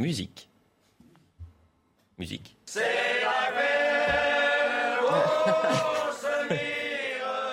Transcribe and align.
Musique. 0.00 0.48
Musique. 2.18 2.56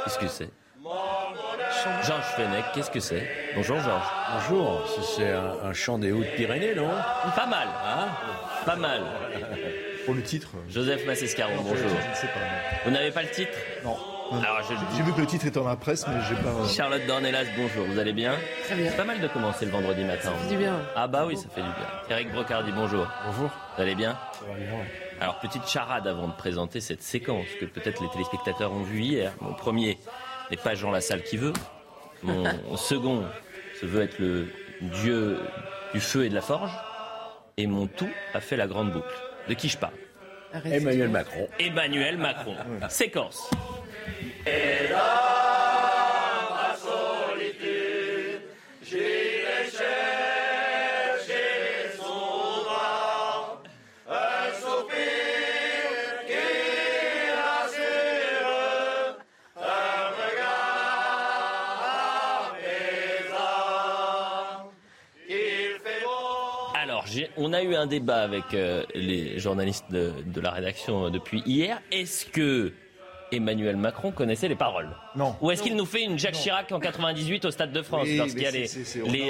Qu'est-ce 0.06 0.18
que 0.18 0.28
c'est? 0.30 0.50
Georges 2.06 2.24
Fenech, 2.38 2.64
qu'est-ce 2.74 2.90
que 2.90 3.02
c'est? 3.02 3.28
Bonjour 3.54 3.82
Georges. 3.82 4.08
Bonjour, 4.32 4.88
c'est 5.18 5.30
un, 5.30 5.74
chant 5.74 6.00
des 6.00 6.14
Hautes-Pyrénées, 6.14 6.74
non? 6.74 6.90
Pas 7.36 7.48
mal, 7.48 7.68
hein? 7.86 8.08
Pas 8.66 8.78
mal. 8.78 9.02
Pour 10.06 10.14
le 10.14 10.22
titre 10.22 10.52
Joseph 10.70 11.06
Massescaron, 11.06 11.58
bonjour. 11.58 11.76
Je 11.76 12.10
ne 12.10 12.16
sais 12.16 12.28
pas. 12.28 12.40
Vous 12.86 12.92
n'avez 12.92 13.12
pas 13.12 13.24
le 13.24 13.30
titre? 13.30 13.58
Non. 13.84 13.98
J'ai 14.96 15.04
vu 15.04 15.14
que 15.14 15.22
le 15.22 15.28
titre 15.28 15.46
était 15.46 15.60
dans 15.60 15.68
la 15.68 15.76
presse, 15.76 16.06
mais 16.08 16.16
j'ai 16.28 16.36
pas. 16.36 16.50
euh, 16.50 16.68
Charlotte 16.68 17.06
Dornelas, 17.08 17.46
bonjour, 17.56 17.86
vous 17.86 17.98
allez 18.00 18.14
bien 18.14 18.34
Très 18.66 18.76
bien. 18.76 18.90
C'est 18.90 18.98
pas 18.98 19.04
mal 19.06 19.20
de 19.22 19.28
commencer 19.28 19.66
le 19.66 19.72
vendredi 19.72 20.04
matin. 20.04 20.32
Ça 20.32 20.32
fait 20.34 20.50
du 20.50 20.58
bien. 20.58 20.80
Ah 20.96 21.08
bah 21.08 21.26
oui, 21.26 21.38
ça 21.38 21.48
fait 21.50 21.62
du 21.62 21.68
bien. 21.70 21.88
Eric 22.10 22.32
Brocardi, 22.32 22.72
bonjour. 22.74 23.08
Bonjour. 23.26 23.50
Vous 23.76 23.82
allez 23.82 23.96
bien 23.96 24.18
Ça 24.34 24.46
va 24.48 24.54
bien, 24.56 24.72
ouais. 24.74 24.92
Alors, 25.22 25.40
petite 25.40 25.68
charade 25.68 26.08
avant 26.08 26.28
de 26.28 26.34
présenter 26.34 26.82
cette 26.82 27.02
séquence 27.04 27.46
que 27.60 27.66
peut-être 27.66 28.02
les 28.02 28.10
téléspectateurs 28.10 28.72
ont 28.72 28.84
vue 28.84 29.02
hier. 29.02 29.32
Mon 29.42 29.54
premier 29.54 29.98
n'est 30.52 30.58
pas 30.58 30.76
Jean 30.76 30.92
Lassalle 30.92 31.24
qui 31.24 31.38
veut. 31.38 31.54
Mon 32.24 32.46
second 32.76 33.24
se 33.80 33.86
veut 33.86 34.02
être 34.04 34.20
le 34.20 34.48
dieu 34.82 35.40
du 35.94 36.00
feu 36.02 36.26
et 36.26 36.30
de 36.30 36.36
la 36.36 36.42
forge. 36.42 36.72
Et 37.58 37.66
mon 37.66 37.88
tout 37.88 38.10
a 38.34 38.40
fait 38.42 38.58
la 38.58 38.68
grande 38.68 38.92
boucle. 38.92 39.08
De 39.48 39.54
qui 39.54 39.70
je 39.70 39.78
parle? 39.78 39.94
Emmanuel 40.66 41.10
Macron. 41.10 41.48
Emmanuel 41.60 42.18
Macron. 42.18 42.56
Séquence. 42.90 43.50
Alors, 66.76 67.06
on 67.38 67.54
a 67.54 67.64
eu 67.64 67.76
un 67.76 67.88
débat 67.88 68.24
avec 68.24 68.54
euh, 68.54 68.84
les 68.94 69.40
journalistes 69.40 69.92
de, 69.92 70.14
de 70.26 70.42
la 70.42 70.52
rédaction 70.52 71.06
euh, 71.06 71.10
depuis 71.10 71.42
hier. 71.46 71.82
Est-ce 71.92 72.26
que 72.26 72.74
Emmanuel 73.32 73.76
Macron 73.78 74.12
connaissait 74.12 74.48
les 74.48 74.56
paroles 74.56 74.90
Non. 75.16 75.36
Ou 75.42 75.52
est-ce 75.52 75.62
qu'il 75.64 75.76
nous 75.76 75.86
fait 75.86 76.04
une 76.04 76.18
Jacques 76.18 76.36
Chirac 76.36 76.72
en 76.72 76.80
98 76.80 77.46
au 77.46 77.52
Stade 77.52 77.72
de 77.72 77.82
France 77.82 78.04
Oui, 78.06 78.18
lorsqu'il 78.18 78.42
y 78.42 78.46
a 78.46 78.52
les, 78.52 78.66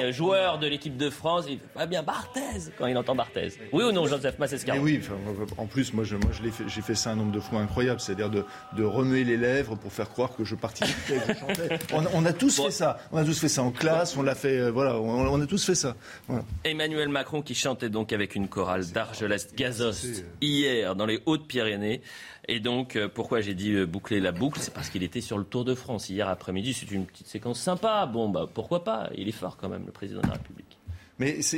a- 0.02 0.06
euh, 0.06 0.12
joueurs 0.12 0.60
de 0.60 0.68
l'équipe 0.68 0.98
de 0.98 1.10
France 1.10 1.46
Il 1.50 1.58
fait 1.60 1.66
pas 1.74 1.86
bien 1.86 2.04
Barthez 2.04 2.72
quand 2.78 2.86
il 2.88 2.98
entend 2.98 3.16
Barthez. 3.16 3.50
Oui 3.74 3.84
ou 3.84 3.92
non, 3.92 4.06
Joseph 4.08 4.38
Massescaron 4.40 4.80
oui, 4.82 5.00
enfin, 5.02 5.16
en 5.58 5.66
plus, 5.66 5.94
moi, 5.94 6.04
je, 6.04 6.16
moi, 6.16 6.30
je 6.32 6.44
l'ai 6.44 6.52
fait- 6.52 6.64
j'ai 6.68 6.82
fait 6.82 6.96
ça 6.96 7.12
un 7.12 7.16
nombre 7.16 7.32
de 7.32 7.40
fois 7.40 7.60
incroyable, 7.60 8.00
c'est-à-dire 8.00 8.30
de, 8.30 8.46
de 8.76 8.84
remuer 8.84 9.24
les 9.24 9.38
lèvres 9.38 9.76
pour 9.76 9.92
faire 9.92 10.10
croire 10.10 10.36
que 10.36 10.44
je 10.44 10.56
participais, 10.56 11.16
que 11.28 11.34
je 11.34 11.40
chantais. 11.40 11.80
On, 11.94 12.04
on 12.14 12.26
a 12.26 12.34
tous 12.34 12.62
fait 12.62 12.72
ça. 12.72 13.00
On 13.12 13.18
a 13.18 13.24
tous 13.26 13.40
fait 13.40 13.48
ça 13.50 13.64
en 13.64 13.72
classe. 13.72 14.16
On 14.18 14.22
l'a 14.22 14.36
fait. 14.36 14.60
euh, 14.60 14.70
voilà, 14.72 14.96
on, 15.00 15.28
on 15.28 15.42
a 15.42 15.46
tous 15.48 15.66
fait 15.66 15.76
ça. 15.76 15.96
Voilà. 16.28 16.44
Emmanuel 16.64 17.10
Macron 17.10 17.42
qui 17.42 17.56
chantait 17.56 17.90
donc 17.90 18.14
avec 18.14 18.36
une 18.36 18.48
chorale 18.48 18.86
d'Argelès-Gazost 18.86 20.00
c'est- 20.16 20.26
hier 20.42 20.96
dans 20.96 21.06
les 21.06 21.22
Hautes-Pyrénées. 21.26 22.02
Et 22.50 22.60
donc, 22.60 22.96
euh, 22.96 23.10
pourquoi 23.10 23.42
j'ai 23.42 23.54
dit 23.54 23.74
euh, 23.74 23.86
boucler 23.86 24.20
la 24.20 24.32
boucle 24.32 24.60
C'est 24.62 24.74
parce 24.74 24.90
qu'il 24.90 25.04
était 25.04 25.20
sur 25.22 25.38
le 25.38 25.44
Tour 25.44 25.66
de 25.66 25.76
France 25.76 26.10
hier 26.10 26.30
après-midi. 26.30 26.74
C'est 26.74 26.90
une 26.92 27.06
petite 27.06 27.28
séquence 27.28 27.60
sympa. 27.60 28.06
Bon, 28.06 28.30
bah 28.30 28.46
pourquoi 28.54 28.84
pas? 28.84 29.10
Il 29.16 29.28
est 29.28 29.34
fort 29.34 29.58
quand 29.58 29.68
même, 29.70 29.84
le 29.86 29.92
président 29.92 30.22
de 30.22 30.28
la 30.28 30.34
République. 30.34 30.78
Mais 31.20 31.42
c'est. 31.42 31.58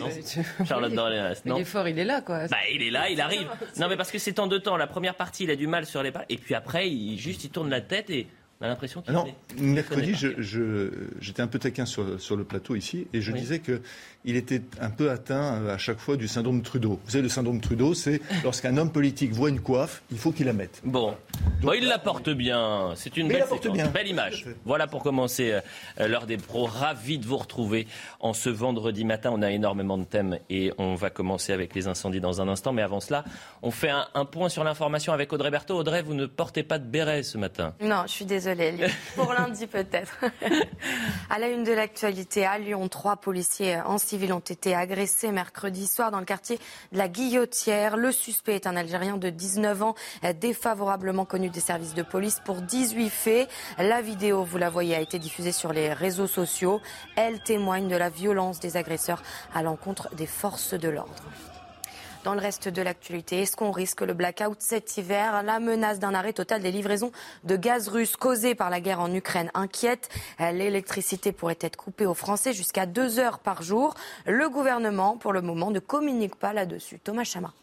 Charlotte 0.66 0.94
non 0.94 1.08
il 1.10 1.62
est 1.62 1.64
fort, 1.66 1.88
il 1.88 2.00
est 2.00 2.06
là, 2.06 2.22
quoi. 2.22 2.48
bah, 2.48 2.58
il 2.74 2.82
est 2.82 2.90
là, 2.92 3.10
il 3.10 3.20
arrive. 3.20 3.48
Non, 3.80 3.88
mais 3.90 3.98
parce 3.98 4.10
que 4.10 4.18
c'est 4.18 4.40
en 4.40 4.48
deux 4.48 4.62
temps. 4.62 4.78
La 4.78 4.88
première 4.88 5.16
partie, 5.16 5.44
il 5.44 5.52
a 5.52 5.56
du 5.58 5.68
mal 5.68 5.86
sur 5.86 6.02
les 6.02 6.12
pas. 6.12 6.24
Et 6.30 6.38
puis 6.38 6.56
après, 6.56 6.90
il, 6.90 7.18
juste, 7.20 7.44
il 7.44 7.50
tourne 7.50 7.70
la 7.70 7.82
tête 7.82 8.10
et 8.10 8.28
on 8.62 8.66
a 8.66 8.68
l'impression 8.70 9.02
qu'il 9.02 9.14
non, 9.14 9.26
mercredi, 9.58 10.14
connaît 10.14 10.18
je- 10.18 10.42
je- 10.42 10.92
j'étais 11.22 11.42
un 11.42 11.48
peu 11.48 11.60
taquin 11.60 11.86
sur, 11.86 12.20
sur 12.22 12.36
le 12.38 12.44
plateau 12.46 12.76
ici 12.76 13.08
et 13.14 13.22
je 13.22 13.32
Oui. 13.34 13.40
disais 13.42 13.60
que 13.60 13.82
il 14.26 14.36
était 14.36 14.62
un 14.82 14.90
peu 14.90 15.10
atteint 15.12 15.62
euh, 15.62 15.74
à 15.74 15.78
chaque 15.78 16.00
fois 16.00 16.18
du 16.18 16.28
syndrome 16.28 16.62
Trudeau. 16.62 17.00
Vous 17.06 17.12
savez, 17.12 17.22
le 17.24 17.30
syndrome 17.30 17.62
Trudeau, 17.62 17.94
c'est 17.94 18.22
lorsqu'un 18.44 18.76
homme 18.78 18.92
politique 18.92 19.32
voit 19.32 19.50
une 19.50 19.62
coiffe, 19.62 20.02
il 20.12 20.18
faut 20.18 20.32
qu'il 20.32 20.46
la 20.46 20.54
mette. 20.54 20.82
Bon, 20.84 21.16
Bon, 21.62 21.74
il 21.74 21.88
la 21.88 22.00
porte 22.00 22.30
bien. 22.30 22.92
C'est 22.96 23.18
une 23.18 23.28
belle 23.28 23.40
la 23.40 23.46
porte 23.46 23.64
séquence. 23.64 23.78
bien. 23.78 23.88
Belle 23.88 24.08
image. 24.08 24.46
Voilà 24.66 24.88
pour 24.88 25.04
commencer 25.04 25.60
euh, 26.00 26.08
l'heure 26.08 26.26
des 26.26 26.38
pros. 26.38 26.66
Ravi 26.66 27.18
de 27.20 27.26
vous 27.26 27.38
retrouver 27.38 27.88
en 28.20 28.34
ce 28.34 28.50
vendredi 28.50 29.04
matin. 29.06 29.32
On 29.34 29.42
a 29.42 29.52
énormément 29.52 29.98
de 29.98 30.04
thèmes 30.04 30.38
et 30.50 30.72
on 30.78 30.96
va 30.96 31.10
commencer 31.10 31.54
avec 31.54 31.74
les 31.76 31.88
incendies 31.88 32.22
dans 32.22 32.42
un 32.42 32.48
instant. 32.48 32.72
Mais 32.74 32.82
avant 32.82 33.00
cela, 33.00 33.24
on 33.62 33.72
fait 33.72 33.90
un, 33.90 34.08
un 34.14 34.26
point 34.26 34.50
sur 34.50 34.64
l'information 34.64 35.12
avec 35.14 35.32
Audrey 35.34 35.52
Berthaud. 35.52 35.78
Audrey, 35.78 36.02
vous 36.02 36.14
ne 36.14 36.26
portez 36.26 36.64
pas 36.64 36.78
de 36.80 36.86
béret 36.86 37.24
ce 37.24 37.38
matin. 37.38 37.74
Non, 37.82 38.04
je 38.06 38.12
suis 38.12 38.26
désolée. 38.26 38.72
Lyon. 38.72 38.88
Pour 39.16 39.34
lundi 39.34 39.68
peut-être. 39.68 40.18
à 41.30 41.40
la 41.40 41.48
une 41.48 41.64
de 41.64 41.72
l'actualité, 41.74 42.46
à 42.46 42.58
Lyon, 42.58 42.88
trois 42.88 43.18
policiers 43.18 43.78
en 43.82 43.98
civil 44.10 44.34
ont 44.34 44.40
été 44.40 44.74
agressés 44.74 45.32
mercredi 45.32 45.86
soir 45.86 46.10
dans 46.10 46.18
le 46.18 46.26
quartier 46.26 46.58
de 46.92 46.98
la 46.98 47.08
Guillotière. 47.08 47.96
Le 47.96 48.12
suspect 48.12 48.56
est 48.56 48.66
un 48.66 48.76
Algérien 48.76 49.18
de 49.18 49.30
19 49.30 49.84
ans, 49.84 49.96
défavorablement 50.42 51.26
connu 51.26 51.50
des 51.50 51.60
services 51.60 51.94
de 51.94 52.02
police 52.02 52.42
pour 52.44 52.56
18 52.56 53.10
faits. 53.10 53.50
La 53.78 54.02
vidéo, 54.02 54.44
vous 54.44 54.58
la 54.58 54.72
voyez, 54.72 54.96
a 54.96 55.00
été 55.00 55.20
diffusée 55.20 55.52
sur 55.52 55.74
les 55.74 55.94
réseaux 55.94 56.26
sociaux. 56.26 56.82
Elle 57.16 57.40
témoigne 57.44 57.88
de 57.88 57.96
la 57.96 58.10
violence 58.10 58.60
des 58.60 58.78
agresseurs 58.78 59.22
à 59.54 59.62
l'encontre 59.62 60.10
des 60.16 60.26
forces 60.26 60.74
de 60.74 60.90
l'ordre. 60.90 61.24
Dans 62.26 62.34
le 62.34 62.42
reste 62.42 62.68
de 62.68 62.82
l'actualité, 62.82 63.44
est-ce 63.44 63.56
qu'on 63.56 63.72
risque 63.72 64.02
le 64.02 64.14
blackout 64.14 64.58
cet 64.60 64.98
hiver? 64.98 65.42
La 65.42 65.62
menace 65.62 66.00
d'un 66.00 66.14
arrêt 66.14 66.34
total 66.34 66.62
des 66.62 66.72
livraisons 66.72 67.14
de 67.46 67.56
gaz 67.56 67.88
russe 67.88 68.18
causée 68.18 68.56
par 68.56 68.70
la 68.70 68.82
guerre 68.82 69.00
en 69.00 69.14
Ukraine 69.14 69.50
inquiète. 69.54 70.10
L'électricité 70.38 71.32
pourrait 71.32 71.58
être 71.62 71.78
coupée 71.78 72.06
aux 72.06 72.14
Français 72.14 72.52
jusqu'à 72.52 72.86
deux 72.86 73.20
heures 73.20 73.40
par 73.40 73.64
jour. 73.64 73.96
Le 74.26 74.50
gouvernement, 74.50 75.16
pour 75.16 75.32
le 75.32 75.42
moment, 75.42 75.72
ne 75.72 75.80
communique 75.80 76.36
pas 76.36 76.52
là-dessus. 76.52 77.00
Thomas 77.00 77.24
Chama. 77.24 77.54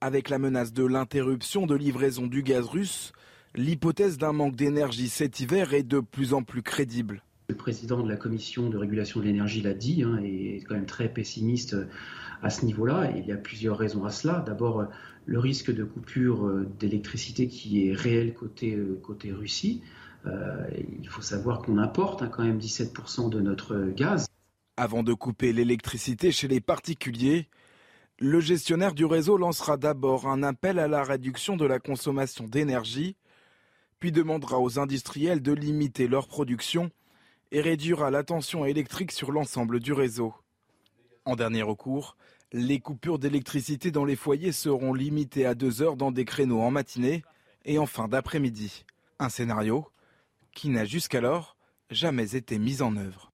Avec 0.00 0.28
la 0.28 0.38
menace 0.38 0.72
de 0.72 0.84
l'interruption 0.84 1.66
de 1.66 1.74
livraison 1.74 2.28
du 2.28 2.44
gaz 2.44 2.66
russe, 2.66 3.12
l'hypothèse 3.56 4.16
d'un 4.16 4.32
manque 4.32 4.54
d'énergie 4.54 5.08
cet 5.08 5.40
hiver 5.40 5.74
est 5.74 5.82
de 5.82 5.98
plus 5.98 6.34
en 6.34 6.44
plus 6.44 6.62
crédible. 6.62 7.24
Le 7.48 7.56
président 7.56 8.02
de 8.02 8.08
la 8.08 8.16
commission 8.16 8.70
de 8.70 8.76
régulation 8.76 9.20
de 9.20 9.26
l'énergie 9.26 9.60
l'a 9.60 9.74
dit, 9.74 10.02
hein, 10.02 10.20
et 10.22 10.56
est 10.56 10.60
quand 10.60 10.74
même 10.74 10.86
très 10.86 11.08
pessimiste 11.08 11.76
à 12.42 12.50
ce 12.50 12.64
niveau-là. 12.64 13.10
Il 13.16 13.26
y 13.26 13.32
a 13.32 13.36
plusieurs 13.36 13.76
raisons 13.76 14.04
à 14.04 14.10
cela. 14.10 14.42
D'abord, 14.46 14.86
le 15.26 15.38
risque 15.38 15.72
de 15.72 15.84
coupure 15.84 16.46
euh, 16.46 16.68
d'électricité 16.78 17.48
qui 17.48 17.88
est 17.88 17.92
réel 17.92 18.34
côté, 18.34 18.74
euh, 18.74 18.98
côté 19.02 19.32
Russie. 19.32 19.82
Euh, 20.26 20.66
il 21.00 21.08
faut 21.08 21.22
savoir 21.22 21.62
qu'on 21.62 21.78
importe 21.78 22.22
hein, 22.22 22.28
quand 22.28 22.44
même 22.44 22.58
17% 22.58 23.30
de 23.30 23.40
notre 23.40 23.90
gaz. 23.94 24.26
Avant 24.76 25.02
de 25.02 25.12
couper 25.12 25.52
l'électricité 25.52 26.32
chez 26.32 26.48
les 26.48 26.60
particuliers, 26.60 27.48
le 28.18 28.40
gestionnaire 28.40 28.94
du 28.94 29.04
réseau 29.04 29.36
lancera 29.36 29.76
d'abord 29.76 30.28
un 30.28 30.42
appel 30.42 30.78
à 30.78 30.88
la 30.88 31.02
réduction 31.02 31.56
de 31.56 31.64
la 31.64 31.78
consommation 31.78 32.46
d'énergie, 32.46 33.16
puis 33.98 34.12
demandera 34.12 34.60
aux 34.60 34.78
industriels 34.78 35.42
de 35.42 35.52
limiter 35.52 36.08
leur 36.08 36.26
production 36.26 36.90
et 37.52 37.60
réduira 37.60 38.10
la 38.10 38.24
tension 38.24 38.64
électrique 38.64 39.12
sur 39.12 39.30
l'ensemble 39.30 39.78
du 39.78 39.92
réseau. 39.92 40.34
En 41.26 41.36
dernier 41.36 41.62
recours, 41.62 42.16
les 42.52 42.80
coupures 42.80 43.18
d'électricité 43.18 43.90
dans 43.90 44.06
les 44.06 44.16
foyers 44.16 44.52
seront 44.52 44.94
limitées 44.94 45.46
à 45.46 45.54
deux 45.54 45.82
heures 45.82 45.96
dans 45.96 46.10
des 46.10 46.24
créneaux 46.24 46.62
en 46.62 46.70
matinée 46.70 47.22
et 47.64 47.78
en 47.78 47.86
fin 47.86 48.08
d'après-midi. 48.08 48.84
Un 49.18 49.28
scénario 49.28 49.86
qui 50.52 50.70
n'a 50.70 50.84
jusqu'alors 50.84 51.56
jamais 51.90 52.34
été 52.34 52.58
mis 52.58 52.82
en 52.82 52.96
œuvre. 52.96 53.31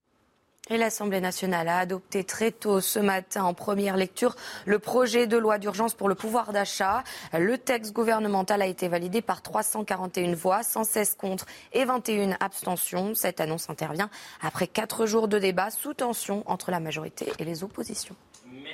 Et 0.70 0.76
l'Assemblée 0.76 1.20
nationale 1.20 1.66
a 1.68 1.78
adopté 1.78 2.24
très 2.24 2.50
tôt 2.50 2.82
ce 2.82 2.98
matin 2.98 3.44
en 3.44 3.54
première 3.54 3.96
lecture 3.96 4.36
le 4.66 4.78
projet 4.78 5.26
de 5.26 5.38
loi 5.38 5.56
d'urgence 5.56 5.94
pour 5.94 6.10
le 6.10 6.14
pouvoir 6.14 6.52
d'achat. 6.52 7.04
Le 7.32 7.56
texte 7.56 7.94
gouvernemental 7.94 8.60
a 8.60 8.66
été 8.66 8.88
validé 8.88 9.22
par 9.22 9.40
341 9.40 10.34
voix, 10.34 10.62
116 10.62 11.14
contre 11.14 11.46
et 11.72 11.86
21 11.86 12.36
abstentions. 12.40 13.14
Cette 13.14 13.40
annonce 13.40 13.70
intervient 13.70 14.10
après 14.42 14.66
quatre 14.66 15.06
jours 15.06 15.26
de 15.26 15.38
débat 15.38 15.70
sous 15.70 15.94
tension 15.94 16.42
entre 16.46 16.70
la 16.70 16.80
majorité 16.80 17.32
et 17.38 17.44
les 17.44 17.64
oppositions. 17.64 18.16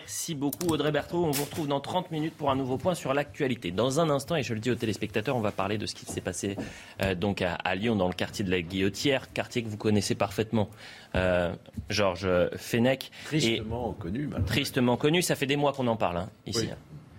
Merci 0.05 0.35
beaucoup 0.35 0.67
Audrey 0.67 0.93
Berthaud. 0.93 1.25
On 1.25 1.31
vous 1.31 1.45
retrouve 1.45 1.67
dans 1.67 1.81
30 1.81 2.11
minutes 2.11 2.35
pour 2.35 2.51
un 2.51 2.57
nouveau 2.57 2.77
point 2.77 2.95
sur 2.95 3.15
l'actualité. 3.15 3.71
Dans 3.71 4.01
un 4.01 4.11
instant, 4.11 4.37
et 4.37 4.43
je 4.43 4.53
le 4.53 4.61
dis 4.61 4.71
aux 4.71 4.75
téléspectateurs, 4.75 5.37
on 5.37 5.41
va 5.41 5.51
parler 5.51 5.79
de 5.79 5.87
ce 5.87 5.95
qui 5.95 6.05
s'est 6.05 6.21
passé 6.21 6.57
euh, 7.03 7.15
donc 7.15 7.43
à, 7.43 7.75
Lyon, 7.75 7.97
dans 7.97 8.09
le 8.09 8.15
quartier 8.15 8.45
de 8.45 8.51
la 8.51 8.61
Guillotière, 8.61 9.33
quartier 9.33 9.63
que 9.63 9.69
vous 9.69 9.77
connaissez 9.77 10.15
parfaitement, 10.15 10.69
euh, 11.15 11.55
Georges 11.91 12.29
Fenech. 12.57 13.11
Tristement 13.27 13.95
et 13.99 14.03
connu. 14.03 14.31
Tristement 14.47 14.97
connu. 14.97 15.23
Ça 15.23 15.35
fait 15.35 15.47
des 15.47 15.57
mois 15.57 15.73
qu'on 15.73 15.87
en 15.87 15.97
parle 15.97 16.19
hein, 16.19 16.31
ici. 16.47 16.61
Oui. 16.63 16.75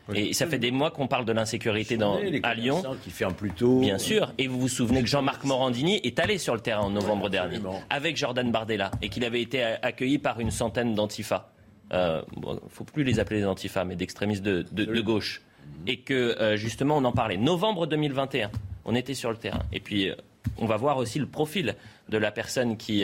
Oui. 0.10 0.20
Et 0.20 0.34
ça 0.34 0.46
fait 0.46 0.60
des 0.60 0.72
mois 0.72 0.92
qu'on 0.92 1.08
parle 1.08 1.26
de 1.26 1.32
l'insécurité 1.32 1.98
dans, 1.98 2.20
à 2.44 2.54
Lyon. 2.54 2.84
Qui 3.04 3.10
ferment 3.10 3.34
plus 3.34 3.52
tôt. 3.52 3.80
Bien 3.80 3.98
sûr. 3.98 4.34
Et 4.38 4.48
vous 4.48 4.60
vous 4.60 4.68
souvenez 4.68 5.02
que 5.02 5.08
Jean-Marc 5.08 5.44
Morandini 5.46 6.00
est 6.04 6.20
allé 6.20 6.38
sur 6.38 6.54
le 6.54 6.62
terrain 6.62 6.84
en 6.84 6.92
novembre 6.92 7.30
dernier 7.30 7.60
avec 7.90 8.18
Jordan 8.18 8.52
Bardella 8.52 8.92
et 9.02 9.10
qu'il 9.10 9.26
avait 9.26 9.42
été 9.42 9.64
accueilli 9.64 10.20
par 10.20 10.40
une 10.40 10.52
centaine 10.52 10.94
d'antifas. 10.94 11.50
il 11.92 11.98
ne 11.98 12.60
faut 12.70 12.84
plus 12.84 13.04
les 13.04 13.20
appeler 13.20 13.40
des 13.40 13.48
antifas, 13.48 13.84
mais 13.84 13.96
d'extrémistes 13.96 14.44
de, 14.44 15.02
gauche, 15.02 15.42
et 15.88 16.02
que 16.02 16.56
justement 16.56 16.98
on 16.98 17.04
en 17.04 17.12
parlait. 17.12 17.38
Novembre 17.38 17.88
2021, 17.88 18.52
on 18.86 18.94
était 18.94 19.16
sur 19.16 19.32
le 19.32 19.38
terrain. 19.38 19.64
Et 19.74 19.80
puis 19.80 20.12
on 20.58 20.68
va 20.68 20.78
voir 20.78 20.98
aussi 20.98 21.18
le 21.18 21.26
profil 21.26 21.76
de 22.10 22.18
la 22.20 22.32
personne 22.32 22.78
qui 22.78 23.04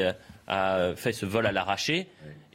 a 0.51 0.93
fait 0.95 1.13
ce 1.13 1.25
vol 1.25 1.47
à 1.47 1.51
l'arraché 1.51 2.07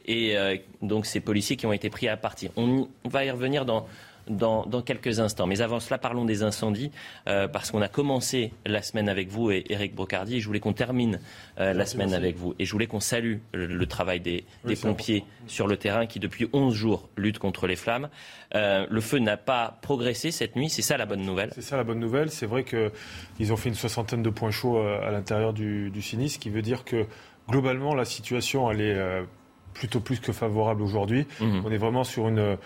et 0.05 0.37
donc 0.81 1.05
ces 1.05 1.19
policiers 1.19 1.57
qui 1.57 1.65
ont 1.65 1.73
été 1.73 1.89
pris 1.89 2.07
à 2.07 2.15
partie. 2.15 2.49
On, 2.55 2.87
va 3.03 3.25
y 3.25 3.31
revenir 3.31 3.65
dans, 3.65 3.85
dans, 4.29 4.81
quelques 4.81 5.19
instants. 5.19 5.47
Mais 5.47 5.61
avant 5.61 5.79
cela, 5.79 5.97
parlons 5.97 6.25
des 6.25 6.43
incendies, 6.43 6.91
euh, 7.27 7.47
parce 7.47 7.71
qu'on 7.71 7.81
a 7.81 7.87
commencé 7.87 8.53
la 8.65 8.81
semaine 8.81 9.09
avec 9.09 9.29
vous 9.29 9.51
et 9.51 9.65
Eric 9.69 9.95
Brocardi, 9.95 10.37
et 10.37 10.39
je 10.39 10.47
voulais 10.47 10.59
qu'on 10.59 10.73
termine 10.73 11.19
euh, 11.59 11.73
la 11.73 11.85
semaine 11.85 12.13
avec 12.13 12.37
vous. 12.37 12.55
Et 12.59 12.65
je 12.65 12.71
voulais 12.71 12.87
qu'on 12.87 12.99
salue 12.99 13.37
le, 13.53 13.85
travail 13.85 14.19
des, 14.19 14.45
pompiers 14.81 15.23
sur 15.47 15.67
le 15.67 15.77
terrain 15.77 16.05
qui, 16.05 16.19
depuis 16.19 16.47
11 16.53 16.73
jours, 16.73 17.09
luttent 17.15 17.39
contre 17.39 17.67
les 17.67 17.75
flammes. 17.75 18.09
Euh, 18.55 18.85
le 18.89 19.01
feu 19.01 19.19
n'a 19.19 19.37
pas 19.37 19.77
progressé 19.81 20.31
cette 20.31 20.55
nuit, 20.55 20.69
c'est 20.69 20.81
ça 20.81 20.97
la 20.97 21.05
bonne 21.05 21.21
nouvelle 21.21 21.51
C'est 21.53 21.61
ça 21.61 21.77
la 21.77 21.83
bonne 21.83 21.99
nouvelle. 21.99 22.31
C'est 22.31 22.45
vrai 22.45 22.63
qu'ils 22.63 23.53
ont 23.53 23.57
fait 23.57 23.69
une 23.69 23.75
soixantaine 23.75 24.23
de 24.23 24.29
points 24.29 24.51
chauds 24.51 24.79
à 24.79 25.11
l'intérieur 25.11 25.53
du, 25.53 25.89
du 25.89 26.01
sinistre, 26.01 26.35
ce 26.35 26.39
qui 26.39 26.49
veut 26.49 26.61
dire 26.61 26.83
que 26.83 27.05
globalement, 27.49 27.95
la 27.95 28.05
situation, 28.05 28.69
elle 28.71 28.81
est 28.81 29.25
plutôt 29.73 29.99
plus 29.99 30.19
que 30.19 30.31
favorable 30.31 30.81
aujourd'hui. 30.81 31.27
Mmh. 31.39 31.61
On 31.65 31.71
est 31.71 31.77
vraiment 31.77 32.03
sur 32.03 32.27
une 32.27 32.57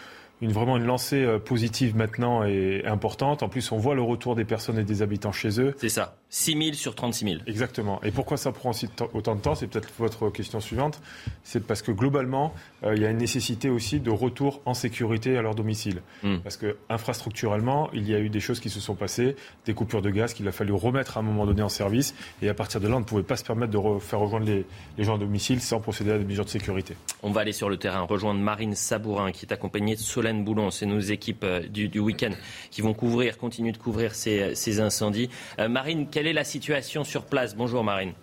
une, 0.42 0.52
vraiment 0.52 0.78
une 0.78 0.86
lancée 0.86 1.24
euh, 1.24 1.40
positive 1.40 1.96
maintenant 1.96 2.44
et 2.44 2.84
importante. 2.86 3.44
En 3.44 3.50
plus, 3.50 3.72
on 3.72 3.78
voit 3.78 3.96
le 3.96 4.02
retour 4.02 4.36
des 4.36 4.46
personnes 4.46 4.78
et 4.78 4.84
des 4.84 5.02
habitants 5.02 5.32
chez 5.32 5.62
eux. 5.62 5.74
C'est 5.78 5.90
ça. 5.90 6.18
6 6.34 6.58
000 6.58 6.74
sur 6.74 6.96
36 6.96 7.26
000. 7.26 7.42
Exactement. 7.46 8.02
Et 8.04 8.12
pourquoi 8.12 8.38
ça 8.38 8.54
prend 8.54 8.72
autant 9.14 9.36
de 9.36 9.42
temps 9.42 9.54
C'est 9.54 9.68
peut-être 9.68 9.90
votre 10.00 10.30
question 10.30 10.62
suivante. 10.62 11.02
C'est 11.44 11.68
parce 11.68 11.82
que 11.82 11.92
globalement, 11.92 12.54
euh, 12.84 12.96
il 12.96 13.02
y 13.02 13.06
a 13.06 13.10
une 13.10 13.18
nécessité 13.18 13.70
aussi 13.70 14.00
de 14.00 14.10
retour 14.10 14.62
en 14.66 14.74
sécurité 14.74 15.38
à 15.38 15.42
leur 15.42 15.56
domicile. 15.56 16.02
Hmm. 16.24 16.38
Parce 16.38 16.56
que 16.56 16.78
infrastructurellement, 16.90 17.90
il 17.94 18.10
y 18.10 18.16
a 18.16 18.20
eu 18.20 18.30
des 18.30 18.40
choses 18.40 18.62
qui 18.62 18.70
se 18.70 18.80
sont 18.80 18.96
passées, 18.96 19.36
des 19.66 19.74
coupures 19.74 20.02
de 20.02 20.10
gaz 20.10 20.34
qu'il 20.34 20.48
a 20.48 20.54
fallu 20.54 20.72
remettre 20.72 21.18
à 21.18 21.20
un 21.20 21.24
moment 21.24 21.46
donné 21.46 21.62
en 21.64 21.70
service. 21.70 22.16
Et 22.42 22.48
à 22.48 22.54
partir 22.54 22.80
de 22.80 22.88
là, 22.88 22.96
on 22.96 23.02
ne 23.02 23.06
pouvait 23.06 23.24
pas 23.24 23.36
se 23.36 23.44
permettre 23.44 23.72
de 23.74 24.00
faire 24.00 24.20
rejoindre 24.20 24.46
les, 24.46 24.66
les 24.98 25.04
gens 25.04 25.16
à 25.16 25.18
domicile 25.18 25.60
sans 25.60 25.82
procéder 25.82 26.12
à 26.12 26.18
des 26.18 26.24
mesures 26.24 26.46
de 26.46 26.50
sécurité. 26.50 26.96
On 27.24 27.32
va 27.32 27.42
aller 27.42 27.52
sur 27.52 27.68
le 27.68 27.76
terrain, 27.76 28.02
rejoindre 28.02 28.40
Marine 28.40 28.74
Sabourin, 28.74 29.34
qui 29.34 29.46
est 29.46 29.52
accompagnée 29.52 29.96
de 29.96 30.00
Solène 30.00 30.46
Boulon. 30.46 30.72
C'est 30.72 30.86
nos 30.86 31.00
équipes 31.02 31.44
euh, 31.44 31.68
du, 31.68 31.90
du 31.90 32.00
week-end 32.00 32.32
qui 32.70 32.82
vont 32.82 32.94
couvrir, 32.94 33.38
continuer 33.38 33.74
de 33.74 33.78
couvrir 33.78 34.16
ces, 34.16 34.56
ces 34.56 34.80
incendies. 34.80 35.30
Euh, 35.60 35.68
Marine, 35.68 36.08
quelle 36.22 36.28
est 36.28 36.34
la 36.34 36.44
situation 36.44 37.04
sur 37.04 37.26
place? 37.26 37.56
Bonjour 37.56 37.84
Marine. 37.84 38.14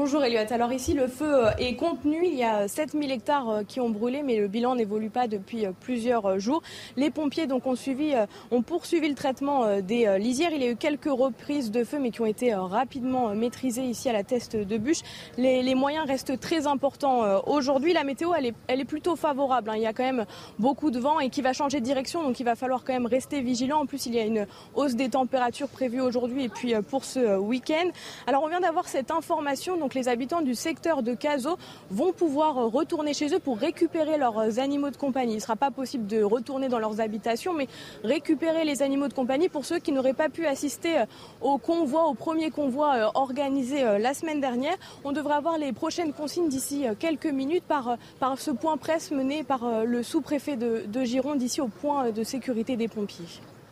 Bonjour 0.00 0.22
Elliot. 0.22 0.46
Alors 0.50 0.72
ici, 0.72 0.94
le 0.94 1.08
feu 1.08 1.46
euh, 1.46 1.50
est 1.58 1.74
contenu. 1.74 2.20
Il 2.22 2.34
y 2.34 2.44
a 2.44 2.68
7000 2.68 3.10
hectares 3.10 3.50
euh, 3.50 3.62
qui 3.64 3.80
ont 3.80 3.90
brûlé, 3.90 4.22
mais 4.22 4.36
le 4.36 4.46
bilan 4.46 4.76
n'évolue 4.76 5.10
pas 5.10 5.26
depuis 5.26 5.66
euh, 5.66 5.72
plusieurs 5.80 6.38
jours. 6.38 6.62
Les 6.96 7.10
pompiers 7.10 7.48
donc, 7.48 7.66
ont, 7.66 7.74
suivi, 7.74 8.14
ont 8.52 8.62
poursuivi 8.62 9.08
le 9.08 9.16
traitement 9.16 9.80
des 9.80 10.16
lisières. 10.20 10.52
Il 10.52 10.62
y 10.62 10.66
a 10.66 10.70
eu 10.70 10.76
quelques 10.76 11.10
reprises 11.10 11.72
de 11.72 11.82
feu, 11.82 11.98
mais 11.98 12.12
qui 12.12 12.20
ont 12.20 12.26
été 12.26 12.54
rapidement 12.54 13.34
maîtrisées 13.34 13.82
ici 13.82 14.08
à 14.08 14.12
la 14.12 14.22
teste 14.22 14.54
de 14.54 14.78
bûche. 14.78 15.00
Les, 15.36 15.74
moyens 15.74 16.06
restent 16.06 16.38
très 16.38 16.68
importants 16.68 17.42
aujourd'hui. 17.46 17.92
La 17.92 18.04
météo, 18.04 18.30
elle 18.34 18.80
est, 18.80 18.84
plutôt 18.84 19.16
favorable. 19.16 19.70
Hein. 19.70 19.76
Il 19.76 19.82
y 19.82 19.86
a 19.86 19.92
quand 19.92 20.04
même 20.04 20.26
beaucoup 20.60 20.92
de 20.92 21.00
vent 21.00 21.18
et 21.18 21.28
qui 21.28 21.42
va 21.42 21.52
changer 21.52 21.80
de 21.80 21.84
direction, 21.84 22.22
donc 22.22 22.38
il 22.38 22.44
va 22.44 22.54
falloir 22.54 22.84
quand 22.84 22.92
même 22.92 23.06
rester 23.06 23.40
vigilant. 23.40 23.80
En 23.80 23.86
plus, 23.86 24.06
il 24.06 24.14
y 24.14 24.20
a 24.20 24.24
une 24.24 24.46
hausse 24.76 24.94
des 24.94 25.08
températures 25.08 25.68
prévues 25.68 26.00
aujourd'hui 26.00 26.44
et 26.44 26.48
puis 26.48 26.74
pour 26.88 27.04
ce 27.04 27.36
week-end. 27.36 27.90
Alors 28.26 28.44
on 28.44 28.48
vient 28.48 28.60
d'avoir 28.60 28.88
cette 28.88 29.10
information 29.10 29.76
les 29.94 30.08
habitants 30.08 30.42
du 30.42 30.54
secteur 30.54 31.02
de 31.02 31.14
Caso 31.14 31.56
vont 31.90 32.12
pouvoir 32.12 32.54
retourner 32.70 33.14
chez 33.14 33.34
eux 33.34 33.38
pour 33.38 33.58
récupérer 33.58 34.18
leurs 34.18 34.58
animaux 34.58 34.90
de 34.90 34.96
compagnie. 34.96 35.32
Il 35.32 35.36
ne 35.36 35.40
sera 35.42 35.56
pas 35.56 35.70
possible 35.70 36.06
de 36.06 36.22
retourner 36.22 36.68
dans 36.68 36.78
leurs 36.78 37.00
habitations, 37.00 37.54
mais 37.54 37.68
récupérer 38.04 38.64
les 38.64 38.82
animaux 38.82 39.08
de 39.08 39.14
compagnie 39.14 39.48
pour 39.48 39.64
ceux 39.64 39.78
qui 39.78 39.92
n'auraient 39.92 40.14
pas 40.14 40.28
pu 40.28 40.46
assister 40.46 41.04
au 41.40 41.58
convoi, 41.58 42.06
au 42.06 42.14
premier 42.14 42.50
convoi 42.50 42.94
euh, 42.96 43.10
organisé 43.14 43.84
euh, 43.84 43.98
la 43.98 44.14
semaine 44.14 44.40
dernière. 44.40 44.76
On 45.04 45.12
devrait 45.12 45.34
avoir 45.34 45.58
les 45.58 45.72
prochaines 45.72 46.12
consignes 46.12 46.48
d'ici 46.48 46.86
euh, 46.86 46.94
quelques 46.98 47.26
minutes 47.26 47.64
par, 47.64 47.96
par 48.20 48.38
ce 48.38 48.50
point 48.50 48.76
presse 48.76 49.10
mené 49.10 49.44
par 49.44 49.84
le 49.84 50.02
sous-préfet 50.02 50.56
de, 50.56 50.84
de 50.86 51.04
Gironde 51.04 51.42
ici 51.42 51.60
au 51.60 51.68
point 51.68 52.10
de 52.10 52.22
sécurité 52.24 52.76
des 52.76 52.88
pompiers. 52.88 53.26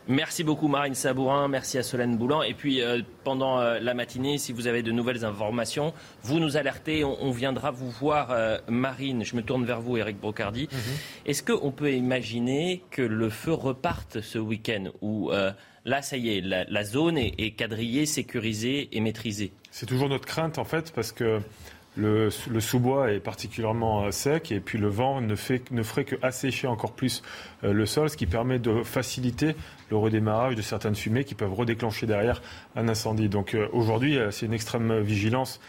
Merci 0.09 0.45
beaucoup 0.45 0.69
Marine 0.69 0.95
Sabourin, 0.95 1.49
merci 1.49 1.77
à 1.77 1.83
Solène 1.83 2.15
Boulan. 2.15 2.41
Et 2.41 2.53
puis 2.53 2.81
euh, 2.81 3.01
pendant 3.25 3.59
euh, 3.59 3.79
la 3.81 3.93
matinée, 3.93 4.37
si 4.37 4.53
vous 4.53 4.67
avez 4.67 4.81
de 4.81 4.93
nouvelles 4.93 5.25
informations, 5.25 5.93
vous 6.23 6.39
nous 6.39 6.55
alertez, 6.55 7.03
on, 7.03 7.31
viendra 7.31 7.71
vous 7.71 7.89
voir. 7.89 8.31
Euh, 8.31 8.57
Marine, 8.69 9.25
je 9.25 9.35
me 9.35 9.41
tourne 9.41 9.65
vers 9.65 9.81
vous, 9.81 9.97
Eric 9.97 10.17
Brocardi. 10.17 10.69
Mhm. 10.71 10.79
Est-ce 11.25 11.43
qu'on 11.43 11.71
peut 11.71 11.91
imaginer 11.91 12.83
que 12.89 13.01
le 13.01 13.29
feu 13.29 13.51
reparte 13.51 14.21
ce 14.21 14.39
week-end 14.39 14.85
où 15.01 15.29
là, 15.85 16.01
ça 16.01 16.15
y 16.15 16.37
est, 16.37 16.41
la, 16.41 16.83
zone 16.83 17.17
est, 17.17 17.33
est 17.37 17.51
quadrillée, 17.51 18.05
sécurisée 18.05 18.87
et 18.93 19.01
maîtrisée? 19.01 19.51
C'est 19.71 19.85
toujours 19.85 20.07
notre 20.07 20.25
crainte 20.25 20.57
en 20.57 20.63
fait 20.63 20.93
parce 20.93 21.11
que 21.11 21.41
le, 21.97 22.29
sous-bois 22.29 23.11
est 23.11 23.19
particulièrement 23.19 24.09
sec 24.11 24.51
et 24.51 24.59
puis 24.59 24.77
le 24.77 24.87
vent 24.87 25.19
ne, 25.19 25.35
fait, 25.35 25.69
ne 25.71 25.83
ferait 25.83 26.05
que 26.05 26.15
assécher 26.21 26.67
encore 26.67 26.93
plus 26.93 27.23
le 27.63 27.85
sol, 27.85 28.09
ce 28.09 28.17
qui 28.17 28.25
permet 28.25 28.59
de 28.59 28.83
faciliter 28.83 29.55
le 29.89 29.97
redémarrage 29.97 30.55
de 30.55 30.61
certaines 30.61 30.95
fumées 30.95 31.23
qui 31.23 31.35
peuvent 31.35 31.53
redéclencher 31.53 32.05
derrière 32.05 32.41
un 32.75 32.87
incendie. 32.87 33.29
Donc 33.29 33.53
euh, 33.53 33.67
aujourd'hui, 33.73 34.17
c'est 34.31 34.45
une 34.45 34.53
extrême 34.53 34.99
vigilance 34.99 35.59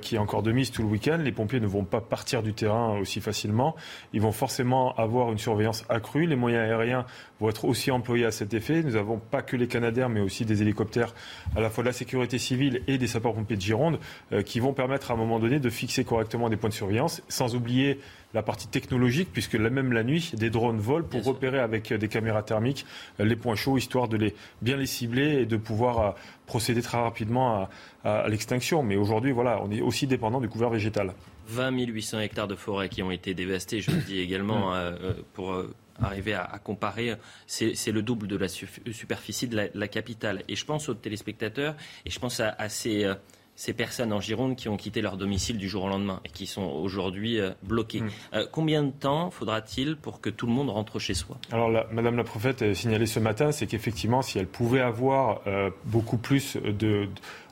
qui 0.00 0.16
est 0.16 0.18
encore 0.18 0.42
de 0.42 0.50
mise 0.50 0.72
tout 0.72 0.82
le 0.82 0.88
week-end. 0.88 1.18
Les 1.22 1.30
pompiers 1.30 1.60
ne 1.60 1.66
vont 1.68 1.84
pas 1.84 2.00
partir 2.00 2.42
du 2.42 2.52
terrain 2.52 2.98
aussi 2.98 3.20
facilement. 3.20 3.76
Ils 4.12 4.20
vont 4.20 4.32
forcément 4.32 4.92
avoir 4.96 5.30
une 5.30 5.38
surveillance 5.38 5.84
accrue. 5.88 6.26
Les 6.26 6.34
moyens 6.34 6.64
aériens 6.64 7.06
vont 7.38 7.48
être 7.48 7.64
aussi 7.64 7.92
employés 7.92 8.24
à 8.24 8.32
cet 8.32 8.54
effet. 8.54 8.82
Nous 8.82 8.94
n'avons 8.94 9.18
pas 9.18 9.40
que 9.40 9.54
les 9.54 9.68
Canadaires, 9.68 10.08
mais 10.08 10.18
aussi 10.18 10.44
des 10.44 10.62
hélicoptères 10.62 11.14
à 11.54 11.60
la 11.60 11.70
fois 11.70 11.84
de 11.84 11.88
la 11.88 11.92
sécurité 11.92 12.38
civile 12.38 12.82
et 12.88 12.98
des 12.98 13.06
sapeurs-pompiers 13.06 13.54
de 13.54 13.62
Gironde 13.62 14.00
qui 14.44 14.58
vont 14.58 14.72
permettre 14.72 15.12
à 15.12 15.14
un 15.14 15.16
moment 15.16 15.38
donné 15.38 15.60
de 15.60 15.70
fixer 15.70 16.02
correctement 16.02 16.48
des 16.48 16.56
points 16.56 16.70
de 16.70 16.74
surveillance, 16.74 17.22
sans 17.28 17.54
oublier 17.54 18.00
la 18.34 18.42
partie 18.42 18.68
technologique, 18.68 19.30
puisque 19.32 19.54
même 19.54 19.92
la 19.92 20.04
nuit, 20.04 20.32
des 20.34 20.50
drones 20.50 20.78
volent 20.78 21.06
pour 21.08 21.24
repérer 21.24 21.58
avec 21.58 21.92
des 21.92 22.08
caméras 22.08 22.42
thermiques 22.42 22.84
les 23.18 23.36
points 23.36 23.56
chauds, 23.56 23.78
histoire 23.78 24.08
de 24.08 24.16
les 24.16 24.34
bien 24.60 24.76
les 24.76 24.86
cibler 24.86 25.42
et 25.42 25.46
de 25.46 25.56
pouvoir 25.56 26.00
euh, 26.00 26.10
procéder 26.46 26.82
très 26.82 26.98
rapidement 26.98 27.68
à, 28.04 28.28
l'extinction. 28.28 28.82
Mais 28.82 28.96
aujourd'hui, 28.96 29.32
voilà, 29.32 29.60
on 29.62 29.70
est 29.70 29.82
aussi 29.82 30.06
dépendant 30.06 30.40
du 30.40 30.48
couvert 30.48 30.70
végétal. 30.70 31.12
20 31.48 31.72
800 31.72 32.20
hectares 32.20 32.48
de 32.48 32.54
forêt 32.54 32.88
qui 32.88 33.02
ont 33.02 33.10
été 33.10 33.34
dévastés, 33.34 33.80
je 33.80 33.90
le 33.90 33.98
dis 33.98 34.18
également, 34.18 34.74
euh, 34.74 34.92
euh, 35.02 35.14
pour 35.34 35.54
arriver 36.00 36.32
à, 36.32 36.58
comparer, 36.62 37.14
c'est 37.46 37.92
le 37.92 38.02
double 38.02 38.28
de 38.28 38.36
la 38.36 38.48
superficie 38.48 39.48
de 39.48 39.68
la, 39.74 39.88
capitale. 39.88 40.42
Et 40.48 40.56
je 40.56 40.64
pense 40.64 40.88
aux 40.88 40.94
téléspectateurs 40.94 41.74
et 42.06 42.10
je 42.10 42.18
pense 42.18 42.40
à 42.40 42.68
ces 42.68 43.12
ces 43.58 43.72
personnes 43.72 44.12
en 44.12 44.20
Gironde 44.20 44.54
qui 44.54 44.68
ont 44.68 44.76
quitté 44.76 45.02
leur 45.02 45.16
domicile 45.16 45.58
du 45.58 45.68
jour 45.68 45.82
au 45.82 45.88
lendemain 45.88 46.20
et 46.24 46.28
qui 46.28 46.46
sont 46.46 46.62
aujourd'hui 46.62 47.40
euh, 47.40 47.50
bloquées. 47.64 48.02
Mm. 48.02 48.10
Euh, 48.34 48.46
combien 48.52 48.84
de 48.84 48.92
temps 48.92 49.32
faudra-t-il 49.32 49.96
pour 49.96 50.20
que 50.20 50.30
tout 50.30 50.46
le 50.46 50.52
monde 50.52 50.70
rentre 50.70 51.00
chez 51.00 51.12
soi? 51.12 51.38
Alors, 51.50 51.68
Madame 51.90 52.16
la 52.16 52.22
Prophète 52.22 52.62
a 52.62 52.72
signalé 52.72 53.06
ce 53.06 53.18
matin, 53.18 53.50
c'est 53.50 53.66
qu'effectivement, 53.66 54.22
si 54.22 54.38
elle 54.38 54.46
pouvait 54.46 54.80
avoir 54.80 55.40
euh, 55.48 55.70
beaucoup 55.86 56.18
plus 56.18 56.56
de 56.56 57.08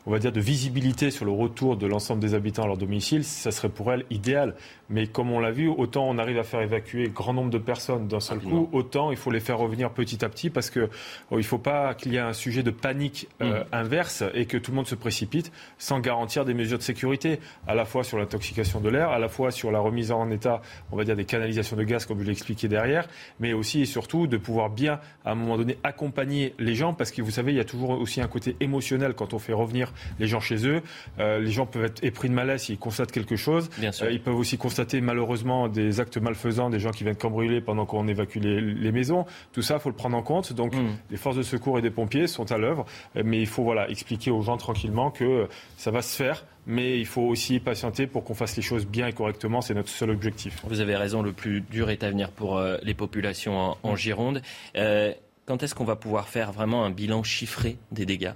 on 0.06 0.12
va 0.12 0.18
dire, 0.20 0.32
de 0.32 0.40
visibilité 0.40 1.10
sur 1.10 1.24
le 1.24 1.32
retour 1.32 1.76
de 1.76 1.86
l'ensemble 1.86 2.20
des 2.20 2.34
habitants 2.34 2.62
à 2.62 2.66
leur 2.66 2.76
domicile, 2.76 3.24
ça 3.24 3.50
serait 3.50 3.68
pour 3.68 3.92
elle 3.92 4.04
idéal. 4.10 4.54
Mais 4.88 5.08
comme 5.08 5.32
on 5.32 5.40
l'a 5.40 5.50
vu, 5.50 5.68
autant 5.68 6.08
on 6.08 6.16
arrive 6.16 6.38
à 6.38 6.44
faire 6.44 6.60
évacuer 6.60 7.08
grand 7.08 7.32
nombre 7.32 7.50
de 7.50 7.58
personnes 7.58 8.06
d'un 8.06 8.20
seul 8.20 8.38
coup, 8.38 8.68
autant 8.72 9.10
il 9.10 9.16
faut 9.16 9.32
les 9.32 9.40
faire 9.40 9.58
revenir 9.58 9.90
petit 9.90 10.24
à 10.24 10.28
petit 10.28 10.48
parce 10.48 10.70
que 10.70 10.88
oh, 11.30 11.34
il 11.34 11.38
ne 11.38 11.42
faut 11.42 11.58
pas 11.58 11.94
qu'il 11.94 12.12
y 12.12 12.16
ait 12.16 12.20
un 12.20 12.32
sujet 12.32 12.62
de 12.62 12.70
panique 12.70 13.28
euh, 13.42 13.64
mm. 13.64 13.66
inverse 13.72 14.24
et 14.34 14.46
que 14.46 14.56
tout 14.56 14.70
le 14.70 14.76
monde 14.76 14.86
se 14.86 14.94
précipite 14.94 15.50
sans 15.76 15.98
garantir 15.98 16.44
des 16.44 16.54
mesures 16.54 16.78
de 16.78 16.84
sécurité, 16.84 17.40
à 17.66 17.74
la 17.74 17.84
fois 17.84 18.04
sur 18.04 18.16
l'intoxication 18.16 18.80
de 18.80 18.88
l'air, 18.88 19.10
à 19.10 19.18
la 19.18 19.28
fois 19.28 19.50
sur 19.50 19.72
la 19.72 19.80
remise 19.80 20.12
en 20.12 20.30
état, 20.30 20.62
on 20.92 20.96
va 20.96 21.02
dire, 21.02 21.16
des 21.16 21.24
canalisations 21.24 21.76
de 21.76 21.82
gaz, 21.82 22.06
comme 22.06 22.20
je 22.20 22.24
l'ai 22.24 22.32
expliqué 22.32 22.68
derrière, 22.68 23.08
mais 23.40 23.52
aussi 23.52 23.80
et 23.80 23.86
surtout 23.86 24.28
de 24.28 24.36
pouvoir 24.36 24.70
bien, 24.70 25.00
à 25.24 25.32
un 25.32 25.34
moment 25.34 25.56
donné, 25.56 25.78
accompagner 25.82 26.54
les 26.60 26.76
gens 26.76 26.94
parce 26.94 27.10
que 27.10 27.22
vous 27.22 27.32
savez, 27.32 27.52
il 27.52 27.56
y 27.56 27.60
a 27.60 27.64
toujours 27.64 27.90
aussi 27.90 28.20
un 28.20 28.28
côté 28.28 28.56
émotionnel 28.60 29.14
quand 29.14 29.34
on 29.34 29.40
fait 29.40 29.52
revenir 29.52 29.92
les 30.18 30.26
gens 30.26 30.40
chez 30.40 30.66
eux. 30.66 30.82
Euh, 31.18 31.38
les 31.38 31.50
gens 31.50 31.66
peuvent 31.66 31.84
être 31.84 32.04
épris 32.04 32.28
de 32.28 32.34
malaise 32.34 32.62
s'ils 32.62 32.78
constatent 32.78 33.12
quelque 33.12 33.36
chose. 33.36 33.70
Euh, 33.82 34.10
ils 34.10 34.20
peuvent 34.20 34.36
aussi 34.36 34.58
constater 34.58 35.00
malheureusement 35.00 35.68
des 35.68 36.00
actes 36.00 36.18
malfaisants, 36.18 36.70
des 36.70 36.78
gens 36.78 36.90
qui 36.90 37.04
viennent 37.04 37.16
cambrioler 37.16 37.60
pendant 37.60 37.86
qu'on 37.86 38.08
évacue 38.08 38.38
les, 38.38 38.92
maisons. 38.92 39.26
Tout 39.52 39.62
ça, 39.62 39.74
il 39.74 39.80
faut 39.80 39.90
le 39.90 39.96
prendre 39.96 40.16
en 40.16 40.22
compte. 40.22 40.52
Donc, 40.52 40.74
hmm. 40.74 40.96
les 41.10 41.16
forces 41.16 41.36
de 41.36 41.42
secours 41.42 41.78
et 41.78 41.82
des 41.82 41.90
pompiers 41.90 42.26
sont 42.26 42.50
à 42.52 42.58
l'œuvre, 42.58 42.86
euh, 43.16 43.22
mais 43.24 43.40
il 43.40 43.46
faut 43.46 43.62
voilà 43.62 43.88
expliquer 43.90 44.30
aux 44.30 44.42
gens 44.42 44.56
tranquillement 44.56 45.10
que 45.10 45.48
ça 45.76 45.90
va 45.90 46.02
se 46.02 46.16
faire 46.16 46.44
mais 46.68 46.98
il 46.98 47.06
faut 47.06 47.22
aussi 47.22 47.60
patienter 47.60 48.08
pour 48.08 48.24
qu'on 48.24 48.34
fasse 48.34 48.56
les 48.56 48.62
choses 48.62 48.88
bien 48.88 49.06
et 49.06 49.12
correctement. 49.12 49.60
C'est 49.60 49.74
notre 49.74 49.88
seul 49.88 50.10
objectif. 50.10 50.64
Vous 50.66 50.80
avez 50.80 50.96
raison, 50.96 51.22
le 51.22 51.32
plus 51.32 51.60
dur 51.60 51.90
est 51.90 52.02
à 52.02 52.10
venir 52.10 52.32
pour 52.32 52.60
les 52.82 52.94
populations 52.94 53.76
en, 53.84 53.94
Gironde. 53.94 54.42
quand 54.74 55.62
est-ce 55.62 55.76
qu'on 55.76 55.84
va 55.84 55.94
pouvoir 55.94 56.28
faire 56.28 56.50
vraiment 56.50 56.84
un 56.84 56.90
bilan 56.90 57.22
chiffré 57.22 57.76
des 57.92 58.04
dégâts? 58.04 58.32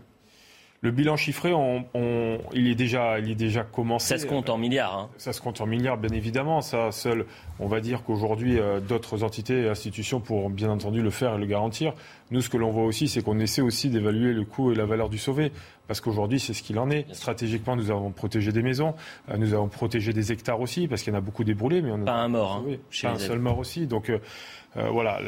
Le 0.83 0.91
bilan 0.93 1.17
chiffré, 1.17 1.53
il, 2.55 2.69
est 2.69 2.75
déjà, 2.75 3.19
il 3.19 3.31
est 3.31 3.35
déjà 3.35 3.65
commencé. 3.65 4.09
Ça 4.09 4.19
se 4.19 4.27
compte 4.27 4.49
en 4.49 4.57
milliards. 4.57 4.97
Hein. 4.97 5.11
Ça 5.19 5.35
se 5.35 5.41
compte 5.41 5.61
en 5.61 5.67
milliards, 5.67 5.99
bien 5.99 6.15
évidemment. 6.15 6.63
Ça, 6.63 6.91
seul, 6.91 7.27
on 7.59 7.69
va 7.69 7.81
dire 7.81 8.03
qu'aujourd'hui, 8.03 8.59
euh, 8.59 8.81
d'autres 8.81 9.23
entités 9.23 9.65
et 9.65 9.69
institutions 9.69 10.21
pourront 10.21 10.49
bien 10.49 10.71
entendu 10.71 11.03
le 11.03 11.11
faire 11.11 11.35
et 11.35 11.39
le 11.39 11.45
garantir. 11.45 11.93
Nous, 12.31 12.41
ce 12.41 12.49
que 12.49 12.57
l'on 12.57 12.71
voit 12.71 12.85
aussi, 12.85 13.09
c'est 13.09 13.23
qu'on 13.23 13.39
essaie 13.41 13.61
aussi 13.61 13.91
d'évaluer 13.91 14.33
le 14.33 14.45
coût 14.45 14.73
et 14.73 14.75
la 14.75 14.87
valeur 14.87 15.11
du 15.11 15.19
sauvé. 15.19 15.53
Parce 15.91 16.01
qu'aujourd'hui, 16.01 16.39
c'est 16.39 16.55
ce 16.55 16.63
qu'il 16.63 16.79
en 16.79 16.89
est. 16.89 17.13
Stratégiquement, 17.13 17.75
nous 17.75 17.91
avons 17.91 18.13
protégé 18.13 18.53
des 18.53 18.63
maisons, 18.63 18.95
euh, 19.29 19.37
nous 19.37 19.55
avons 19.55 19.67
protégé 19.67 20.13
des 20.13 20.31
hectares 20.31 20.61
aussi, 20.61 20.87
parce 20.87 21.03
qu'il 21.03 21.13
y 21.13 21.17
en 21.17 21.19
a 21.19 21.21
beaucoup 21.21 21.43
débrûlés. 21.43 21.83
Mais 21.83 21.91
on 21.91 22.05
pas 22.05 22.13
un 22.13 22.29
mort. 22.29 22.63
Hein, 22.65 22.77
pas 23.03 23.09
un 23.09 23.19
seul 23.19 23.41
mort 23.41 23.59
aussi. 23.59 23.89
Donc, 23.89 24.09
euh, 24.09 24.21
euh, 24.77 24.89
voilà, 24.89 25.19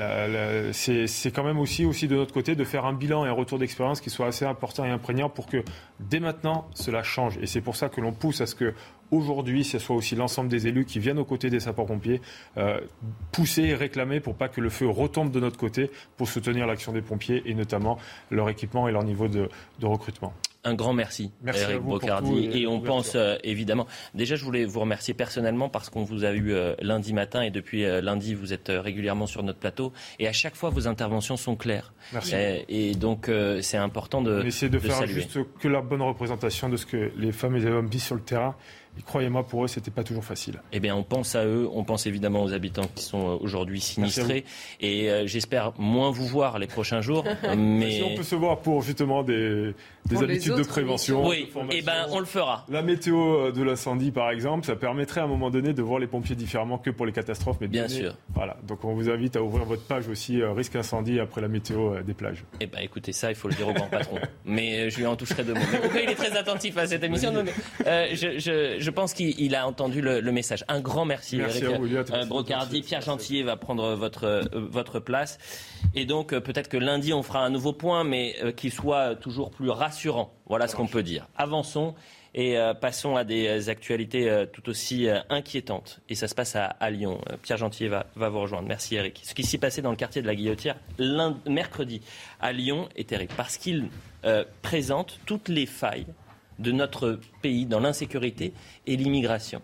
c'est 0.73 1.35
quand 1.35 1.43
même 1.43 1.59
aussi, 1.59 1.85
aussi 1.85 2.07
de 2.07 2.15
notre 2.15 2.33
côté 2.33 2.55
de 2.55 2.63
faire 2.63 2.87
un 2.87 2.93
bilan 2.93 3.27
et 3.27 3.29
un 3.29 3.33
retour 3.33 3.59
d'expérience 3.59 4.01
qui 4.01 4.09
soit 4.09 4.29
assez 4.29 4.45
important 4.45 4.85
et 4.85 4.91
imprégnant 4.91 5.29
pour 5.29 5.47
que 5.47 5.65
dès 5.99 6.21
maintenant 6.21 6.69
cela 6.75 7.03
change. 7.03 7.39
Et 7.39 7.47
c'est 7.47 7.61
pour 7.61 7.75
ça 7.75 7.89
que 7.89 8.01
l'on 8.01 8.13
pousse 8.13 8.41
à 8.41 8.47
ce 8.47 8.55
que 8.55 8.73
aujourd'hui, 9.11 9.65
ce 9.65 9.81
soit 9.81 9.97
aussi 9.97 10.15
l'ensemble 10.15 10.49
des 10.49 10.69
élus 10.69 10.85
qui 10.85 11.01
viennent 11.01 11.19
aux 11.19 11.25
côtés 11.25 11.51
des 11.51 11.61
sapeurs-pompiers, 11.61 12.21
euh, 12.57 12.81
pousser 13.33 13.63
et 13.63 13.75
réclamer 13.75 14.21
pour 14.21 14.37
pas 14.37 14.49
que 14.49 14.61
le 14.61 14.71
feu 14.71 14.89
retombe 14.89 15.33
de 15.33 15.41
notre 15.41 15.59
côté, 15.59 15.91
pour 16.17 16.29
soutenir 16.29 16.69
l'action 16.69 16.93
des 16.93 17.03
pompiers 17.03 17.43
et 17.45 17.55
notamment 17.55 17.99
leur 18.31 18.49
équipement 18.49 18.87
et 18.87 18.93
leur 18.93 19.03
niveau 19.03 19.27
de 19.27 19.49
recrutement. 19.83 20.33
Un 20.65 20.75
grand 20.75 20.93
merci, 20.93 21.33
Eric 21.45 21.81
Brocardi. 21.81 22.49
Et, 22.53 22.69
on 22.69 22.81
pense 22.81 23.17
euh, 23.17 23.37
évidemment. 23.43 23.89
Déjà, 24.15 24.37
je 24.37 24.45
voulais 24.45 24.65
vous 24.65 24.79
remercier 24.79 25.13
personnellement 25.13 25.69
parce 25.69 25.91
qu'on 25.91 26.05
vous 26.05 26.25
a 26.25 26.31
eu 26.31 26.53
euh, 26.53 26.75
lundi 26.81 27.13
matin 27.13 27.43
et 27.43 27.51
depuis 27.51 27.85
euh, 27.85 28.01
lundi, 28.01 28.35
vous 28.35 28.53
êtes 28.53 28.69
régulièrement 28.69 29.27
sur 29.27 29.43
notre 29.43 29.59
plateau. 29.59 29.93
Et 30.21 30.29
à 30.29 30.33
chaque 30.33 30.55
fois, 30.55 30.71
vos 30.71 30.87
interventions 30.87 31.37
sont 31.37 31.57
claires. 31.57 31.93
Merci. 32.13 32.37
Et, 32.69 32.95
donc, 32.95 33.29
c'est 33.61 33.77
important 33.77 34.23
de. 34.23 34.45
Essayer 34.45 34.71
de, 34.71 34.79
faire 34.79 35.05
juste 35.07 35.39
que 35.59 35.67
la 35.67 35.81
bonne 35.81 36.03
représentation 36.03 36.69
de 36.69 36.77
ce 36.77 36.87
que 36.87 37.11
les 37.17 37.33
femmes 37.33 37.57
et 37.57 37.61
les 37.61 37.67
hommes 37.67 37.89
vivent 37.89 38.03
sur 38.03 38.15
le 38.15 38.23
terrain 38.23 38.55
et 38.99 39.03
croyez-moi, 39.03 39.47
pour 39.47 39.65
eux, 39.65 39.69
c'était 39.69 39.91
pas 39.91 40.05
toujours 40.05 40.25
facile. 40.25 40.61
Eh 40.71 40.79
bien, 40.79 40.95
on 40.95 41.03
pense 41.03 41.35
à 41.35 41.47
eux, 41.47 41.67
on 41.73 41.83
pense 41.83 42.07
évidemment 42.07 42.43
aux 42.43 42.53
habitants 42.53 42.89
qui 42.95 43.03
sont 43.03 43.27
euh, 43.27 43.39
aujourd'hui 43.41 43.81
sinistrés. 43.81 44.45
Et 44.81 45.11
euh, 45.11 45.27
j'espère 45.27 45.73
moins 45.79 46.11
vous 46.11 46.27
voir 46.27 46.59
les 46.59 46.67
prochains 46.67 47.01
jours. 47.01 47.25
mais... 47.57 47.93
Si 47.93 48.03
on 48.03 48.15
peut 48.15 48.23
se 48.23 48.35
voir 48.35 48.61
pour 48.61 48.83
justement 48.83 49.23
des, 49.23 49.75
habitudes 50.11 50.57
de 50.57 50.63
prévention. 50.63 51.27
Oui, 51.27 51.49
eh 51.71 51.81
ben, 51.81 52.07
on 52.11 52.19
le 52.19 52.27
fera. 52.27 52.67
La 52.69 52.83
météo 52.83 53.47
euh, 53.47 53.53
de 53.53 53.63
l'incendie, 53.63 54.11
par 54.11 54.31
exemple, 54.31 54.67
ça 54.67 54.77
permettrait 54.77 55.23
à 55.23 55.25
un 55.25 55.29
moment 55.29 55.51
donné 55.51 55.73
de 55.73 55.81
voir 55.81 55.99
les 55.99 56.07
pompiers 56.07 56.37
différemment 56.37 56.77
que 56.77 56.91
pour 56.91 57.07
les 57.07 57.13
catastrophes. 57.13 57.59
Mais 57.63 57.69
bien 57.69 57.89
sûr. 57.89 58.15
Voilà. 58.35 58.59
Donc, 58.69 58.85
on 58.85 58.93
vous 58.93 59.09
invite 59.09 59.37
à 59.37 59.43
ouvrir 59.43 59.65
votre 59.65 59.85
page 59.85 60.09
aussi, 60.09 60.43
risque 60.43 60.77
incendie 60.77 61.19
après 61.19 61.41
la 61.41 61.49
météo 61.49 62.03
des 62.03 62.15
plages. 62.15 62.45
Eh 62.61 62.67
ben, 62.67 62.81
écoutez, 62.83 63.13
ça, 63.13 63.31
il 63.31 63.37
faut 63.37 63.49
le 63.49 63.55
dire 63.55 63.69
au 63.69 63.73
grand 63.73 63.89
patron. 63.89 64.19
mais 64.45 64.91
je 64.91 64.99
lui 64.99 65.07
en 65.07 65.17
toucherai 65.17 65.45
deux 65.45 65.55
mots. 65.55 65.61
Mais 65.73 65.79
pourquoi 65.79 66.01
il 66.03 66.11
est 66.11 66.15
très 66.15 66.37
attentif 66.37 66.77
à 66.77 66.87
cette 66.87 67.03
émission 67.03 67.33
je 67.83 68.82
je 68.82 68.82
pense 68.91 69.15
qu'il 69.15 69.55
a 69.55 69.67
entendu 69.67 70.01
le, 70.01 70.21
message. 70.33 70.65
Un 70.69 70.81
grand 70.81 71.05
merci, 71.05 71.37
merci 71.37 71.65
Eric 71.65 72.11
euh, 72.11 72.25
Brocardi. 72.27 72.83
Pierre 72.83 73.01
Gentillet 73.01 73.43
va 73.43 73.57
prendre 73.57 73.95
votre, 73.95 74.25
euh, 74.25 74.43
votre 74.53 74.99
place. 74.99 75.39
Et 75.95 76.07
donc, 76.07 76.33
euh, 76.33 76.41
peut-être 76.41 76.69
que 76.69 76.77
lundi, 76.77 77.13
on 77.13 77.23
fera 77.23 77.45
un 77.45 77.51
nouveau 77.51 77.73
point, 77.73 78.05
mais 78.05 78.35
qu'il 78.57 78.73
soit 78.73 79.15
toujours 79.17 79.51
plus 79.51 79.71
rassurant. 79.71 80.33
Voilà 80.47 80.69
ce 80.69 80.77
qu'on 80.77 80.87
peut 80.87 81.03
dire. 81.03 81.29
Avançons. 81.37 81.95
Et 82.35 82.57
passons 82.81 83.15
à 83.15 83.25
des 83.25 83.69
actualités 83.69 84.47
tout 84.55 84.71
aussi 84.71 85.07
inquiétantes. 85.29 86.01
Et 86.09 86.15
ça 86.15 86.29
se 86.29 86.35
passe 86.35 86.57
à, 86.57 86.91
Lyon. 86.91 87.21
Pierre 87.43 87.59
Gentillet 87.59 87.91
va, 87.91 88.07
va, 88.17 88.31
vous 88.31 88.41
rejoindre. 88.41 88.67
Merci 88.67 88.95
Eric. 88.95 89.21
Ce 89.23 89.35
qui 89.35 89.43
s'est 89.43 89.59
passé 89.59 89.83
dans 89.83 89.91
le 89.91 89.97
quartier 89.97 90.23
de 90.23 90.27
la 90.27 90.35
Guillotière 90.35 90.77
mercredi 91.47 92.01
à 92.41 92.53
Lyon 92.53 92.89
est 92.97 93.11
terrible 93.11 93.35
parce 93.37 93.59
qu'il 93.59 93.91
présente 94.63 95.21
toutes 95.27 95.51
les 95.51 95.67
failles 95.67 96.07
de 96.59 96.73
notre 96.73 97.19
pays 97.41 97.67
dans 97.67 97.81
l'insécurité 97.81 98.53
et 98.87 98.97
l'immigration. 98.97 99.63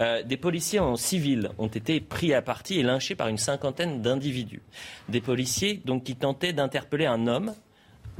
Euh, 0.00 0.22
des 0.22 0.36
policiers 0.36 0.78
en 0.78 0.96
civil 0.96 1.50
ont 1.58 1.66
été 1.66 2.00
pris 2.00 2.34
à 2.34 2.42
partie 2.42 2.78
et 2.78 2.82
lynchés 2.82 3.14
par 3.14 3.28
une 3.28 3.38
cinquantaine 3.38 4.02
d'individus. 4.02 4.62
Des 5.08 5.20
policiers 5.20 5.80
donc, 5.84 6.04
qui 6.04 6.16
tentaient 6.16 6.52
d'interpeller 6.52 7.06
un 7.06 7.26
homme 7.26 7.54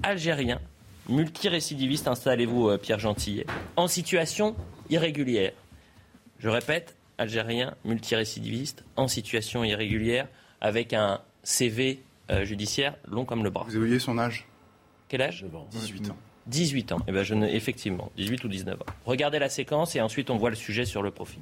algérien, 0.03 0.61
multirécidiviste, 1.09 2.09
installez-vous 2.09 2.69
euh, 2.69 2.79
Pierre 2.79 2.99
Gentillet, 2.99 3.47
en 3.77 3.89
situation 3.89 4.57
irrégulière. 4.91 5.53
Je 6.39 6.49
répète, 6.49 6.97
algérien, 7.19 7.75
multirécidiviste, 7.85 8.85
en 8.97 9.09
situation 9.09 9.65
irrégulière, 9.65 10.29
avec 10.61 10.93
un 10.93 11.21
CV 11.43 12.03
euh, 12.31 12.45
judiciaire 12.45 12.97
long 13.09 13.25
comme 13.25 13.45
le 13.45 13.51
bras. 13.51 13.65
Vous 13.65 13.77
avez 13.77 13.85
oublié 13.85 14.01
son 14.01 14.19
âge? 14.19 14.47
Quel 15.09 15.23
âge? 15.23 15.47
18 15.71 16.11
ans. 16.11 16.17
18 16.47 16.93
ans. 16.93 16.99
Eh 17.09 17.13
ben 17.13 17.23
je 17.25 17.35
ne, 17.35 17.47
effectivement, 17.47 18.11
18 18.17 18.45
ou 18.45 18.49
19 18.49 18.81
ans. 18.81 18.87
Regardez 19.05 19.39
la 19.39 19.49
séquence 19.49 19.97
et 19.97 20.01
ensuite 20.01 20.31
on 20.31 20.37
voit 20.37 20.51
le 20.51 20.57
sujet 20.57 20.85
sur 20.85 21.03
le 21.03 21.11
profil 21.11 21.41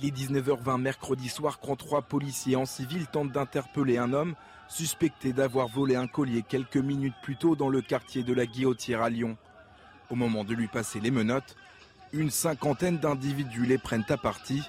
Il 0.00 0.08
est 0.08 0.16
19h20 0.16 0.80
mercredi 0.80 1.28
soir 1.28 1.58
quand 1.58 1.74
trois 1.74 2.02
policiers 2.02 2.54
en 2.54 2.66
civil 2.66 3.06
tentent 3.06 3.32
d'interpeller 3.32 3.98
un 3.98 4.12
homme 4.12 4.34
suspecté 4.68 5.32
d'avoir 5.32 5.66
volé 5.66 5.96
un 5.96 6.06
collier 6.06 6.44
quelques 6.46 6.76
minutes 6.76 7.14
plus 7.22 7.36
tôt 7.36 7.56
dans 7.56 7.68
le 7.68 7.80
quartier 7.80 8.22
de 8.22 8.32
la 8.32 8.46
Guillotière 8.46 9.02
à 9.02 9.10
Lyon. 9.10 9.36
Au 10.10 10.14
moment 10.14 10.44
de 10.44 10.54
lui 10.54 10.68
passer 10.68 11.00
les 11.00 11.10
menottes, 11.10 11.56
une 12.12 12.30
cinquantaine 12.30 12.98
d'individus 12.98 13.66
les 13.66 13.78
prennent 13.78 14.04
à 14.08 14.16
partie. 14.16 14.62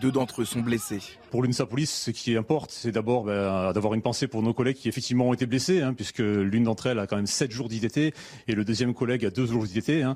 Deux 0.00 0.10
d'entre 0.10 0.42
eux 0.42 0.44
sont 0.44 0.60
blessés. 0.60 1.00
Pour 1.30 1.42
l'UNSA 1.42 1.66
Police, 1.66 1.92
ce 1.92 2.10
qui 2.10 2.36
importe, 2.36 2.70
c'est 2.70 2.92
d'abord 2.92 3.24
ben, 3.24 3.72
d'avoir 3.72 3.94
une 3.94 4.02
pensée 4.02 4.26
pour 4.26 4.42
nos 4.42 4.54
collègues 4.54 4.76
qui 4.76 4.88
effectivement 4.88 5.28
ont 5.28 5.34
été 5.34 5.46
blessés, 5.46 5.80
hein, 5.80 5.94
puisque 5.94 6.18
l'une 6.18 6.64
d'entre 6.64 6.86
elles 6.86 6.98
a 6.98 7.06
quand 7.06 7.16
même 7.16 7.26
sept 7.26 7.50
jours 7.50 7.68
d'IDT 7.68 8.14
et 8.48 8.54
le 8.54 8.64
deuxième 8.64 8.94
collègue 8.94 9.24
a 9.24 9.30
deux 9.30 9.46
jours 9.46 9.64
d'IDT. 9.64 10.02
Hein. 10.02 10.14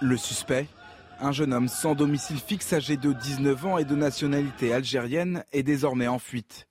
Le 0.00 0.16
suspect, 0.16 0.66
un 1.20 1.32
jeune 1.32 1.52
homme 1.52 1.68
sans 1.68 1.94
domicile 1.94 2.38
fixe 2.38 2.72
âgé 2.72 2.96
de 2.96 3.12
19 3.12 3.66
ans 3.66 3.78
et 3.78 3.84
de 3.84 3.94
nationalité 3.94 4.72
algérienne 4.72 5.44
est 5.52 5.62
désormais 5.62 6.08
en 6.08 6.18
fuite. 6.18 6.66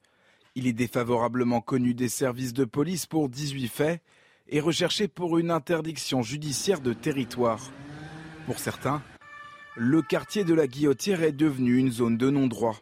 Il 0.55 0.65
est 0.67 0.73
défavorablement 0.73 1.61
connu 1.61 1.93
des 1.93 2.09
services 2.09 2.53
de 2.53 2.65
police 2.65 3.05
pour 3.05 3.29
18 3.29 3.67
faits 3.67 4.01
et 4.47 4.59
recherché 4.59 5.07
pour 5.07 5.37
une 5.37 5.51
interdiction 5.51 6.23
judiciaire 6.23 6.81
de 6.81 6.93
territoire. 6.93 7.71
Pour 8.47 8.59
certains, 8.59 9.03
le 9.75 10.01
quartier 10.01 10.43
de 10.43 10.53
la 10.53 10.67
Guillotière 10.67 11.21
est 11.21 11.31
devenu 11.31 11.77
une 11.77 11.91
zone 11.91 12.17
de 12.17 12.29
non-droit. 12.29 12.77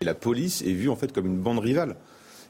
La 0.00 0.14
police 0.14 0.62
est 0.62 0.72
vue 0.72 0.88
en 0.88 0.96
fait 0.96 1.12
comme 1.12 1.26
une 1.26 1.40
bande 1.40 1.58
rivale 1.58 1.96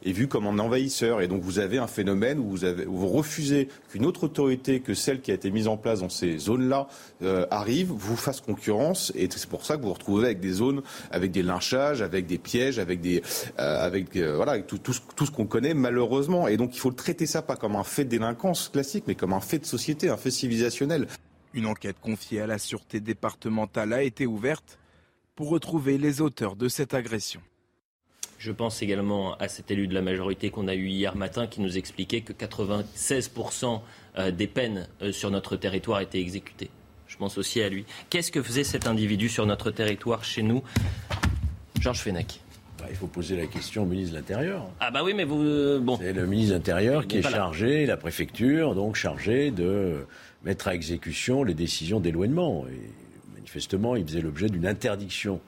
est 0.04 0.12
vu 0.12 0.28
comme 0.28 0.46
un 0.46 0.58
envahisseur. 0.58 1.20
Et 1.20 1.28
donc 1.28 1.42
vous 1.42 1.58
avez 1.58 1.78
un 1.78 1.86
phénomène 1.86 2.38
où 2.38 2.56
vous, 2.86 3.08
refusez 3.08 3.68
qu'une 3.90 4.06
autre 4.06 4.24
autorité 4.24 4.80
que 4.80 4.94
celle 4.94 5.20
qui 5.20 5.30
a 5.30 5.34
été 5.34 5.50
mise 5.50 5.68
en 5.68 5.76
place 5.76 6.00
dans 6.00 6.08
ces 6.08 6.38
zones-là 6.38 6.88
euh, 7.22 7.46
arrive, 7.50 7.88
vous 7.88 8.16
fasse 8.16 8.40
concurrence. 8.40 9.12
Et 9.14 9.28
c'est 9.30 9.48
pour 9.48 9.64
ça 9.64 9.76
que 9.76 9.82
vous 9.82 9.88
vous 9.88 9.94
retrouvez 9.94 10.26
avec 10.26 10.40
des 10.40 10.52
zones, 10.52 10.82
avec 11.10 11.30
des 11.30 11.42
lynchages, 11.42 12.02
avec 12.02 12.26
des 12.26 12.38
pièges, 12.38 12.78
avec 12.78 13.00
des, 13.00 13.22
euh, 13.58 13.84
avec 13.84 14.16
euh, 14.16 14.36
voilà, 14.36 14.58
tout, 14.60 14.78
tout, 14.78 14.94
tout 15.16 15.26
ce 15.26 15.30
qu'on 15.30 15.46
connaît 15.46 15.74
malheureusement. 15.74 16.48
Et 16.48 16.56
donc 16.56 16.74
il 16.74 16.80
faut 16.80 16.90
traiter 16.90 17.26
ça 17.26 17.42
pas 17.42 17.56
comme 17.56 17.76
un 17.76 17.84
fait 17.84 18.04
de 18.04 18.10
délinquance 18.10 18.68
classique, 18.68 19.04
mais 19.06 19.14
comme 19.14 19.32
un 19.32 19.40
fait 19.40 19.58
de 19.58 19.66
société, 19.66 20.08
un 20.08 20.16
fait 20.16 20.30
civilisationnel. 20.30 21.06
Une 21.54 21.66
enquête 21.66 21.96
confiée 22.00 22.40
à 22.40 22.46
la 22.46 22.58
sûreté 22.58 23.00
départementale 23.00 23.92
a 23.92 24.02
été 24.02 24.26
ouverte 24.26 24.78
pour 25.34 25.48
retrouver 25.48 25.98
les 25.98 26.20
auteurs 26.20 26.56
de 26.56 26.68
cette 26.68 26.94
agression. 26.94 27.40
Je 28.38 28.52
pense 28.52 28.82
également 28.82 29.34
à 29.38 29.48
cet 29.48 29.72
élu 29.72 29.88
de 29.88 29.94
la 29.94 30.00
majorité 30.00 30.50
qu'on 30.50 30.68
a 30.68 30.74
eu 30.76 30.86
hier 30.86 31.16
matin 31.16 31.48
qui 31.48 31.60
nous 31.60 31.76
expliquait 31.76 32.20
que 32.20 32.32
96% 32.32 33.80
euh, 34.16 34.30
des 34.30 34.46
peines 34.46 34.86
euh, 35.02 35.10
sur 35.10 35.32
notre 35.32 35.56
territoire 35.56 36.00
étaient 36.00 36.20
exécutées. 36.20 36.70
Je 37.08 37.16
pense 37.16 37.36
aussi 37.36 37.60
à 37.60 37.68
lui. 37.68 37.84
Qu'est-ce 38.10 38.30
que 38.30 38.40
faisait 38.40 38.62
cet 38.62 38.86
individu 38.86 39.28
sur 39.28 39.44
notre 39.44 39.72
territoire 39.72 40.22
chez 40.22 40.42
nous? 40.42 40.62
Georges 41.80 41.98
Fenech. 42.00 42.40
Bah, 42.78 42.84
il 42.88 42.94
faut 42.94 43.08
poser 43.08 43.36
la 43.36 43.46
question 43.46 43.82
au 43.82 43.86
ministre 43.86 44.12
de 44.12 44.18
l'Intérieur. 44.18 44.68
Ah 44.78 44.92
bah 44.92 45.00
oui, 45.02 45.14
mais 45.14 45.24
vous... 45.24 45.42
Euh, 45.42 45.80
bon. 45.80 45.96
C'est 45.96 46.12
le 46.12 46.26
ministre 46.26 46.52
de 46.52 46.58
l'Intérieur 46.58 47.08
qui 47.08 47.18
est 47.18 47.22
chargé, 47.22 47.86
la 47.86 47.96
préfecture, 47.96 48.76
donc 48.76 48.94
chargé 48.94 49.50
de 49.50 50.06
mettre 50.44 50.68
à 50.68 50.76
exécution 50.76 51.42
les 51.42 51.54
décisions 51.54 51.98
d'éloignement. 51.98 52.66
Et 52.68 53.34
manifestement, 53.34 53.96
il 53.96 54.06
faisait 54.06 54.20
l'objet 54.20 54.48
d'une 54.48 54.66
interdiction 54.66 55.40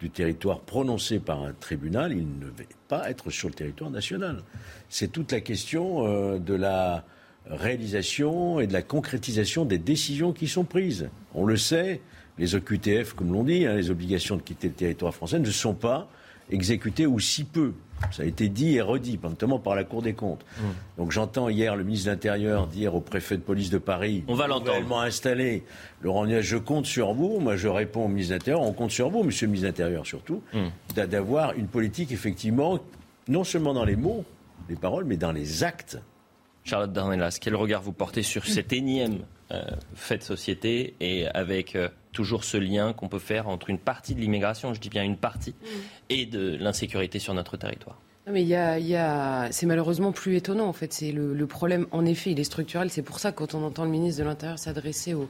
du 0.00 0.10
territoire 0.10 0.60
prononcé 0.60 1.18
par 1.18 1.42
un 1.42 1.52
tribunal, 1.52 2.12
il 2.12 2.38
ne 2.38 2.46
va 2.46 2.64
pas 2.88 3.10
être 3.10 3.30
sur 3.30 3.48
le 3.48 3.54
territoire 3.54 3.90
national. 3.90 4.42
C'est 4.88 5.10
toute 5.10 5.32
la 5.32 5.40
question 5.40 6.06
euh, 6.06 6.38
de 6.38 6.54
la 6.54 7.04
réalisation 7.46 8.60
et 8.60 8.66
de 8.66 8.72
la 8.72 8.82
concrétisation 8.82 9.64
des 9.64 9.78
décisions 9.78 10.32
qui 10.32 10.48
sont 10.48 10.64
prises. 10.64 11.08
On 11.34 11.46
le 11.46 11.56
sait, 11.56 12.00
les 12.38 12.54
OQTF, 12.54 13.14
comme 13.14 13.32
l'on 13.32 13.44
dit, 13.44 13.66
hein, 13.66 13.74
les 13.74 13.90
obligations 13.90 14.36
de 14.36 14.42
quitter 14.42 14.68
le 14.68 14.74
territoire 14.74 15.14
français, 15.14 15.38
ne 15.38 15.50
sont 15.50 15.74
pas 15.74 16.10
exécutées 16.50 17.06
ou 17.06 17.18
si 17.18 17.44
peu. 17.44 17.72
Ça 18.10 18.22
a 18.22 18.26
été 18.26 18.48
dit 18.48 18.76
et 18.76 18.80
redit, 18.80 19.18
notamment 19.22 19.58
par 19.58 19.74
la 19.74 19.84
Cour 19.84 20.02
des 20.02 20.12
comptes. 20.12 20.44
Mmh. 20.58 20.62
Donc 20.98 21.12
j'entends 21.12 21.48
hier 21.48 21.76
le 21.76 21.84
ministre 21.84 22.06
de 22.06 22.10
l'Intérieur 22.12 22.66
dire 22.66 22.94
au 22.94 23.00
préfet 23.00 23.36
de 23.36 23.42
police 23.42 23.70
de 23.70 23.78
Paris, 23.78 24.24
on 24.28 24.34
va 24.34 24.46
l'entendre, 24.46 24.98
installé, 24.98 25.64
Laurent 26.02 26.26
je 26.40 26.56
compte 26.56 26.86
sur 26.86 27.14
vous. 27.14 27.40
Moi, 27.40 27.56
je 27.56 27.68
réponds 27.68 28.04
au 28.04 28.08
ministre 28.08 28.30
de 28.30 28.38
l'Intérieur, 28.38 28.62
on 28.62 28.72
compte 28.72 28.90
sur 28.90 29.10
vous, 29.10 29.22
Monsieur 29.22 29.46
le 29.46 29.52
ministre 29.52 29.72
de 29.72 29.82
l'Intérieur 29.82 30.06
surtout, 30.06 30.42
mmh. 30.52 31.06
d'avoir 31.06 31.54
une 31.54 31.68
politique 31.68 32.12
effectivement, 32.12 32.78
non 33.28 33.44
seulement 33.44 33.74
dans 33.74 33.84
les 33.84 33.96
mots, 33.96 34.24
les 34.68 34.76
paroles, 34.76 35.04
mais 35.04 35.16
dans 35.16 35.32
les 35.32 35.64
actes. 35.64 35.98
Charlotte 36.64 36.92
Darnelas, 36.92 37.38
quel 37.40 37.54
regard 37.54 37.80
vous 37.80 37.92
portez 37.92 38.22
sur 38.22 38.44
cette 38.44 38.72
énième 38.72 39.20
fait 39.94 40.18
de 40.18 40.22
société 40.22 40.94
et 41.00 41.26
avec 41.28 41.76
euh, 41.76 41.88
toujours 42.12 42.44
ce 42.44 42.56
lien 42.56 42.92
qu'on 42.92 43.08
peut 43.08 43.18
faire 43.18 43.48
entre 43.48 43.70
une 43.70 43.78
partie 43.78 44.14
de 44.14 44.20
l'immigration, 44.20 44.74
je 44.74 44.80
dis 44.80 44.88
bien 44.88 45.04
une 45.04 45.16
partie, 45.16 45.52
mm. 45.62 45.66
et 46.10 46.26
de 46.26 46.56
l'insécurité 46.56 47.18
sur 47.18 47.34
notre 47.34 47.56
territoire. 47.56 48.00
mais 48.30 48.42
il 48.42 48.48
y 48.48 48.56
a, 48.56 49.48
c'est 49.52 49.66
malheureusement 49.66 50.12
plus 50.12 50.36
étonnant 50.36 50.66
en 50.66 50.72
fait. 50.72 50.92
C'est 50.92 51.12
le, 51.12 51.46
problème, 51.46 51.86
en 51.92 52.04
effet, 52.04 52.32
il 52.32 52.40
est 52.40 52.44
structurel. 52.44 52.90
C'est 52.90 53.02
pour 53.02 53.18
ça 53.18 53.32
que 53.32 53.36
quand 53.36 53.54
on 53.54 53.62
entend 53.62 53.84
le 53.84 53.90
ministre 53.90 54.20
de 54.22 54.28
l'Intérieur 54.28 54.58
s'adresser 54.58 55.14
aux, 55.14 55.28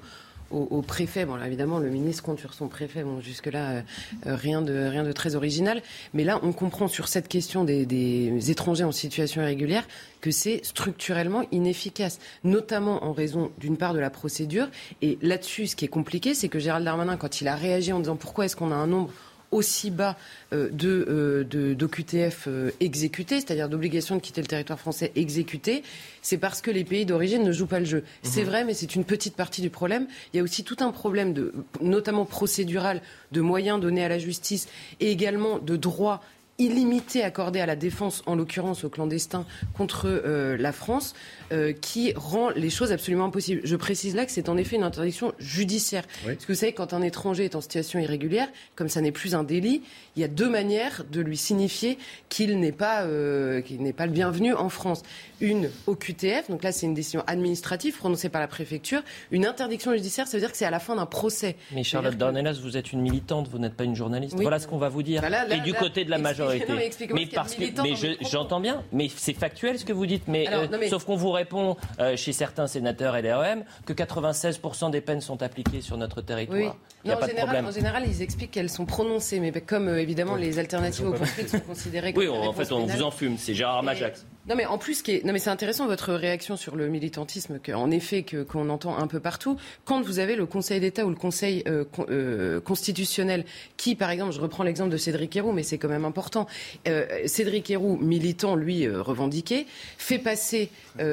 au, 0.50 0.82
préfet. 0.82 1.24
Bon, 1.24 1.36
là, 1.36 1.46
évidemment, 1.46 1.78
le 1.78 1.88
ministre 1.90 2.22
compte 2.22 2.38
sur 2.38 2.54
son 2.54 2.68
préfet. 2.68 3.02
Bon, 3.02 3.20
jusque-là, 3.20 3.82
euh, 4.26 4.36
rien, 4.36 4.62
de, 4.62 4.72
rien 4.72 5.02
de 5.02 5.12
très 5.12 5.34
original. 5.34 5.82
Mais 6.14 6.24
là, 6.24 6.38
on 6.42 6.52
comprend 6.52 6.88
sur 6.88 7.08
cette 7.08 7.28
question 7.28 7.64
des, 7.64 7.86
des 7.86 8.50
étrangers 8.50 8.84
en 8.84 8.92
situation 8.92 9.42
irrégulière 9.42 9.86
que 10.20 10.30
c'est 10.30 10.64
structurellement 10.64 11.44
inefficace, 11.52 12.18
notamment 12.44 13.04
en 13.04 13.12
raison 13.12 13.50
d'une 13.58 13.76
part 13.76 13.94
de 13.94 13.98
la 13.98 14.10
procédure. 14.10 14.68
Et 15.02 15.18
là-dessus, 15.22 15.68
ce 15.68 15.76
qui 15.76 15.84
est 15.84 15.88
compliqué, 15.88 16.34
c'est 16.34 16.48
que 16.48 16.58
Gérald 16.58 16.84
Darmanin, 16.84 17.16
quand 17.16 17.40
il 17.40 17.48
a 17.48 17.56
réagi 17.56 17.92
en 17.92 18.00
disant 18.00 18.16
pourquoi 18.16 18.46
est-ce 18.46 18.56
qu'on 18.56 18.72
a 18.72 18.76
un 18.76 18.86
nombre 18.86 19.10
aussi 19.50 19.90
bas 19.90 20.16
euh, 20.52 20.68
de, 20.70 21.06
euh, 21.08 21.74
d'OQTF 21.74 22.44
euh, 22.48 22.70
exécutés, 22.80 23.36
c'est-à-dire 23.36 23.68
d'obligation 23.68 24.16
de 24.16 24.20
quitter 24.20 24.40
le 24.40 24.46
territoire 24.46 24.78
français 24.78 25.12
exécuté, 25.16 25.82
c'est 26.22 26.38
parce 26.38 26.60
que 26.60 26.70
les 26.70 26.84
pays 26.84 27.06
d'origine 27.06 27.42
ne 27.42 27.52
jouent 27.52 27.66
pas 27.66 27.80
le 27.80 27.84
jeu. 27.84 28.04
C'est 28.22 28.42
mhm. 28.42 28.48
vrai, 28.48 28.64
mais 28.64 28.74
c'est 28.74 28.94
une 28.94 29.04
petite 29.04 29.36
partie 29.36 29.62
du 29.62 29.70
problème. 29.70 30.06
Il 30.32 30.36
y 30.36 30.40
a 30.40 30.42
aussi 30.42 30.64
tout 30.64 30.76
un 30.80 30.90
problème, 30.90 31.32
de, 31.32 31.52
notamment 31.80 32.24
procédural, 32.24 33.02
de 33.32 33.40
moyens 33.40 33.80
donnés 33.80 34.04
à 34.04 34.08
la 34.08 34.18
justice 34.18 34.68
et 35.00 35.10
également 35.10 35.58
de 35.58 35.76
droits 35.76 36.22
illimité 36.58 37.22
accordé 37.22 37.60
à 37.60 37.66
la 37.66 37.76
défense, 37.76 38.22
en 38.26 38.34
l'occurrence 38.34 38.84
aux 38.84 38.88
clandestins, 38.88 39.44
contre 39.74 40.06
euh, 40.06 40.56
la 40.56 40.72
France, 40.72 41.14
euh, 41.52 41.72
qui 41.72 42.12
rend 42.14 42.50
les 42.50 42.70
choses 42.70 42.92
absolument 42.92 43.26
impossibles. 43.26 43.60
Je 43.64 43.76
précise 43.76 44.14
là 44.14 44.24
que 44.24 44.32
c'est 44.32 44.48
en 44.48 44.56
effet 44.56 44.76
une 44.76 44.82
interdiction 44.82 45.32
judiciaire. 45.38 46.04
Parce 46.24 46.44
que 46.44 46.52
vous 46.52 46.58
savez, 46.58 46.72
quand 46.72 46.92
un 46.94 47.02
étranger 47.02 47.44
est 47.44 47.54
en 47.54 47.60
situation 47.60 47.98
irrégulière, 47.98 48.48
comme 48.74 48.88
ça 48.88 49.00
n'est 49.00 49.12
plus 49.12 49.34
un 49.34 49.44
délit, 49.44 49.82
il 50.16 50.22
y 50.22 50.24
a 50.24 50.28
deux 50.28 50.48
manières 50.48 51.04
de 51.10 51.20
lui 51.20 51.36
signifier 51.36 51.98
qu'il 52.28 52.58
n'est 52.58 52.72
pas, 52.72 53.02
euh, 53.02 53.60
qu'il 53.60 53.82
n'est 53.82 53.92
pas 53.92 54.06
le 54.06 54.12
bienvenu 54.12 54.54
en 54.54 54.68
France. 54.68 55.02
Une 55.40 55.70
au 55.86 55.94
QTF, 55.94 56.48
donc 56.48 56.62
là 56.62 56.72
c'est 56.72 56.86
une 56.86 56.94
décision 56.94 57.22
administrative 57.26 57.96
prononcée 57.98 58.30
par 58.30 58.40
la 58.40 58.48
préfecture. 58.48 59.02
Une 59.30 59.44
interdiction 59.44 59.92
judiciaire, 59.92 60.26
ça 60.26 60.36
veut 60.36 60.40
dire 60.40 60.50
que 60.50 60.56
c'est 60.56 60.64
à 60.64 60.70
la 60.70 60.80
fin 60.80 60.96
d'un 60.96 61.06
procès. 61.06 61.56
Mais 61.72 61.82
Charlotte 61.82 62.16
Dornelas, 62.16 62.58
vous 62.62 62.76
êtes 62.76 62.92
une 62.92 63.02
militante, 63.02 63.48
vous 63.48 63.58
n'êtes 63.58 63.74
pas 63.74 63.84
une 63.84 63.94
journaliste. 63.94 64.34
Voilà 64.36 64.58
ce 64.58 64.66
qu'on 64.66 64.78
va 64.78 64.88
vous 64.88 65.02
dire. 65.02 65.20
Bah 65.20 65.54
Et 65.54 65.60
du 65.60 65.74
côté 65.74 66.04
de 66.04 66.10
la 66.10 66.18
majorité. 66.18 66.45
Mais, 66.48 67.26
parce 67.26 67.54
que, 67.54 67.82
mais 67.82 68.16
j'entends 68.28 68.60
bien, 68.60 68.82
mais 68.92 69.08
c'est 69.14 69.32
factuel 69.32 69.78
ce 69.78 69.84
que 69.84 69.92
vous 69.92 70.06
dites. 70.06 70.24
Mais, 70.28 70.46
euh, 70.52 70.88
sauf 70.88 71.04
qu'on 71.04 71.16
vous 71.16 71.30
répond 71.30 71.76
euh, 72.00 72.16
chez 72.16 72.32
certains 72.32 72.66
sénateurs 72.66 73.16
et 73.16 73.22
LREM 73.22 73.64
que 73.84 73.92
96% 73.92 74.90
des 74.90 75.00
peines 75.00 75.20
sont 75.20 75.42
appliquées 75.42 75.80
sur 75.80 75.96
notre 75.96 76.22
territoire. 76.22 76.76
Il 77.04 77.10
a 77.10 77.16
pas 77.16 77.28
de 77.28 77.34
problème. 77.34 77.66
en 77.66 77.70
général, 77.72 78.04
ils 78.06 78.22
expliquent 78.22 78.52
qu'elles 78.52 78.70
sont 78.70 78.86
prononcées, 78.86 79.40
mais 79.40 79.52
comme 79.52 79.88
évidemment 79.88 80.36
les 80.36 80.58
alternatives 80.58 81.08
aux 81.08 81.12
poursuites 81.12 81.48
sont 81.48 81.60
considérées 81.60 82.12
comme. 82.12 82.22
Oui, 82.22 82.28
en 82.28 82.52
fait, 82.52 82.70
on 82.72 82.86
vous 82.86 83.02
en 83.02 83.10
fume. 83.10 83.36
C'est 83.38 83.54
Gérard 83.54 83.82
Majax. 83.82 84.26
Non 84.48 84.54
mais 84.54 84.64
en 84.64 84.78
plus, 84.78 85.02
non 85.24 85.32
mais 85.32 85.40
c'est 85.40 85.50
intéressant 85.50 85.86
votre 85.86 86.14
réaction 86.14 86.56
sur 86.56 86.76
le 86.76 86.86
militantisme, 86.86 87.58
qu'en 87.58 87.90
effet 87.90 88.22
que 88.22 88.44
qu'on 88.44 88.68
entend 88.70 88.96
un 88.96 89.08
peu 89.08 89.18
partout. 89.18 89.56
Quand 89.84 90.02
vous 90.02 90.20
avez 90.20 90.36
le 90.36 90.46
Conseil 90.46 90.78
d'État 90.78 91.04
ou 91.04 91.10
le 91.10 91.16
Conseil 91.16 91.64
euh, 91.66 91.84
euh, 92.10 92.60
constitutionnel, 92.60 93.44
qui, 93.76 93.96
par 93.96 94.10
exemple, 94.10 94.32
je 94.32 94.40
reprends 94.40 94.62
l'exemple 94.62 94.90
de 94.90 94.96
Cédric 94.98 95.34
Héroux, 95.34 95.50
mais 95.50 95.64
c'est 95.64 95.78
quand 95.78 95.88
même 95.88 96.04
important. 96.04 96.46
Euh, 96.86 97.06
Cédric 97.26 97.68
Héroux, 97.70 97.96
militant, 97.96 98.54
lui 98.54 98.88
revendiqué, 98.88 99.66
fait 99.98 100.18
passer 100.18 100.70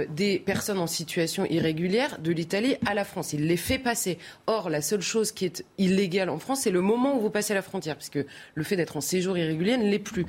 des 0.09 0.39
personnes 0.39 0.79
en 0.79 0.87
situation 0.87 1.45
irrégulière 1.45 2.19
de 2.19 2.31
l'Italie 2.31 2.75
à 2.85 2.93
la 2.93 3.03
France. 3.03 3.33
Il 3.33 3.47
les 3.47 3.57
fait 3.57 3.77
passer. 3.77 4.17
Or, 4.47 4.69
la 4.69 4.81
seule 4.81 5.01
chose 5.01 5.31
qui 5.31 5.45
est 5.45 5.65
illégale 5.77 6.29
en 6.29 6.39
France, 6.39 6.61
c'est 6.61 6.71
le 6.71 6.81
moment 6.81 7.17
où 7.17 7.21
vous 7.21 7.29
passez 7.29 7.53
la 7.53 7.61
frontière, 7.61 7.95
puisque 7.95 8.19
le 8.53 8.63
fait 8.63 8.75
d'être 8.75 8.97
en 8.97 9.01
séjour 9.01 9.37
irrégulier 9.37 9.77
ne 9.77 9.89
l'est 9.89 9.99
plus. 9.99 10.25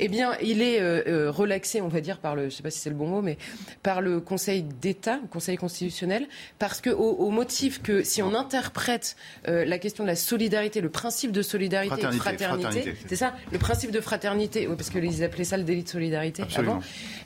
Eh 0.00 0.08
bien, 0.08 0.32
il 0.42 0.62
est 0.62 0.80
relaxé, 1.28 1.80
on 1.80 1.88
va 1.88 2.00
dire, 2.00 2.18
par 2.18 2.34
le 2.34 2.46
je 2.50 2.56
sais 2.56 2.62
pas 2.62 2.70
si 2.70 2.78
c'est 2.78 2.90
le 2.90 2.96
bon 2.96 3.06
mot, 3.06 3.22
mais 3.22 3.38
par 3.82 4.00
le 4.00 4.20
Conseil 4.20 4.62
d'État, 4.62 5.18
le 5.22 5.28
Conseil 5.28 5.56
constitutionnel, 5.56 6.26
parce 6.58 6.80
que 6.80 6.90
au, 6.90 7.30
motif 7.30 7.82
que 7.82 8.02
si 8.02 8.22
on 8.22 8.34
interprète 8.34 9.16
euh, 9.48 9.64
la 9.64 9.78
question 9.78 10.04
de 10.04 10.08
la 10.08 10.16
solidarité, 10.16 10.80
le 10.80 10.88
principe 10.88 11.32
de 11.32 11.42
solidarité 11.42 12.00
et 12.00 12.06
de 12.06 12.10
fraternité, 12.12 12.94
c'est 13.06 13.16
ça, 13.16 13.34
le 13.52 13.58
principe 13.58 13.90
de 13.90 14.00
fraternité, 14.00 14.66
parce 14.66 14.90
que 14.90 14.98
ils 14.98 15.22
appelaient 15.22 15.44
ça 15.44 15.56
le 15.56 15.64
délit 15.64 15.82
de 15.82 15.88
solidarité 15.88 16.44
avant. 16.56 16.80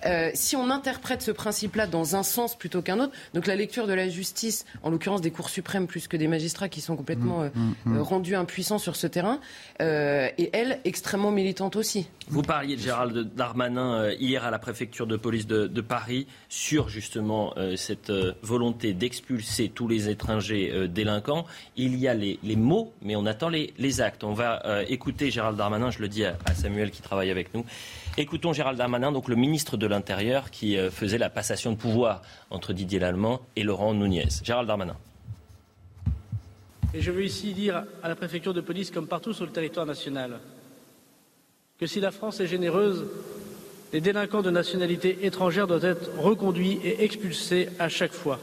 Euh, 0.07 0.31
si 0.35 0.57
on 0.57 0.71
interprète 0.71 1.23
ce 1.23 1.31
principe-là 1.71 1.87
dans 1.87 2.17
un 2.17 2.23
sens 2.23 2.57
plutôt 2.57 2.83
qu'un 2.83 3.01
autre, 3.01 3.13
donc 3.35 3.47
la 3.47 3.57
lecture 3.57 3.87
de 3.87 3.93
la 3.93 4.09
justice, 4.09 4.65
en 4.83 4.91
l'occurrence 4.91 5.21
des 5.21 5.31
cours 5.31 5.49
suprêmes 5.49 5.87
plus 5.87 6.09
que 6.09 6.17
des 6.17 6.29
magistrats 6.29 6.69
qui 6.69 6.81
sont 6.81 6.97
complètement 6.97 7.41
mmh, 7.41 7.51
mmh, 7.55 7.75
mmh. 7.85 7.97
Euh, 7.97 8.03
rendus 8.03 8.35
impuissants 8.35 8.79
sur 8.79 8.97
ce 8.97 9.07
terrain, 9.07 9.41
et 9.81 10.51
elle 10.53 10.81
extrêmement 10.85 11.31
militante 11.31 11.77
aussi. 11.77 12.07
Vous 12.29 12.43
parliez 12.43 12.77
de 12.77 12.81
Gérald 12.81 13.35
Darmanin 13.35 14.11
hier 14.13 14.45
à 14.45 14.51
la 14.51 14.59
préfecture 14.59 15.07
de 15.07 15.17
police 15.17 15.47
de, 15.47 15.81
Paris 15.81 16.27
sur 16.49 16.89
justement 16.89 17.55
euh, 17.57 17.77
cette 17.77 18.11
euh, 18.11 18.35
volonté 18.43 18.93
d'expulser 18.93 19.69
tous 19.69 19.89
les 19.89 20.09
étrangers 20.09 20.71
euh, 20.73 20.87
délinquants. 20.87 21.47
Il 21.77 21.97
y 21.97 22.07
a 22.07 22.15
les, 22.15 22.39
mots, 22.57 22.93
mais 23.03 23.17
on 23.17 23.27
attend 23.27 23.49
les, 23.49 24.01
actes. 24.01 24.25
On 24.25 24.33
va 24.33 24.63
écouter 24.89 25.31
Gérald 25.31 25.57
Darmanin, 25.57 25.91
je 25.91 25.99
le 25.99 26.09
dis 26.09 26.25
à, 26.25 26.37
Samuel 26.55 26.91
qui 26.91 27.03
travaille 27.03 27.31
avec 27.31 27.55
nous. 27.55 27.65
Écoutons 28.21 28.53
Gérald 28.53 28.77
Darmanin, 28.77 29.13
donc 29.13 29.29
le 29.29 29.35
ministre 29.35 29.79
de 29.79 29.87
l'Intérieur, 29.87 30.51
qui 30.51 30.77
faisait 30.91 31.17
la 31.17 31.31
passation 31.31 31.73
de 31.73 31.77
pouvoir 31.79 32.21
entre 32.51 32.75
Didier 32.75 32.99
Lallemand 32.99 33.41
et 33.57 33.63
Laurent 33.63 33.95
Nunez. 33.95 34.29
Gérald 34.45 34.69
Darmanin. 34.69 34.95
Je 36.93 37.11
veux 37.11 37.25
ici 37.25 37.55
dire 37.55 37.85
à 38.03 38.09
la 38.11 38.15
préfecture 38.15 38.53
de 38.53 38.61
police, 38.61 38.91
comme 38.91 39.07
partout 39.07 39.33
sur 39.33 39.47
le 39.47 39.53
territoire 39.53 39.87
national, 39.87 40.39
que 41.79 41.87
si 41.87 41.99
la 41.99 42.11
France 42.11 42.41
est 42.41 42.47
généreuse, 42.47 43.07
les 43.91 44.03
délinquants 44.03 44.43
de 44.43 44.51
nationalité 44.51 45.25
étrangère 45.25 45.67
doivent 45.67 45.87
être 45.87 46.11
reconduits 46.19 46.79
et 46.85 47.03
expulsés 47.03 47.71
à 47.79 47.89
chaque 47.89 48.13
fois. 48.13 48.39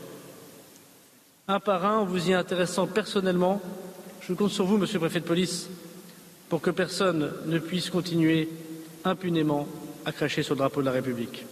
Un 1.48 1.60
par 1.60 1.86
un, 1.86 2.00
en 2.00 2.06
vous 2.06 2.32
y 2.32 2.34
intéressant 2.34 2.88
personnellement, 2.88 3.62
je 4.22 4.34
compte 4.34 4.50
sur 4.50 4.66
vous, 4.66 4.80
monsieur 4.80 4.96
le 4.96 5.02
préfet 5.02 5.20
de 5.20 5.26
police, 5.26 5.70
pour 6.50 6.62
que 6.62 6.72
personne 6.72 7.32
ne 7.46 7.60
puisse 7.60 7.92
continuer 7.92 8.50
impunément 9.08 9.68
à 10.06 10.12
cracher 10.12 10.44
sur 10.44 10.56
le 10.56 10.60
drapeau 10.60 10.82
de 10.82 10.86
la 10.86 10.92
République. 10.92 11.46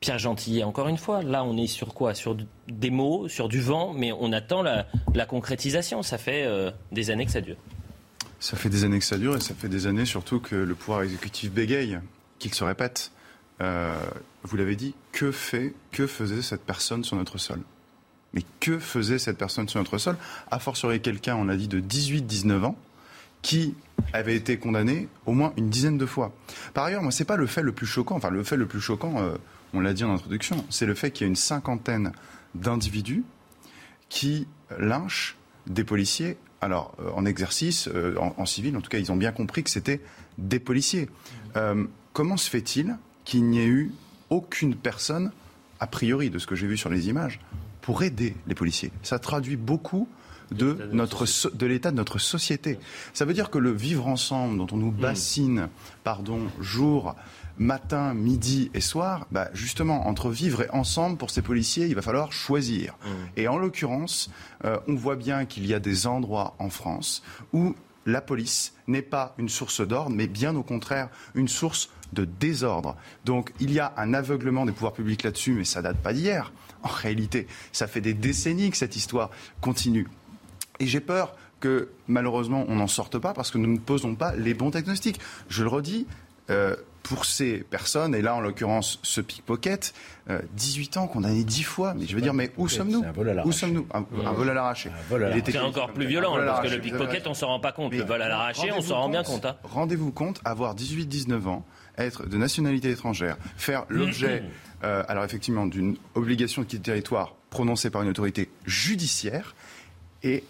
Pierre 0.00 0.18
Gentillet, 0.18 0.64
encore 0.64 0.88
une 0.88 0.98
fois, 0.98 1.22
là 1.22 1.44
on 1.44 1.56
est 1.56 1.68
sur 1.68 1.94
quoi? 1.94 2.14
Sur 2.14 2.36
des 2.68 2.90
mots, 2.90 3.28
sur 3.28 3.48
du 3.48 3.60
vent, 3.60 3.94
mais 3.94 4.12
on 4.12 4.32
attend 4.32 4.62
la, 4.62 5.26
concrétisation. 5.26 6.02
Ça 6.02 6.18
fait 6.18 6.44
euh, 6.44 6.70
des 6.90 7.10
années 7.10 7.24
que 7.24 7.30
ça 7.30 7.40
dure. 7.40 7.56
Ça 8.40 8.56
fait 8.56 8.68
des 8.68 8.82
années 8.82 8.98
que 8.98 9.04
ça 9.04 9.18
dure 9.18 9.36
et 9.36 9.40
ça 9.40 9.54
fait 9.54 9.68
des 9.68 9.86
années 9.86 10.04
surtout 10.04 10.40
que 10.40 10.56
le 10.56 10.74
pouvoir 10.74 11.02
exécutif 11.02 11.52
bégaye, 11.52 12.00
qu'il 12.40 12.52
se 12.52 12.64
répète. 12.64 13.12
Euh, 13.60 13.94
vous 14.42 14.56
l'avez 14.56 14.74
dit, 14.74 14.94
que 15.12 15.30
fait, 15.30 15.72
que 15.92 16.08
faisait 16.08 16.42
cette 16.42 16.62
personne 16.62 17.04
sur 17.04 17.16
notre 17.16 17.38
sol? 17.38 17.60
Mais 18.34 18.42
que 18.58 18.80
faisait 18.80 19.20
cette 19.20 19.38
personne 19.38 19.68
sur 19.68 19.78
notre 19.78 19.98
sol? 19.98 20.16
A 20.50 20.58
fortiori 20.58 21.00
quelqu'un, 21.00 21.36
on 21.36 21.48
a 21.48 21.54
dit, 21.54 21.68
de 21.68 21.80
18-19 21.80 22.64
ans, 22.64 22.76
qui 23.42 23.74
avait 24.12 24.36
été 24.36 24.56
condamné 24.56 25.08
au 25.26 25.32
moins 25.32 25.52
une 25.56 25.68
dizaine 25.68 25.98
de 25.98 26.06
fois. 26.06 26.32
Par 26.74 26.84
ailleurs, 26.84 27.02
moi, 27.02 27.12
c'est 27.12 27.24
pas 27.24 27.36
le 27.36 27.46
fait 27.46 27.62
le 27.62 27.72
plus 27.72 27.86
choquant. 27.86 28.16
Enfin, 28.16 28.30
le 28.30 28.42
fait 28.42 28.56
le 28.56 28.66
plus 28.66 28.80
choquant, 28.80 29.18
euh, 29.18 29.34
on 29.74 29.80
l'a 29.80 29.92
dit 29.92 30.04
en 30.04 30.14
introduction, 30.14 30.64
c'est 30.70 30.86
le 30.86 30.94
fait 30.94 31.10
qu'il 31.10 31.24
y 31.24 31.26
a 31.26 31.28
une 31.28 31.36
cinquantaine 31.36 32.12
d'individus 32.54 33.24
qui 34.08 34.46
lynchent 34.78 35.36
des 35.66 35.84
policiers. 35.84 36.36
Alors, 36.60 36.94
euh, 37.00 37.10
en 37.14 37.24
exercice, 37.24 37.88
en, 38.18 38.34
en, 38.36 38.46
civil, 38.46 38.76
en 38.76 38.80
tout 38.80 38.90
cas, 38.90 38.98
ils 38.98 39.10
ont 39.10 39.16
bien 39.16 39.32
compris 39.32 39.64
que 39.64 39.70
c'était 39.70 40.00
des 40.38 40.58
policiers. 40.58 41.08
comment 42.12 42.36
se 42.36 42.48
fait-il 42.48 42.96
qu'il 43.24 43.44
n'y 43.44 43.60
ait 43.60 43.66
eu 43.66 43.92
aucune 44.30 44.74
personne, 44.74 45.30
a 45.80 45.86
priori 45.86 46.30
de 46.30 46.38
ce 46.38 46.46
que 46.46 46.54
j'ai 46.54 46.66
vu 46.66 46.76
sur 46.76 46.88
les 46.88 47.08
images, 47.08 47.40
pour 47.80 48.02
aider 48.02 48.34
les 48.46 48.54
policiers? 48.54 48.92
Ça 49.02 49.18
traduit 49.18 49.56
beaucoup 49.56 50.08
de 50.52 50.90
notre 50.92 51.26
de 51.54 51.66
l'état 51.66 51.90
de 51.90 51.96
notre 51.96 52.18
société. 52.18 52.78
Ça 53.12 53.24
veut 53.24 53.34
dire 53.34 53.50
que 53.50 53.58
le 53.58 53.72
vivre 53.72 54.06
ensemble 54.06 54.58
dont 54.58 54.66
on 54.72 54.76
nous 54.76 54.90
bassine, 54.90 55.68
pardon, 56.04 56.40
jour 56.60 57.14
matin, 57.58 58.14
midi 58.14 58.70
et 58.74 58.80
soir, 58.80 59.26
bah 59.30 59.48
justement, 59.52 60.06
entre 60.06 60.30
vivre 60.30 60.62
et 60.62 60.70
ensemble, 60.70 61.16
pour 61.16 61.30
ces 61.30 61.42
policiers, 61.42 61.86
il 61.86 61.94
va 61.94 62.02
falloir 62.02 62.32
choisir. 62.32 62.96
Et 63.36 63.48
en 63.48 63.58
l'occurrence, 63.58 64.30
euh, 64.64 64.78
on 64.88 64.94
voit 64.94 65.16
bien 65.16 65.44
qu'il 65.44 65.66
y 65.66 65.74
a 65.74 65.78
des 65.78 66.06
endroits 66.06 66.54
en 66.58 66.70
France 66.70 67.22
où 67.52 67.74
la 68.06 68.20
police 68.20 68.74
n'est 68.88 69.02
pas 69.02 69.34
une 69.38 69.48
source 69.48 69.86
d'ordre, 69.86 70.10
mais 70.10 70.26
bien 70.26 70.56
au 70.56 70.62
contraire 70.62 71.08
une 71.34 71.48
source 71.48 71.88
de 72.12 72.24
désordre. 72.24 72.96
Donc 73.24 73.52
il 73.60 73.72
y 73.72 73.80
a 73.80 73.92
un 73.96 74.12
aveuglement 74.14 74.66
des 74.66 74.72
pouvoirs 74.72 74.92
publics 74.92 75.22
là-dessus, 75.22 75.52
mais 75.52 75.64
ça 75.64 75.82
date 75.82 75.98
pas 75.98 76.12
d'hier. 76.12 76.52
En 76.82 76.88
réalité, 76.88 77.46
ça 77.70 77.86
fait 77.86 78.00
des 78.00 78.14
décennies 78.14 78.70
que 78.70 78.76
cette 78.76 78.96
histoire 78.96 79.30
continue. 79.60 80.08
Et 80.82 80.86
j'ai 80.86 81.00
peur 81.00 81.36
que 81.60 81.90
malheureusement 82.08 82.64
on 82.68 82.74
n'en 82.74 82.88
sorte 82.88 83.18
pas 83.18 83.32
parce 83.32 83.52
que 83.52 83.58
nous 83.58 83.72
ne 83.72 83.78
posons 83.78 84.16
pas 84.16 84.34
les 84.34 84.52
bons 84.52 84.70
diagnostics. 84.70 85.20
Je 85.48 85.62
le 85.62 85.68
redis, 85.68 86.06
euh, 86.50 86.74
pour 87.04 87.24
ces 87.24 87.58
personnes, 87.58 88.14
et 88.14 88.22
là 88.22 88.34
en 88.34 88.40
l'occurrence 88.40 88.98
ce 89.02 89.20
pickpocket, 89.20 89.94
18 90.54 90.96
euh, 90.96 91.00
ans 91.00 91.06
condamné 91.06 91.44
10 91.44 91.62
fois, 91.62 91.94
mais 91.94 92.06
je 92.06 92.14
veux 92.14 92.20
dire, 92.20 92.34
mais 92.34 92.52
où 92.56 92.68
sommes-nous 92.68 93.04
Où 93.44 93.52
sommes-nous 93.52 93.86
un, 93.92 94.32
vol 94.32 94.50
à 94.50 94.54
l'arraché. 94.54 94.90
C'est 95.44 95.58
encore 95.58 95.92
plus 95.92 96.06
violent, 96.06 96.36
parce 96.36 96.68
que 96.68 96.74
le 96.74 96.80
pickpocket, 96.80 97.26
on 97.26 97.30
ne 97.30 97.34
s'en 97.34 97.48
rend 97.48 97.60
pas 97.60 97.72
compte. 97.72 97.92
le 97.92 98.02
vol 98.02 98.22
à 98.22 98.28
l'arraché, 98.28 98.70
on 98.72 98.80
s'en 98.80 99.00
rend 99.00 99.08
bien 99.08 99.22
compte. 99.22 99.44
Hein. 99.44 99.56
Rendez-vous 99.64 100.12
compte, 100.12 100.40
avoir 100.44 100.74
18-19 100.74 101.46
ans, 101.48 101.64
être 101.98 102.26
de 102.26 102.36
nationalité 102.36 102.90
étrangère, 102.90 103.36
faire 103.56 103.84
l'objet, 103.88 104.44
euh, 104.84 105.02
alors 105.08 105.24
effectivement, 105.24 105.66
d'une 105.66 105.96
obligation 106.14 106.62
de 106.62 106.66
quitter 106.66 106.78
le 106.78 106.84
territoire 106.84 107.34
prononcée 107.50 107.90
par 107.90 108.02
une 108.02 108.08
autorité 108.08 108.50
judiciaire, 108.64 109.54
et 110.22 110.44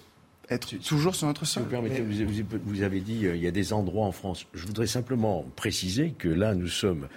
être 0.49 0.77
toujours 0.77 1.15
sur 1.15 1.27
notre 1.27 1.45
sol. 1.45 1.63
vous, 1.65 1.69
permettez, 1.69 2.03
vous, 2.03 2.83
avez 2.83 3.01
dit 3.01 3.27
euh, 3.27 3.37
il 3.37 3.43
y 3.43 3.47
a 3.47 3.51
des 3.51 3.73
endroits 3.73 4.07
en 4.07 4.13
France. 4.13 4.47
Je 4.55 4.67
voudrais 4.67 4.87
simplement 4.87 5.45
préciser 5.57 6.11
que 6.11 6.29
là, 6.29 6.55
nous 6.55 6.69
sommes 6.69 7.09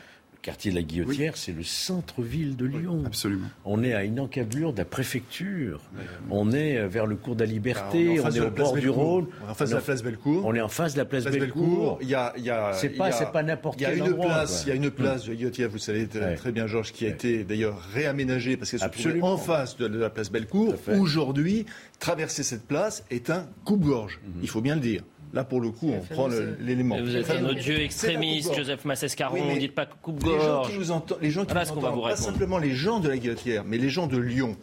quartier 0.45 0.69
de 0.69 0.75
la 0.75 0.83
Guillotière, 0.83 1.37
c'est 1.37 1.51
le 1.51 1.63
centre-ville 1.63 2.55
de 2.55 2.65
Lyon. 2.65 3.01
absolument. 3.03 3.47
On 3.65 3.83
est 3.83 3.95
à 3.95 4.03
une 4.03 4.19
encablure 4.19 4.73
de 4.73 4.77
la 4.77 4.85
préfecture. 4.85 5.81
On 6.29 6.51
est 6.51 6.77
euh, 6.77 6.87
vers 6.87 7.07
le 7.07 7.15
cours 7.15 7.35
de 7.35 7.43
la 7.43 7.49
Liberté. 7.49 8.19
on, 8.19 8.29
est 8.29 8.39
au 8.39 8.51
bord 8.51 8.73
du 8.73 8.89
Rhône. 8.89 9.25
On 9.41 9.47
est 9.47 9.49
en 9.49 9.55
face 9.55 9.69
de 9.71 9.75
la 9.75 9.81
place 9.81 10.03
Bellecour. 10.03 10.45
On 10.45 10.53
est 10.53 10.61
en 10.61 10.67
face 10.67 10.93
de 10.93 10.99
la 10.99 11.05
place, 11.05 11.23
Bellecour. 11.23 11.97
Il 11.99 12.09
y 12.09 12.13
a, 12.13 12.31
il 12.37 12.43
y 12.43 12.51
a, 12.51 12.73
c'est 12.73 12.89
pas, 12.89 13.11
c'est 13.11 13.31
pas 13.31 13.41
n'importe 13.41 13.79
quel 13.79 13.97
une 13.97 14.03
endroit. 14.03 14.25
Place, 14.27 14.63
il 14.65 14.69
y 14.69 14.71
a 14.71 14.75
une 14.75 14.91
place 14.91 15.25
de 15.25 15.33
Guillotière, 15.33 15.69
vous 15.69 15.79
savez 15.79 16.07
très 16.07 16.51
bien, 16.51 16.67
Georges, 16.67 16.91
qui 16.91 17.07
a 17.07 17.09
été 17.09 17.43
d'ailleurs 17.43 17.81
réaménagée 17.95 18.55
parce 18.55 18.69
qu'elle 18.69 18.81
se 18.81 18.87
trouvait 18.87 19.21
en 19.23 19.37
face 19.37 19.77
de 19.77 19.87
la 19.87 20.11
place 20.11 20.31
Bellecour. 20.31 20.75
Aujourd'hui, 20.99 21.65
traverser 21.99 22.43
cette 22.43 22.67
place 22.67 23.03
est 23.09 23.31
un 23.31 23.47
coupe-gorge. 23.63 24.19
Mhm. 24.23 24.41
Il 24.43 24.49
faut 24.49 24.61
bien 24.61 24.75
le 24.75 24.81
dire. 24.81 25.01
Là, 25.33 25.43
pour 25.43 25.61
le 25.61 25.69
coup, 25.69 25.91
on 25.91 25.99
prend 26.13 26.29
l'élément. 26.59 26.97
Vous 27.01 27.15
êtes 27.15 27.29
un 27.29 27.45
odieux 27.45 27.81
extrémiste, 27.81 28.55
Joseph 28.55 28.85
Massescaron, 28.85 29.37
oui, 29.49 29.59
dites 29.59 29.75
pas 29.75 29.85
coupe-gorge. 29.85 30.35
Les 30.37 30.45
gens 30.45 30.63
qui 30.63 30.73
nous 30.73 31.19
les 31.21 31.31
gens 31.31 31.45
qui 31.45 31.53
nous 31.53 31.59
entendent, 31.59 32.03
pas 32.03 32.15
simplement 32.15 32.57
les 32.57 32.71
gens 32.71 32.99
de 32.99 33.09
la 33.09 33.17
Guillotière, 33.17 33.63
mais 33.65 33.77
les 33.77 33.89
gens 33.89 34.07
de 34.07 34.17
Lyon. 34.17 34.55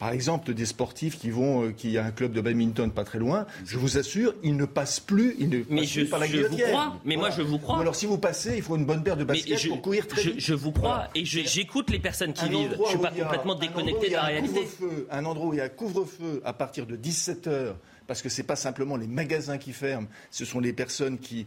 Par 0.00 0.12
exemple, 0.12 0.54
des 0.54 0.64
sportifs 0.64 1.18
qui 1.18 1.28
vont, 1.28 1.64
euh, 1.66 1.72
qui 1.72 1.98
a 1.98 2.04
un 2.06 2.10
club 2.10 2.32
de 2.32 2.40
badminton 2.40 2.90
pas 2.90 3.04
très 3.04 3.18
loin, 3.18 3.44
je 3.66 3.76
vous 3.76 3.98
assure, 3.98 4.32
ils 4.42 4.56
ne 4.56 4.64
passent 4.64 4.98
plus, 4.98 5.36
ils 5.38 5.50
ne 5.50 5.58
mais 5.68 5.82
passent 5.82 5.90
je, 5.90 6.00
plus 6.00 6.08
par 6.08 6.18
la 6.20 6.26
je 6.26 6.38
vous 6.38 6.56
crois, 6.56 6.96
mais 7.04 7.16
moi 7.16 7.28
je 7.28 7.42
vous 7.42 7.58
crois. 7.58 7.80
alors 7.80 7.94
si 7.94 8.06
vous 8.06 8.16
passez, 8.16 8.54
il 8.56 8.62
faut 8.62 8.76
une 8.76 8.86
bonne 8.86 9.02
paire 9.02 9.18
de 9.18 9.24
baskets 9.24 9.68
pour 9.68 9.82
courir 9.82 10.08
très 10.08 10.22
vite. 10.22 10.34
Je, 10.38 10.54
vous 10.54 10.72
crois 10.72 11.08
et 11.14 11.26
j'écoute 11.26 11.90
les 11.90 11.98
personnes 11.98 12.32
qui 12.32 12.48
vivent. 12.48 12.78
Je 12.82 12.88
suis 12.88 12.98
pas 12.98 13.10
complètement 13.10 13.54
déconnecté 13.54 14.08
de 14.08 14.14
la 14.14 14.22
réalité. 14.22 14.66
Un 15.10 15.26
endroit 15.26 15.48
où 15.48 15.52
il 15.52 15.58
y 15.58 15.60
a 15.60 15.68
couvre-feu 15.68 16.40
à 16.46 16.54
partir 16.54 16.86
de 16.86 16.96
17 16.96 17.46
h 17.48 17.74
parce 18.10 18.22
que 18.22 18.28
ce 18.28 18.40
n'est 18.40 18.46
pas 18.48 18.56
simplement 18.56 18.96
les 18.96 19.06
magasins 19.06 19.56
qui 19.56 19.72
ferment, 19.72 20.08
ce 20.32 20.44
sont 20.44 20.58
les 20.58 20.72
personnes 20.72 21.16
qui 21.20 21.46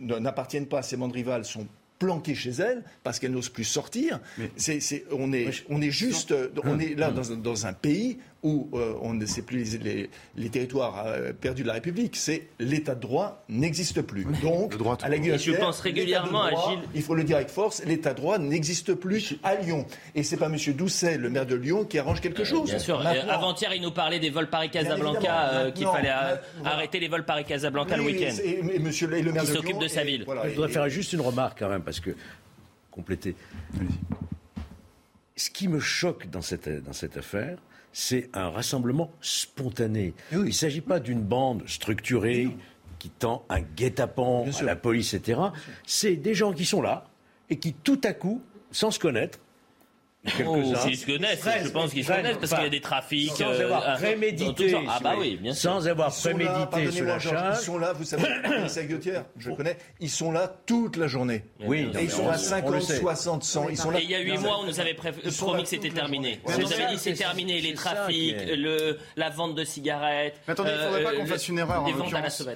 n'appartiennent 0.00 0.66
pas 0.66 0.80
à 0.80 0.82
ces 0.82 0.96
bandes 0.96 1.12
rivales, 1.12 1.44
sont 1.44 1.68
planquées 2.00 2.34
chez 2.34 2.50
elles 2.50 2.82
parce 3.04 3.20
qu'elles 3.20 3.30
n'osent 3.30 3.50
plus 3.50 3.62
sortir. 3.62 4.18
on, 5.12 5.32
est, 5.32 5.64
on 5.68 5.80
est 5.80 5.92
juste, 5.92 6.34
on 6.64 6.80
est 6.80 6.96
là 6.96 7.12
dans, 7.12 7.36
dans 7.36 7.66
un 7.66 7.72
pays 7.72 8.18
où 8.42 8.68
euh, 8.74 8.94
on 9.00 9.14
ne 9.14 9.24
sait 9.24 9.42
plus 9.42 9.78
les, 9.78 10.48
territoires 10.48 11.04
euh, 11.06 11.32
perdus 11.32 11.62
de 11.62 11.68
la 11.68 11.74
République, 11.74 12.16
c'est 12.16 12.48
l'état 12.58 12.94
de 12.94 13.00
droit 13.00 13.44
n'existe 13.48 14.02
plus. 14.02 14.26
Donc, 14.42 14.74
à 15.02 15.08
la 15.08 15.16
je 15.36 15.52
pense 15.52 15.80
régulièrement 15.80 16.42
à 16.42 16.50
Gilles. 16.50 16.82
Il 16.94 17.02
faut 17.02 17.14
le 17.14 17.22
dire 17.22 17.36
avec 17.36 17.48
force, 17.48 17.84
l'état 17.84 18.10
de 18.10 18.16
droit 18.16 18.38
n'existe 18.38 18.94
plus 18.94 19.36
à 19.44 19.54
Lyon. 19.54 19.86
Et 20.14 20.24
c'est 20.24 20.36
pas 20.36 20.46
M. 20.46 20.56
Doucet, 20.74 21.18
le 21.18 21.30
maire 21.30 21.46
de 21.46 21.54
Lyon, 21.54 21.84
qui 21.84 21.98
arrange 21.98 22.20
quelque 22.20 22.44
chose. 22.44 22.68
Bien 22.68 22.78
sûr. 22.78 23.00
Avant-hier, 23.06 23.74
il 23.74 23.82
nous 23.82 23.92
parlait 23.92 24.18
des 24.18 24.30
vols 24.30 24.50
Paris-Casablanca, 24.50 25.50
euh, 25.52 25.70
qu'il 25.70 25.86
fallait 25.86 26.12
arrêter 26.64 26.98
les 26.98 27.08
vols 27.08 27.24
Paris-Casablanca 27.24 27.96
le 27.96 28.02
week-end. 28.02 28.34
Et, 28.44 28.78
monsieur 28.78 29.06
le 29.06 29.32
maire 29.32 29.44
qui 29.44 29.52
s'occupe 29.52 29.78
de 29.78 29.88
sa 29.88 30.02
ville. 30.02 30.26
je 30.26 30.54
voudrais 30.54 30.68
faire 30.68 30.88
juste 30.88 31.12
une 31.12 31.20
remarque 31.20 31.60
quand 31.60 31.68
même, 31.68 31.82
parce 31.82 32.00
que 32.00 32.10
compléter. 32.90 33.36
Ce 35.36 35.50
qui 35.50 35.68
me 35.68 35.80
choque 35.80 36.28
dans 36.28 36.42
cette, 36.42 36.68
dans 36.84 36.92
cette 36.92 37.16
affaire, 37.16 37.58
c'est 37.92 38.30
un 38.32 38.50
rassemblement 38.50 39.10
spontané. 39.20 40.14
Il 40.32 40.38
ne 40.38 40.50
s'agit 40.50 40.80
pas 40.80 41.00
d'une 41.00 41.22
bande 41.22 41.68
structurée 41.68 42.48
qui 42.98 43.10
tend 43.10 43.44
un 43.48 43.60
guet-apens 43.60 44.60
à 44.60 44.62
la 44.62 44.76
police, 44.76 45.14
etc. 45.14 45.40
C'est 45.84 46.16
des 46.16 46.34
gens 46.34 46.52
qui 46.52 46.64
sont 46.64 46.80
là 46.82 47.06
et 47.50 47.58
qui, 47.58 47.74
tout 47.74 48.00
à 48.04 48.12
coup, 48.12 48.40
sans 48.70 48.90
se 48.90 48.98
connaître, 48.98 49.38
Oh, 50.46 50.56
ils 50.86 50.96
se 50.96 51.04
connaissent, 51.04 51.44
je 51.64 51.68
pense 51.70 51.90
qu'ils 51.90 52.04
se 52.04 52.12
connaissent 52.12 52.36
parce 52.36 52.52
qu'il 52.52 52.62
y 52.62 52.66
a 52.66 52.70
des 52.70 52.80
trafics. 52.80 53.32
Sans 53.32 53.50
euh, 53.50 53.64
avoir 53.64 53.96
prémédité. 53.96 54.76
Ah 54.88 55.00
bah 55.02 55.14
oui, 55.18 55.36
bien 55.36 55.52
sûr. 55.52 55.72
Sans 55.72 55.88
avoir 55.88 56.14
prémédité 56.14 56.92
sur 56.92 57.04
la 57.04 57.18
Ils 57.50 57.56
sont 57.56 57.78
là, 57.78 57.92
vous 57.92 58.04
savez, 58.04 58.28
c'est 58.68 58.86
Gauthier, 58.86 59.14
je 59.36 59.50
connais, 59.50 59.76
ils 59.98 60.10
sont 60.10 60.30
là 60.30 60.54
toute 60.64 60.96
la 60.96 61.08
journée. 61.08 61.44
Oui. 61.66 61.90
Et 61.98 62.04
ils 62.04 62.10
sont 62.10 62.28
à 62.28 62.38
50, 62.38 62.82
60, 62.82 63.42
100. 63.42 63.68
Ils 63.70 63.76
sont 63.76 63.90
là. 63.90 63.98
Et 63.98 64.04
il 64.04 64.10
y 64.10 64.14
a 64.14 64.20
8 64.20 64.38
mois, 64.38 64.58
on 64.60 64.66
nous 64.66 64.78
avait 64.78 64.94
promis 64.94 65.62
que 65.64 65.68
c'était 65.68 65.90
terminé. 65.90 66.40
On 66.44 66.56
nous 66.56 66.72
avait 66.72 66.86
dit 66.92 66.98
c'est 66.98 67.14
terminé, 67.14 67.60
les 67.60 67.74
trafics, 67.74 68.36
la 69.16 69.30
vente 69.30 69.56
de 69.56 69.64
cigarettes. 69.64 70.40
Mais 70.46 70.52
attendez, 70.52 70.70
il 70.70 70.78
ne 70.78 70.84
faudrait 70.84 71.02
pas 71.02 71.12
euh, 71.12 71.18
qu'on 71.18 71.26
fasse 71.26 71.48
une 71.48 71.58
erreur. 71.58 71.84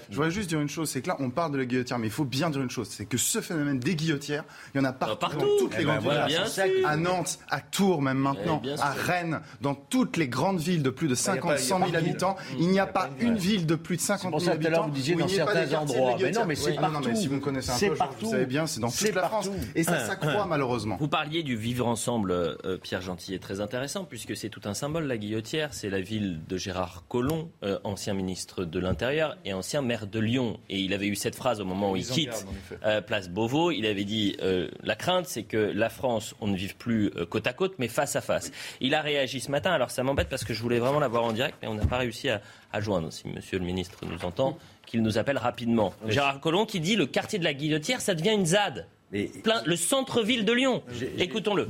Je 0.08 0.14
voudrais 0.14 0.30
juste 0.30 0.48
dire 0.48 0.60
une 0.60 0.68
chose, 0.68 0.88
c'est 0.88 1.02
que 1.02 1.08
là, 1.08 1.16
on 1.18 1.30
parle 1.30 1.52
de 1.52 1.58
la 1.58 1.64
guillotière, 1.64 1.98
mais 1.98 2.06
il 2.06 2.12
faut 2.12 2.24
bien 2.24 2.48
dire 2.48 2.62
une 2.62 2.70
chose, 2.70 2.88
c'est 2.90 3.06
que 3.06 3.18
ce 3.18 3.40
phénomène 3.40 3.80
des 3.80 3.96
guillotières, 3.96 4.44
il 4.72 4.78
y 4.78 4.80
en 4.80 4.84
a 4.84 4.92
partout 4.92 5.36
dans 5.36 5.58
toutes 5.58 5.76
les 5.76 5.82
eh 5.82 5.86
ben 5.86 5.98
grandes 5.98 6.28
villes. 6.28 6.84
À 6.84 6.96
Nantes, 6.96 7.38
à 7.56 7.60
Tours 7.60 8.02
même 8.02 8.18
maintenant, 8.18 8.60
eh, 8.64 8.78
à 8.80 8.90
Rennes, 8.90 9.40
dans 9.62 9.74
toutes 9.74 10.18
les 10.18 10.28
grandes 10.28 10.58
villes 10.58 10.82
de 10.82 10.90
plus 10.90 11.08
de 11.08 11.14
50, 11.14 11.58
100 11.58 11.78
000 11.86 11.96
habitants, 11.96 12.36
il 12.58 12.68
n'y 12.68 12.78
a 12.78 12.86
pas 12.86 13.08
une 13.18 13.38
ville 13.38 13.64
de 13.64 13.76
plus 13.76 13.96
de 13.96 14.02
50 14.02 14.38
000 14.38 14.52
habitants. 14.52 14.84
vous 14.84 14.90
disiez 14.90 15.14
dans 15.14 15.26
certains 15.26 15.72
endroits. 15.74 16.16
Mais 16.20 16.32
non, 16.32 16.44
mais 16.44 16.54
c'est 16.54 16.74
partout. 16.74 17.16
si 17.16 17.28
vous 17.28 17.36
me 17.36 17.40
connaissez 17.40 17.86
un 17.86 17.88
peu, 17.88 17.96
vous 18.20 18.30
savez 18.30 18.44
bien, 18.44 18.66
c'est 18.66 18.80
dans 18.80 18.90
toute 18.90 19.14
la 19.14 19.28
France. 19.28 19.48
Et 19.74 19.84
ça 19.84 20.00
s'accroît 20.00 20.44
malheureusement. 20.46 20.98
Vous 21.00 21.08
parliez 21.08 21.42
du 21.42 21.56
vivre 21.56 21.86
ensemble, 21.86 22.30
euh, 22.32 22.76
Pierre 22.82 23.00
Gentil, 23.00 23.38
très 23.38 23.60
intéressant, 23.60 24.04
puisque 24.04 24.36
c'est 24.36 24.50
tout 24.50 24.60
un 24.64 24.74
symbole, 24.74 25.04
la 25.04 25.16
Guillotière. 25.16 25.72
C'est 25.72 25.88
la 25.88 26.00
ville 26.00 26.40
de 26.46 26.56
Gérard 26.58 27.04
Collomb, 27.08 27.48
euh, 27.62 27.78
ancien 27.84 28.12
ministre 28.12 28.64
de 28.64 28.78
l'Intérieur 28.78 29.36
et 29.46 29.54
ancien 29.54 29.80
maire 29.80 30.06
de 30.06 30.20
Lyon. 30.20 30.60
Et 30.68 30.80
il 30.80 30.92
avait 30.92 31.08
eu 31.08 31.16
cette 31.16 31.34
phrase 31.34 31.60
au 31.60 31.64
moment 31.64 31.92
où 31.92 31.96
il 31.96 32.06
quitte 32.06 32.46
euh, 32.84 33.00
Place 33.00 33.30
Beauvau. 33.30 33.70
Il 33.70 33.86
avait 33.86 34.04
dit 34.04 34.36
La 34.82 34.94
crainte, 34.94 35.26
c'est 35.26 35.44
que 35.44 35.56
la 35.56 35.88
France, 35.88 36.34
on 36.40 36.48
ne 36.48 36.56
vive 36.56 36.76
plus 36.76 37.10
côte 37.30 37.45
à 37.46 37.52
côte, 37.52 37.74
mais 37.78 37.88
face 37.88 38.16
à 38.16 38.20
face. 38.20 38.52
Il 38.80 38.94
a 38.94 39.00
réagi 39.00 39.40
ce 39.40 39.50
matin, 39.50 39.72
alors 39.72 39.90
ça 39.90 40.02
m'embête 40.02 40.28
parce 40.28 40.44
que 40.44 40.54
je 40.54 40.62
voulais 40.62 40.78
vraiment 40.78 41.00
l'avoir 41.00 41.24
en 41.24 41.32
direct, 41.32 41.58
mais 41.62 41.68
on 41.68 41.74
n'a 41.74 41.86
pas 41.86 41.98
réussi 41.98 42.28
à, 42.28 42.40
joindre. 42.80 43.12
Si 43.12 43.26
Monsieur 43.28 43.58
le 43.58 43.64
ministre 43.64 44.04
nous 44.04 44.24
entend, 44.24 44.58
qu'il 44.84 45.02
nous 45.02 45.18
appelle 45.18 45.38
rapidement. 45.38 45.94
Gérard 46.08 46.40
Collomb 46.40 46.66
qui 46.66 46.80
dit 46.80 46.96
le 46.96 47.06
quartier 47.06 47.38
de 47.38 47.44
la 47.44 47.54
Guillotière, 47.54 48.00
ça 48.00 48.14
devient 48.14 48.34
une 48.34 48.46
ZAD. 48.46 48.86
le 49.12 49.76
centre-ville 49.76 50.44
de 50.44 50.52
Lyon. 50.52 50.82
Écoutons-le. 51.18 51.66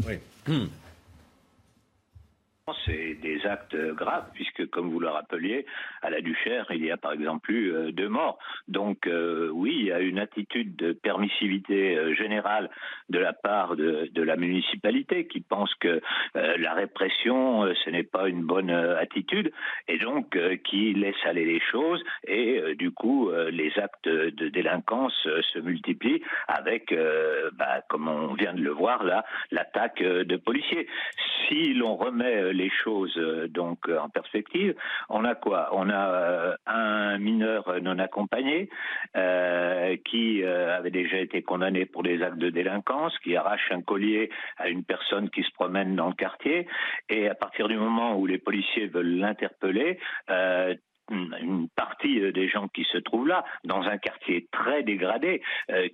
Hmm. 0.47 0.67
C'est 2.85 3.15
des 3.23 3.41
actes 3.47 3.77
graves, 3.95 4.27
puisque, 4.35 4.69
comme 4.71 4.91
vous 4.91 4.99
le 4.99 5.09
rappeliez, 5.09 5.67
à 6.07 6.11
la 6.11 6.21
Duchère, 6.21 6.67
il 6.71 6.85
y 6.85 6.93
a 6.93 6.97
par 6.97 7.13
exemple 7.13 7.51
eu 7.51 7.73
euh, 7.73 7.91
deux 7.91 8.09
morts. 8.09 8.39
Donc, 8.69 9.09
euh, 9.09 9.51
oui, 9.53 9.75
il 9.81 9.87
y 9.87 9.93
a 9.93 9.99
une 9.99 10.21
attitude 10.21 10.77
de 10.77 10.93
permissivité 10.93 11.99
euh, 11.99 12.15
générale 12.15 12.71
de 13.11 13.19
la 13.19 13.33
part 13.33 13.75
de, 13.75 14.09
la 14.15 14.37
municipalité 14.37 15.27
qui 15.27 15.41
pense 15.41 15.73
que 15.77 16.01
la 16.35 16.75
répression, 16.75 17.73
ce 17.85 17.91
n'est 17.91 18.03
pas 18.03 18.29
une 18.29 18.43
bonne 18.43 18.71
attitude, 18.71 19.53
et 19.87 19.99
donc 19.99 20.37
qui 20.65 20.95
laisse 20.95 21.23
aller 21.25 21.45
les 21.45 21.61
choses, 21.61 22.03
et 22.27 22.75
du 22.75 22.91
coup, 22.91 23.31
les 23.51 23.73
actes 23.79 24.09
de 24.09 24.49
délinquance 24.49 25.15
se 25.23 25.59
multiplient 25.61 26.23
avec, 26.49 26.93
bah, 27.53 27.83
comme 27.89 28.09
on 28.09 28.35
vient 28.35 28.53
de 28.53 28.63
le 28.63 28.71
voir 28.71 29.05
là, 29.05 29.25
l'attaque 29.53 30.03
de 30.03 30.37
policiers. 30.37 30.89
Si 31.47 31.73
l'on 31.75 31.95
remet 31.95 32.53
les 32.53 32.71
choses 32.71 33.17
donc 33.51 33.89
en 33.89 34.09
perspective, 34.09 34.75
on 35.09 35.25
a 35.25 35.37
quoi? 35.37 35.69
On 35.73 35.89
a 35.89 35.96
euh, 35.97 36.57
un 36.67 37.19
mineur 37.19 37.81
non 37.83 37.99
accompagné 37.99 38.69
qui 40.05 40.45
avait 40.45 40.91
déjà 40.91 41.19
été 41.19 41.43
condamné 41.43 41.87
pour 41.87 42.03
des 42.03 42.23
actes 42.23 42.39
de 42.39 42.51
délinquance, 42.51 43.17
qui 43.21 43.37
arrache 43.37 43.71
un 43.71 43.81
collier 43.81 44.31
à 44.59 44.69
une 44.69 44.85
personne 44.85 45.31
qui 45.31 45.43
se 45.43 45.51
promène 45.53 45.97
dans 45.97 46.09
le 46.09 46.15
quartier, 46.15 46.67
et 47.09 47.29
à 47.29 47.35
partir 47.35 47.69
du 47.69 47.77
moment 47.77 48.17
où 48.17 48.27
les 48.27 48.39
policiers 48.39 48.87
veulent 48.87 49.17
l'interpeller, 49.17 49.99
une 50.29 51.69
partie 51.75 52.33
des 52.33 52.49
gens 52.49 52.69
qui 52.69 52.85
se 52.85 52.99
trouvent 52.99 53.29
là, 53.29 53.45
dans 53.65 53.83
un 53.83 53.97
quartier 53.99 54.49
très 54.53 54.83
dégradé, 54.83 55.43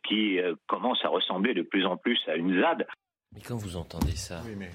qui 0.04 0.40
commence 0.66 1.04
à 1.04 1.08
ressembler 1.08 1.54
de 1.54 1.62
plus 1.62 1.86
en 1.86 1.96
plus 1.96 2.18
à 2.26 2.34
une 2.34 2.60
ZAD. 2.60 2.86
Mais 3.34 3.40
quand 3.40 3.56
vous 3.56 3.76
entendez 3.76 4.16
ça 4.16 4.40
Oui, 4.44 4.54
mais... 4.58 4.70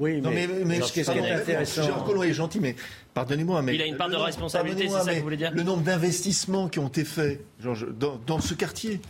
Oui, 0.00 0.20
mais, 0.22 0.48
mais, 0.64 0.80
ce 0.80 0.92
qui 0.92 1.00
est 1.00 1.08
intéressant. 1.08 1.82
Gérard 1.82 2.04
Collomb 2.04 2.22
est 2.22 2.32
gentil, 2.32 2.58
mais 2.58 2.74
pardonnez-moi. 3.14 3.62
Mais 3.62 3.74
il 3.74 3.82
a 3.82 3.86
une 3.86 3.96
part 3.96 4.08
de 4.08 4.16
responsabilité, 4.16 4.88
c'est 4.88 5.00
ça 5.00 5.12
que 5.12 5.18
vous 5.18 5.22
voulez 5.22 5.36
dire 5.36 5.52
Le 5.54 5.62
nombre 5.62 5.82
d'investissements 5.82 6.68
qui 6.68 6.78
ont 6.78 6.88
été 6.88 7.04
faits 7.04 7.44
dans, 7.62 8.18
dans 8.26 8.40
ce 8.40 8.54
quartier, 8.54 9.00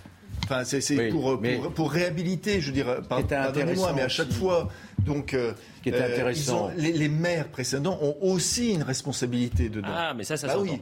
Enfin, 0.44 0.64
c'est 0.64 1.08
pour, 1.10 1.40
pour, 1.74 1.92
réhabiliter, 1.92 2.60
je 2.60 2.66
veux 2.66 2.72
dire, 2.72 3.02
pardonnez-moi, 3.08 3.92
mais 3.94 4.02
à 4.02 4.08
chaque 4.08 4.32
fois. 4.32 4.68
Donc, 5.04 5.32
euh, 5.32 5.52
qui 5.82 5.88
est 5.88 5.94
euh, 5.94 6.12
intéressant. 6.12 6.70
les, 6.76 7.08
maires 7.08 7.48
précédents 7.48 7.98
ont 8.02 8.16
aussi 8.20 8.74
une 8.74 8.82
responsabilité 8.82 9.70
dedans. 9.70 9.88
Ah, 9.90 10.12
mais 10.14 10.24
ça, 10.24 10.36
ça 10.36 10.48
bah 10.48 10.58
oui. 10.58 10.78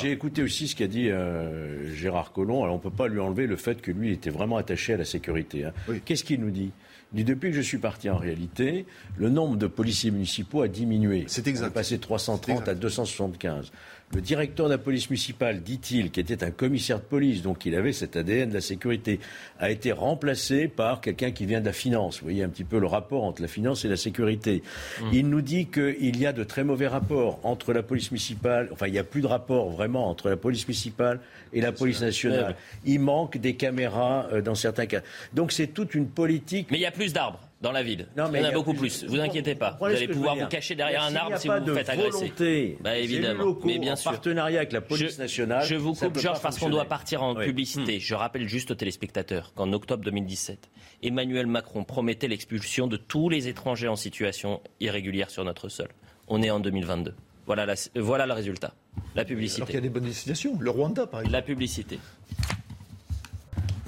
J'ai 0.00 0.12
écouté 0.12 0.42
aussi 0.42 0.68
ce 0.68 0.76
qu'a 0.76 0.86
dit 0.86 1.10
euh, 1.10 1.92
Gérard 1.94 2.32
Collomb. 2.32 2.62
Alors, 2.62 2.74
on 2.74 2.78
ne 2.78 2.82
peut 2.82 2.90
pas 2.90 3.08
lui 3.08 3.18
enlever 3.18 3.48
le 3.48 3.56
fait 3.56 3.82
que 3.82 3.90
lui 3.90 4.12
était 4.12 4.30
vraiment 4.30 4.56
attaché 4.56 4.94
à 4.94 4.98
la 4.98 5.04
sécurité. 5.04 5.64
Hein. 5.64 5.72
Qu'est-ce 6.04 6.22
qu'il 6.22 6.40
nous 6.40 6.50
dit? 6.50 6.70
Dit 7.12 7.24
depuis 7.24 7.50
que 7.50 7.56
je 7.56 7.60
suis 7.60 7.78
parti, 7.78 8.08
en 8.08 8.16
réalité, 8.16 8.86
le 9.16 9.30
nombre 9.30 9.56
de 9.56 9.66
policiers 9.66 10.10
municipaux 10.10 10.62
a 10.62 10.68
diminué. 10.68 11.24
C'est 11.26 11.46
exact. 11.46 11.66
On 11.66 11.70
est 11.70 11.74
passé 11.74 11.96
de 11.96 12.02
330 12.02 12.68
à 12.68 12.74
275. 12.74 13.72
Le 14.12 14.20
directeur 14.20 14.66
de 14.66 14.72
la 14.72 14.78
police 14.78 15.08
municipale, 15.08 15.60
dit-il, 15.62 16.10
qui 16.10 16.18
était 16.18 16.42
un 16.42 16.50
commissaire 16.50 16.98
de 16.98 17.04
police, 17.04 17.42
donc 17.42 17.64
il 17.64 17.76
avait 17.76 17.92
cet 17.92 18.16
ADN 18.16 18.48
de 18.48 18.54
la 18.54 18.60
sécurité, 18.60 19.20
a 19.60 19.70
été 19.70 19.92
remplacé 19.92 20.66
par 20.66 21.00
quelqu'un 21.00 21.30
qui 21.30 21.46
vient 21.46 21.60
de 21.60 21.66
la 21.66 21.72
finance. 21.72 22.18
Vous 22.18 22.24
voyez 22.24 22.42
un 22.42 22.48
petit 22.48 22.64
peu 22.64 22.80
le 22.80 22.88
rapport 22.88 23.22
entre 23.22 23.40
la 23.40 23.46
finance 23.46 23.84
et 23.84 23.88
la 23.88 23.96
sécurité. 23.96 24.64
Mmh. 25.00 25.04
Il 25.12 25.28
nous 25.28 25.42
dit 25.42 25.66
qu'il 25.66 26.18
y 26.18 26.26
a 26.26 26.32
de 26.32 26.42
très 26.42 26.64
mauvais 26.64 26.88
rapports 26.88 27.38
entre 27.44 27.72
la 27.72 27.84
police 27.84 28.10
municipale, 28.10 28.68
enfin 28.72 28.88
il 28.88 28.92
n'y 28.92 28.98
a 28.98 29.04
plus 29.04 29.20
de 29.20 29.28
rapport 29.28 29.70
vraiment 29.70 30.08
entre 30.08 30.28
la 30.28 30.36
police 30.36 30.66
municipale 30.66 31.20
et 31.52 31.60
la 31.60 31.70
police 31.70 32.00
nationale. 32.00 32.56
Il 32.84 32.98
manque 32.98 33.36
des 33.38 33.54
caméras 33.54 34.26
euh, 34.32 34.42
dans 34.42 34.56
certains 34.56 34.86
cas. 34.86 35.02
Donc 35.34 35.52
c'est 35.52 35.68
toute 35.68 35.94
une 35.94 36.08
politique. 36.08 36.66
Mais 36.72 36.78
il 36.78 36.82
y 36.82 36.86
a 36.86 36.90
plus 36.90 37.12
d'arbres 37.12 37.49
dans 37.60 37.72
la 37.72 37.82
ville. 37.82 38.08
Non, 38.16 38.28
mais 38.30 38.40
il 38.40 38.42
y 38.42 38.46
en 38.46 38.50
a, 38.50 38.52
beaucoup 38.52 38.74
plus. 38.74 39.04
Vous 39.04 39.20
inquiétez 39.20 39.54
pas. 39.54 39.76
Vous 39.78 39.86
allez 39.86 40.08
pouvoir 40.08 40.36
vous 40.36 40.46
cacher 40.46 40.74
derrière 40.74 41.02
un 41.02 41.14
arbre 41.14 41.36
si 41.38 41.48
vous 41.48 41.54
vous 41.64 41.74
faites 41.74 41.88
agresser. 41.88 42.78
Bah, 42.80 42.96
évidemment. 42.96 43.56
Mais 43.64 43.78
bien 43.78 43.96
sûr. 43.96 44.10
En 44.10 44.14
partenariat 44.14 44.58
avec 44.58 44.72
la 44.72 44.80
police 44.80 45.18
nationale. 45.18 45.64
Je 45.64 45.74
vous 45.76 45.94
coupe, 45.94 46.18
Georges, 46.18 46.40
parce 46.40 46.58
qu'on 46.58 46.70
doit 46.70 46.86
partir 46.86 47.22
en 47.22 47.34
publicité. 47.34 48.00
Je 48.00 48.14
rappelle 48.14 48.48
juste 48.48 48.70
aux 48.70 48.74
téléspectateurs 48.74 49.52
qu'en 49.54 49.72
octobre 49.72 50.04
2017, 50.04 50.70
Emmanuel 51.02 51.46
Macron 51.46 51.84
promettait 51.84 52.28
l'expulsion 52.28 52.86
de 52.86 52.96
tous 52.96 53.28
les 53.28 53.48
étrangers 53.48 53.88
en 53.88 53.96
situation 53.96 54.60
irrégulière 54.80 55.30
sur 55.30 55.44
notre 55.44 55.68
sol. 55.68 55.88
On 56.28 56.42
est 56.42 56.50
en 56.50 56.60
2022. 56.60 57.14
Voilà, 57.46 57.74
voilà 57.96 58.26
le 58.26 58.32
résultat. 58.32 58.74
La 59.14 59.24
publicité. 59.24 59.60
Alors 59.60 59.66
qu'il 59.66 59.74
y 59.76 59.78
a 59.78 59.82
des 59.82 59.88
bonnes 59.88 60.04
destinations. 60.04 60.56
Le 60.60 60.70
Rwanda, 60.70 61.06
par 61.06 61.20
exemple. 61.20 61.32
La 61.32 61.42
publicité. 61.42 61.98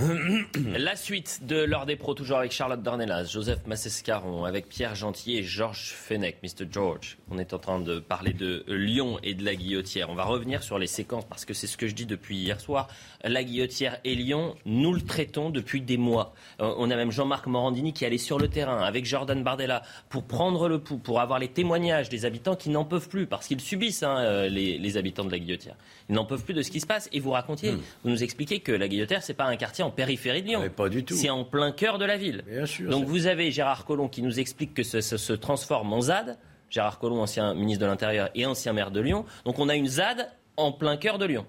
La 0.77 0.97
suite 0.97 1.41
de 1.47 1.57
l'heure 1.57 1.87
des 1.87 1.97
pros, 1.97 2.15
toujours 2.15 2.39
avec 2.39 2.53
Charlotte 2.53 2.83
Dornelas, 2.83 3.25
Joseph 3.25 3.67
Massescaron, 3.67 4.45
avec 4.45 4.69
Pierre 4.69 4.95
Gentil 4.95 5.37
et 5.39 5.43
Georges 5.43 5.93
Fenech, 5.93 6.37
Mr. 6.43 6.67
George. 6.71 7.19
On 7.31 7.39
est 7.39 7.53
en 7.53 7.59
train 7.59 7.81
de 7.81 7.99
parler 7.99 8.33
de 8.33 8.65
Lyon 8.69 9.19
et 9.23 9.35
de 9.35 9.45
la 9.45 9.55
Guillotière. 9.55 10.11
On 10.11 10.15
va 10.15 10.25
revenir 10.25 10.63
sur 10.63 10.79
les 10.79 10.87
séquences 10.87 11.25
parce 11.25 11.45
que 11.45 11.55
c'est 11.55 11.67
ce 11.67 11.77
que 11.77 11.87
je 11.87 11.95
dis 11.95 12.07
depuis 12.07 12.37
hier 12.37 12.61
soir. 12.61 12.89
La 13.25 13.45
Guillotière 13.45 13.99
et 14.05 14.15
Lyon, 14.15 14.57
nous 14.65 14.93
le 14.93 15.01
traitons 15.01 15.51
depuis 15.51 15.81
des 15.81 15.97
mois. 15.97 16.35
Euh, 16.61 16.75
on 16.79 16.91
a 16.91 16.97
même 16.97 17.13
Jean-Marc 17.13 17.47
Morandini 17.47 17.93
qui 17.93 18.05
allait 18.05 18.19
sur 18.19 18.39
le 18.39 18.49
terrain 18.49 18.83
avec 18.83 19.05
Jordan 19.05 19.43
Bardella 19.43 19.83
pour 20.09 20.25
prendre 20.25 20.69
le 20.69 20.81
pouls, 20.81 20.99
pour 20.99 21.21
avoir 21.21 21.39
les 21.39 21.49
témoignages 21.49 22.09
des 22.09 22.25
habitants 22.25 22.57
qui 22.57 22.71
n'en 22.71 22.85
peuvent 22.85 23.09
plus 23.09 23.27
parce 23.27 23.47
qu'ils 23.47 23.61
subissent 23.61 24.03
hein, 24.03 24.19
euh, 24.19 24.49
les, 24.49 24.97
habitants 24.97 25.25
de 25.25 25.31
la 25.31 25.39
Guillotière. 25.39 25.77
Ils 26.09 26.15
n'en 26.15 26.25
peuvent 26.25 26.45
plus 26.45 26.55
de 26.55 26.63
ce 26.63 26.71
qui 26.71 26.81
se 26.81 26.87
passe. 26.87 27.09
Et 27.13 27.21
vous 27.21 27.31
racontiez, 27.31 27.73
hmm. 27.73 27.81
vous 28.05 28.11
nous 28.11 28.23
expliquez 28.23 28.61
que 28.61 28.73
la 28.73 28.89
Guillotière, 28.89 29.23
c'est 29.23 29.35
pas 29.35 29.45
un 29.45 29.57
quartier 29.57 29.85
en 29.85 29.92
périphérie 29.95 30.43
de 30.43 30.49
Lyon. 30.49 30.63
pas 30.75 30.89
du 30.89 31.05
tout. 31.05 31.15
C'est 31.15 31.31
en 31.31 31.45
plein 31.45 31.73
cœur 31.73 31.99
de 31.99 32.05
la 32.05 32.17
ville. 32.17 32.45
Donc 32.89 33.07
vous 33.07 33.27
avez 33.27 33.51
Gérard 33.51 33.85
Collomb 33.85 34.09
qui 34.09 34.23
nous 34.23 34.41
explique 34.41 34.75
que 34.75 34.83
ça, 34.83 35.01
se 35.01 35.33
transforme 35.33 35.93
en 35.93 36.01
ZAD. 36.01 36.39
Gérard 36.71 36.99
Collomb, 36.99 37.21
ancien 37.21 37.55
ministre 37.55 37.83
de 37.83 37.87
l'Intérieur 37.87 38.31
et 38.35 38.47
ancien 38.47 38.73
maire 38.73 38.91
de 38.91 39.01
Lyon. 39.01 39.25
Donc 39.45 39.59
on 39.59 39.69
a 39.69 39.75
une 39.75 39.87
ZAD 39.87 40.31
en 40.57 40.73
plein 40.73 40.97
cœur 40.97 41.19
de 41.19 41.27
Lyon. 41.27 41.47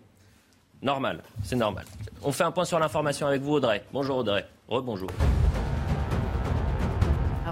Normal, 0.82 1.24
c'est 1.44 1.56
normal. 1.56 1.86
On 2.22 2.34
fait 2.34 2.44
un 2.44 2.52
point 2.52 2.66
sur 2.66 2.78
l'information 2.78 3.26
avec 3.26 3.42
vous, 3.42 3.54
Audrey. 3.54 3.84
Bonjour 3.94 4.18
Audrey. 4.18 4.46
Rebonjour. 4.68 5.10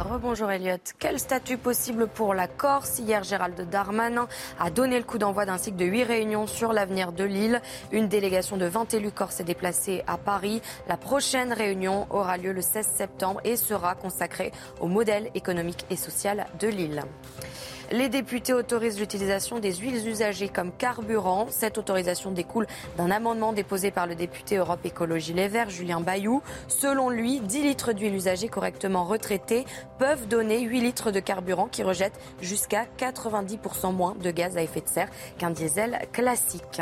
Rebonjour 0.02 0.50
Elliot. 0.50 0.78
Quel 0.98 1.20
statut 1.20 1.58
possible 1.58 2.08
pour 2.08 2.34
la 2.34 2.48
Corse 2.48 3.00
Hier, 3.00 3.24
Gérald 3.24 3.70
Darmanin 3.70 4.28
a 4.60 4.72
donné 4.72 4.98
le 4.98 5.04
coup 5.04 5.20
d'envoi 5.20 5.46
d'un 5.46 5.58
cycle 5.58 5.78
de 5.78 5.86
huit 5.86 6.04
réunions 6.04 6.48
sur 6.48 6.74
l'avenir 6.74 7.12
de 7.12 7.24
l'île. 7.24 7.62
Une 7.92 8.08
délégation 8.08 8.58
de 8.58 8.66
20 8.66 8.96
élus 8.96 9.12
corses 9.12 9.40
est 9.42 9.46
déplacée 9.46 10.04
à 10.08 10.18
Paris. 10.18 10.62
La 10.88 10.98
prochaine 10.98 11.54
réunion 11.54 12.08
aura 12.10 12.38
lieu 12.38 12.52
le 12.52 12.62
16 12.62 12.88
septembre 12.88 13.42
et 13.44 13.56
sera 13.56 13.94
consacrée 13.94 14.52
au 14.80 14.88
modèle 14.88 15.30
économique 15.36 15.86
et 15.92 15.96
social 15.96 16.48
de 16.60 16.68
l'île. 16.68 17.04
Les 17.92 18.08
députés 18.08 18.54
autorisent 18.54 18.98
l'utilisation 18.98 19.60
des 19.60 19.74
huiles 19.76 20.08
usagées 20.08 20.48
comme 20.48 20.72
carburant. 20.72 21.48
Cette 21.50 21.78
autorisation 21.78 22.32
découle 22.32 22.66
d'un 22.98 23.12
amendement 23.12 23.52
déposé 23.52 23.92
par 23.92 24.08
le 24.08 24.16
député 24.16 24.56
Europe 24.56 24.80
Écologie 24.86 25.34
Les 25.34 25.50
Verts, 25.50 25.70
Julien 25.70 26.00
Bayou. 26.00 26.42
Selon 26.70 27.10
lui, 27.10 27.42
10 27.42 27.64
litres 27.64 27.92
d'huile 27.92 28.16
usagée 28.16 28.48
correctement 28.48 29.04
retraitée 29.04 29.66
peuvent 30.00 30.26
donner 30.30 30.62
8 30.62 30.80
litres 30.80 31.12
de 31.12 31.20
carburant 31.20 31.68
qui 31.68 31.84
rejette 31.84 32.18
jusqu'à 32.42 32.86
90% 32.98 33.94
moins 33.94 34.16
de 34.16 34.32
gaz 34.32 34.56
à 34.56 34.62
effet 34.62 34.80
de 34.80 34.88
serre 34.88 35.10
qu'un 35.38 35.50
diesel 35.50 36.00
classique. 36.14 36.82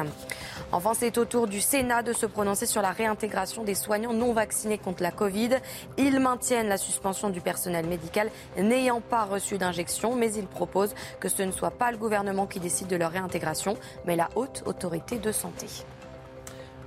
Enfin, 0.72 0.92
c'est 0.94 1.18
au 1.18 1.26
tour 1.26 1.48
du 1.48 1.60
Sénat 1.60 2.04
de 2.04 2.14
se 2.14 2.28
prononcer 2.28 2.68
sur 2.68 2.84
la 2.84 2.92
réintégration 2.92 3.64
des 3.64 3.74
soignants 3.74 4.14
non 4.14 4.32
vaccinés 4.34 4.78
contre 4.78 5.02
la 5.02 5.12
Covid. 5.12 5.58
Ils 5.98 6.20
maintiennent 6.20 6.68
la 6.68 6.78
suspension 6.78 7.32
du 7.32 7.42
personnel 7.42 7.88
médical 7.88 8.30
n'ayant 8.60 9.02
pas 9.02 9.24
reçu 9.24 9.58
d'injection, 9.58 10.16
mais 10.16 10.32
ils 10.34 10.46
proposent 10.46 10.94
que 11.20 11.30
ce 11.30 11.44
ne 11.44 11.52
soit 11.52 11.72
pas 11.72 11.92
le 11.92 11.98
gouvernement 11.98 12.48
qui 12.48 12.60
décide 12.60 12.88
de 12.88 12.96
leur 12.96 13.12
réintégration, 13.12 13.78
mais 14.06 14.16
la 14.16 14.30
haute 14.36 14.64
autorité 14.66 15.20
de 15.20 15.32
santé. 15.32 15.68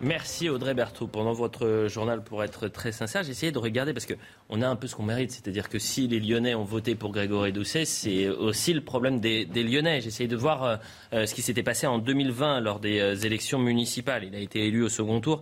Merci 0.04 0.48
Audrey 0.48 0.74
Berthaud. 0.74 1.06
Pendant 1.06 1.32
votre 1.32 1.86
journal, 1.86 2.24
pour 2.24 2.42
être 2.42 2.66
très 2.66 2.90
sincère, 2.90 3.22
j'ai 3.22 3.30
essayé 3.30 3.52
de 3.52 3.58
regarder 3.58 3.92
parce 3.92 4.04
qu'on 4.04 4.60
a 4.60 4.66
un 4.66 4.74
peu 4.74 4.88
ce 4.88 4.96
qu'on 4.96 5.04
mérite. 5.04 5.30
C'est-à-dire 5.30 5.68
que 5.68 5.78
si 5.78 6.08
les 6.08 6.18
Lyonnais 6.18 6.56
ont 6.56 6.64
voté 6.64 6.96
pour 6.96 7.12
Grégory 7.12 7.52
Doucet, 7.52 7.84
c'est 7.84 8.28
aussi 8.28 8.74
le 8.74 8.80
problème 8.80 9.20
des, 9.20 9.44
Lyonnais. 9.44 10.00
J'ai 10.00 10.08
essayé 10.08 10.26
de 10.26 10.34
voir 10.34 10.64
euh, 10.64 10.76
euh, 11.12 11.26
ce 11.26 11.34
qui 11.36 11.40
s'était 11.40 11.62
passé 11.62 11.86
en 11.86 11.98
2020 11.98 12.58
lors 12.62 12.80
des 12.80 12.98
euh, 12.98 13.14
élections 13.14 13.60
municipales. 13.60 14.24
Il 14.24 14.34
a 14.34 14.40
été 14.40 14.66
élu 14.66 14.82
au 14.82 14.88
second 14.88 15.20
tour 15.20 15.40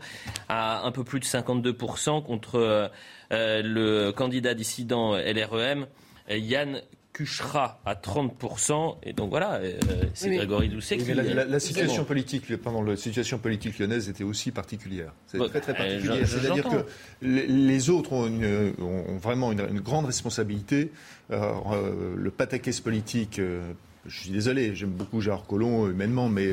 à 0.51 0.85
un 0.85 0.93
peu 0.93 1.05
plus 1.05 1.21
de 1.21 1.25
52% 1.25 2.23
contre 2.23 2.91
le 3.31 4.11
candidat 4.11 4.53
dissident 4.53 5.17
LREM, 5.17 5.87
Yann 6.29 6.83
Cuchera 7.21 7.79
à 7.85 7.95
30%. 7.95 8.97
Et 9.03 9.13
donc 9.13 9.29
voilà, 9.29 9.57
euh, 9.57 9.79
c'est 10.15 10.35
Grégory 10.35 10.71
Doucet 10.71 10.97
qui... 10.97 11.13
la, 11.13 11.61
situation 11.61 12.05
politique, 12.05 12.57
pardon, 12.57 12.83
la 12.83 12.97
situation 12.97 13.37
politique 13.37 13.79
lyonnaise 13.79 14.09
était 14.09 14.25
aussi 14.25 14.53
particulière. 14.53 15.13
C'est 15.27 15.37
très 15.37 15.61
très 15.61 15.73
euh, 15.73 15.75
particulier. 15.75 16.25
C'est-à-dire 16.25 16.65
que 16.65 16.87
les, 17.21 17.91
autres 17.91 18.15
ont, 18.15 19.19
vraiment 19.19 19.53
une, 19.53 19.81
grande 19.81 20.07
responsabilité. 20.07 20.93
Euh, 21.31 22.15
le 22.17 22.31
pataquès 22.31 22.81
politique 22.81 23.39
je 24.07 24.19
suis 24.19 24.31
désolé, 24.31 24.75
j'aime 24.75 24.93
beaucoup 24.93 25.21
Gérard 25.21 25.45
Collomb 25.45 25.91
humainement, 25.91 26.31
mais 26.31 26.49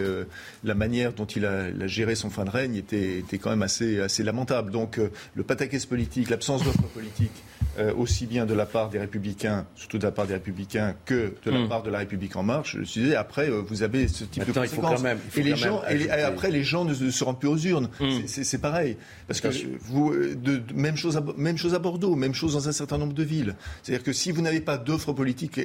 la 0.66 0.76
manière 0.76 1.14
dont 1.14 1.26
il 1.26 1.46
a, 1.46 1.88
géré 1.88 2.16
son 2.16 2.30
fin 2.30 2.44
de 2.44 2.50
règne 2.50 2.76
était, 2.76 3.20
était 3.20 3.38
quand 3.38 3.52
même 3.52 3.62
assez, 3.62 4.02
assez 4.02 4.22
lamentable. 4.22 4.72
Donc 4.72 5.00
le 5.34 5.44
pataquès 5.44 5.86
politique, 5.86 6.30
l'absence 6.30 6.66
d'offre 6.66 6.84
politique, 6.94 7.32
euh, 7.80 7.94
aussi 7.96 8.26
bien 8.26 8.46
de 8.48 8.56
la 8.56 8.66
part 8.66 8.90
des 8.90 8.98
Républicains, 8.98 9.66
surtout 9.76 10.00
de 10.00 10.04
la 10.04 10.12
part 10.12 10.26
des 10.26 10.34
Républicains, 10.34 10.96
que 11.06 11.36
de 11.46 11.52
la 11.52 11.60
hmm. 11.60 11.70
part 11.70 11.84
de 11.84 11.92
la 11.92 12.00
République 12.00 12.36
en 12.36 12.42
marche. 12.42 12.78
Je 12.80 12.84
suis 12.84 13.16
après, 13.16 13.50
euh, 13.50 13.62
vous 13.62 13.84
avez 13.84 14.08
ce 14.08 14.24
type 14.24 14.46
de 14.46 14.52
conséquences. 14.52 15.04
et 15.36 15.44
les 15.44 15.56
gens, 15.56 15.82
et, 15.88 16.10
après, 16.10 16.50
les 16.50 16.64
gens 16.64 16.86
ne, 16.86 16.94
se 16.94 17.24
rendent 17.24 17.40
plus 17.40 17.50
aux 17.50 17.58
urnes. 17.58 17.90
Hmm. 18.00 18.26
C'est 18.26 18.62
pareil, 18.62 18.98
parce 19.28 19.42
que 19.42 19.50
vous, 19.82 20.12
euh, 20.12 20.36
de, 20.36 20.62
même 20.74 20.98
chose, 20.98 21.18
à, 21.18 21.24
même 21.38 21.58
chose 21.58 21.76
à 21.76 21.80
Bordeaux, 21.80 22.16
même 22.16 22.34
chose 22.34 22.54
dans 22.54 22.68
un 22.68 22.72
certain 22.72 22.98
nombre 22.98 23.14
de 23.14 23.24
villes. 23.24 23.56
C'est-à-dire 23.84 24.04
que 24.04 24.14
si 24.14 24.32
vous 24.32 24.42
n'avez 24.42 24.62
pas 24.62 24.78
d'offre 24.78 25.14
politique, 25.14 25.60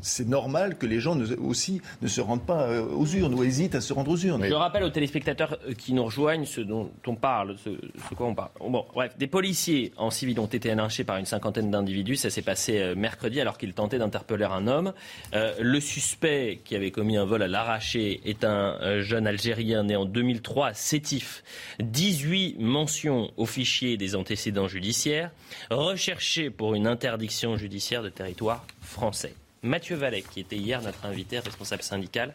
c'est 0.00 0.28
normal 0.28 0.78
que 0.78 0.86
les 0.86 1.00
gens 1.00 1.18
aussi 1.38 1.80
ne 2.02 2.08
se 2.08 2.20
rendent 2.20 2.46
pas 2.46 2.68
aux 2.82 3.06
urnes 3.06 3.34
ou 3.34 3.42
hésitent 3.42 3.74
à 3.74 3.80
se 3.80 3.92
rendre 3.92 4.12
aux 4.12 4.16
urnes. 4.16 4.44
Je 4.46 4.54
rappelle 4.54 4.84
aux 4.84 4.90
téléspectateurs 4.90 5.58
qui 5.76 5.92
nous 5.92 6.04
rejoignent 6.04 6.44
ce 6.44 6.60
dont 6.60 6.90
on 7.06 7.16
parle, 7.16 7.56
ce, 7.58 7.70
ce 8.08 8.14
quoi 8.14 8.28
on 8.28 8.34
parle. 8.34 8.50
Bon, 8.60 8.86
bref, 8.94 9.16
des 9.18 9.26
policiers 9.26 9.92
en 9.96 10.10
civil 10.10 10.38
ont 10.38 10.46
été 10.46 10.70
lynchés 10.80 11.04
par 11.04 11.18
une 11.18 11.26
cinquantaine 11.26 11.70
d'individus. 11.70 12.16
Ça 12.16 12.30
s'est 12.30 12.42
passé 12.42 12.78
euh, 12.78 12.94
mercredi 12.94 13.40
alors 13.40 13.58
qu'il 13.58 13.72
tentait 13.74 13.98
d'interpeller 13.98 14.46
un 14.46 14.66
homme. 14.66 14.92
Euh, 15.34 15.54
le 15.60 15.80
suspect 15.80 16.60
qui 16.64 16.74
avait 16.74 16.90
commis 16.90 17.16
un 17.16 17.24
vol 17.24 17.42
à 17.42 17.48
l'arraché 17.48 18.20
est 18.24 18.44
un 18.44 18.78
euh, 18.80 19.02
jeune 19.02 19.26
Algérien 19.26 19.84
né 19.84 19.96
en 19.96 20.06
2003 20.06 20.68
à 20.68 20.74
Sétif. 20.74 21.44
18 21.80 22.58
mentions 22.58 23.30
au 23.36 23.46
fichier 23.46 23.96
des 23.96 24.16
antécédents 24.16 24.68
judiciaires, 24.68 25.30
recherché 25.70 26.50
pour 26.50 26.74
une 26.74 26.86
interdiction 26.86 27.56
judiciaire 27.56 28.02
de 28.02 28.08
territoire 28.08 28.64
français. 28.80 29.34
Mathieu 29.62 29.96
Vallet, 29.96 30.22
qui 30.22 30.40
était 30.40 30.56
hier 30.56 30.80
notre 30.80 31.04
invité 31.04 31.38
responsable 31.38 31.82
syndical, 31.82 32.34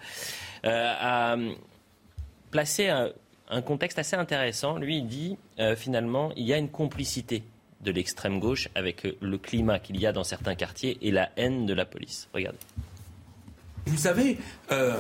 a 0.63 1.36
placé 2.51 2.89
un, 2.89 3.62
contexte 3.62 3.97
assez 3.97 4.15
intéressant. 4.15 4.77
Lui, 4.77 4.97
il 4.97 5.08
dit 5.08 5.38
finalement, 5.75 6.31
il 6.36 6.45
y 6.45 6.53
a 6.53 6.58
une 6.58 6.69
complicité 6.69 7.43
de 7.86 7.91
l'extrême 7.91 8.39
gauche 8.39 8.67
avec 8.76 9.08
le 9.21 9.38
climat 9.38 9.80
qu'il 9.80 10.00
y 10.00 10.06
a 10.06 10.12
dans 10.12 10.24
certains 10.24 10.56
quartiers 10.56 10.98
et 11.02 11.12
la 11.12 11.30
haine 11.38 11.65
de 11.65 11.74
la 11.74 11.86
police. 11.86 12.28
Regardez. 12.34 12.58
Vous 13.86 13.98
savez, 13.98 14.38
euh, 14.71 15.00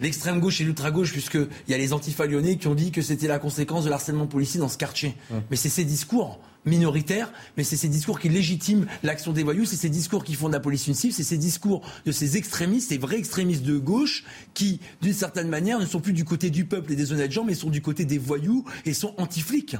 l'extrême 0.00 0.40
gauche 0.40 0.60
et 0.60 0.64
l'ultra 0.64 0.90
gauche, 0.90 1.12
puisqu'il 1.12 1.48
y 1.68 1.74
a 1.74 1.78
les 1.78 1.92
antifa 1.92 2.26
qui 2.28 2.66
ont 2.66 2.74
dit 2.74 2.90
que 2.90 3.00
c'était 3.00 3.28
la 3.28 3.38
conséquence 3.38 3.84
de 3.84 3.90
l'harcèlement 3.90 4.26
policier 4.26 4.60
dans 4.60 4.68
ce 4.68 4.76
quartier. 4.76 5.14
Mais 5.50 5.56
c'est 5.56 5.68
ces 5.68 5.84
discours 5.84 6.38
minoritaires, 6.64 7.32
mais 7.56 7.64
c'est 7.64 7.76
ces 7.76 7.88
discours 7.88 8.20
qui 8.20 8.28
légitiment 8.28 8.86
l'action 9.02 9.32
des 9.32 9.42
voyous, 9.42 9.64
c'est 9.64 9.76
ces 9.76 9.88
discours 9.88 10.24
qui 10.24 10.34
font 10.34 10.48
de 10.48 10.52
la 10.52 10.60
police 10.60 10.86
une 10.86 10.94
cible, 10.94 11.12
c'est 11.12 11.24
ces 11.24 11.38
discours 11.38 11.82
de 12.06 12.12
ces 12.12 12.36
extrémistes, 12.36 12.90
ces 12.90 12.98
vrais 12.98 13.18
extrémistes 13.18 13.64
de 13.64 13.78
gauche, 13.78 14.24
qui, 14.54 14.80
d'une 15.00 15.14
certaine 15.14 15.48
manière, 15.48 15.80
ne 15.80 15.86
sont 15.86 16.00
plus 16.00 16.12
du 16.12 16.24
côté 16.24 16.50
du 16.50 16.64
peuple 16.64 16.92
et 16.92 16.96
des 16.96 17.12
honnêtes 17.12 17.32
gens, 17.32 17.44
mais 17.44 17.54
sont 17.54 17.70
du 17.70 17.82
côté 17.82 18.04
des 18.04 18.18
voyous 18.18 18.64
et 18.84 18.92
sont 18.92 19.14
anti-flics. 19.18 19.76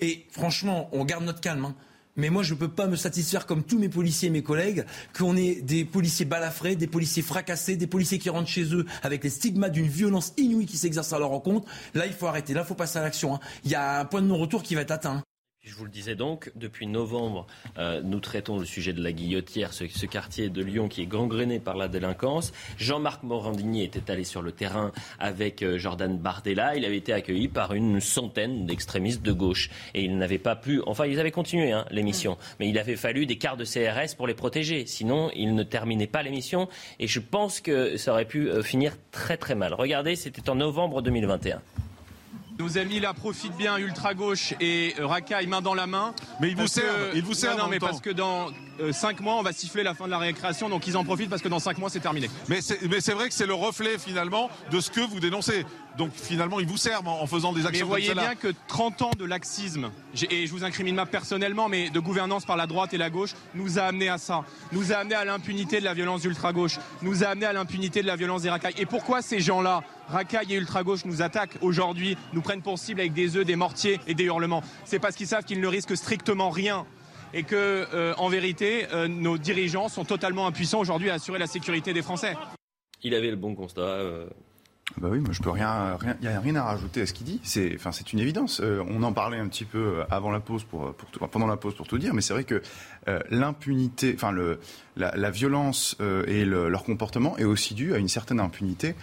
Et 0.00 0.26
franchement, 0.30 0.88
on 0.92 1.04
garde 1.04 1.24
notre 1.24 1.40
calme. 1.40 1.64
Hein. 1.64 1.74
Mais 2.18 2.30
moi, 2.30 2.42
je 2.42 2.52
ne 2.54 2.58
peux 2.58 2.68
pas 2.68 2.88
me 2.88 2.96
satisfaire, 2.96 3.46
comme 3.46 3.62
tous 3.62 3.78
mes 3.78 3.88
policiers 3.88 4.26
et 4.28 4.32
mes 4.32 4.42
collègues, 4.42 4.84
qu'on 5.16 5.36
ait 5.36 5.60
des 5.62 5.84
policiers 5.84 6.24
balafrés, 6.24 6.74
des 6.74 6.88
policiers 6.88 7.22
fracassés, 7.22 7.76
des 7.76 7.86
policiers 7.86 8.18
qui 8.18 8.28
rentrent 8.28 8.48
chez 8.48 8.74
eux 8.74 8.86
avec 9.02 9.22
les 9.22 9.30
stigmas 9.30 9.68
d'une 9.68 9.86
violence 9.86 10.32
inouïe 10.36 10.66
qui 10.66 10.76
s'exerce 10.76 11.12
à 11.12 11.18
leur 11.20 11.28
rencontre. 11.28 11.68
Là, 11.94 12.06
il 12.06 12.12
faut 12.12 12.26
arrêter. 12.26 12.54
Là, 12.54 12.62
il 12.64 12.66
faut 12.66 12.74
passer 12.74 12.98
à 12.98 13.02
l'action. 13.02 13.36
Hein. 13.36 13.40
Il 13.64 13.70
y 13.70 13.76
a 13.76 14.00
un 14.00 14.04
point 14.04 14.20
de 14.20 14.26
non-retour 14.26 14.64
qui 14.64 14.74
va 14.74 14.80
être 14.80 14.90
atteint. 14.90 15.22
Je 15.68 15.74
vous 15.74 15.84
le 15.84 15.90
disais 15.90 16.14
donc, 16.14 16.50
depuis 16.56 16.86
novembre, 16.86 17.46
euh, 17.76 18.00
nous 18.02 18.20
traitons 18.20 18.58
le 18.58 18.64
sujet 18.64 18.94
de 18.94 19.02
la 19.02 19.12
Guillotière, 19.12 19.74
ce, 19.74 20.06
quartier 20.06 20.48
de 20.48 20.62
Lyon 20.62 20.88
qui 20.88 21.02
est 21.02 21.06
gangréné 21.06 21.58
par 21.58 21.76
la 21.76 21.88
délinquance. 21.88 22.54
Jean-Marc 22.78 23.22
Morandini 23.22 23.84
était 23.84 24.10
allé 24.10 24.24
sur 24.24 24.40
le 24.40 24.50
terrain 24.50 24.92
avec 25.18 25.62
euh, 25.62 25.76
Jordan 25.76 26.16
Bardella. 26.16 26.74
Il 26.74 26.86
avait 26.86 26.96
été 26.96 27.12
accueilli 27.12 27.48
par 27.48 27.74
une 27.74 28.00
centaine 28.00 28.64
d'extrémistes 28.64 29.20
de 29.20 29.32
gauche. 29.32 29.68
Et 29.92 30.04
il 30.04 30.16
n'avait 30.16 30.38
pas 30.38 30.56
pu. 30.56 30.80
Enfin, 30.86 31.04
ils 31.04 31.20
avaient 31.20 31.30
continué 31.30 31.70
hein, 31.70 31.84
l'émission. 31.90 32.38
Mais 32.60 32.70
il 32.70 32.78
avait 32.78 32.96
fallu 32.96 33.26
des 33.26 33.36
quarts 33.36 33.58
de 33.58 33.66
CRS 33.66 34.14
pour 34.16 34.26
les 34.26 34.34
protéger. 34.34 34.86
Sinon, 34.86 35.30
ils 35.36 35.54
ne 35.54 35.62
terminaient 35.64 36.06
pas 36.06 36.22
l'émission. 36.22 36.68
Et 36.98 37.06
je 37.06 37.20
pense 37.20 37.60
que 37.60 37.98
ça 37.98 38.12
aurait 38.12 38.24
pu 38.24 38.48
euh, 38.48 38.62
finir 38.62 38.96
très 39.12 39.36
très 39.36 39.54
mal. 39.54 39.74
Regardez, 39.74 40.16
c'était 40.16 40.48
en 40.48 40.54
novembre 40.54 41.02
2021. 41.02 41.60
Nos 42.58 42.76
amis 42.76 42.98
là 42.98 43.14
profitent 43.14 43.56
bien, 43.56 43.78
ultra 43.78 44.14
gauche 44.14 44.52
et 44.58 44.94
euh, 44.98 45.06
Racaille 45.06 45.46
main 45.46 45.62
dans 45.62 45.74
la 45.74 45.86
main. 45.86 46.12
Mais 46.40 46.50
ils 46.50 46.56
vous 46.56 46.66
servent, 46.66 47.10
ils 47.14 47.22
vous 47.22 47.34
servent. 47.34 47.56
Non, 47.56 47.68
mais 47.68 47.78
parce 47.78 48.00
que 48.00 48.10
dans 48.10 48.48
5 48.90 49.20
euh, 49.20 49.22
mois, 49.22 49.34
on 49.34 49.42
va 49.42 49.52
siffler 49.52 49.84
la 49.84 49.94
fin 49.94 50.06
de 50.06 50.10
la 50.10 50.18
récréation, 50.18 50.68
donc 50.68 50.88
ils 50.88 50.96
en 50.96 51.04
profitent 51.04 51.30
parce 51.30 51.40
que 51.40 51.48
dans 51.48 51.60
5 51.60 51.78
mois, 51.78 51.88
c'est 51.88 52.00
terminé. 52.00 52.28
Mais 52.48 52.60
c'est 52.60 53.12
vrai 53.12 53.28
que 53.28 53.34
c'est 53.34 53.46
le 53.46 53.54
reflet 53.54 53.96
finalement 53.96 54.50
de 54.72 54.80
ce 54.80 54.90
que 54.90 55.00
vous 55.00 55.20
dénoncez. 55.20 55.64
Donc 55.96 56.10
finalement, 56.14 56.58
ils 56.58 56.66
vous 56.66 56.76
servent 56.76 57.06
en, 57.06 57.26
faisant 57.26 57.52
des 57.52 57.66
actions 57.66 57.86
mais 57.86 57.90
voyez 57.90 58.14
bien 58.14 58.34
que 58.34 58.52
30 58.66 59.02
ans 59.02 59.10
de 59.16 59.24
laxisme, 59.24 59.90
et 60.30 60.46
je 60.46 60.52
vous 60.52 60.64
incrimine 60.64 60.96
moi 60.96 61.06
personnellement, 61.06 61.68
mais 61.68 61.90
de 61.90 62.00
gouvernance 62.00 62.44
par 62.44 62.56
la 62.56 62.66
droite 62.66 62.92
et 62.92 62.98
la 62.98 63.10
gauche, 63.10 63.34
nous 63.54 63.78
a 63.78 63.82
amené 63.82 64.08
à 64.08 64.18
ça. 64.18 64.44
Nous 64.72 64.92
a 64.92 64.96
amené 64.96 65.14
à 65.14 65.24
l'impunité 65.24 65.78
de 65.78 65.84
la 65.84 65.94
violence 65.94 66.22
d'ultra-gauche. 66.22 66.78
Nous 67.02 67.22
a 67.22 67.28
amené 67.28 67.46
à 67.46 67.52
l'impunité 67.52 68.02
de 68.02 68.06
la 68.06 68.16
violence 68.16 68.42
des 68.42 68.50
racailles. 68.50 68.74
Et 68.78 68.86
pourquoi 68.86 69.22
ces 69.22 69.40
gens-là, 69.40 69.82
racailles 70.08 70.52
et 70.52 70.56
ultra-gauche, 70.56 71.04
nous 71.04 71.22
attaquent 71.22 71.58
aujourd'hui, 71.60 72.16
nous 72.32 72.42
prennent 72.42 72.62
pour 72.62 72.78
cible 72.78 73.00
avec 73.00 73.12
des 73.12 73.36
œufs, 73.36 73.44
des 73.44 73.56
mortiers 73.56 74.00
et 74.06 74.14
des 74.14 74.24
hurlements 74.24 74.62
C'est 74.84 74.98
parce 74.98 75.14
qu'ils 75.16 75.26
savent 75.26 75.44
qu'ils 75.44 75.60
ne 75.60 75.66
risquent 75.66 75.96
strictement 75.96 76.50
rien 76.50 76.86
et 77.34 77.42
que, 77.42 77.86
euh, 77.92 78.14
en 78.16 78.28
vérité, 78.28 78.86
euh, 78.92 79.06
nos 79.06 79.38
dirigeants 79.38 79.88
sont 79.88 80.04
totalement 80.04 80.46
impuissants 80.46 80.80
aujourd'hui 80.80 81.10
à 81.10 81.14
assurer 81.14 81.38
la 81.38 81.46
sécurité 81.46 81.92
des 81.92 82.02
Français. 82.02 82.34
Il 83.02 83.14
avait 83.14 83.30
le 83.30 83.36
bon 83.36 83.54
constat. 83.54 83.82
Euh, 83.82 84.26
bah 84.96 85.08
oui, 85.10 85.20
moi 85.20 85.30
je 85.32 85.42
peux 85.42 85.50
rien, 85.50 85.96
rien, 85.96 86.16
y 86.22 86.26
a 86.26 86.40
rien 86.40 86.56
à 86.56 86.62
rajouter 86.62 87.02
à 87.02 87.06
ce 87.06 87.12
qu'il 87.12 87.26
dit. 87.26 87.40
C'est, 87.44 87.74
enfin, 87.76 87.92
c'est 87.92 88.12
une 88.12 88.18
évidence. 88.18 88.60
Euh, 88.60 88.82
on 88.88 89.02
en 89.02 89.12
parlait 89.12 89.38
un 89.38 89.46
petit 89.46 89.66
peu 89.66 90.02
avant 90.10 90.30
la 90.30 90.40
pause 90.40 90.64
pour, 90.64 90.94
pour 90.94 91.28
pendant 91.28 91.46
la 91.46 91.56
pause 91.56 91.74
pour 91.74 91.86
tout 91.86 91.98
dire, 91.98 92.14
mais 92.14 92.22
c'est 92.22 92.32
vrai 92.32 92.44
que 92.44 92.62
euh, 93.06 93.20
l'impunité, 93.30 94.12
enfin 94.14 94.32
le, 94.32 94.60
la, 94.96 95.14
la 95.14 95.30
violence 95.30 95.96
euh, 96.00 96.24
et 96.26 96.44
le, 96.44 96.68
leur 96.68 96.84
comportement 96.84 97.36
est 97.36 97.44
aussi 97.44 97.74
dû 97.74 97.94
à 97.94 97.98
une 97.98 98.08
certaine 98.08 98.40
impunité 98.40 98.94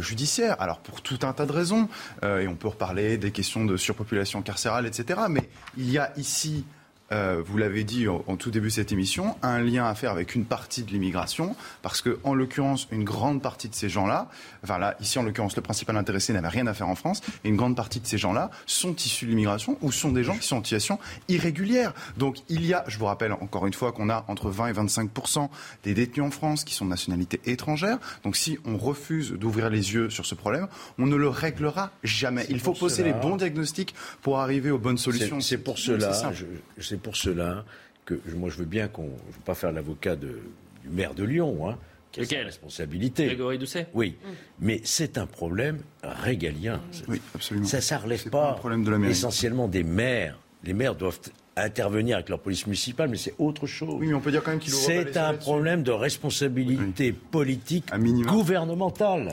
judiciaire. 0.00 0.60
Alors 0.60 0.80
pour 0.80 1.02
tout 1.02 1.18
un 1.22 1.32
tas 1.32 1.46
de 1.46 1.52
raisons, 1.52 1.88
et 2.22 2.48
on 2.48 2.54
peut 2.54 2.68
reparler 2.68 3.18
des 3.18 3.30
questions 3.30 3.64
de 3.64 3.76
surpopulation 3.76 4.42
carcérale, 4.42 4.86
etc. 4.86 5.20
Mais 5.28 5.48
il 5.76 5.90
y 5.90 5.98
a 5.98 6.12
ici 6.16 6.64
euh, 7.12 7.42
vous 7.44 7.58
l'avez 7.58 7.84
dit 7.84 8.08
en, 8.08 8.36
tout 8.36 8.50
début 8.50 8.68
de 8.68 8.72
cette 8.72 8.90
émission, 8.90 9.36
un 9.42 9.60
lien 9.60 9.86
à 9.86 9.94
faire 9.94 10.10
avec 10.10 10.34
une 10.34 10.44
partie 10.44 10.82
de 10.82 10.90
l'immigration, 10.90 11.54
parce 11.82 12.00
que 12.00 12.18
en 12.24 12.34
l'occurrence, 12.34 12.88
une 12.90 13.04
grande 13.04 13.42
partie 13.42 13.68
de 13.68 13.74
ces 13.74 13.88
gens-là, 13.88 14.28
enfin 14.62 14.78
là, 14.78 14.96
ici 15.00 15.18
en 15.18 15.22
l'occurrence, 15.22 15.54
le 15.54 15.62
principal 15.62 15.96
intéressé 15.96 16.32
n'avait 16.32 16.48
rien 16.48 16.66
à 16.66 16.74
faire 16.74 16.88
en 16.88 16.94
France, 16.94 17.20
et 17.44 17.48
une 17.48 17.56
grande 17.56 17.76
partie 17.76 18.00
de 18.00 18.06
ces 18.06 18.16
gens-là 18.16 18.50
sont 18.66 18.94
issus 18.96 19.26
de 19.26 19.30
l'immigration 19.30 19.76
ou 19.82 19.92
sont 19.92 20.12
des 20.12 20.24
gens 20.24 20.36
qui 20.36 20.46
sont 20.46 20.56
en 20.56 20.64
situation 20.64 20.98
irrégulière. 21.28 21.92
Donc 22.16 22.38
il 22.48 22.64
y 22.64 22.72
a, 22.72 22.84
je 22.88 22.98
vous 22.98 23.06
rappelle 23.06 23.32
encore 23.32 23.66
une 23.66 23.74
fois, 23.74 23.92
qu'on 23.92 24.08
a 24.08 24.24
entre 24.28 24.48
20 24.48 24.68
et 24.68 24.72
25% 24.72 25.48
des 25.82 25.94
détenus 25.94 26.26
en 26.26 26.30
France 26.30 26.64
qui 26.64 26.74
sont 26.74 26.86
de 26.86 26.90
nationalité 26.90 27.40
étrangère. 27.44 27.98
Donc 28.22 28.36
si 28.36 28.58
on 28.64 28.78
refuse 28.78 29.32
d'ouvrir 29.32 29.68
les 29.68 29.92
yeux 29.92 30.08
sur 30.08 30.24
ce 30.24 30.34
problème, 30.34 30.68
on 30.98 31.06
ne 31.06 31.16
le 31.16 31.28
réglera 31.28 31.90
jamais. 32.02 32.46
Il 32.48 32.60
faut 32.60 32.72
poser 32.72 33.04
les 33.04 33.12
bons 33.12 33.36
diagnostics 33.36 33.94
pour 34.22 34.40
arriver 34.40 34.70
aux 34.70 34.78
bonnes 34.78 34.98
solutions. 34.98 35.40
C'est 35.40 35.58
pour 35.58 35.78
cela, 35.78 36.12
c'est 36.94 37.00
pour 37.00 37.16
cela 37.16 37.64
que 38.04 38.14
moi 38.36 38.50
je 38.50 38.58
veux 38.58 38.64
bien 38.64 38.86
qu'on, 38.86 39.10
je 39.30 39.36
veux 39.36 39.44
pas 39.44 39.54
faire 39.54 39.72
l'avocat 39.72 40.14
du 40.14 40.28
maire 40.88 41.12
de 41.12 41.24
Lyon, 41.24 41.68
hein, 41.68 41.76
qui 42.12 42.20
a 42.20 42.24
sa 42.24 42.36
responsabilité. 42.36 43.26
Grégory 43.26 43.58
Doucet? 43.58 43.88
Oui, 43.94 44.16
mais 44.60 44.80
c'est 44.84 45.18
un 45.18 45.26
problème 45.26 45.80
régalien. 46.04 46.80
Oui, 47.08 47.20
absolument. 47.34 47.66
Ça, 47.66 47.80
ça 47.80 47.98
relève 47.98 48.30
pas, 48.30 48.52
problème 48.52 48.84
de 48.84 48.92
la 48.92 49.08
essentiellement 49.08 49.66
des 49.66 49.82
maires. 49.82 50.38
Les 50.62 50.72
maires 50.72 50.94
doivent 50.94 51.18
intervenir 51.56 52.16
avec 52.16 52.28
leur 52.28 52.38
police 52.38 52.66
municipale, 52.66 53.08
mais 53.08 53.16
c'est 53.16 53.34
autre 53.38 53.66
chose. 53.66 53.96
Oui, 53.98 54.06
mais 54.06 54.14
on 54.14 54.20
peut 54.20 54.30
dire 54.30 54.44
quand 54.44 54.52
même 54.52 54.60
qu'il 54.60 54.72
C'est 54.72 55.16
un 55.16 55.34
problème 55.34 55.82
de 55.82 55.90
responsabilité 55.90 57.12
politique 57.12 57.86
gouvernementale 57.92 59.32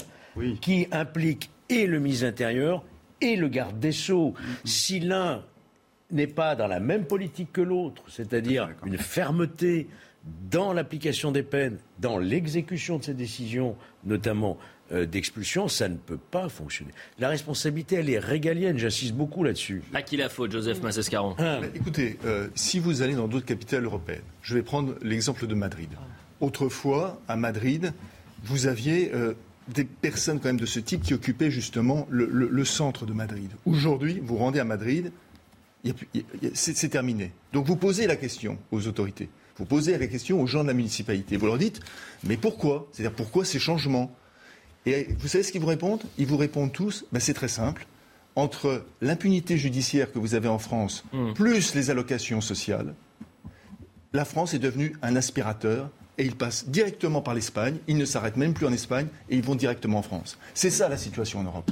qui 0.62 0.88
implique 0.92 1.52
et 1.70 1.86
le 1.86 2.00
ministre 2.00 2.26
intérieur 2.26 2.84
et 3.22 3.36
le 3.36 3.50
garde 3.50 3.80
des 3.80 3.92
Sceaux. 3.92 4.34
Mm-hmm. 4.34 4.68
Si 4.68 5.00
l'un 5.00 5.44
n'est 6.12 6.28
pas 6.28 6.56
dans 6.56 6.68
la 6.68 6.80
même 6.80 7.06
politique 7.06 7.52
que 7.54 7.62
l'autre, 7.62 8.04
c'est-à-dire 8.08 8.70
une 8.86 8.98
fermeté 8.98 9.88
dans 10.52 10.74
l'application 10.74 11.32
des 11.32 11.44
peines, 11.44 11.78
dans 12.00 12.18
l'exécution 12.18 12.98
de 12.98 13.04
ces 13.04 13.14
décisions, 13.14 13.76
notamment 14.06 14.58
euh, 14.92 15.06
d'expulsion, 15.06 15.68
ça 15.68 15.88
ne 15.90 15.96
peut 15.96 16.18
pas 16.18 16.50
fonctionner. 16.50 16.92
La 17.18 17.30
responsabilité, 17.30 17.96
elle 17.96 18.10
est 18.10 18.20
régalienne, 18.20 18.78
j'insiste 18.78 19.14
beaucoup 19.14 19.44
là-dessus. 19.44 19.82
À 19.94 20.02
qui 20.02 20.18
la 20.18 20.30
faute, 20.30 20.52
Joseph 20.52 20.82
Massescaron 20.82 21.36
ah. 21.40 21.60
Écoutez, 21.74 22.20
euh, 22.26 22.50
si 22.56 22.80
vous 22.80 23.02
allez 23.02 23.16
dans 23.16 23.28
d'autres 23.28 23.46
capitales 23.46 23.86
européennes, 23.86 24.22
je 24.42 24.56
vais 24.56 24.64
prendre 24.64 24.96
l'exemple 25.02 25.48
de 25.48 25.56
Madrid. 25.56 25.90
Autrefois, 26.40 27.22
à 27.28 27.36
Madrid, 27.36 27.94
vous 28.44 28.68
aviez 28.68 29.12
euh, 29.14 29.34
des 29.70 29.86
personnes 29.86 30.40
quand 30.40 30.50
même 30.50 30.60
de 30.60 30.66
ce 30.66 30.80
type 30.80 31.04
qui 31.04 31.14
occupaient 31.14 31.52
justement 31.52 32.06
le, 32.10 32.26
le 32.26 32.66
centre 32.66 33.06
de 33.06 33.14
Madrid. 33.14 33.50
Aujourd'hui, 33.66 34.20
vous 34.22 34.36
rendez 34.36 34.60
à 34.60 34.66
Madrid, 34.66 35.12
c'est 36.54 36.90
terminé. 36.90 37.32
Donc 37.54 37.66
vous 37.66 37.76
posez 37.76 38.08
la 38.08 38.16
question 38.16 38.58
aux 38.72 38.88
autorités. 38.88 39.30
Vous 39.58 39.66
posez 39.66 39.98
la 39.98 40.08
question 40.08 40.42
aux 40.42 40.48
gens 40.48 40.64
de 40.64 40.68
la 40.68 40.74
municipalité. 40.74 41.38
Vous 41.38 41.46
leur 41.46 41.58
dites, 41.58 41.82
mais 42.24 42.38
pourquoi? 42.38 42.88
C'est-à-dire 42.92 43.16
pourquoi 43.16 43.46
ces 43.46 43.60
changements? 43.60 44.12
Et 44.86 45.08
vous 45.20 45.28
savez 45.28 45.44
ce 45.44 45.52
qu'ils 45.52 45.62
vous 45.62 45.68
répondent? 45.68 46.04
Ils 46.18 46.26
vous 46.26 46.38
répondent 46.38 46.72
tous, 46.72 47.06
ben 47.12 47.20
c'est 47.20 47.34
très 47.34 47.48
simple. 47.48 47.86
Entre 48.36 48.86
l'impunité 49.02 49.58
judiciaire 49.58 50.12
que 50.12 50.20
vous 50.20 50.36
avez 50.36 50.48
en 50.48 50.58
France, 50.58 51.04
hmm. 51.14 51.34
plus 51.34 51.76
les 51.76 51.90
allocations 51.90 52.42
sociales, 52.42 52.96
la 54.14 54.26
France 54.26 54.54
est 54.54 54.60
devenue 54.60 54.96
un 55.02 55.16
aspirateur 55.16 55.90
et 56.18 56.26
ils 56.26 56.36
passent 56.36 56.68
directement 56.68 57.22
par 57.22 57.34
l'Espagne. 57.34 57.78
Ils 57.88 57.98
ne 57.98 58.06
s'arrêtent 58.06 58.38
même 58.38 58.54
plus 58.54 58.66
en 58.66 58.74
Espagne 58.74 59.08
et 59.30 59.36
ils 59.36 59.44
vont 59.44 59.56
directement 59.56 60.00
en 60.00 60.04
France. 60.04 60.38
C'est 60.54 60.70
ça 60.70 60.90
la 60.90 60.98
situation 60.98 61.40
en 61.40 61.44
Europe. 61.44 61.72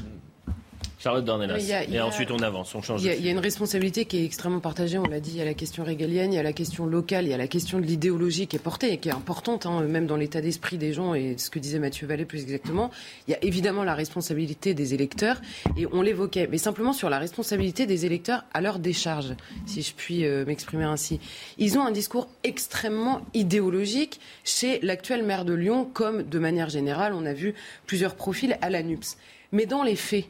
Charlotte 0.99 1.23
Dornelas. 1.23 1.85
et 1.89 2.01
ensuite, 2.01 2.29
on 2.29 2.39
avance, 2.39 2.75
on 2.75 2.81
change. 2.81 3.03
Il 3.03 3.25
y, 3.25 3.27
a 3.29 3.31
une 3.31 3.39
responsabilité 3.39 4.03
qui 4.03 4.17
est 4.17 4.25
extrêmement 4.25 4.59
partagée. 4.59 4.97
On 4.97 5.07
l'a 5.07 5.21
dit, 5.21 5.31
il 5.31 5.37
y 5.37 5.41
a 5.41 5.45
la 5.45 5.53
question 5.53 5.85
régalienne, 5.85 6.33
il 6.33 6.35
y 6.35 6.39
a 6.39 6.43
la 6.43 6.51
question 6.51 6.85
locale, 6.85 7.25
il 7.25 7.29
y 7.29 7.33
a 7.33 7.37
la 7.37 7.47
question 7.47 7.79
de 7.79 7.85
l'idéologie 7.85 8.47
qui 8.47 8.57
est 8.57 8.59
portée 8.59 8.91
et 8.91 8.97
qui 8.97 9.07
est 9.07 9.13
importante, 9.13 9.65
hein, 9.65 9.81
même 9.83 10.07
dans 10.07 10.17
l'état 10.17 10.41
d'esprit 10.41 10.77
des 10.77 10.91
gens 10.91 11.13
et 11.13 11.37
ce 11.37 11.49
que 11.49 11.57
disait 11.57 11.79
Mathieu 11.79 12.05
Vallée 12.05 12.25
plus 12.25 12.41
exactement. 12.41 12.91
Il 13.27 13.31
y 13.31 13.33
a 13.33 13.41
évidemment 13.41 13.85
la 13.85 13.95
responsabilité 13.95 14.73
des 14.73 14.93
électeurs 14.93 15.41
et 15.77 15.87
on 15.93 16.01
l'évoquait, 16.01 16.49
mais 16.51 16.57
simplement 16.57 16.91
sur 16.91 17.09
la 17.09 17.17
responsabilité 17.17 17.85
des 17.85 18.05
électeurs 18.05 18.43
à 18.53 18.59
leur 18.59 18.77
décharge, 18.77 19.35
si 19.65 19.81
je 19.81 19.93
puis 19.93 20.25
euh, 20.25 20.43
m'exprimer 20.45 20.83
ainsi. 20.83 21.21
Ils 21.57 21.77
ont 21.77 21.81
un 21.81 21.91
discours 21.91 22.27
extrêmement 22.43 23.21
idéologique 23.33 24.19
chez 24.43 24.79
l'actuel 24.81 25.23
maire 25.23 25.45
de 25.45 25.53
Lyon, 25.53 25.89
comme 25.93 26.23
de 26.23 26.39
manière 26.39 26.69
générale, 26.69 27.13
on 27.13 27.25
a 27.25 27.33
vu 27.33 27.53
plusieurs 27.85 28.15
profils 28.15 28.57
à 28.61 28.69
la 28.69 28.83
NUPS. 28.83 29.15
Mais 29.51 29.65
dans 29.65 29.81
les 29.81 29.95
faits, 29.95 30.25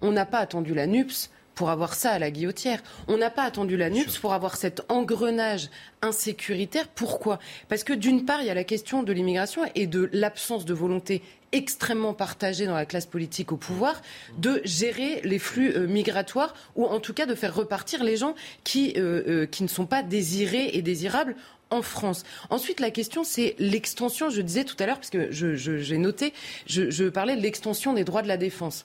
on 0.00 0.12
n'a 0.12 0.26
pas 0.26 0.38
attendu 0.38 0.74
la 0.74 0.86
NUPS 0.86 1.30
pour 1.56 1.70
avoir 1.70 1.94
ça 1.94 2.10
à 2.10 2.18
la 2.18 2.30
guillotière. 2.30 2.82
On 3.08 3.16
n'a 3.16 3.30
pas 3.30 3.42
attendu 3.42 3.76
la 3.76 3.90
NUPS 3.90 4.18
pour 4.18 4.34
avoir 4.34 4.56
cet 4.56 4.82
engrenage 4.90 5.70
insécuritaire. 6.02 6.86
Pourquoi? 6.86 7.40
Parce 7.68 7.82
que 7.82 7.94
d'une 7.94 8.26
part, 8.26 8.42
il 8.42 8.46
y 8.46 8.50
a 8.50 8.54
la 8.54 8.62
question 8.62 9.02
de 9.02 9.12
l'immigration 9.12 9.62
et 9.74 9.86
de 9.86 10.08
l'absence 10.12 10.66
de 10.66 10.74
volonté 10.74 11.22
extrêmement 11.52 12.12
partagée 12.12 12.66
dans 12.66 12.74
la 12.74 12.84
classe 12.84 13.06
politique 13.06 13.52
au 13.52 13.56
pouvoir 13.56 14.02
de 14.36 14.60
gérer 14.64 15.22
les 15.24 15.38
flux 15.38 15.72
euh, 15.74 15.86
migratoires 15.86 16.54
ou 16.74 16.84
en 16.84 17.00
tout 17.00 17.14
cas 17.14 17.24
de 17.24 17.34
faire 17.34 17.54
repartir 17.54 18.04
les 18.04 18.18
gens 18.18 18.34
qui, 18.62 18.92
euh, 18.96 19.22
euh, 19.26 19.46
qui 19.46 19.62
ne 19.62 19.68
sont 19.68 19.86
pas 19.86 20.02
désirés 20.02 20.70
et 20.74 20.82
désirables 20.82 21.36
en 21.70 21.80
France. 21.80 22.24
Ensuite, 22.50 22.80
la 22.80 22.90
question, 22.90 23.24
c'est 23.24 23.56
l'extension, 23.58 24.28
je 24.28 24.42
disais 24.42 24.64
tout 24.64 24.76
à 24.78 24.86
l'heure, 24.86 24.96
parce 24.96 25.10
que 25.10 25.30
j'ai 25.30 25.98
noté, 25.98 26.32
je, 26.66 26.90
je 26.90 27.04
parlais 27.04 27.36
de 27.36 27.40
l'extension 27.40 27.92
des 27.92 28.04
droits 28.04 28.22
de 28.22 28.28
la 28.28 28.36
défense. 28.36 28.84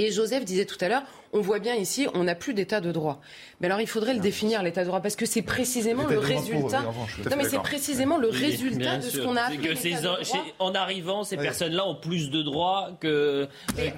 Et 0.00 0.10
Joseph 0.10 0.46
disait 0.46 0.64
tout 0.64 0.78
à 0.80 0.88
l'heure, 0.88 1.02
on 1.32 1.40
voit 1.40 1.58
bien 1.58 1.74
ici, 1.74 2.08
on 2.14 2.24
n'a 2.24 2.34
plus 2.34 2.54
d'état 2.54 2.80
de 2.80 2.90
droit. 2.90 3.20
Mais 3.60 3.66
alors 3.66 3.80
il 3.80 3.86
faudrait 3.86 4.14
le 4.14 4.20
définir, 4.20 4.62
l'état 4.62 4.82
de 4.82 4.86
droit, 4.86 5.00
parce 5.00 5.16
que 5.16 5.26
c'est 5.26 5.42
précisément 5.42 6.06
le 6.06 6.18
résultat. 6.18 6.82
non, 6.82 7.36
mais 7.36 7.44
c'est 7.44 7.58
précisément 7.58 8.18
le 8.18 8.28
résultat 8.28 8.96
de 8.98 9.02
ce 9.02 9.20
qu'on 9.20 9.36
a 9.36 9.42
appelé. 9.42 9.74
en 10.58 10.74
arrivant, 10.74 11.24
ces 11.24 11.36
personnes-là 11.36 11.86
ont 11.86 11.94
plus 11.94 12.30
de 12.30 12.42
droits 12.42 12.90
que. 13.00 13.48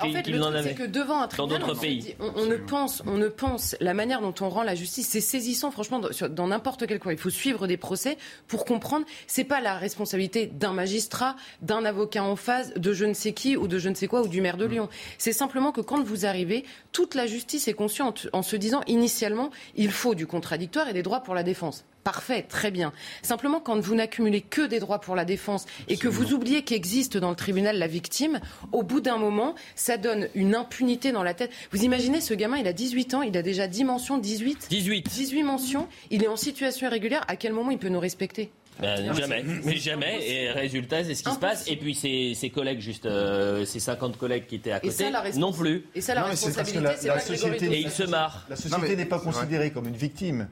en 0.00 0.12
fait, 0.12 0.26
le 0.26 0.40
truc, 0.40 0.56
c'est 0.62 0.74
que 0.74 0.86
devant 0.86 1.22
un 1.22 1.28
tribunal, 1.28 1.60
dans 1.60 1.66
d'autres 1.66 1.80
pays, 1.80 2.16
on, 2.20 2.46
ne 2.46 2.56
pense, 2.56 3.02
on 3.06 3.16
ne 3.16 3.28
pense 3.28 3.76
la 3.80 3.94
manière 3.94 4.20
dont 4.20 4.34
on 4.40 4.48
rend 4.48 4.62
la 4.62 4.74
justice, 4.74 5.08
c'est 5.08 5.20
saisissant, 5.20 5.70
franchement, 5.70 6.00
dans 6.30 6.46
n'importe 6.46 6.86
quel 6.86 6.98
coin. 6.98 7.12
Il 7.12 7.18
faut 7.18 7.30
suivre 7.30 7.66
des 7.66 7.76
procès 7.76 8.18
pour 8.46 8.64
comprendre. 8.64 9.06
C'est 9.26 9.44
pas 9.44 9.60
la 9.60 9.76
responsabilité 9.76 10.46
d'un 10.46 10.72
magistrat, 10.72 11.36
d'un 11.62 11.84
avocat 11.84 12.24
en 12.24 12.36
phase, 12.36 12.74
de 12.74 12.92
je 12.92 13.04
ne 13.04 13.14
sais 13.14 13.32
qui 13.32 13.56
ou 13.56 13.68
de 13.68 13.78
je 13.78 13.88
ne 13.88 13.94
sais 13.94 14.06
quoi 14.06 14.22
ou 14.22 14.28
du 14.28 14.40
maire 14.40 14.56
de 14.56 14.66
Lyon. 14.66 14.88
C'est 15.18 15.32
simplement 15.32 15.72
que 15.72 15.80
quand 15.80 16.02
vous 16.02 16.26
arrivez, 16.26 16.64
toute 16.92 17.14
la 17.14 17.21
justice 17.26 17.68
est 17.68 17.74
consciente 17.74 18.28
en 18.32 18.42
se 18.42 18.56
disant 18.56 18.82
initialement 18.86 19.50
il 19.76 19.90
faut 19.90 20.14
du 20.14 20.26
contradictoire 20.26 20.88
et 20.88 20.92
des 20.92 21.02
droits 21.02 21.20
pour 21.20 21.34
la 21.34 21.42
défense. 21.42 21.84
Parfait, 22.04 22.42
très 22.42 22.72
bien. 22.72 22.92
Simplement, 23.22 23.60
quand 23.60 23.78
vous 23.78 23.94
n'accumulez 23.94 24.40
que 24.40 24.62
des 24.62 24.80
droits 24.80 25.00
pour 25.00 25.14
la 25.14 25.24
défense 25.24 25.66
et 25.88 25.96
que 25.96 26.08
vous 26.08 26.32
oubliez 26.32 26.62
qu'existe 26.62 27.16
dans 27.16 27.30
le 27.30 27.36
tribunal 27.36 27.78
la 27.78 27.86
victime, 27.86 28.40
au 28.72 28.82
bout 28.82 29.00
d'un 29.00 29.18
moment, 29.18 29.54
ça 29.76 29.98
donne 29.98 30.28
une 30.34 30.56
impunité 30.56 31.12
dans 31.12 31.22
la 31.22 31.34
tête. 31.34 31.52
Vous 31.70 31.84
imaginez, 31.84 32.20
ce 32.20 32.34
gamin, 32.34 32.56
il 32.56 32.66
a 32.66 32.72
18 32.72 33.14
ans, 33.14 33.22
il 33.22 33.36
a 33.36 33.42
déjà 33.42 33.68
10 33.68 33.84
mentions, 33.84 34.18
18 34.18 34.66
18. 34.68 35.08
18 35.08 35.42
mentions, 35.44 35.86
il 36.10 36.24
est 36.24 36.28
en 36.28 36.36
situation 36.36 36.88
irrégulière. 36.88 37.24
À 37.28 37.36
quel 37.36 37.52
moment 37.52 37.70
il 37.70 37.78
peut 37.78 37.88
nous 37.88 38.00
respecter? 38.00 38.50
Ben, 38.80 39.14
jamais, 39.14 39.44
mais 39.64 39.76
jamais. 39.76 40.28
Et 40.28 40.50
résultat, 40.50 41.04
c'est 41.04 41.14
ce 41.14 41.22
qui 41.22 41.32
se 41.32 41.38
passe. 41.38 41.68
Et 41.68 41.76
puis 41.76 41.94
ses, 41.94 42.50
collègues, 42.50 42.80
juste 42.80 43.06
euh, 43.06 43.64
ses 43.64 43.80
50 43.80 44.16
collègues 44.16 44.46
qui 44.46 44.56
étaient 44.56 44.72
à 44.72 44.80
côté, 44.80 45.10
non 45.36 45.52
plus. 45.52 45.86
Et 45.94 46.00
ça, 46.00 46.14
la 46.14 46.24
responsabilité, 46.24 46.88
c'est 46.98 47.08
la, 47.08 47.20
société. 47.20 47.66
Et 47.66 47.80
il 47.80 47.90
se 47.90 48.04
marre. 48.04 48.46
La 48.48 48.56
société 48.56 48.96
n'est 48.96 49.06
pas 49.06 49.20
considérée 49.20 49.70
comme 49.70 49.88
une 49.88 49.96
victime. 49.96 50.48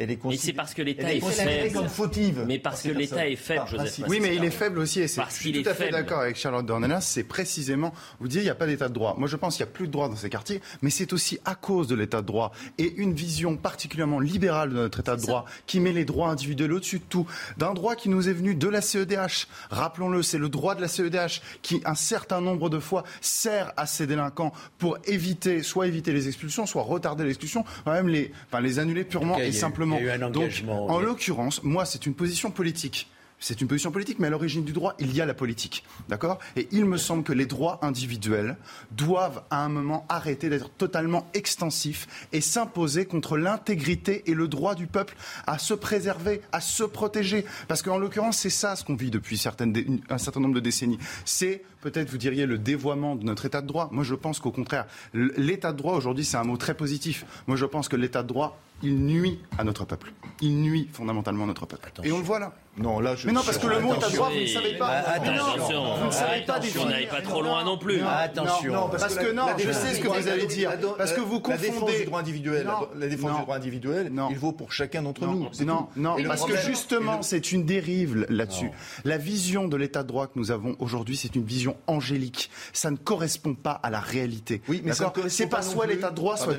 Elle 0.00 0.12
est 0.12 0.18
c'est 0.38 0.54
parce 0.54 0.72
que 0.72 0.80
l'État 0.80 1.12
est, 1.12 1.20
faible. 1.20 1.74
Comme 1.74 1.88
fautive. 1.88 2.44
Mais 2.46 2.58
parce 2.58 2.82
que 2.82 2.88
l'État 2.88 3.28
est 3.28 3.36
faible, 3.36 3.66
Joseph. 3.68 4.06
Oui, 4.08 4.18
mais 4.20 4.34
il 4.34 4.42
est 4.42 4.50
faible 4.50 4.78
aussi. 4.78 5.00
Et 5.00 5.08
c'est, 5.08 5.20
je 5.28 5.34
suis 5.34 5.62
tout 5.62 5.68
à 5.68 5.74
fait 5.74 5.90
d'accord 5.90 6.20
avec 6.20 6.36
Charlotte 6.36 6.64
Dornelas. 6.64 7.02
C'est 7.02 7.22
précisément, 7.22 7.92
vous 8.18 8.26
dites, 8.26 8.40
il 8.40 8.44
n'y 8.44 8.50
a 8.50 8.54
pas 8.54 8.66
d'état 8.66 8.88
de 8.88 8.94
droit. 8.94 9.14
Moi, 9.18 9.28
je 9.28 9.36
pense 9.36 9.56
qu'il 9.56 9.66
n'y 9.66 9.70
a 9.70 9.74
plus 9.74 9.88
de 9.88 9.92
droit 9.92 10.08
dans 10.08 10.16
ces 10.16 10.30
quartiers, 10.30 10.62
mais 10.80 10.88
c'est 10.88 11.12
aussi 11.12 11.38
à 11.44 11.54
cause 11.54 11.86
de 11.86 11.94
l'état 11.94 12.22
de 12.22 12.26
droit 12.26 12.52
et 12.78 12.94
une 12.96 13.12
vision 13.12 13.58
particulièrement 13.58 14.20
libérale 14.20 14.70
de 14.70 14.76
notre 14.76 15.00
état 15.00 15.16
de 15.16 15.20
droit 15.20 15.44
qui 15.66 15.80
met 15.80 15.92
les 15.92 16.06
droits 16.06 16.30
individuels 16.30 16.72
au-dessus 16.72 17.00
de 17.00 17.04
tout. 17.06 17.26
D'un 17.58 17.74
droit 17.74 17.94
qui 17.94 18.08
nous 18.08 18.26
est 18.26 18.32
venu 18.32 18.54
de 18.54 18.68
la 18.68 18.80
CEDH. 18.80 19.48
Rappelons-le, 19.68 20.22
c'est 20.22 20.38
le 20.38 20.48
droit 20.48 20.74
de 20.74 20.80
la 20.80 20.88
CEDH 20.88 21.42
qui, 21.60 21.82
un 21.84 21.94
certain 21.94 22.40
nombre 22.40 22.70
de 22.70 22.78
fois, 22.78 23.04
sert 23.20 23.74
à 23.76 23.86
ces 23.86 24.06
délinquants 24.06 24.54
pour 24.78 24.96
éviter, 25.04 25.62
soit 25.62 25.86
éviter 25.86 26.14
les 26.14 26.26
expulsions, 26.26 26.64
soit 26.64 26.82
retarder 26.82 27.24
l'expulsion, 27.24 27.66
même 27.84 28.08
les, 28.08 28.32
enfin, 28.46 28.62
les 28.62 28.78
annuler 28.78 29.04
purement 29.04 29.36
et 29.38 29.52
simplement 29.52 29.89
donc, 30.30 30.64
en 30.68 31.00
l'occurrence, 31.00 31.62
moi, 31.62 31.84
c'est 31.84 32.06
une 32.06 32.14
position 32.14 32.50
politique. 32.50 33.08
C'est 33.42 33.62
une 33.62 33.68
position 33.68 33.90
politique, 33.90 34.18
mais 34.18 34.26
à 34.26 34.30
l'origine 34.30 34.64
du 34.64 34.72
droit, 34.72 34.94
il 34.98 35.16
y 35.16 35.22
a 35.22 35.26
la 35.26 35.32
politique. 35.32 35.82
D'accord? 36.10 36.38
Et 36.56 36.68
il 36.72 36.84
me 36.84 36.98
semble 36.98 37.22
que 37.24 37.32
les 37.32 37.46
droits 37.46 37.78
individuels 37.80 38.58
doivent, 38.90 39.42
à 39.48 39.64
un 39.64 39.70
moment, 39.70 40.04
arrêter 40.10 40.50
d'être 40.50 40.68
totalement 40.68 41.26
extensifs 41.32 42.06
et 42.32 42.42
s'imposer 42.42 43.06
contre 43.06 43.38
l'intégrité 43.38 44.30
et 44.30 44.34
le 44.34 44.46
droit 44.46 44.74
du 44.74 44.86
peuple 44.86 45.16
à 45.46 45.58
se 45.58 45.72
préserver, 45.72 46.42
à 46.52 46.60
se 46.60 46.84
protéger. 46.84 47.46
Parce 47.66 47.80
qu'en 47.80 47.96
l'occurrence, 47.96 48.36
c'est 48.36 48.50
ça 48.50 48.76
ce 48.76 48.84
qu'on 48.84 48.94
vit 48.94 49.10
depuis 49.10 49.38
certaines, 49.38 50.02
un 50.10 50.18
certain 50.18 50.40
nombre 50.40 50.54
de 50.54 50.60
décennies. 50.60 50.98
C'est 51.24 51.62
peut-être, 51.80 52.10
vous 52.10 52.18
diriez, 52.18 52.46
le 52.46 52.58
dévoiement 52.58 53.16
de 53.16 53.24
notre 53.24 53.46
état 53.46 53.62
de 53.62 53.66
droit. 53.66 53.88
Moi, 53.92 54.04
je 54.04 54.14
pense 54.14 54.38
qu'au 54.38 54.50
contraire, 54.50 54.86
l'état 55.14 55.72
de 55.72 55.76
droit, 55.78 55.94
aujourd'hui, 55.94 56.24
c'est 56.24 56.36
un 56.36 56.44
mot 56.44 56.56
très 56.56 56.74
positif. 56.74 57.24
Moi, 57.46 57.56
je 57.56 57.66
pense 57.66 57.88
que 57.88 57.96
l'état 57.96 58.22
de 58.22 58.28
droit 58.28 58.58
il 58.82 58.96
nuit 58.96 59.38
à 59.58 59.64
notre 59.64 59.84
peuple. 59.84 60.12
Il 60.40 60.62
nuit 60.62 60.88
fondamentalement 60.92 61.44
à 61.44 61.46
notre 61.46 61.66
peuple. 61.66 61.90
Et 62.02 62.12
on 62.12 62.18
le 62.18 62.24
voit 62.24 62.38
là. 62.38 62.52
Non, 62.78 63.00
là, 63.00 63.14
je 63.14 63.26
mais 63.26 63.32
non, 63.32 63.42
parce 63.44 63.58
que 63.58 63.66
le 63.66 63.80
mot 63.80 63.94
droit, 63.94 64.30
vous 64.30 64.40
ne 64.40 64.46
savez 64.46 64.78
pas. 64.78 64.88
attention, 64.88 65.96
vous 65.96 66.06
ne 66.06 66.10
savez 66.10 66.44
pas 66.46 66.60
On 66.80 66.88
n'allez 66.88 67.06
pas 67.06 67.20
trop 67.20 67.42
loin 67.42 67.64
non 67.64 67.76
plus. 67.76 68.00
attention. 68.00 68.88
parce, 68.90 69.16
que, 69.16 69.32
non, 69.32 69.46
je 69.58 69.72
sais 69.72 69.94
ce 69.94 70.00
que 70.00 70.08
vous 70.08 70.28
allez 70.28 70.46
dire. 70.46 70.72
Parce 70.96 71.12
que 71.12 71.20
vous 71.20 71.40
confondez. 71.40 71.66
La 71.66 71.72
défense 71.72 71.96
du 71.96 72.04
droit 72.04 72.20
individuel, 72.20 72.70
la, 72.96 73.08
défense 73.08 73.36
du 73.36 73.42
droit 73.42 73.56
individuel, 73.56 74.12
il 74.30 74.38
vaut 74.38 74.52
pour 74.52 74.72
chacun 74.72 75.02
d'entre 75.02 75.26
nous. 75.26 75.48
Non, 75.64 75.88
non, 75.96 76.16
parce 76.26 76.44
que 76.44 76.56
justement, 76.56 77.22
c'est 77.22 77.52
une 77.52 77.64
dérive 77.64 78.26
là-dessus. 78.28 78.70
La 79.04 79.18
vision 79.18 79.68
de 79.68 79.76
l'état 79.76 80.02
de 80.02 80.08
droit 80.08 80.26
que 80.26 80.38
nous 80.38 80.50
avons 80.50 80.76
aujourd'hui, 80.78 81.16
c'est 81.16 81.34
une 81.34 81.44
vision 81.44 81.69
angélique. 81.86 82.50
Ça 82.72 82.90
ne 82.90 82.96
correspond 82.96 83.54
pas 83.54 83.72
à 83.72 83.90
la 83.90 84.00
réalité. 84.00 84.62
Oui, 84.68 84.82
mais 84.84 84.92
ça 84.92 85.12
c'est 85.28 85.48
pas 85.48 85.62
soit 85.62 85.86
l'état 85.86 86.10
de 86.10 86.16
droit, 86.16 86.36
soit 86.36 86.54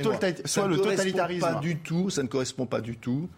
le 0.68 0.78
totalitarisme. 0.78 1.41
Pas 1.41 1.55
du 1.55 1.78
tout. 1.78 2.09
Ça 2.09 2.24
ne 2.24 2.28
correspond 2.28 2.66
pas 2.66 2.82
du 2.82 2.97
tout 2.97 3.30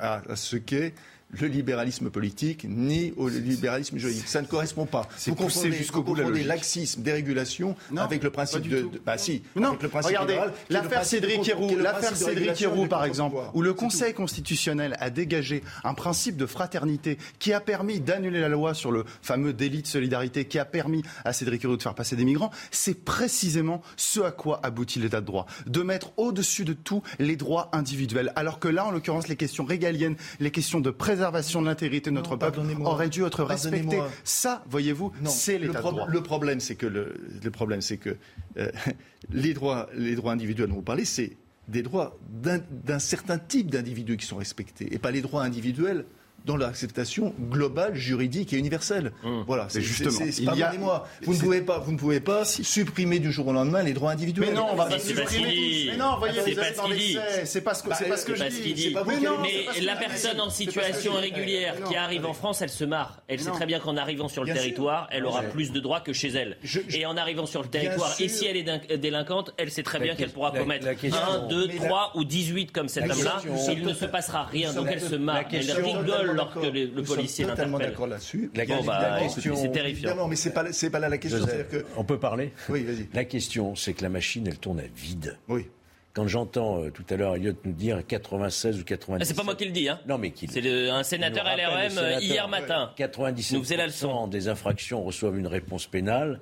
à 0.00 0.22
ce 0.36 0.56
qu'est 0.56 0.94
le 1.40 1.46
libéralisme 1.46 2.10
politique 2.10 2.66
ni 2.68 3.12
au 3.16 3.28
libéralisme 3.28 3.96
juridique. 3.96 4.28
Ça 4.28 4.42
ne 4.42 4.46
correspond 4.46 4.86
pas. 4.86 5.08
Vous 5.26 5.34
confondez, 5.34 5.72
jusqu'au 5.72 6.02
bout 6.02 6.14
confondez 6.14 6.44
laxisme, 6.44 7.02
dérégulation 7.02 7.74
avec 7.96 8.22
le 8.22 8.30
principe 8.30 8.68
de, 8.68 8.88
Bah 9.04 9.18
si. 9.18 9.42
Non. 9.56 9.76
Le 9.80 9.88
principe 9.88 10.10
Regardez, 10.10 10.38
l'affaire 10.68 11.04
Cédric 11.04 11.48
Héroux, 11.48 11.76
l'affaire 11.76 12.16
Cédric 12.16 12.60
Héroux 12.60 12.86
par 12.86 13.04
exemple, 13.04 13.36
où 13.54 13.62
le 13.62 13.72
Conseil 13.72 14.14
constitutionnel 14.14 14.96
a 15.00 15.10
dégagé 15.10 15.62
un 15.84 15.94
principe 15.94 16.36
de 16.36 16.46
fraternité 16.46 17.18
qui 17.38 17.52
a 17.52 17.60
permis 17.60 18.00
d'annuler 18.00 18.40
la 18.40 18.48
loi 18.48 18.74
sur 18.74 18.92
le 18.92 19.04
fameux 19.22 19.52
délit 19.52 19.82
de 19.82 19.86
solidarité, 19.86 20.44
qui 20.44 20.58
a 20.58 20.64
permis 20.64 21.02
à 21.24 21.32
Cédric 21.32 21.64
Héroux 21.64 21.76
de 21.76 21.82
faire 21.82 21.94
passer 21.94 22.16
des 22.16 22.24
migrants, 22.24 22.50
c'est 22.70 23.04
précisément 23.04 23.82
ce 23.96 24.20
à 24.20 24.30
quoi 24.30 24.60
aboutit 24.62 24.98
l'état 24.98 25.20
de 25.20 25.26
droit, 25.26 25.46
de 25.66 25.82
mettre 25.82 26.12
au-dessus 26.16 26.64
de 26.64 26.72
tout 26.72 27.02
les 27.18 27.36
droits 27.36 27.70
individuels. 27.72 28.32
Alors 28.36 28.58
que 28.58 28.68
là, 28.68 28.86
en 28.86 28.90
l'occurrence, 28.90 29.28
les 29.28 29.36
questions 29.36 29.64
régaliennes, 29.64 30.16
les 30.40 30.50
questions 30.50 30.80
de 30.80 30.90
préservation 30.90 31.21
préservation 31.22 31.62
de 31.62 31.66
l'intégrité 31.66 32.10
de 32.10 32.16
notre 32.16 32.36
peuple 32.36 32.60
aurait 32.84 33.08
dû 33.08 33.24
être 33.24 33.44
respectée. 33.44 34.00
Ça, 34.24 34.64
voyez-vous, 34.68 35.12
c'est 35.24 35.58
l'état 35.58 35.80
de 35.80 35.90
droit. 35.90 36.06
Le 36.08 36.22
problème, 36.22 36.58
c'est 36.58 36.74
que, 36.74 36.86
le, 36.86 37.50
problème, 37.50 37.80
c'est 37.80 37.96
que 37.96 38.16
euh, 38.56 38.70
les, 39.30 39.54
droits, 39.54 39.88
les 39.94 40.16
droits 40.16 40.32
individuels 40.32 40.68
dont 40.68 40.76
vous 40.76 40.82
parlez, 40.82 41.04
c'est 41.04 41.36
des 41.68 41.82
droits 41.82 42.18
d'un 42.28 42.98
certain 42.98 43.38
type 43.38 43.70
d'individus 43.70 44.16
qui 44.16 44.26
sont 44.26 44.36
respectés, 44.36 44.92
et 44.92 44.98
pas 44.98 45.12
les 45.12 45.22
droits 45.22 45.44
individuels 45.44 46.04
dans 46.44 46.56
l'acceptation 46.56 47.34
globale, 47.50 47.94
juridique 47.94 48.52
et 48.52 48.56
universelle. 48.56 49.12
Hum. 49.24 49.44
Voilà, 49.46 49.66
c'est 49.68 49.80
justement. 49.80 50.18
Pardonnez-moi, 50.44 51.08
vous 51.22 51.34
ne 51.34 51.38
pouvez 51.38 51.60
pas, 51.60 51.78
vous 51.78 51.92
ne 51.92 51.98
pouvez 51.98 52.20
pas 52.20 52.44
supprimer 52.44 53.18
du 53.18 53.32
jour 53.32 53.46
au 53.48 53.52
lendemain 53.52 53.82
les 53.82 53.92
droits 53.92 54.10
individuels. 54.10 54.50
Mais 54.50 54.54
non, 54.54 54.66
on 54.72 54.76
va 54.76 54.86
pas 54.86 54.98
supprimer. 54.98 55.86
Mais 55.90 55.96
non, 55.96 56.16
voyez, 56.18 56.40
vous 56.40 56.60
êtes 56.60 56.76
dans 56.76 56.88
l'excès. 56.88 57.44
C'est 57.44 57.60
pas 57.60 57.74
ce 57.74 57.82
que, 57.82 57.94
c'est 57.94 58.08
pas 58.08 58.16
ce 58.16 58.26
que 58.26 58.34
je 58.34 58.44
dis. 58.44 58.94
Mais 59.42 59.80
la 59.82 59.96
personne 59.96 60.40
en 60.40 60.50
situation 60.50 61.14
irrégulière 61.18 61.74
qui 61.88 61.96
arrive 61.96 62.26
en 62.26 62.32
France, 62.32 62.62
elle 62.62 62.70
se 62.70 62.84
marre. 62.84 63.22
Elle 63.28 63.40
sait 63.40 63.50
très 63.50 63.66
bien 63.66 63.80
qu'en 63.80 63.96
arrivant 63.96 64.28
sur 64.28 64.44
le 64.44 64.52
territoire, 64.52 65.08
elle 65.10 65.26
aura 65.26 65.42
plus 65.42 65.72
de 65.72 65.80
droits 65.80 66.00
que 66.00 66.12
chez 66.12 66.28
elle. 66.28 66.56
Et 66.90 67.06
en 67.06 67.16
arrivant 67.16 67.46
sur 67.46 67.62
le 67.62 67.68
territoire, 67.68 68.14
et 68.18 68.28
si 68.28 68.46
elle 68.46 68.56
est 68.56 68.98
délinquante, 68.98 69.52
elle 69.58 69.70
sait 69.70 69.82
très 69.82 70.00
bien 70.00 70.14
qu'elle 70.14 70.30
pourra 70.30 70.50
commettre 70.52 70.86
1, 70.86 71.48
2, 71.48 71.68
3 71.68 72.12
ou 72.16 72.24
18 72.24 72.72
comme 72.72 72.88
cet 72.88 73.10
homme-là. 73.10 73.42
Il 73.72 73.84
ne 73.84 73.94
se 73.94 74.04
passera 74.06 74.44
rien, 74.44 74.72
donc 74.72 74.88
elle 74.90 75.00
se 75.00 75.14
marre. 75.14 75.44
Elle 75.52 75.70
rigole 75.72 76.31
alors 76.32 76.52
que 76.52 76.60
le 76.60 77.02
policier 77.02 77.44
l'interpelle. 77.44 77.70
totalement 77.70 77.78
d'accord 77.78 78.06
là-dessus. 78.06 78.50
La, 78.54 78.64
bah, 78.64 79.20
question, 79.20 79.56
c'est 79.56 79.70
terrifiant. 79.70 80.16
Non, 80.16 80.28
mais 80.28 80.36
c'est 80.36 80.52
pas, 80.52 80.64
pas 80.64 80.98
là 80.98 81.08
la 81.08 81.18
question. 81.18 81.46
Que... 81.70 81.84
On 81.96 82.04
peut 82.04 82.18
parler 82.18 82.52
Oui, 82.68 82.84
vas-y. 82.84 83.08
La 83.12 83.24
question, 83.24 83.74
c'est 83.74 83.94
que 83.94 84.02
la 84.02 84.08
machine, 84.08 84.46
elle 84.46 84.58
tourne 84.58 84.80
à 84.80 84.86
vide. 84.94 85.38
Oui. 85.48 85.66
Quand 86.14 86.28
j'entends 86.28 86.82
euh, 86.82 86.90
tout 86.90 87.04
à 87.08 87.16
l'heure 87.16 87.36
Elliot 87.36 87.54
nous 87.64 87.72
dire 87.72 88.06
96 88.06 88.80
ou 88.80 88.84
97. 88.84 89.22
Ah, 89.22 89.24
c'est 89.24 89.34
pas 89.34 89.44
moi 89.44 89.54
qui 89.54 89.64
le 89.64 89.70
dis, 89.70 89.88
hein. 89.88 89.98
Non, 90.06 90.18
mais 90.18 90.30
qui. 90.30 90.46
C'est 90.46 90.90
un 90.90 91.02
sénateur 91.02 91.44
LRM 91.44 91.96
euh, 91.96 92.20
hier 92.20 92.48
matin. 92.48 92.92
97 92.96 93.56
nous 93.56 93.64
faisait 93.64 93.78
la 93.78 93.86
leçon. 93.86 94.26
des 94.26 94.48
infractions 94.48 95.02
reçoivent 95.02 95.38
une 95.38 95.46
réponse 95.46 95.86
pénale 95.86 96.40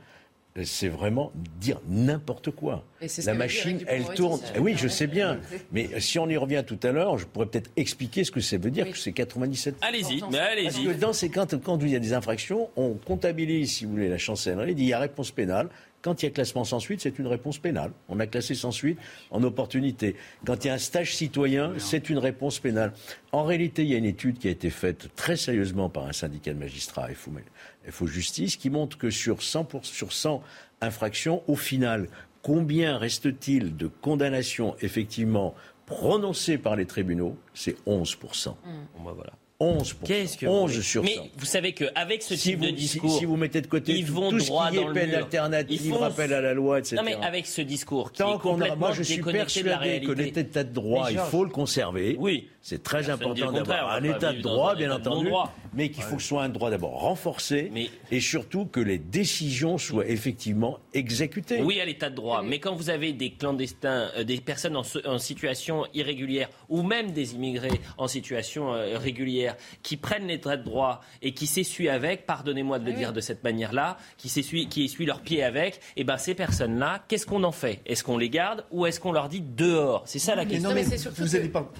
c'est 0.64 0.88
vraiment 0.88 1.32
dire 1.61 1.80
n'importe 1.88 2.51
quoi. 2.51 2.84
La 3.24 3.34
machine, 3.34 3.80
elle 3.86 4.05
tourne. 4.14 4.40
oui, 4.59 4.74
je 4.76 4.88
sais 4.88 5.07
bien. 5.07 5.38
Mais 5.72 6.01
si 6.01 6.18
on 6.18 6.28
y 6.28 6.36
revient 6.36 6.64
tout 6.66 6.78
à 6.82 6.90
l'heure, 6.90 7.18
je 7.18 7.26
pourrais 7.26 7.46
peut-être 7.46 7.70
expliquer 7.76 8.24
ce 8.24 8.30
que 8.30 8.40
ça 8.40 8.59
veut 8.59 8.70
dire 8.70 8.90
que 8.90 8.98
c'est 8.98 9.12
97. 9.12 9.76
Allez-y, 9.80 10.22
mais 10.30 10.38
allez-y. 10.38 10.64
Parce 10.64 10.78
que 10.78 11.01
dans 11.01 11.12
ces 11.12 11.30
quand, 11.30 11.61
quand 11.62 11.78
il 11.80 11.90
y 11.90 11.96
a 11.96 12.01
des 12.01 12.12
infractions, 12.12 12.68
on 12.76 12.94
comptabilise, 12.94 13.72
si 13.72 13.84
vous 13.84 13.92
voulez, 13.92 14.09
la 14.09 14.18
chancellerie, 14.18 14.74
il 14.76 14.84
y 14.84 14.92
a 14.92 14.98
réponse 14.98 15.30
pénale, 15.30 15.68
Quand 16.03 16.22
il 16.22 16.26
y 16.26 16.28
a 16.28 16.32
classement 16.32 16.64
sans 16.64 16.80
suite, 16.80 17.03
c'est 17.03 17.18
une 17.18 17.26
réponse 17.26 17.59
pénale. 17.59 17.92
On 18.09 18.18
a 18.20 18.26
classé 18.26 18.55
sans 18.55 18.70
suite 18.70 18.98
en 19.30 19.42
opportunité. 19.42 20.16
Quand 20.46 20.64
il 20.64 20.68
y 20.68 20.70
a 20.70 20.74
un 20.74 20.78
stage 20.78 21.14
citoyen, 21.14 21.74
c'est 21.78 22.09
une 22.09 22.18
réponse 22.18 22.59
pénale. 22.59 22.92
En 23.32 23.44
réalité, 23.44 23.82
il 23.82 23.90
y 23.90 23.94
a 23.94 23.98
une 23.98 24.07
étude 24.07 24.38
qui 24.38 24.48
a 24.48 24.51
été 24.51 24.70
faite 24.70 25.09
très 25.14 25.36
sérieusement 25.36 25.90
par 25.90 26.07
un 26.07 26.12
syndicat 26.12 26.55
de 26.55 26.59
magistrats, 26.59 27.11
FO, 27.91 28.07
Justice, 28.07 28.57
qui 28.57 28.70
montre 28.70 28.97
que 28.99 29.11
sur 29.11 29.43
100, 29.43 29.82
sur 29.82 30.12
100 30.12 30.43
infractions, 30.80 31.43
au 31.47 31.57
final, 31.57 32.09
combien 32.43 32.97
reste-t-il 32.99 33.76
de 33.76 33.86
condamnations 33.86 34.74
effectivement 34.80 35.55
prononcées 35.86 36.59
par 36.59 36.76
les 36.76 36.86
tribunaux? 36.86 37.36
C'est 37.55 37.76
11%. 37.86 38.49
Bon, 38.99 39.12
voilà. 39.12 39.32
11, 39.62 39.95
Qu'est-ce 40.07 40.38
que 40.38 40.47
11 40.47 40.80
sur 40.80 41.03
100. 41.07 41.11
Mais 41.22 41.30
vous 41.36 41.45
savez 41.45 41.74
qu'avec 41.74 42.22
ce 42.22 42.34
si 42.34 42.53
type 42.53 42.61
vous, 42.61 42.64
de 42.64 42.70
discours, 42.70 43.12
si, 43.12 43.18
si, 43.18 43.24
vous 43.26 43.36
mettez 43.36 43.61
de 43.61 43.66
côté 43.66 43.93
ils 43.93 44.07
vont 44.11 44.30
tout 44.30 44.41
ce 44.41 44.47
droit 44.47 44.70
qui 44.70 44.78
est 44.78 44.80
dans 44.80 44.88
le 44.88 44.95
peine 44.95 45.11
mur. 45.11 45.18
alternative, 45.18 45.80
Ils 45.84 45.91
font- 45.93 45.99
rappel 45.99 46.32
à 46.32 46.41
la 46.41 46.55
loi, 46.55 46.78
etc. 46.78 46.97
Non 46.97 47.03
mais 47.03 47.14
avec 47.16 47.47
ce 47.47 47.61
discours 47.61 48.11
qui 48.11 48.20
Tant 48.22 48.36
est 48.36 48.41
qu'on 48.41 48.57
moi 48.57 48.93
je 48.93 49.03
suis 49.03 49.20
persuadé 49.20 50.01
que 50.01 50.12
l'état 50.12 50.64
de 50.64 50.72
droit, 50.72 51.11
il 51.11 51.18
faut 51.18 51.45
le 51.45 51.51
conserver. 51.51 52.16
Oui. 52.18 52.49
C'est 52.62 52.82
très 52.82 53.03
Personne 53.03 53.14
important 53.16 53.53
d'avoir 53.53 53.91
un 53.93 54.03
état 54.03 54.32
de 54.32 54.41
droit, 54.41 54.72
un 54.72 54.76
bien 54.76 54.86
état 54.86 54.97
de 54.99 55.01
entendu, 55.09 55.24
non-droit. 55.24 55.55
Mais 55.73 55.91
qu'il 55.91 56.03
faut 56.03 56.16
que 56.16 56.23
ce 56.23 56.29
soit 56.29 56.43
un 56.43 56.49
droit 56.49 56.71
d'abord 56.71 57.01
renforcé 57.01 57.71
et 58.11 58.21
surtout 58.21 58.66
que 58.66 58.81
les 58.81 58.99
décisions 58.99 59.79
soient 59.79 60.07
effectivement 60.07 60.79
exécutées. 60.95 61.62
Oui, 61.62 61.81
à 61.81 61.85
l'état 61.85 62.11
de 62.11 62.14
droit. 62.14 62.43
Mais 62.43 62.59
quand 62.59 62.75
vous 62.75 62.91
avez 62.91 63.12
des 63.12 63.31
clandestins, 63.31 64.11
euh, 64.16 64.25
des 64.25 64.41
personnes 64.41 64.77
en, 64.77 65.18
situation 65.18 65.87
irrégulière, 65.95 66.49
ou 66.68 66.83
même 66.83 67.12
des 67.12 67.35
immigrés 67.35 67.81
en 67.99 68.09
situation 68.09 68.75
euh, 68.75 68.99
régulière, 68.99 69.57
qui 69.83 69.97
prennent 69.97 70.27
l'état 70.27 70.57
de 70.57 70.64
droit 70.64 71.01
et 71.23 71.33
qui 71.33 71.47
s'essuient 71.47 71.89
avec, 71.89 72.27
pardonnez-moi 72.27 72.79
de 72.79 72.87
le 72.87 72.93
dire 72.93 73.12
de 73.12 73.21
cette 73.21 73.45
manière-là, 73.45 73.97
qui 74.16 74.29
s'essuient, 74.29 74.68
qui 74.68 74.85
essuient 74.85 75.07
leurs 75.07 75.21
pieds 75.21 75.43
avec, 75.43 75.81
et 75.97 76.05
ben 76.05 76.16
ces 76.16 76.35
personnes-là, 76.35 77.05
qu'est-ce 77.09 77.27
qu'on 77.27 77.45
en 77.45 77.53
fait? 77.53 77.81
Est-ce 77.87 78.05
qu'on 78.05 78.18
les 78.18 78.31
garde 78.31 78.64
ou 78.71 78.87
est-ce 78.87 79.01
qu'on 79.01 79.12
leur 79.12 79.29
dit 79.29 79.41
dehors? 79.41 80.03
C'est 80.07 80.18
ça 80.18 80.35
la 80.35 80.45
Mais 80.45 80.53
question. 80.53 80.68
non, 80.71 80.75
mais 80.75 80.85
c'est 80.85 80.99
surtout 80.99 81.23
que- 81.25 81.47
pas. 81.49 81.71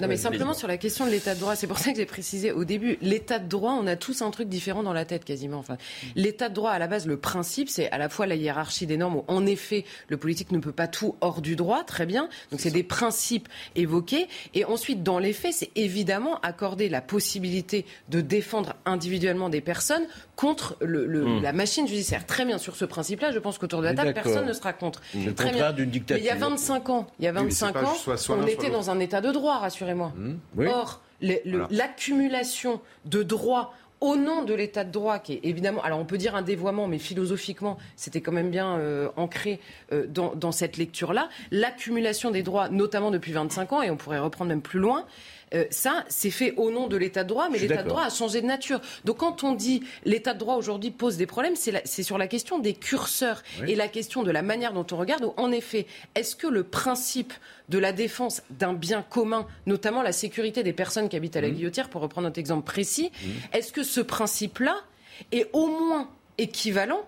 Non, 0.00 0.08
mais 0.08 0.16
simplement 0.16 0.54
sur 0.54 0.66
la 0.66 0.76
question 0.76 1.06
de 1.06 1.10
l'état 1.10 1.34
de 1.34 1.40
droit, 1.40 1.54
c'est 1.54 1.68
pour 1.68 1.78
ça 1.78 1.92
que 1.92 1.96
j'ai 1.96 2.06
précisé 2.06 2.50
au 2.50 2.64
début, 2.64 2.98
l'état 3.00 3.38
de 3.38 3.48
droit, 3.48 3.72
on 3.72 3.86
a 3.86 3.94
tous 3.94 4.22
un 4.22 4.30
truc 4.32 4.48
différent 4.48 4.82
dans 4.82 4.92
la 4.92 5.04
tête 5.04 5.24
quasiment. 5.24 5.58
Enfin, 5.58 5.76
l'état 6.16 6.48
de 6.48 6.54
droit, 6.54 6.72
à 6.72 6.80
la 6.80 6.88
base, 6.88 7.06
le 7.06 7.16
principe, 7.16 7.68
c'est 7.68 7.88
à 7.90 7.98
la 7.98 8.08
fois 8.08 8.26
la 8.26 8.34
hiérarchie 8.34 8.86
des 8.86 8.96
normes 8.96 9.16
où, 9.16 9.24
en 9.28 9.46
effet, 9.46 9.84
le 10.08 10.16
politique 10.16 10.50
ne 10.50 10.58
peut 10.58 10.72
pas 10.72 10.88
tout 10.88 11.14
hors 11.20 11.40
du 11.40 11.54
droit, 11.54 11.84
très 11.84 12.06
bien. 12.06 12.28
Donc, 12.50 12.60
c'est 12.60 12.72
des 12.72 12.82
principes 12.82 13.48
évoqués. 13.76 14.26
Et 14.54 14.64
ensuite, 14.64 15.04
dans 15.04 15.20
les 15.20 15.32
faits, 15.32 15.54
c'est 15.54 15.70
évidemment 15.76 16.40
accorder 16.40 16.88
la 16.88 17.00
possibilité 17.00 17.86
de 18.08 18.20
défendre 18.20 18.74
individuellement 18.86 19.48
des 19.48 19.60
personnes 19.60 20.06
contre 20.36 20.76
le, 20.80 21.06
le- 21.06 21.24
Hmm. 21.24 21.42
la 21.42 21.52
machine 21.52 21.86
judiciaire. 21.86 22.26
Très 22.26 22.44
bien, 22.44 22.58
sur 22.58 22.74
ce 22.76 22.84
principe-là, 22.84 23.30
je 23.30 23.38
pense 23.38 23.58
qu'autour 23.58 23.80
de 23.80 23.84
la 23.86 23.94
table, 23.94 24.12
personne 24.14 24.46
ne 24.46 24.52
sera 24.52 24.72
contre. 24.72 25.00
Très 25.36 25.52
bien. 25.52 25.72
d'une 25.72 25.90
Mais 25.90 25.96
il 25.96 26.24
y 26.24 26.28
a 26.28 26.34
dictature. 26.34 26.36
25 26.38 26.88
ans, 26.90 27.06
il 27.18 27.24
y 27.24 27.28
a 27.28 27.32
Oui, 27.32 27.38
mais 27.44 27.50
c'est 27.50 27.66
25 27.66 27.72
pas 27.72 27.88
ans, 27.88 27.94
soit- 27.94 28.16
soit 28.16 28.36
on 28.36 28.46
était 28.46 28.70
dans 28.70 28.90
un 28.90 28.98
état 29.00 29.20
de 29.20 29.30
droit, 29.30 29.58
rassurez-moi. 29.58 30.12
oui. 30.56 30.66
Or, 30.66 31.00
Voilà. 31.22 31.68
l'accumulation 31.70 32.80
de 33.04 33.22
droits 33.22 33.72
au 34.00 34.16
nom 34.16 34.42
de 34.44 34.52
l'état 34.52 34.84
de 34.84 34.90
droit, 34.90 35.18
qui 35.18 35.34
est 35.34 35.40
évidemment, 35.44 35.80
alors 35.82 35.98
on 35.98 36.04
peut 36.04 36.18
dire 36.18 36.34
un 36.34 36.42
dévoiement, 36.42 36.88
mais 36.88 36.98
philosophiquement, 36.98 37.78
c'était 37.96 38.20
quand 38.20 38.32
même 38.32 38.50
bien 38.50 38.76
euh, 38.76 39.08
ancré 39.16 39.60
euh, 39.92 40.04
dans, 40.06 40.34
dans 40.34 40.52
cette 40.52 40.76
lecture-là. 40.76 41.30
L'accumulation 41.52 42.30
des 42.30 42.42
droits, 42.42 42.68
notamment 42.68 43.10
depuis 43.10 43.32
25 43.32 43.72
ans, 43.72 43.80
et 43.82 43.90
on 43.90 43.96
pourrait 43.96 44.18
reprendre 44.18 44.50
même 44.50 44.60
plus 44.60 44.80
loin, 44.80 45.06
euh, 45.54 45.64
ça, 45.70 46.04
c'est 46.08 46.30
fait 46.30 46.52
au 46.56 46.70
nom 46.70 46.86
de 46.88 46.96
l'état 46.96 47.22
de 47.24 47.28
droit, 47.28 47.48
mais 47.50 47.58
l'état 47.58 47.82
de 47.82 47.88
droit 47.88 48.02
a 48.04 48.10
changé 48.10 48.40
de 48.42 48.46
nature. 48.46 48.80
Donc 49.04 49.18
quand 49.18 49.44
on 49.44 49.52
dit 49.52 49.82
l'état 50.04 50.34
de 50.34 50.38
droit 50.38 50.56
aujourd'hui 50.56 50.90
pose 50.90 51.16
des 51.16 51.26
problèmes, 51.26 51.54
c'est 51.56 52.02
sur 52.02 52.18
la 52.18 52.26
question 52.26 52.58
des 52.58 52.74
curseurs 52.74 53.42
Oui. 53.62 53.72
et 53.72 53.74
la 53.74 53.88
question 53.88 54.22
de 54.22 54.30
la 54.30 54.42
manière 54.42 54.72
dont 54.72 54.86
on 54.92 54.96
regarde. 54.96 55.24
Où, 55.24 55.32
en 55.36 55.52
effet, 55.52 55.86
est-ce 56.14 56.34
que 56.36 56.46
le 56.46 56.64
principe 56.64 57.32
de 57.68 57.78
la 57.78 57.92
défense 57.92 58.42
d'un 58.50 58.74
bien 58.74 59.02
commun, 59.02 59.46
notamment 59.66 60.02
la 60.02 60.12
sécurité 60.12 60.62
des 60.62 60.72
personnes 60.72 61.08
qui 61.08 61.16
habitent 61.16 61.36
à 61.36 61.40
la 61.40 61.48
Mmh. 61.48 61.52
guillotière, 61.54 61.88
pour 61.88 62.00
reprendre 62.02 62.26
notre 62.26 62.38
exemple 62.40 62.64
précis, 62.64 63.10
est-ce 63.52 63.72
que 63.72 63.82
ce 63.82 64.00
principe-là 64.00 64.76
est 65.32 65.48
au 65.52 65.66
moins 65.68 66.08
équivalent 66.38 67.00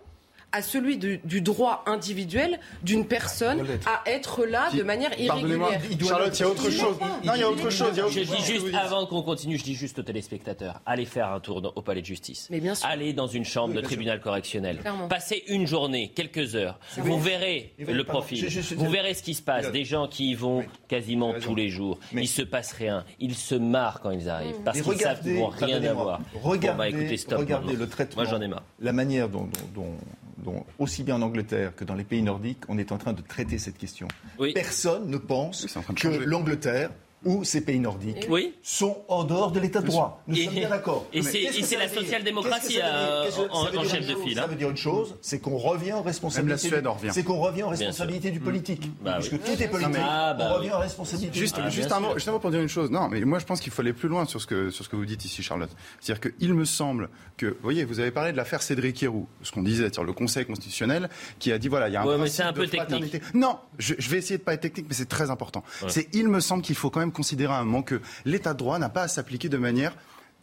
à 0.56 0.62
celui 0.62 0.96
du, 0.96 1.20
du 1.24 1.42
droit 1.42 1.82
individuel 1.86 2.58
d'une 2.82 3.06
personne 3.06 3.62
à 3.84 4.08
être 4.10 4.46
là 4.46 4.70
de 4.74 4.82
manière 4.82 5.10
Pardonnez-moi, 5.26 5.72
irrégulière 5.74 6.08
Charlotte, 6.08 6.38
il 6.38 6.40
y 6.40 6.44
a 6.44 6.48
autre 6.48 6.70
chose. 6.70 6.96
Non, 7.24 7.32
il 7.34 7.40
y 7.40 7.42
a 7.42 7.50
autre 7.50 7.68
chose. 7.70 7.92
il 7.94 8.24
Je 8.24 8.34
dis 8.36 8.42
juste, 8.42 8.66
avant 8.74 9.04
qu'on 9.06 9.22
continue, 9.22 9.58
je 9.58 9.64
dis 9.64 9.74
juste 9.74 9.98
aux 9.98 10.02
téléspectateurs, 10.02 10.80
allez 10.86 11.04
faire 11.04 11.30
un 11.30 11.40
tour 11.40 11.72
au 11.76 11.82
palais 11.82 12.00
de 12.00 12.06
justice. 12.06 12.48
Mais 12.50 12.60
bien 12.60 12.74
sûr. 12.74 12.88
Allez 12.88 13.12
dans 13.12 13.26
une 13.26 13.44
chambre 13.44 13.74
de 13.74 13.80
tribunal 13.82 14.20
correctionnel. 14.20 14.78
Clairement. 14.78 15.08
Passez 15.08 15.44
une 15.48 15.66
journée, 15.66 16.10
quelques 16.14 16.54
heures. 16.56 16.78
Vous 16.96 17.20
verrez 17.20 17.74
Il 17.78 17.86
le 17.86 18.04
profil. 18.04 18.46
Vous 18.76 18.88
verrez 18.88 19.12
ce 19.12 19.22
qui 19.22 19.34
se 19.34 19.42
passe. 19.42 19.66
Il 19.66 19.72
Des 19.72 19.84
gens 19.84 20.08
qui 20.08 20.30
y 20.30 20.34
vont 20.34 20.64
quasiment 20.88 21.34
tous 21.38 21.54
les 21.54 21.68
jours. 21.68 21.98
Il 22.14 22.28
se 22.28 22.42
passe 22.42 22.72
rien. 22.72 23.04
Ils 23.20 23.34
se 23.34 23.54
marrent 23.54 24.00
quand 24.00 24.10
ils 24.10 24.30
arrivent. 24.30 24.56
Parce 24.64 24.78
Et 24.78 24.82
qu'ils 24.82 25.00
savent 25.00 25.20
qu'ils 25.20 25.36
vont 25.36 25.48
rien 25.48 25.82
avoir. 25.84 26.20
Regardez, 26.42 26.68
bon, 26.68 26.78
bah 26.78 26.88
écoutez, 26.88 27.16
stop. 27.18 27.40
regardez 27.40 27.74
le 27.76 27.86
traitement. 27.88 28.22
Moi, 28.22 28.30
j'en 28.30 28.40
ai 28.40 28.48
marre. 28.48 28.62
La 28.80 28.92
manière 28.92 29.28
dont, 29.28 29.44
dont- 29.74 29.82
dont- 29.82 29.96
dont, 30.38 30.64
aussi 30.78 31.02
bien 31.02 31.16
en 31.16 31.22
Angleterre 31.22 31.74
que 31.74 31.84
dans 31.84 31.94
les 31.94 32.04
pays 32.04 32.22
nordiques, 32.22 32.62
on 32.68 32.78
est 32.78 32.92
en 32.92 32.98
train 32.98 33.12
de 33.12 33.22
traiter 33.22 33.58
cette 33.58 33.78
question. 33.78 34.08
Oui. 34.38 34.52
Personne 34.52 35.08
ne 35.10 35.16
pense 35.16 35.66
que 35.96 36.08
l'Angleterre 36.08 36.90
ou 37.24 37.44
ces 37.44 37.60
pays 37.62 37.78
nordiques 37.80 38.26
Oui. 38.30 38.54
sont 38.62 38.98
en 39.08 39.24
dehors 39.24 39.50
de 39.50 39.58
l'état 39.60 39.80
de 39.80 39.86
droit. 39.86 40.22
Nous 40.28 40.36
Et- 40.36 40.44
sommes 40.44 40.54
bien 40.54 40.68
d'accord. 40.68 41.06
et 41.12 41.22
c'est- 41.22 41.76
la 41.76 41.88
social-démocratie, 41.88 42.78
euh, 42.82 43.24
en- 43.50 43.66
chef 43.84 44.06
de 44.06 44.14
file, 44.16 44.38
hein. 44.38 44.42
Ça 44.42 44.46
veut 44.48 44.54
dire 44.56 44.70
une 44.70 44.76
chose, 44.76 45.16
c'est 45.20 45.38
qu'on 45.40 45.56
revient 45.56 45.92
aux 45.94 46.02
responsabilités. 46.02 46.68
Suède 46.68 46.86
en 46.86 46.94
revient. 46.94 47.10
C'est 47.12 47.22
qu'on 47.24 47.38
revient 47.40 47.62
aux 47.64 47.68
responsabilités 47.68 48.30
du 48.30 48.40
politique. 48.40 48.90
Bah 49.02 49.12
Parce 49.14 49.30
oui. 49.30 49.38
que 49.38 49.46
tout 49.46 49.62
est 49.62 49.68
politique. 49.68 49.96
Ah, 50.00 50.34
bah 50.34 50.46
on 50.48 50.52
oui. 50.52 50.58
revient 50.58 50.72
aux 50.74 50.78
responsabilités. 50.78 51.38
Juste, 51.38 51.56
Ah, 51.62 51.68
juste 51.70 51.92
un 51.92 52.00
mot, 52.00 52.14
juste 52.14 52.28
un 52.28 52.32
mot 52.32 52.38
pour 52.38 52.50
dire 52.50 52.60
une 52.60 52.68
chose. 52.68 52.90
Non, 52.90 53.08
mais 53.08 53.20
moi 53.22 53.38
je 53.38 53.44
pense 53.44 53.60
qu'il 53.60 53.72
faut 53.72 53.82
aller 53.82 53.92
plus 53.92 54.08
loin 54.08 54.24
sur 54.24 54.40
ce 54.40 54.46
que, 54.46 54.70
sur 54.70 54.84
ce 54.84 54.88
que 54.88 54.96
vous 54.96 55.06
dites 55.06 55.24
ici, 55.24 55.42
Charlotte. 55.42 55.70
C'est-à-dire 56.00 56.32
qu'il 56.38 56.54
me 56.54 56.64
semble 56.64 57.08
que, 57.36 57.46
vous 57.46 57.56
voyez, 57.62 57.84
vous 57.84 58.00
avez 58.00 58.10
parlé 58.10 58.32
de 58.32 58.36
l'affaire 58.36 58.62
Cédric 58.62 59.02
Héroux, 59.02 59.26
ce 59.42 59.52
qu'on 59.52 59.62
disait, 59.62 59.84
c'est-à-dire 59.84 60.04
le 60.04 60.12
Conseil 60.12 60.44
constitutionnel 60.46 61.08
qui 61.38 61.52
a 61.52 61.58
dit 61.58 61.68
voilà, 61.68 61.88
il 61.88 61.92
y 61.92 61.96
a 61.96 62.02
un 62.02 62.04
Ouais, 62.06 62.12
mais 62.12 62.18
principe 62.20 62.36
c'est 62.36 62.42
un 62.42 62.52
peu 62.52 62.66
technique. 62.66 63.20
Non, 63.34 63.58
je, 63.78 63.94
je 63.98 64.08
vais 64.10 64.18
essayer 64.18 64.38
de 64.38 64.42
pas 64.42 64.54
être 64.54 64.60
technique, 64.60 64.86
mais 64.88 64.94
c'est 64.94 65.08
très 65.08 65.30
important. 65.30 65.62
C'est, 65.88 66.08
il 66.14 66.28
me 66.28 66.40
semble 66.40 66.62
qu'il 66.62 66.76
faut 66.76 66.90
quand 66.90 67.00
même 67.00 67.05
considérer 67.12 67.52
à 67.52 67.58
un 67.58 67.64
moment 67.64 67.82
que 67.82 68.00
l'état 68.24 68.52
de 68.52 68.58
droit 68.58 68.78
n'a 68.78 68.88
pas 68.88 69.02
à 69.02 69.08
s'appliquer 69.08 69.48
de 69.48 69.56
manière 69.56 69.94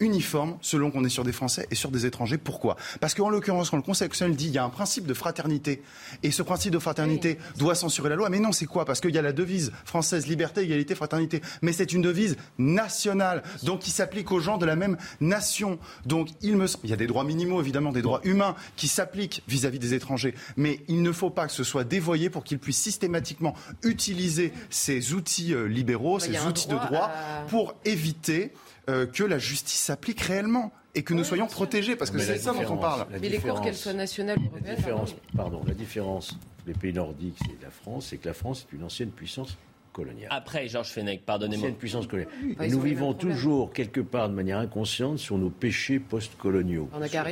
uniforme 0.04 0.56
selon 0.60 0.90
qu'on 0.90 1.04
est 1.04 1.08
sur 1.08 1.24
des 1.24 1.32
Français 1.32 1.66
et 1.70 1.74
sur 1.74 1.90
des 1.90 2.06
étrangers. 2.06 2.38
Pourquoi? 2.38 2.76
Parce 3.00 3.14
qu'en 3.14 3.28
l'occurrence, 3.30 3.70
quand 3.70 3.76
le 3.76 3.82
Conseil 3.82 4.08
constitutionnel 4.08 4.36
dit 4.36 4.46
il 4.46 4.52
y 4.52 4.58
a 4.58 4.64
un 4.64 4.68
principe 4.70 5.06
de 5.06 5.14
fraternité 5.14 5.82
et 6.22 6.30
ce 6.30 6.42
principe 6.42 6.72
de 6.72 6.78
fraternité 6.78 7.38
doit 7.58 7.74
censurer 7.74 8.08
la 8.10 8.16
loi, 8.16 8.28
mais 8.28 8.38
non, 8.38 8.52
c'est 8.52 8.66
quoi? 8.66 8.84
Parce 8.84 9.00
qu'il 9.00 9.14
y 9.14 9.18
a 9.18 9.22
la 9.22 9.32
devise 9.32 9.72
française 9.84 10.26
liberté, 10.26 10.60
égalité, 10.62 10.94
fraternité, 10.94 11.40
mais 11.62 11.72
c'est 11.72 11.92
une 11.92 12.02
devise 12.02 12.36
nationale, 12.58 13.42
donc 13.62 13.80
qui 13.80 13.90
s'applique 13.90 14.30
aux 14.32 14.40
gens 14.40 14.58
de 14.58 14.66
la 14.66 14.76
même 14.76 14.96
nation. 15.20 15.78
Donc 16.06 16.28
il 16.42 16.56
me 16.56 16.66
semble, 16.66 16.84
il 16.84 16.90
y 16.90 16.92
a 16.92 16.96
des 16.96 17.06
droits 17.06 17.24
minimaux 17.24 17.60
évidemment, 17.60 17.92
des 17.92 18.02
droits 18.02 18.20
humains 18.24 18.54
qui 18.76 18.88
s'appliquent 18.88 19.42
vis-à-vis 19.48 19.78
des 19.78 19.94
étrangers, 19.94 20.34
mais 20.56 20.80
il 20.88 21.02
ne 21.02 21.12
faut 21.12 21.30
pas 21.30 21.46
que 21.46 21.52
ce 21.52 21.64
soit 21.64 21.84
dévoyé 21.84 22.30
pour 22.30 22.44
qu'ils 22.44 22.58
puissent 22.58 22.80
systématiquement 22.82 23.54
utiliser 23.82 24.52
ces 24.70 25.14
outils 25.14 25.54
euh, 25.54 25.66
libéraux, 25.66 26.18
Bah, 26.18 26.24
ces 26.26 26.46
outils 26.46 26.68
droit 26.68 26.80
de 26.82 26.86
droit 26.86 27.06
à- 27.10 27.44
pour 27.48 27.74
éviter 27.84 28.52
euh, 28.90 29.06
que 29.06 29.24
la 29.24 29.38
justice 29.38 29.80
s'applique 29.80 30.20
réellement 30.20 30.72
et 30.94 31.02
que 31.02 31.14
nous 31.14 31.24
soyons 31.24 31.46
protégés, 31.46 31.96
parce 31.96 32.10
que 32.10 32.16
Mais 32.18 32.22
c'est 32.24 32.38
ça 32.38 32.50
dont 32.52 32.58
on 32.58 32.60
différence- 32.60 32.80
parle. 32.80 33.06
Mais 33.20 33.28
les 33.28 33.38
cours, 33.38 33.60
qu'elles 33.60 33.74
soient 33.74 33.92
nationales 33.94 34.38
ou 34.38 34.42
La 34.42 34.48
européennes, 34.48 34.76
différence, 34.76 35.14
pardon, 35.36 35.62
la 35.66 35.74
différence 35.74 36.32
entre 36.32 36.46
les 36.66 36.74
pays 36.74 36.92
nordiques 36.92 37.38
et 37.48 37.56
la 37.64 37.70
France, 37.70 38.06
c'est 38.10 38.18
que 38.18 38.28
la 38.28 38.34
France 38.34 38.66
est 38.70 38.76
une 38.76 38.84
ancienne 38.84 39.10
puissance 39.10 39.56
coloniale. 39.94 40.28
Après, 40.30 40.68
Georges 40.68 40.88
Fenech, 40.90 41.24
pardonnez-moi. 41.24 41.64
Ancienne 41.68 41.76
puissance 41.78 42.06
coloniale. 42.06 42.32
Et 42.60 42.68
nous 42.68 42.80
vivons 42.80 43.14
toujours 43.14 43.72
quelque 43.72 44.00
part 44.00 44.28
de 44.28 44.34
manière 44.34 44.58
inconsciente 44.58 45.18
sur 45.18 45.38
nos 45.38 45.48
péchés 45.48 45.98
post-coloniaux. 45.98 46.90
On 46.92 47.00
a 47.00 47.08
qu'à 47.08 47.24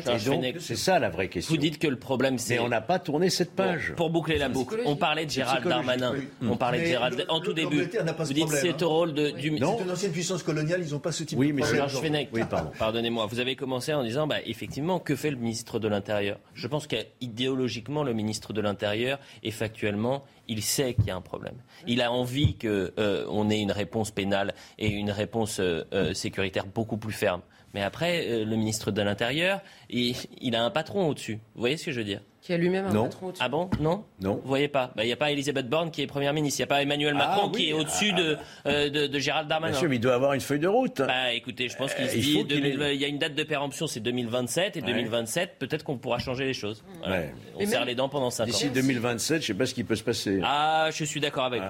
c'est 0.58 0.76
ça 0.76 0.98
la 0.98 1.10
vraie 1.10 1.28
question. 1.28 1.52
Vous 1.54 1.60
dites 1.60 1.78
que 1.78 1.88
le 1.88 1.98
problème, 1.98 2.38
c'est. 2.38 2.54
Mais 2.54 2.60
on 2.60 2.68
n'a 2.68 2.80
pas 2.80 2.98
tourné 2.98 3.28
cette 3.28 3.54
page. 3.54 3.88
Pour, 3.88 3.96
pour 3.96 4.10
boucler 4.10 4.38
la 4.38 4.48
boucle, 4.48 4.80
on 4.86 4.96
parlait 4.96 5.26
de 5.26 5.30
Gérald 5.30 5.66
Darmanin. 5.66 6.12
oui. 6.14 6.28
On 6.48 6.56
parlait 6.56 6.78
de 6.78 6.82
Mais 6.84 6.90
Gérald 6.90 7.18
le- 7.18 7.30
en 7.30 7.40
tout 7.40 7.52
début. 7.52 7.86
pas 7.86 8.24
Vous 8.24 8.32
dites 8.32 8.48
c'est 8.48 8.70
hein. 8.82 8.86
au 8.86 8.88
rôle 8.88 9.12
de, 9.12 9.30
du. 9.30 9.50
Non. 9.50 9.76
C'est 9.78 9.84
une 9.84 9.90
ancienne 9.90 10.12
puissance 10.12 10.42
coloniale, 10.42 10.80
ils 10.86 10.92
n'ont 10.92 10.98
pas 11.00 11.12
ce 11.12 11.24
type 11.24 11.38
Oui, 11.38 11.48
de 11.48 11.52
mais 11.54 11.62
problème. 11.62 11.88
Georges 11.88 12.00
Fenech, 12.02 12.28
Oui, 12.32 12.42
pardon. 12.48 12.70
pardonnez-moi, 12.78 13.26
vous 13.26 13.40
avez 13.40 13.56
commencé 13.56 13.92
en 13.92 14.02
disant, 14.04 14.26
bah, 14.26 14.36
effectivement, 14.46 14.98
que 15.00 15.16
fait 15.16 15.30
le 15.30 15.36
ministre 15.36 15.78
de 15.80 15.88
l'Intérieur? 15.88 16.38
Je 16.54 16.66
pense 16.68 16.86
qu'idéologiquement, 16.86 18.04
le 18.04 18.12
ministre 18.12 18.52
de 18.52 18.60
l'Intérieur, 18.60 19.18
et 19.42 19.50
factuellement, 19.50 20.24
il 20.52 20.62
sait 20.62 20.94
qu'il 20.94 21.06
y 21.06 21.10
a 21.10 21.16
un 21.16 21.22
problème. 21.22 21.56
Il 21.86 22.02
a 22.02 22.12
envie 22.12 22.56
qu'on 22.58 23.50
ait 23.50 23.60
une 23.60 23.72
réponse 23.72 24.10
pénale 24.10 24.54
et 24.78 24.88
une 24.88 25.10
réponse 25.10 25.60
euh, 25.60 25.84
euh, 25.94 26.12
sécuritaire 26.12 26.66
beaucoup 26.66 26.98
plus 26.98 27.12
ferme. 27.12 27.40
Mais 27.74 27.82
après, 27.82 28.26
euh, 28.28 28.44
le 28.44 28.56
ministre 28.56 28.90
de 28.90 29.00
l'Intérieur, 29.00 29.62
il 29.88 30.54
a 30.54 30.62
un 30.62 30.70
patron 30.70 31.08
au-dessus. 31.08 31.40
Vous 31.54 31.60
voyez 31.60 31.78
ce 31.78 31.86
que 31.86 31.92
je 31.92 32.00
veux 32.00 32.04
dire? 32.04 32.20
Qui 32.42 32.52
a 32.52 32.56
lui-même 32.56 32.86
un 32.86 32.92
Non. 32.92 33.04
patron 33.04 33.28
au-dessus. 33.28 33.42
Ah 33.44 33.48
bon? 33.48 33.70
Non? 33.78 34.04
Non. 34.20 34.34
Vous 34.42 34.48
voyez 34.48 34.66
pas 34.66 34.90
Bah, 34.96 35.04
Il 35.04 35.06
n'y 35.06 35.12
a 35.12 35.16
pas 35.16 35.30
Elisabeth 35.30 35.68
Borne 35.68 35.92
qui 35.92 36.02
est 36.02 36.08
Première 36.08 36.32
ministre. 36.34 36.58
Il 36.58 36.62
n'y 36.62 36.64
a 36.64 36.66
pas 36.66 36.82
Emmanuel 36.82 37.14
Ah, 37.16 37.28
Macron 37.28 37.46
oui. 37.54 37.56
qui 37.62 37.70
est 37.70 37.72
au-dessus 37.72 38.12
de, 38.12 38.36
euh, 38.66 38.90
de, 38.90 39.06
de 39.06 39.18
Gérald 39.20 39.46
Darmanin. 39.48 39.70
Bien 39.70 39.78
sûr, 39.80 39.88
mais 39.88 39.94
il 39.96 40.00
doit 40.00 40.14
avoir 40.14 40.32
une 40.32 40.40
feuille 40.40 40.58
de 40.58 40.66
route. 40.66 40.98
Bah 40.98 41.32
écoutez, 41.32 41.68
je 41.68 41.76
pense 41.76 41.94
qu'il 41.94 42.08
se 42.08 42.16
dit, 42.16 42.32
faut 42.32 42.44
qu'il 42.44 42.60
2000 42.60 42.82
ait- 42.82 42.94
il 42.96 43.00
y 43.00 43.04
a 43.04 43.08
une 43.08 43.18
date 43.18 43.36
de 43.36 43.42
péremption, 43.44 43.86
c'est 43.86 44.00
2027, 44.00 44.76
et 44.76 44.80
2027, 44.82 45.56
peut-être 45.60 45.84
qu'on 45.84 45.98
pourra 45.98 46.18
changer 46.18 46.44
les 46.44 46.52
choses. 46.52 46.82
Voilà. 46.98 47.16
Ouais. 47.16 47.34
On 47.54 47.58
Mais 47.60 47.66
serre 47.66 47.78
même- 47.80 47.88
les 47.88 47.94
dents 47.94 48.08
pendant 48.08 48.30
5 48.30 48.42
ans. 48.42 48.46
D'ici 48.46 48.70
2027, 48.70 49.36
je 49.40 49.44
ne 49.44 49.46
sais 49.46 49.54
pas 49.58 49.66
ce 49.66 49.74
qui 49.74 49.84
peut 49.84 49.94
se 49.96 50.02
passer. 50.02 50.40
Ah, 50.42 50.88
je 50.92 51.04
suis 51.04 51.20
d'accord 51.20 51.44
avec 51.44 51.62
vous. 51.62 51.68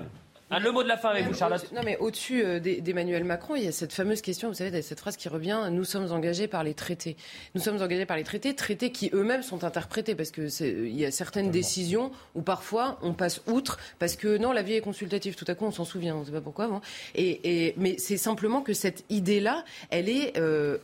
Ah, 0.54 0.60
le 0.60 0.70
mot 0.70 0.82
de 0.82 0.88
la 0.88 0.96
fin 0.98 1.08
avec 1.08 1.26
vous, 1.26 1.34
Charlotte. 1.34 1.66
Non, 1.72 1.80
mais 1.84 1.96
au-dessus 1.96 2.44
euh, 2.44 2.60
d'E- 2.60 2.80
d'Emmanuel 2.82 3.24
Macron, 3.24 3.56
il 3.56 3.64
y 3.64 3.66
a 3.68 3.72
cette 3.72 3.92
fameuse 3.92 4.20
question, 4.20 4.48
vous 4.48 4.54
savez, 4.54 4.82
cette 4.82 5.00
phrase 5.00 5.16
qui 5.16 5.28
revient 5.28 5.68
nous 5.70 5.84
sommes 5.84 6.12
engagés 6.12 6.46
par 6.46 6.62
les 6.62 6.74
traités. 6.74 7.16
Nous 7.54 7.60
sommes 7.62 7.80
engagés 7.80 8.04
par 8.06 8.16
les 8.18 8.24
traités, 8.24 8.54
traités 8.54 8.92
qui 8.92 9.10
eux-mêmes 9.14 9.42
sont 9.42 9.64
interprétés, 9.64 10.14
parce 10.14 10.30
que 10.30 10.48
c'est- 10.48 10.70
il 10.70 10.94
y 10.98 11.06
a 11.06 11.10
certaines 11.10 11.50
décisions 11.50 12.12
où 12.34 12.42
parfois 12.42 12.98
on 13.02 13.14
passe 13.14 13.40
outre, 13.46 13.78
parce 13.98 14.16
que 14.16 14.36
non, 14.36 14.52
la 14.52 14.62
vie 14.62 14.74
est 14.74 14.80
consultative. 14.82 15.34
Tout 15.36 15.46
à 15.48 15.54
coup, 15.54 15.64
on 15.64 15.70
s'en 15.72 15.84
souvient, 15.86 16.16
on 16.16 16.20
ne 16.20 16.24
sait 16.26 16.32
pas 16.32 16.40
pourquoi. 16.42 16.68
bon. 16.68 16.80
Et, 17.14 17.68
et- 17.68 17.74
mais 17.78 17.96
c'est 17.98 18.18
simplement 18.18 18.60
que 18.60 18.74
cette 18.74 19.04
idée-là, 19.10 19.64
elle 19.90 20.08
est. 20.08 20.36
euh, 20.38 20.78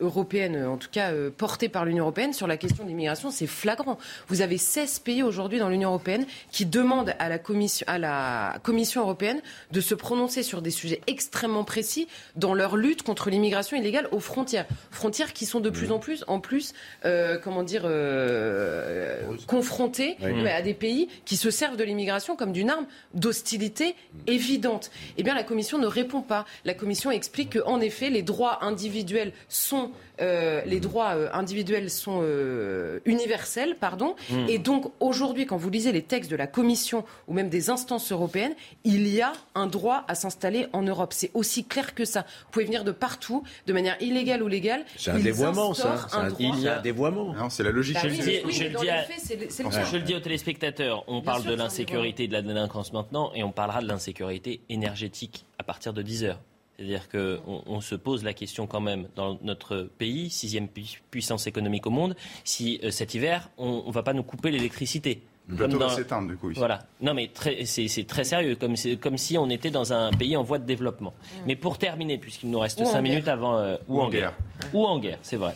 européenne, 0.00 0.64
en 0.66 0.76
tout 0.76 0.88
cas 0.90 1.12
euh, 1.12 1.30
portée 1.30 1.68
par 1.68 1.84
l'Union 1.84 2.04
européenne 2.04 2.32
sur 2.32 2.46
la 2.46 2.56
question 2.56 2.84
de 2.84 2.88
l'immigration, 2.88 3.30
c'est 3.30 3.46
flagrant. 3.46 3.98
Vous 4.28 4.40
avez 4.42 4.58
16 4.58 5.00
pays 5.00 5.22
aujourd'hui 5.22 5.58
dans 5.58 5.68
l'Union 5.68 5.90
européenne 5.90 6.26
qui 6.50 6.66
demandent 6.66 7.14
à 7.18 7.28
la, 7.28 7.38
commission, 7.38 7.84
à 7.88 7.98
la 7.98 8.58
Commission 8.62 9.02
européenne 9.02 9.40
de 9.70 9.80
se 9.80 9.94
prononcer 9.94 10.42
sur 10.42 10.62
des 10.62 10.70
sujets 10.70 11.00
extrêmement 11.06 11.64
précis 11.64 12.08
dans 12.36 12.54
leur 12.54 12.76
lutte 12.76 13.02
contre 13.02 13.30
l'immigration 13.30 13.76
illégale 13.76 14.08
aux 14.12 14.20
frontières. 14.20 14.66
Frontières 14.90 15.32
qui 15.32 15.46
sont 15.46 15.60
de 15.60 15.70
plus 15.70 15.92
en 15.92 15.98
plus, 15.98 16.24
en 16.26 16.40
plus, 16.40 16.72
euh, 17.04 17.38
comment 17.42 17.62
dire, 17.62 17.82
euh, 17.84 19.22
confrontées 19.46 20.16
Oui. 20.22 20.48
à 20.48 20.62
des 20.62 20.74
pays 20.74 21.08
qui 21.24 21.36
se 21.36 21.50
servent 21.50 21.76
de 21.76 21.84
l'immigration 21.84 22.36
comme 22.36 22.52
d'une 22.52 22.70
arme 22.70 22.86
d'hostilité 23.14 23.94
évidente. 24.26 24.90
Eh 25.16 25.22
bien, 25.22 25.34
la 25.34 25.42
Commission 25.44 25.78
ne 25.78 25.86
répond 25.86 26.22
pas. 26.22 26.44
La 26.64 26.74
Commission 26.74 27.10
explique 27.10 27.58
qu'en 27.58 27.80
effet, 27.80 28.10
les 28.10 28.22
droits 28.22 28.64
individuels 28.64 29.32
sont 29.48 29.89
euh, 30.20 30.62
les 30.66 30.80
droits 30.80 31.14
euh, 31.16 31.28
individuels 31.32 31.90
sont 31.90 32.20
euh, 32.22 33.00
universels, 33.04 33.76
pardon. 33.78 34.14
Mm. 34.30 34.48
Et 34.48 34.58
donc 34.58 34.92
aujourd'hui, 35.00 35.46
quand 35.46 35.56
vous 35.56 35.70
lisez 35.70 35.92
les 35.92 36.02
textes 36.02 36.30
de 36.30 36.36
la 36.36 36.46
Commission 36.46 37.04
ou 37.28 37.32
même 37.34 37.48
des 37.48 37.70
instances 37.70 38.12
européennes, 38.12 38.54
il 38.84 39.08
y 39.08 39.22
a 39.22 39.32
un 39.54 39.66
droit 39.66 40.04
à 40.08 40.14
s'installer 40.14 40.66
en 40.72 40.82
Europe. 40.82 41.12
C'est 41.14 41.30
aussi 41.34 41.64
clair 41.64 41.94
que 41.94 42.04
ça. 42.04 42.20
Vous 42.44 42.50
pouvez 42.52 42.64
venir 42.66 42.84
de 42.84 42.92
partout, 42.92 43.42
de 43.66 43.72
manière 43.72 43.96
illégale 44.02 44.42
ou 44.42 44.48
légale. 44.48 44.84
C'est 44.96 45.10
un 45.10 45.18
dévoiement, 45.18 45.74
ça. 45.74 45.92
instaurent 45.92 46.10
C'est 46.10 46.16
un 46.16 46.20
un, 46.20 46.28
droit. 46.28 46.38
il 46.56 46.60
y 46.60 46.68
a 46.68 46.78
un 46.78 46.82
dévoiement. 46.82 47.32
Non, 47.34 47.48
c'est 47.50 47.62
la 47.62 47.70
logique. 47.70 47.94
Bah 47.94 48.00
Je 48.04 48.08
oui, 48.08 48.16
le 48.18 48.22
dis, 48.24 48.40
oui, 48.44 48.52
je 48.52 48.62
mais 48.62 48.68
le 48.68 48.74
dans 48.74 48.80
dis 48.80 48.86
les 48.86 48.92
à- 48.92 49.02
faits, 49.02 49.16
c'est 49.22 49.36
le- 49.36 49.46
c'est 49.48 49.62
le 49.62 49.70
je 49.70 49.76
cas. 49.76 49.90
le 49.92 50.00
dis 50.02 50.14
aux 50.14 50.20
téléspectateurs, 50.20 51.04
on 51.08 51.14
Bien 51.16 51.22
parle 51.22 51.42
sûr, 51.42 51.50
de 51.50 51.56
l'insécurité 51.56 52.24
et 52.24 52.28
de 52.28 52.32
la 52.32 52.42
délinquance 52.42 52.92
maintenant, 52.92 53.32
et 53.34 53.42
on 53.42 53.52
parlera 53.52 53.80
de 53.80 53.88
l'insécurité 53.88 54.60
énergétique 54.68 55.44
à 55.58 55.62
partir 55.62 55.92
de 55.92 56.02
10 56.02 56.24
heures. 56.24 56.40
C'est-à-dire 56.80 57.10
qu'on 57.10 57.62
on 57.66 57.82
se 57.82 57.94
pose 57.94 58.24
la 58.24 58.32
question 58.32 58.66
quand 58.66 58.80
même 58.80 59.06
dans 59.14 59.38
notre 59.42 59.82
pays, 59.98 60.30
sixième 60.30 60.66
pu- 60.66 61.02
puissance 61.10 61.46
économique 61.46 61.86
au 61.86 61.90
monde, 61.90 62.16
si 62.42 62.80
euh, 62.82 62.90
cet 62.90 63.12
hiver, 63.12 63.50
on 63.58 63.86
ne 63.86 63.92
va 63.92 64.02
pas 64.02 64.14
nous 64.14 64.22
couper 64.22 64.50
l'électricité. 64.50 65.20
Le 65.50 65.56
plateau 65.56 65.78
va 65.78 65.88
s'éteindre, 65.90 66.28
du 66.28 66.36
coup. 66.36 66.50
ici. 66.50 66.58
Voilà. 66.58 66.80
Non, 67.00 67.12
mais 67.14 67.28
très- 67.28 67.64
c'est 67.64 68.04
très 68.06 68.24
sérieux, 68.24 68.56
comme, 68.56 68.76
si 68.76 69.36
on 69.38 69.50
était 69.50 69.70
dans 69.70 69.92
un 69.92 70.10
pays 70.12 70.36
en 70.36 70.42
voie 70.42 70.58
de 70.58 70.64
développement. 70.64 71.12
Mais 71.46 71.56
pour 71.56 71.76
terminer, 71.78 72.18
puisqu'il 72.18 72.50
nous 72.50 72.58
reste 72.58 72.78
Ou 72.80 72.84
en 72.84 72.86
5 72.86 73.02
minutes 73.02 73.24
guerre. 73.24 73.34
avant. 73.34 73.56
euh, 73.58 73.76
ou, 73.88 74.00
en 74.00 74.08
guerre. 74.08 74.32
Ou 74.72 74.84
en 74.86 74.98
guerre, 74.98 75.18
c'est 75.22 75.36
vrai. 75.36 75.54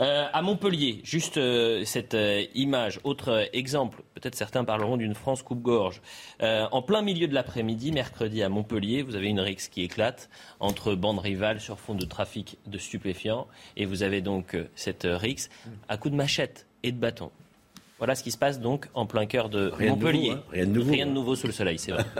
Euh, 0.00 0.26
à 0.32 0.42
Montpellier, 0.42 1.00
juste 1.04 1.36
euh, 1.36 1.84
cette 1.84 2.14
euh, 2.14 2.44
image, 2.54 3.00
autre 3.04 3.48
exemple, 3.52 4.02
peut-être 4.14 4.34
certains 4.34 4.64
parleront 4.64 4.96
d'une 4.96 5.14
France 5.14 5.42
coupe-gorge. 5.42 6.00
Euh, 6.42 6.66
en 6.72 6.82
plein 6.82 7.02
milieu 7.02 7.28
de 7.28 7.34
l'après-midi, 7.34 7.92
mercredi 7.92 8.42
à 8.42 8.48
Montpellier, 8.48 9.02
vous 9.02 9.14
avez 9.16 9.28
une 9.28 9.40
rixe 9.40 9.68
qui 9.68 9.82
éclate 9.82 10.28
entre 10.60 10.94
bandes 10.94 11.18
rivales 11.20 11.60
sur 11.60 11.78
fond 11.78 11.94
de 11.94 12.04
trafic 12.04 12.58
de 12.66 12.78
stupéfiants. 12.78 13.46
Et 13.76 13.84
vous 13.84 14.02
avez 14.02 14.20
donc 14.22 14.54
euh, 14.54 14.68
cette 14.74 15.04
euh, 15.04 15.16
rixe 15.16 15.50
à 15.88 15.96
coups 15.98 16.12
de 16.12 16.16
machette 16.16 16.66
et 16.82 16.92
de 16.92 16.98
bâton. 16.98 17.30
Voilà 17.98 18.14
ce 18.14 18.22
qui 18.22 18.30
se 18.30 18.38
passe 18.38 18.60
donc 18.60 18.88
en 18.94 19.06
plein 19.06 19.26
cœur 19.26 19.48
de 19.48 19.68
Rien 19.68 19.92
de 19.92 19.96
Montpellier. 19.96 20.30
nouveau, 20.30 20.40
hein. 20.40 20.44
Rien 20.52 20.66
de 20.66 20.70
nouveau, 20.70 20.90
Rien 20.92 21.06
de 21.06 21.12
nouveau 21.12 21.34
sous 21.36 21.46
le 21.46 21.52
soleil, 21.52 21.78
c'est 21.78 21.92
vrai. 21.92 22.04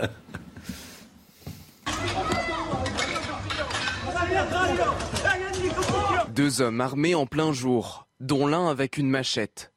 Deux 6.29 6.61
hommes 6.61 6.81
armés 6.81 7.15
en 7.15 7.25
plein 7.25 7.51
jour, 7.51 8.07
dont 8.19 8.45
l'un 8.47 8.67
avec 8.67 8.97
une 8.97 9.09
machette. 9.09 9.71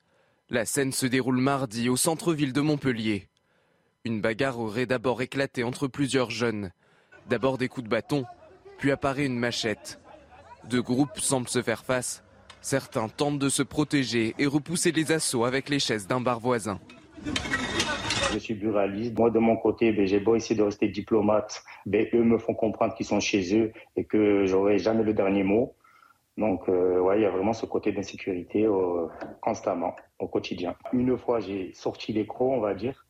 La 0.51 0.67
scène 0.67 0.93
se 0.93 1.07
déroule 1.07 1.39
mardi 1.39 1.89
au 1.89 1.97
centre-ville 1.97 2.53
de 2.53 2.61
Montpellier. 2.61 3.29
Une 4.05 4.21
bagarre 4.21 4.59
aurait 4.59 4.87
d'abord 4.87 5.23
éclaté 5.23 5.65
entre 5.65 5.87
plusieurs 5.87 6.31
jeunes. 6.31 6.73
D'abord 7.29 7.59
des 7.59 7.69
coups 7.69 7.85
de 7.85 7.91
bâton, 7.91 8.25
puis 8.79 8.91
apparaît 8.91 9.27
une 9.27 9.39
machette. 9.39 10.01
Deux 10.69 10.83
groupes 10.83 11.21
semblent 11.21 11.49
se 11.49 11.63
faire 11.63 11.85
face. 11.85 12.23
Certains 12.63 13.09
tentent 13.09 13.39
de 13.39 13.49
se 13.49 13.63
protéger 13.63 14.35
et 14.39 14.47
repousser 14.47 14.93
les 14.93 15.13
assauts 15.13 15.45
avec 15.45 15.69
les 15.69 15.79
chaises 15.79 16.07
d'un 16.07 16.21
bar 16.21 16.41
voisin. 16.41 16.79
Je 18.33 18.39
suis 18.39 18.55
buraliste. 18.55 19.19
Moi, 19.19 19.31
de 19.31 19.39
mon 19.39 19.57
côté, 19.57 19.93
ben, 19.93 20.07
j'ai 20.07 20.21
beau 20.21 20.37
essayer 20.37 20.57
de 20.57 20.63
rester 20.63 20.89
diplomate. 20.89 21.63
Ben, 21.87 22.07
eux 22.15 22.23
me 22.23 22.39
font 22.39 22.55
comprendre 22.55 22.95
qu'ils 22.95 23.07
sont 23.07 23.21
chez 23.21 23.59
eux 23.59 23.73
et 23.97 24.05
que 24.05 24.45
j'aurai 24.47 24.79
jamais 24.79 25.03
le 25.03 25.15
dernier 25.15 25.43
mot. 25.43 25.75
Donc, 26.37 26.69
euh, 26.69 27.01
ouais, 27.01 27.19
il 27.19 27.23
y 27.23 27.27
a 27.27 27.31
vraiment 27.31 27.53
ce 27.53 27.67
côté 27.67 27.93
d'insécurité 27.93 28.65
euh, 28.65 29.07
constamment, 29.41 29.97
au 30.19 30.29
quotidien. 30.29 30.75
Une 30.93 31.19
fois, 31.19 31.41
j'ai 31.41 31.73
sorti 31.75 32.13
les 32.13 32.27
crocs, 32.27 32.53
on 32.53 32.61
va 32.61 32.75
dire. 32.75 33.07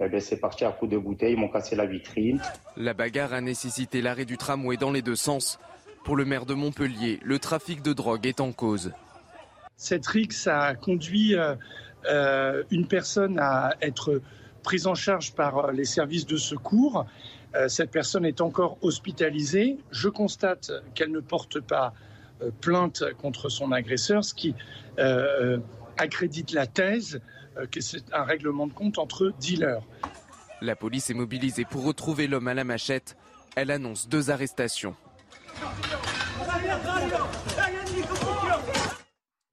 Eh 0.00 0.08
ben, 0.08 0.20
c'est 0.20 0.40
parti 0.40 0.64
à 0.64 0.72
coups 0.72 0.90
de 0.90 0.98
bouteille, 0.98 1.34
ils 1.34 1.38
m'ont 1.38 1.48
cassé 1.48 1.76
la 1.76 1.86
vitrine. 1.86 2.40
La 2.76 2.92
bagarre 2.92 3.32
a 3.32 3.40
nécessité 3.40 4.02
l'arrêt 4.02 4.24
du 4.24 4.36
tramway 4.36 4.76
dans 4.76 4.90
les 4.90 5.02
deux 5.02 5.16
sens. 5.16 5.58
Pour 6.04 6.16
le 6.16 6.24
maire 6.24 6.46
de 6.46 6.54
Montpellier, 6.54 7.20
le 7.22 7.38
trafic 7.38 7.82
de 7.82 7.92
drogue 7.92 8.26
est 8.26 8.40
en 8.40 8.52
cause. 8.52 8.92
Cette 9.76 10.06
rixe 10.06 10.46
a 10.46 10.74
conduit 10.74 11.34
euh, 11.34 11.54
euh, 12.06 12.62
une 12.70 12.86
personne 12.86 13.38
à 13.38 13.74
être 13.80 14.20
prise 14.62 14.86
en 14.86 14.94
charge 14.94 15.32
par 15.32 15.58
euh, 15.58 15.72
les 15.72 15.84
services 15.84 16.26
de 16.26 16.36
secours. 16.36 17.06
Euh, 17.54 17.68
cette 17.68 17.90
personne 17.90 18.24
est 18.24 18.40
encore 18.40 18.78
hospitalisée. 18.82 19.78
Je 19.90 20.08
constate 20.08 20.72
qu'elle 20.94 21.10
ne 21.10 21.20
porte 21.20 21.60
pas 21.60 21.92
euh, 22.40 22.50
plainte 22.60 23.04
contre 23.20 23.48
son 23.48 23.72
agresseur, 23.72 24.24
ce 24.24 24.34
qui 24.34 24.54
accrédite 25.98 26.52
la 26.52 26.66
thèse 26.66 27.20
que 27.70 27.80
c'est 27.80 28.12
un 28.12 28.24
règlement 28.24 28.66
de 28.66 28.72
compte 28.72 28.98
entre 28.98 29.32
dealers. 29.40 29.82
La 30.60 30.76
police 30.76 31.10
est 31.10 31.14
mobilisée 31.14 31.64
pour 31.64 31.84
retrouver 31.84 32.26
l'homme 32.26 32.48
à 32.48 32.54
la 32.54 32.64
machette. 32.64 33.16
Elle 33.56 33.70
annonce 33.70 34.08
deux 34.08 34.30
arrestations. 34.30 34.94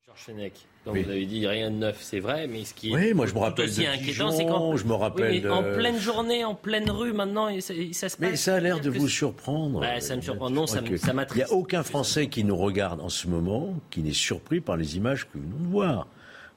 Georges 0.05 0.19
Fenech, 0.25 0.53
quand 0.83 0.91
Oui. 0.91 1.03
vous 1.03 1.11
avez 1.11 1.25
dit 1.25 1.45
rien 1.47 1.69
de 1.71 1.75
neuf, 1.75 1.97
c'est 2.01 2.19
vrai, 2.19 2.47
mais 2.47 2.63
ce 2.65 2.73
qui 2.73 2.89
est 2.89 2.95
Oui, 2.95 3.13
moi, 3.13 3.25
je 3.25 3.33
me 3.33 3.39
rappelle 3.39 3.65
aussi 3.65 3.81
de 3.81 3.87
inquiétant, 3.87 4.31
c'est 4.31 4.45
qu'en 4.45 4.75
je 4.75 4.85
me 4.85 4.93
rappelle 4.93 5.45
Oui, 5.45 5.49
en 5.49 5.63
pleine 5.63 5.99
journée, 5.99 6.43
en 6.45 6.55
pleine 6.55 6.89
rue, 6.89 7.13
maintenant, 7.13 7.49
et 7.49 7.61
ça, 7.61 7.73
et 7.73 7.93
ça 7.93 8.09
se 8.09 8.17
passe. 8.17 8.29
Mais 8.31 8.35
ça 8.35 8.55
a 8.55 8.59
l'air 8.59 8.79
de 8.79 8.89
vous 8.89 9.07
surprendre. 9.07 9.79
Ouais, 9.81 9.99
ça 10.01 10.15
me 10.15 10.21
surprend. 10.21 10.49
Non, 10.49 10.67
ça, 10.67 10.79
ça 10.97 11.11
Il 11.31 11.35
n'y 11.37 11.43
a 11.43 11.51
aucun 11.51 11.83
Français 11.83 12.27
qui 12.27 12.43
nous 12.43 12.57
regarde 12.57 13.01
en 13.01 13.09
ce 13.09 13.27
moment 13.27 13.73
qui 13.89 14.01
n'est 14.01 14.13
surpris 14.13 14.61
par 14.61 14.77
les 14.77 14.97
images 14.97 15.25
que 15.25 15.37
nous 15.37 15.43
venons 15.47 15.65
de 15.65 15.71
voir. 15.71 16.07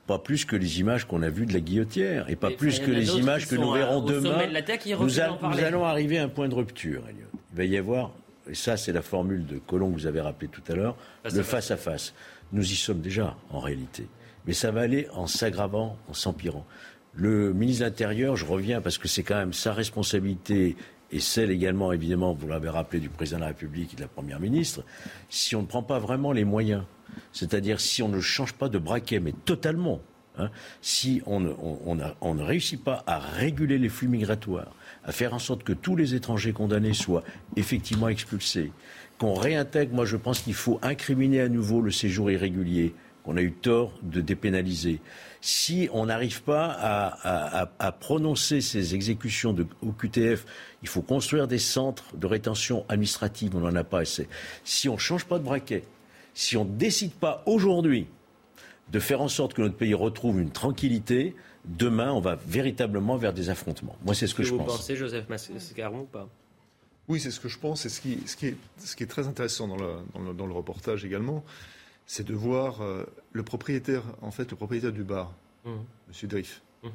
Pas 0.07 0.19
plus 0.19 0.45
que 0.45 0.57
les 0.57 0.81
images 0.81 1.05
qu'on 1.05 1.23
a 1.23 1.29
vues 1.31 1.47
de 1.47 1.53
la 1.53 1.61
guillotière, 1.61 2.29
et 2.29 2.35
pas 2.35 2.49
Mais 2.49 2.57
plus 2.57 2.81
que 2.81 2.91
les 2.91 3.17
images 3.17 3.47
que 3.47 3.55
nous 3.55 3.69
au 3.69 4.01
demain. 4.01 4.09
de 4.11 4.19
nous, 4.99 5.21
a- 5.21 5.39
nous 5.49 5.61
allons 5.65 5.85
arriver 5.85 6.19
à 6.19 6.25
un 6.25 6.29
point 6.29 6.49
de 6.49 6.55
rupture, 6.57 7.03
Elliot. 7.09 7.27
Il 7.53 7.57
va 7.57 7.65
y 7.65 7.77
avoir, 7.77 8.11
et 8.49 8.55
ça 8.55 8.77
c'est 8.77 8.93
la 8.93 9.03
formule 9.03 9.47
de 9.47 9.59
Colomb 9.59 9.91
que 9.91 9.95
vous 9.95 10.07
avez 10.07 10.21
rappelé 10.21 10.49
tout 10.49 10.63
à 10.69 10.75
l'heure, 10.75 10.97
le 11.25 11.31
à 11.31 11.33
face. 11.33 11.47
face 11.47 11.71
à 11.71 11.77
face. 11.77 12.15
Nous 12.53 12.71
y 12.71 12.75
sommes 12.77 13.01
déjà 13.01 13.37
en 13.51 13.61
réalité, 13.61 14.09
mais 14.47 14.53
ça 14.53 14.71
va 14.71 14.83
aller 14.83 15.09
en 15.13 15.27
s'aggravant, 15.27 15.97
en 16.09 16.15
s'empirant. 16.15 16.67
Le 17.15 17.53
ministre 17.53 17.85
de 17.85 17.91
l'Intérieur, 17.91 18.37
je 18.37 18.47
reviens 18.47 18.81
parce 18.81 18.99
que 18.99 19.09
c'est 19.09 19.23
quand 19.23 19.37
même 19.37 19.53
sa 19.53 19.73
responsabilité 19.73 20.77
et 21.13 21.21
celle 21.21 21.51
également, 21.51 21.93
évidemment, 21.93 22.33
vous 22.33 22.49
l'avez 22.49 22.71
rappelé, 22.71 22.99
du 22.99 23.11
président 23.11 23.37
de 23.37 23.43
la 23.43 23.49
République 23.49 23.93
et 23.93 23.97
de 23.97 24.01
la 24.01 24.09
Première 24.09 24.41
ministre, 24.41 24.83
si 25.29 25.55
on 25.55 25.61
ne 25.61 25.67
prend 25.67 25.83
pas 25.83 25.99
vraiment 25.99 26.33
les 26.33 26.45
moyens, 26.45 26.85
c'est-à-dire 27.33 27.81
si 27.81 28.03
on 28.03 28.09
ne 28.09 28.21
change 28.21 28.55
pas 28.55 28.71
de 28.71 28.79
braquet, 28.79 29.21
mais 29.21 29.35
totalement, 29.45 30.01
hein, 30.39 30.51
si 30.81 31.23
on 31.27 31.41
ne, 31.41 32.43
réussit 32.43 32.83
pas 32.83 33.03
à 33.07 33.19
réguler 33.19 33.79
les 33.79 33.89
flux 33.89 34.09
migratoires, 34.09 34.75
à 35.05 35.13
faire 35.13 35.35
en 35.35 35.39
sorte 35.39 35.63
que 35.63 35.73
tous 35.73 35.97
les 35.97 36.15
étrangers 36.15 36.53
condamnés 36.53 36.95
soient 36.95 37.25
effectivement 37.57 38.09
expulsés, 38.09 38.73
qu'on 39.19 39.35
réintègre, 39.35 39.95
moi 39.95 40.05
je 40.05 40.17
pense 40.17 40.41
qu'il 40.41 40.55
faut 40.55 40.79
incriminer 40.83 41.41
à 41.41 41.49
nouveau 41.49 41.81
le 41.81 41.91
séjour 41.91 42.31
irrégulier, 42.31 42.95
qu'on 43.23 43.37
a 43.37 43.43
eu 43.43 43.53
tort 43.53 43.93
de 44.03 44.21
dépénaliser. 44.21 45.01
Si 45.41 45.89
on 45.93 46.07
n'arrive 46.07 46.43
pas 46.43 46.67
à, 47.79 47.93
prononcer 47.93 48.61
ces 48.61 48.95
exécutions 48.95 49.55
au 49.83 49.93
QTF, 49.93 50.45
il 50.83 50.89
faut 50.89 51.03
construire 51.03 51.49
des 51.49 51.59
centres 51.59 52.17
de 52.17 52.27
rétention 52.27 52.85
administrative, 52.89 53.55
on 53.57 53.61
n'en 53.61 53.75
a 53.75 53.85
pas 53.85 54.01
assez. 54.01 54.29
Si 54.65 54.89
on 54.89 54.95
ne 54.95 54.99
change 54.99 55.25
pas 55.25 55.39
de 55.39 55.45
braquet, 55.45 55.85
si 56.35 56.57
on 56.57 56.65
ne 56.65 56.71
décide 56.71 57.13
pas 57.13 57.43
aujourd'hui 57.47 58.07
de 58.93 59.01
faire 59.01 59.23
en 59.23 59.29
sorte 59.29 59.55
que 59.55 59.63
notre 59.63 59.77
pays 59.77 59.95
retrouve 59.95 60.39
une 60.41 60.51
tranquillité, 60.51 61.35
demain, 61.65 62.13
on 62.13 62.21
va 62.21 62.37
véritablement 62.47 63.17
vers 63.17 63.33
des 63.33 63.49
affrontements. 63.49 63.97
Moi, 64.05 64.15
c'est 64.15 64.27
ce 64.27 64.35
que, 64.35 64.43
je 64.43 64.55
pense. 64.55 64.61
Vous 64.61 64.77
pensez, 64.77 64.97
Joseph 64.97 65.29
Mascaron, 65.31 66.01
ou 66.01 66.05
pas? 66.05 66.29
Oui, 67.09 67.19
c'est 67.19 67.31
ce 67.31 67.41
que 67.41 67.49
je 67.49 67.59
pense. 67.59 67.87
Et 67.87 67.89
ce 67.89 68.01
qui, 68.01 68.19
ce 68.27 68.37
qui, 68.37 68.49
est, 68.49 68.57
ce 68.79 68.95
qui 68.95 69.03
est, 69.03 69.07
très 69.07 69.27
intéressant 69.27 69.67
dans 69.67 69.77
le, 69.77 70.35
dans 70.35 70.47
le, 70.47 70.53
reportage 70.53 71.07
également, 71.07 71.43
c'est 72.07 72.27
de 72.27 72.35
voir 72.35 72.83
euh, 72.83 73.05
le 73.33 73.43
propriétaire, 73.43 74.03
en 74.21 74.31
fait, 74.31 74.51
le 74.51 74.57
propriétaire 74.57 74.93
du 74.93 75.05
bar, 75.05 75.33
mmh. 75.65 75.71
M. 75.71 76.29
Driff. 76.29 76.63
Mmh. 76.83 76.89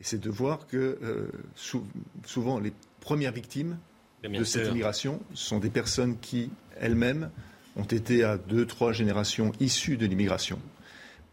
Et 0.00 0.04
c'est 0.04 0.20
de 0.20 0.30
voir 0.30 0.66
que 0.66 0.98
euh, 1.02 1.30
souvent 2.24 2.58
les 2.58 2.72
premières 3.00 3.32
victimes 3.32 3.78
de 4.24 4.42
cette 4.42 4.68
immigration 4.68 5.20
sont 5.34 5.58
des 5.58 5.70
personnes 5.70 6.18
qui, 6.18 6.50
elles-mêmes, 6.80 7.30
ont 7.76 7.84
été 7.84 8.24
à 8.24 8.38
deux, 8.38 8.66
trois 8.66 8.92
générations 8.92 9.52
issues 9.60 9.96
de 9.96 10.06
l'immigration. 10.06 10.58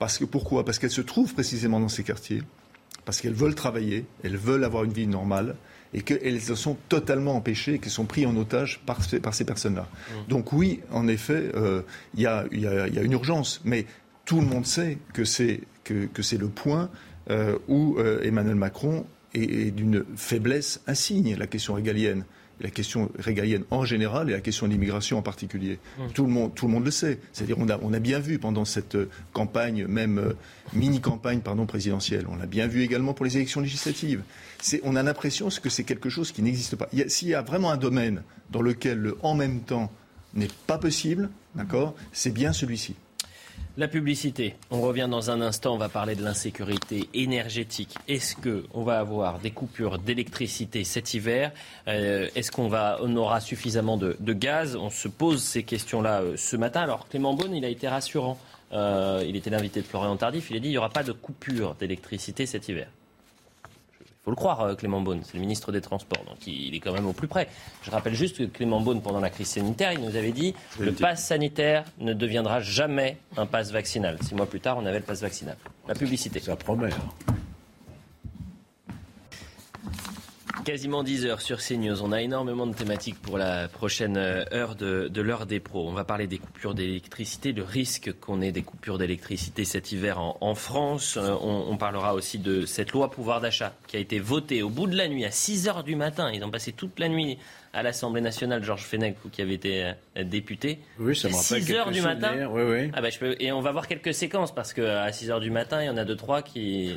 Parce 0.02 0.18
que, 0.18 0.26
pourquoi? 0.26 0.66
Parce 0.66 0.80
qu'elles 0.80 0.90
se 0.90 1.02
trouvent 1.02 1.32
précisément 1.32 1.80
dans 1.80 1.88
ces 1.88 2.02
quartiers, 2.02 2.42
parce 3.06 3.22
qu'elles 3.22 3.36
veulent 3.36 3.54
travailler, 3.54 4.06
elles 4.24 4.36
veulent 4.36 4.64
avoir 4.64 4.84
une 4.84 4.94
vie 4.94 5.06
normale, 5.06 5.56
et 5.94 6.02
qu'elles 6.02 6.42
sont 6.42 6.76
totalement 6.90 7.36
empêchées, 7.36 7.78
qu'elles 7.78 7.92
sont 7.92 8.06
prises 8.06 8.26
en 8.26 8.36
otage 8.36 8.82
par, 8.88 8.98
par 9.22 9.36
ces 9.36 9.46
personnes-là. 9.46 9.88
Mmh. 9.92 10.14
Donc 10.28 10.54
oui, 10.54 10.80
en 10.92 11.08
effet, 11.08 11.52
euh, 11.54 11.84
il 12.16 12.22
y, 12.22 12.26
a, 12.26 12.46
une 12.52 13.12
urgence, 13.12 13.62
mais 13.64 13.86
tout 14.26 14.42
le 14.42 14.48
monde 14.48 14.66
sait 14.66 14.98
que 15.14 15.24
c'est 15.24 15.62
que, 15.84 16.08
que 16.08 16.36
le 16.36 16.48
point 16.48 16.90
euh, 17.30 17.60
où 17.68 18.00
euh, 18.00 18.24
Emmanuel 18.24 18.56
Macron 18.56 19.06
est 19.36 19.70
d'une 19.70 20.04
faiblesse 20.16 20.82
insigne, 20.88 21.36
la 21.36 21.46
question 21.46 21.76
régalienne 21.76 22.26
la 22.62 22.70
question 22.70 23.10
régalienne 23.18 23.64
en 23.72 23.86
général 23.86 24.30
et 24.30 24.34
la 24.34 24.42
question 24.42 24.68
de 24.68 24.72
l'immigration 24.72 25.18
en 25.18 25.22
particulier. 25.22 25.80
Mmh. 25.98 26.02
Tout, 26.14 26.26
le 26.26 26.32
monde, 26.32 26.56
tout 26.56 26.68
le 26.68 26.74
monde 26.74 26.86
le 26.86 26.92
sait. 26.92 27.20
C'est-à-dire 27.34 27.58
on 27.60 27.70
a, 27.70 27.80
on 27.82 27.94
a 27.94 28.00
bien 28.00 28.20
vu 28.20 28.40
pendant 28.40 28.66
cette 28.66 28.96
euh, 28.96 29.10
campagne, 29.34 29.86
même 29.88 30.18
euh, 30.18 30.34
mini-campagne 30.74 31.42
pardon, 31.42 31.66
présidentielle, 31.66 32.26
on 32.30 32.36
l'a 32.36 32.46
bien 32.46 32.68
vu 32.68 32.84
également 32.84 33.14
pour 33.14 33.26
les 33.26 33.38
élections 33.38 33.62
législatives. 33.62 34.22
On 34.84 34.96
a 34.96 35.04
l'impression 35.04 35.50
que 35.50 35.70
c'est 35.70 35.84
quelque 35.84 36.10
chose 36.10 36.32
qui 36.32 36.42
n'existe 36.42 36.76
pas. 36.76 36.90
S'il 37.08 37.30
y 37.30 37.34
a 37.34 37.42
vraiment 37.42 37.72
un 37.72 37.78
domaine 37.78 38.24
dans 38.52 38.62
lequel 38.62 39.00
le 39.00 39.18
en 39.22 39.34
même 39.34 39.62
temps 39.62 39.92
n'est 40.34 40.48
pas 40.68 40.78
possible, 40.78 41.30
d'accord, 41.56 41.96
c'est 42.14 42.32
bien 42.32 42.54
celui-ci. 42.54 42.96
La 43.78 43.88
publicité. 43.88 44.56
On 44.70 44.82
revient 44.82 45.08
dans 45.10 45.32
un 45.32 45.40
instant. 45.40 45.74
On 45.74 45.78
va 45.78 45.88
parler 45.88 46.16
de 46.16 46.24
l'insécurité 46.24 47.08
énergétique. 47.14 47.96
Est-ce 48.10 48.36
que 48.36 48.66
on 48.74 48.84
va 48.84 49.00
avoir 49.00 49.40
des 49.40 49.52
coupures 49.52 49.98
d'électricité 49.98 50.84
cet 50.84 51.14
hiver? 51.14 51.54
Euh, 51.88 52.28
Est-ce 52.36 52.52
qu'on 52.52 53.16
aura 53.16 53.40
suffisamment 53.40 53.96
de, 53.96 54.34
gaz? 54.34 54.76
On 54.76 54.90
se 54.90 55.08
pose 55.08 55.42
ces 55.42 55.64
questions-là 55.64 56.22
euh, 56.22 56.34
ce 56.36 56.58
matin. 56.58 56.82
Alors 56.82 57.08
Clément 57.08 57.34
Beaune, 57.34 57.56
il 57.56 57.64
a 57.64 57.70
été 57.70 57.88
rassurant. 57.88 58.38
Euh, 58.74 59.24
il 59.26 59.38
était 59.38 59.50
l'invité 59.50 59.82
de 59.82 59.86
Florian 59.86 60.18
Tardif. 60.18 60.50
Il 60.52 60.58
a 60.58 60.60
dit 60.60 60.68
il 60.68 60.72
n'y 60.72 60.78
aura 60.78 60.90
pas 60.90 61.04
de 61.04 61.14
coupure 61.14 61.76
d'électricité 61.76 62.46
cet 62.46 62.68
hiver 62.68 62.90
faut 64.24 64.32
le 64.32 64.36
croire, 64.36 64.62
euh, 64.62 64.76
Clément 64.76 65.02
Beaune, 65.02 65.22
c'est 65.24 65.34
le 65.34 65.40
ministre 65.40 65.72
des 65.72 65.82
Transports, 65.82 66.24
donc 66.26 66.46
il 66.46 66.76
est 66.76 66.80
quand 66.80 66.94
même 66.94 67.08
au 67.08 67.14
plus 67.14 67.28
près. 67.28 67.48
Je 67.84 67.90
rappelle 67.90 68.14
juste 68.14 68.38
que 68.38 68.44
Clément 68.44 68.80
Beaune, 68.80 69.02
pendant 69.02 69.20
la 69.20 69.30
crise 69.30 69.48
sanitaire, 69.48 69.94
il 69.94 70.02
nous 70.02 70.16
avait 70.16 70.32
dit 70.32 70.54
que 70.78 70.84
le 70.84 70.92
pass 70.92 71.26
sanitaire 71.26 71.86
ne 72.00 72.14
deviendra 72.14 72.60
jamais 72.60 73.18
un 73.36 73.48
pass 73.48 73.72
vaccinal. 73.72 74.18
Six 74.22 74.36
mois 74.36 74.46
plus 74.46 74.60
tard, 74.60 74.78
on 74.78 74.86
avait 74.86 75.00
le 75.00 75.06
pass 75.06 75.22
vaccinal. 75.22 75.58
La 75.88 75.96
publicité. 75.96 76.40
Ça 76.40 76.56
promet. 76.56 76.90
Hein. 76.94 77.34
Quasiment 80.64 81.02
10 81.02 81.26
heures 81.26 81.42
sur 81.42 81.58
CNews. 81.58 82.04
On 82.04 82.12
a 82.12 82.22
énormément 82.22 82.68
de 82.68 82.76
thématiques 82.76 83.20
pour 83.20 83.40
la 83.40 83.68
prochaine 83.68 84.16
euh, 84.16 84.44
heure 84.54 84.76
de, 84.76 85.10
l'heure 85.22 85.48
des 85.48 85.60
pros. 85.60 85.88
On 85.88 85.94
va 85.94 86.04
parler 86.04 86.28
des 86.28 86.38
coupures 86.38 86.76
d'électricité, 86.76 87.52
le 87.52 87.64
risque 87.64 88.14
qu'on 88.20 88.42
ait 88.42 88.52
des 88.52 88.62
coupures 88.62 89.00
d'électricité 89.00 89.66
cet 89.66 89.92
hiver 89.92 90.20
en, 90.20 90.56
France. 90.56 91.18
Euh, 91.18 91.34
on, 91.42 91.76
parlera 91.78 92.14
aussi 92.14 92.38
de 92.38 92.68
cette 92.68 92.92
loi 92.92 93.10
pouvoir 93.10 93.42
d'achat 93.42 93.74
qui 93.88 93.98
a 93.98 94.00
été 94.00 94.20
votée 94.20 94.62
au 94.62 94.70
bout 94.70 94.86
de 94.86 94.96
la 94.96 95.08
nuit 95.08 95.26
à 95.26 95.32
6 95.32 95.68
heures 95.68 95.84
du 95.84 95.96
matin. 95.96 96.30
Ils 96.32 96.44
ont 96.44 96.52
passé 96.52 96.74
toute 96.74 97.00
la 97.00 97.10
nuit 97.10 97.40
à 97.74 97.84
l'Assemblée 97.84 98.22
nationale, 98.22 98.64
Georges 98.64 98.84
Fenech, 98.84 99.16
qui 99.32 99.42
avait 99.42 99.54
été 99.54 99.94
euh, 100.18 100.24
député. 100.24 100.80
Oui, 101.00 101.16
ça 101.16 101.30
me 101.30 101.34
rappelle 101.34 101.64
6 101.64 101.74
heures 101.74 101.92
du 101.92 102.02
matin. 102.02 102.48
Oui, 102.50 102.62
oui. 102.64 102.92
Ah 102.94 103.02
bah, 103.02 103.10
je 103.10 103.20
peux... 103.20 103.36
Et 103.40 103.52
on 103.52 103.62
va 103.62 103.72
voir 103.72 103.88
quelques 103.88 104.14
séquences 104.14 104.54
parce 104.54 104.74
qu'à 104.74 105.12
6 105.12 105.32
heures 105.32 105.40
du 105.40 105.52
matin, 105.52 105.82
il 105.82 105.86
y 105.86 105.90
en 105.90 105.98
a 105.98 106.04
deux 106.04 106.16
trois 106.16 106.42
qui 106.42 106.96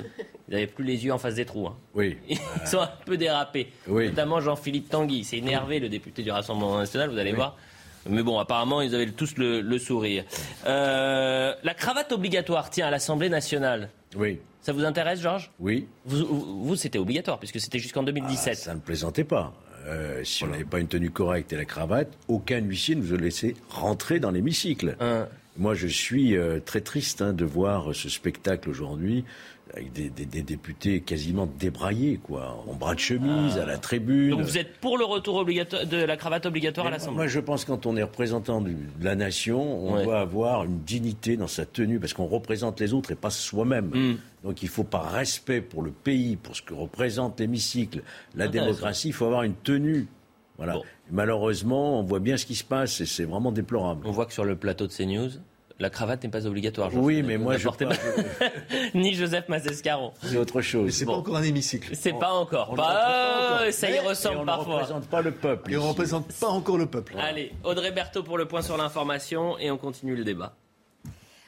n'avaient 0.48 0.66
plus 0.66 0.84
les 0.84 1.04
yeux 1.04 1.12
en 1.12 1.18
face 1.18 1.36
des 1.36 1.44
trous. 1.44 1.68
Hein. 1.68 1.76
Oui. 1.94 2.16
Ils 2.28 2.38
sont 2.66 2.80
un 2.80 2.90
peu 3.06 3.16
dérapés. 3.16 3.70
Oui. 3.86 4.08
Notamment 4.08 4.40
Jean-Philippe 4.40 4.88
Tanguy. 4.88 5.24
C'est 5.24 5.38
énervé, 5.38 5.78
le 5.78 5.88
député 5.88 6.22
du 6.22 6.30
Rassemblement 6.30 6.78
national, 6.78 7.10
vous 7.10 7.18
allez 7.18 7.32
voir. 7.32 7.56
Mais 8.08 8.22
bon, 8.22 8.38
apparemment, 8.38 8.82
ils 8.82 8.94
avaient 8.94 9.06
tous 9.06 9.36
le, 9.36 9.78
sourire. 9.78 10.24
Euh, 10.66 11.54
la 11.62 11.74
cravate 11.74 12.12
obligatoire, 12.12 12.70
tiens, 12.70 12.88
à 12.88 12.90
l'Assemblée 12.90 13.28
nationale. 13.28 13.88
Oui. 14.16 14.40
Ça 14.60 14.72
vous 14.72 14.84
intéresse, 14.84 15.20
Georges? 15.20 15.50
Oui. 15.60 15.86
Vous, 16.06 16.76
c'était 16.76 16.98
obligatoire, 16.98 17.38
puisque 17.38 17.60
c'était 17.60 17.78
jusqu'en 17.78 18.02
2017. 18.02 18.52
Ah, 18.52 18.54
ça 18.54 18.74
ne 18.74 18.80
plaisantait 18.80 19.24
pas. 19.24 19.52
Euh, 19.86 20.24
si 20.24 20.44
on 20.44 20.48
n'avait 20.48 20.64
pas 20.64 20.80
une 20.80 20.88
tenue 20.88 21.10
correcte 21.10 21.52
et 21.52 21.56
la 21.56 21.64
cravate, 21.64 22.08
aucun 22.28 22.60
huissier 22.60 22.94
ne 22.94 23.02
nous 23.02 23.12
a 23.12 23.16
laissé 23.16 23.54
rentrer 23.68 24.18
dans 24.20 24.30
l'hémicycle. 24.30 24.96
Moi, 25.56 25.74
je 25.74 25.86
suis 25.86 26.36
euh, 26.36 26.60
très 26.60 26.80
triste 26.80 27.22
hein, 27.22 27.32
de 27.32 27.44
voir 27.44 27.94
ce 27.94 28.08
spectacle 28.08 28.68
aujourd'hui 28.68 29.24
avec 29.72 29.92
des, 29.92 30.42
députés 30.42 31.00
quasiment 31.00 31.46
débraillés, 31.46 32.20
quoi, 32.22 32.64
en 32.68 32.74
bras 32.74 32.94
de 32.94 33.00
chemise, 33.00 33.56
à 33.58 33.66
la 33.66 33.78
tribune. 33.78 34.30
Donc 34.30 34.42
vous 34.42 34.58
êtes 34.58 34.74
pour 34.74 34.98
le 34.98 35.04
retour 35.04 35.36
obligatoire 35.36 35.86
de 35.86 35.96
la 35.96 36.16
cravate 36.16 36.46
obligatoire 36.46 36.86
à 36.86 36.90
l'Assemblée 36.90 37.16
Moi, 37.16 37.26
je 37.26 37.40
pense 37.40 37.64
que 37.64 37.72
quand 37.72 37.86
on 37.86 37.96
est 37.96 38.02
représentant 38.02 38.60
de, 38.60 38.72
la 39.00 39.16
nation, 39.16 39.88
on 39.88 40.02
doit 40.04 40.20
avoir 40.20 40.64
une 40.64 40.80
dignité 40.80 41.36
dans 41.36 41.48
sa 41.48 41.66
tenue, 41.66 41.98
parce 41.98 42.14
qu'on 42.14 42.26
représente 42.26 42.80
les 42.80 42.92
autres 42.92 43.10
et 43.10 43.16
pas 43.16 43.30
soi-même. 43.30 43.90
Hmm. 43.92 44.16
Donc 44.44 44.62
il 44.62 44.68
faut, 44.68 44.84
par 44.84 45.10
respect 45.10 45.60
pour 45.60 45.82
le 45.82 45.90
pays, 45.90 46.36
pour 46.36 46.54
ce 46.54 46.62
que 46.62 46.74
représente 46.74 47.40
l'hémicycle, 47.40 48.02
la 48.36 48.48
démocratie, 48.48 49.08
il 49.08 49.12
faut 49.12 49.24
avoir 49.24 49.42
une 49.42 49.56
tenue. 49.56 50.06
Voilà. 50.56 50.78
Malheureusement, 51.10 51.98
on 51.98 52.02
voit 52.02 52.20
bien 52.20 52.36
ce 52.36 52.46
qui 52.46 52.54
se 52.54 52.64
passe 52.64 53.00
et 53.00 53.06
c'est 53.06 53.24
vraiment 53.24 53.52
déplorable. 53.52 54.06
On 54.06 54.12
voit 54.12 54.26
que 54.26 54.32
sur 54.32 54.44
le 54.44 54.56
plateau 54.56 54.86
de 54.86 54.92
CNews, 54.92 55.30
la 55.80 55.90
cravate 55.90 56.22
n'est 56.22 56.30
pas 56.30 56.46
obligatoire. 56.46 56.90
Oui, 56.94 57.22
mais 57.22 57.36
moi 57.36 57.56
je 57.56 57.68
pas... 57.68 57.88
Ni 58.94 59.14
Joseph 59.14 59.48
Massescaron. 59.48 60.12
C'est 60.22 60.36
autre 60.36 60.60
chose. 60.60 60.86
Mais 60.86 60.92
c'est 60.92 61.04
pas 61.04 61.12
encore 61.12 61.36
un 61.36 61.42
hémicycle. 61.42 61.90
C'est 61.94 62.12
pas 62.12 62.32
encore. 62.32 62.74
Bah, 62.76 63.72
ça 63.72 63.90
y 63.90 63.98
ressemble 63.98 64.46
parfois. 64.46 64.64
On 64.64 64.76
ne 64.76 64.82
représente 64.82 65.06
pas 65.08 65.22
le 65.22 65.32
peuple. 65.32 65.72
Et 65.72 65.76
on 65.76 65.82
ne 65.82 65.88
représente 65.88 66.32
pas 66.32 66.48
encore 66.48 66.78
le 66.78 66.86
peuple. 66.86 67.16
Allez, 67.18 67.52
Audrey 67.64 67.90
Berthaud 67.90 68.22
pour 68.22 68.38
le 68.38 68.46
point 68.46 68.62
sur 68.62 68.76
l'information 68.76 69.58
et 69.58 69.70
on 69.70 69.76
continue 69.76 70.14
le 70.14 70.22
débat. 70.22 70.54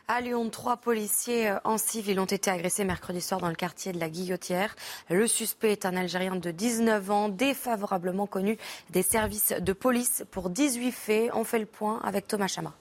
À 0.09 0.20
Lyon, 0.20 0.50
trois 0.50 0.76
policiers 0.76 1.50
euh, 1.50 1.59
en 1.64 1.78
civil 1.78 2.20
ont 2.20 2.26
été 2.26 2.48
agressés 2.48 2.84
mercredi 2.84 3.20
soir 3.20 3.40
dans 3.40 3.48
le 3.48 3.57
quartier 3.57 3.90
de 3.90 3.98
la 3.98 4.09
Guillotière. 4.09 4.76
Le 5.11 5.26
suspect 5.26 5.72
est 5.72 5.84
un 5.84 5.96
Algérien 5.96 6.36
de 6.36 6.52
19 6.52 7.11
ans, 7.11 7.28
défavorablement 7.28 8.28
connu 8.28 8.57
des 8.90 9.02
services 9.02 9.52
de 9.59 9.72
police 9.72 10.24
pour 10.30 10.48
18 10.48 10.92
faits. 10.92 11.30
On 11.34 11.42
fait 11.42 11.59
le 11.59 11.66
point 11.66 12.00
avec 12.04 12.28
Thomas 12.28 12.46
Chama. 12.46 12.72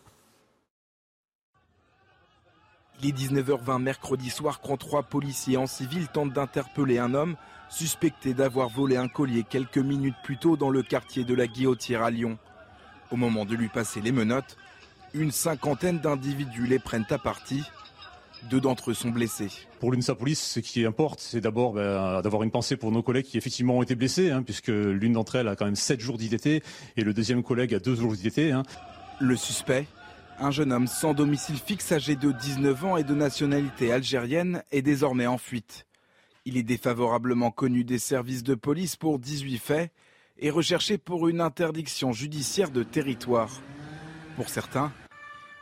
Il 3.01 3.09
est 3.09 3.11
19h20 3.11 3.81
mercredi 3.81 4.29
soir 4.29 4.61
quand 4.61 4.77
trois 4.77 5.01
policiers 5.01 5.57
en 5.57 5.65
civil 5.65 6.07
tentent 6.09 6.31
d'interpeller 6.31 6.99
un 6.99 7.15
homme 7.15 7.37
suspecté 7.69 8.35
d'avoir 8.35 8.69
volé 8.69 8.97
un 8.97 9.07
collier 9.07 9.41
quelques 9.41 9.79
minutes 9.79 10.15
plus 10.23 10.37
tôt 10.37 10.57
dans 10.57 10.69
le 10.69 10.83
quartier 10.83 11.23
de 11.23 11.33
la 11.33 11.47
Guillotière 11.47 12.03
à 12.03 12.11
Lyon. 12.11 12.37
Au 13.09 13.15
moment 13.15 13.45
de 13.45 13.55
lui 13.55 13.69
passer 13.69 13.99
les 13.99 14.11
menottes, 14.11 14.57
une 15.15 15.31
cinquantaine 15.31 15.99
d'individus 15.99 16.67
les 16.67 16.79
prennent 16.79 17.05
à 17.09 17.17
partie. 17.17 17.63
Deux 18.49 18.59
d'entre 18.59 18.91
eux 18.91 18.93
sont 18.93 19.09
blessés. 19.09 19.47
Pour 19.79 19.91
l'UNSA 19.91 20.13
Police, 20.13 20.41
ce 20.41 20.59
qui 20.59 20.85
importe, 20.85 21.19
c'est 21.19 21.41
d'abord 21.41 21.73
ben, 21.73 22.21
d'avoir 22.21 22.43
une 22.43 22.51
pensée 22.51 22.77
pour 22.77 22.91
nos 22.91 23.01
collègues 23.01 23.25
qui 23.25 23.37
effectivement 23.37 23.77
ont 23.77 23.81
été 23.81 23.95
blessés, 23.95 24.29
hein, 24.29 24.43
puisque 24.43 24.67
l'une 24.67 25.13
d'entre 25.13 25.37
elles 25.37 25.47
a 25.47 25.55
quand 25.55 25.65
même 25.65 25.75
7 25.75 25.99
jours 25.99 26.17
d'IDT 26.17 26.61
et 26.97 27.03
le 27.03 27.13
deuxième 27.13 27.41
collègue 27.43 27.73
a 27.73 27.79
2 27.79 27.95
jours 27.95 28.13
d'IDT. 28.13 28.51
Hein. 28.51 28.63
Le 29.19 29.35
suspect, 29.35 29.87
un 30.37 30.51
jeune 30.51 30.73
homme 30.73 30.87
sans 30.87 31.13
domicile 31.13 31.57
fixe 31.57 31.91
âgé 31.91 32.15
de 32.15 32.31
19 32.31 32.85
ans 32.85 32.97
et 32.97 33.03
de 33.03 33.15
nationalité 33.15 33.91
algérienne 33.91 34.63
est 34.71 34.81
désormais 34.81 35.27
en 35.27 35.37
fuite. 35.37 35.87
Il 36.45 36.57
est 36.57 36.63
défavorablement 36.63 37.49
connu 37.49 37.83
des 37.83 37.99
services 37.99 38.43
de 38.43 38.53
police 38.53 38.95
pour 38.95 39.17
18 39.17 39.57
faits 39.57 39.91
et 40.37 40.51
recherché 40.51 40.97
pour 40.97 41.27
une 41.29 41.41
interdiction 41.41 42.11
judiciaire 42.11 42.69
de 42.69 42.83
territoire. 42.83 43.49
Pour 44.35 44.49
certains, 44.49 44.91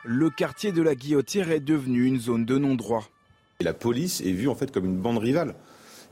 le 0.04 0.30
quartier 0.30 0.72
de 0.72 0.82
la 0.82 0.96
Guillotière 0.96 1.52
est 1.52 1.60
devenu 1.60 2.06
une 2.06 2.20
zone 2.20 2.46
de 2.46 2.58
non-droit. 2.58 3.10
La 3.62 3.74
police 3.74 4.22
est 4.22 4.32
vue 4.32 4.50
en 4.50 4.56
fait 4.56 4.72
comme 4.72 4.86
une 4.86 5.00
bande 5.00 5.18
rivale 5.18 5.56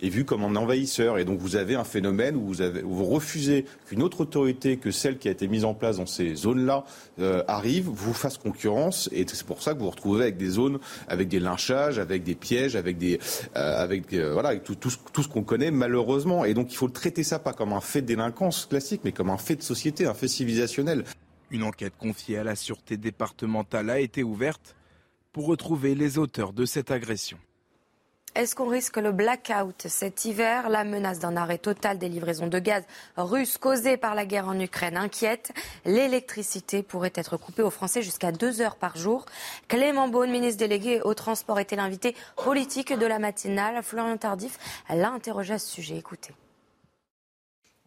est 0.01 0.09
vu 0.09 0.25
comme 0.25 0.43
un 0.43 0.55
envahisseur. 0.55 1.17
Et 1.17 1.25
donc 1.25 1.39
vous 1.39 1.55
avez 1.55 1.75
un 1.75 1.83
phénomène 1.83 2.35
où 2.35 2.53
vous, 2.53 3.05
refusez 3.05 3.65
qu'une 3.87 4.01
autre 4.01 4.21
autorité 4.21 4.77
que 4.77 4.91
celle 4.91 5.17
qui 5.17 5.27
a 5.27 5.31
été 5.31 5.47
mise 5.47 5.65
en 5.65 5.73
place 5.73 5.97
dans 5.97 6.05
ces 6.05 6.35
zones-là 6.35 6.85
euh, 7.19 7.43
arrive, 7.47 7.87
vous 7.87 8.13
fasse 8.13 8.37
concurrence. 8.37 9.09
Et 9.11 9.25
c'est 9.27 9.45
pour 9.45 9.61
ça 9.61 9.73
que 9.73 9.79
vous 9.79 9.85
vous 9.85 9.91
retrouvez 9.91 10.23
avec 10.23 10.37
des 10.37 10.49
zones, 10.49 10.79
avec 11.07 11.27
des 11.27 11.39
lynchages, 11.39 11.99
avec 11.99 12.23
des 12.23 12.35
pièges, 12.35 12.75
avec 12.75 12.97
des, 12.97 13.19
euh, 13.55 13.87
euh, 14.13 14.33
voilà, 14.33 14.49
avec 14.49 14.63
tout, 14.63 14.75
tout, 14.75 14.91
tout 15.13 15.23
ce 15.23 15.27
qu'on 15.27 15.43
connaît 15.43 15.71
malheureusement. 15.71 16.45
Et 16.45 16.53
donc 16.53 16.71
il 16.71 16.75
faut 16.75 16.89
traiter 16.89 17.23
ça 17.23 17.39
pas 17.39 17.53
comme 17.53 17.73
un 17.73 17.81
fait 17.81 18.01
de 18.01 18.07
délinquance 18.07 18.65
classique, 18.65 19.01
mais 19.03 19.11
comme 19.11 19.29
un 19.29 19.37
fait 19.37 19.55
de 19.55 19.63
société, 19.63 20.05
un 20.05 20.13
fait 20.13 20.27
civilisationnel. 20.27 21.03
Une 21.51 21.63
enquête 21.63 21.97
confiée 21.97 22.37
à 22.37 22.43
la 22.43 22.55
sûreté 22.55 22.97
départementale 22.97 23.89
a 23.89 23.99
été 23.99 24.23
ouverte. 24.23 24.75
pour 25.33 25.45
retrouver 25.45 25.95
les 25.95 26.17
auteurs 26.17 26.51
de 26.51 26.65
cette 26.65 26.91
agression. 26.91 27.37
Est-ce 28.33 28.55
qu'on 28.55 28.67
risque 28.67 28.97
le 28.97 29.11
blackout 29.11 29.87
cet 29.87 30.23
hiver? 30.23 30.69
La 30.69 30.85
menace 30.85 31.19
d'un 31.19 31.35
arrêt 31.35 31.57
total 31.57 31.97
des 31.97 32.07
livraisons 32.07 32.47
de 32.47 32.59
gaz 32.59 32.83
russe 33.17 33.57
causée 33.57 33.97
par 33.97 34.15
la 34.15 34.25
guerre 34.25 34.47
en 34.47 34.57
Ukraine 34.57 34.95
inquiète. 34.95 35.51
L'électricité 35.83 36.81
pourrait 36.81 37.11
être 37.15 37.35
coupée 37.35 37.61
aux 37.61 37.69
Français 37.69 38.01
jusqu'à 38.01 38.31
deux 38.31 38.61
heures 38.61 38.77
par 38.77 38.95
jour. 38.95 39.25
Clément 39.67 40.07
Beaune, 40.07 40.31
ministre 40.31 40.59
délégué 40.59 41.01
au 41.01 41.13
transport, 41.13 41.59
était 41.59 41.75
l'invité 41.75 42.15
politique 42.37 42.93
de 42.93 43.05
la 43.05 43.19
matinale. 43.19 43.83
Florian 43.83 44.17
Tardif 44.17 44.57
l'a 44.89 45.11
interrogé 45.11 45.55
à 45.55 45.59
ce 45.59 45.69
sujet. 45.69 45.97
Écoutez. 45.97 46.33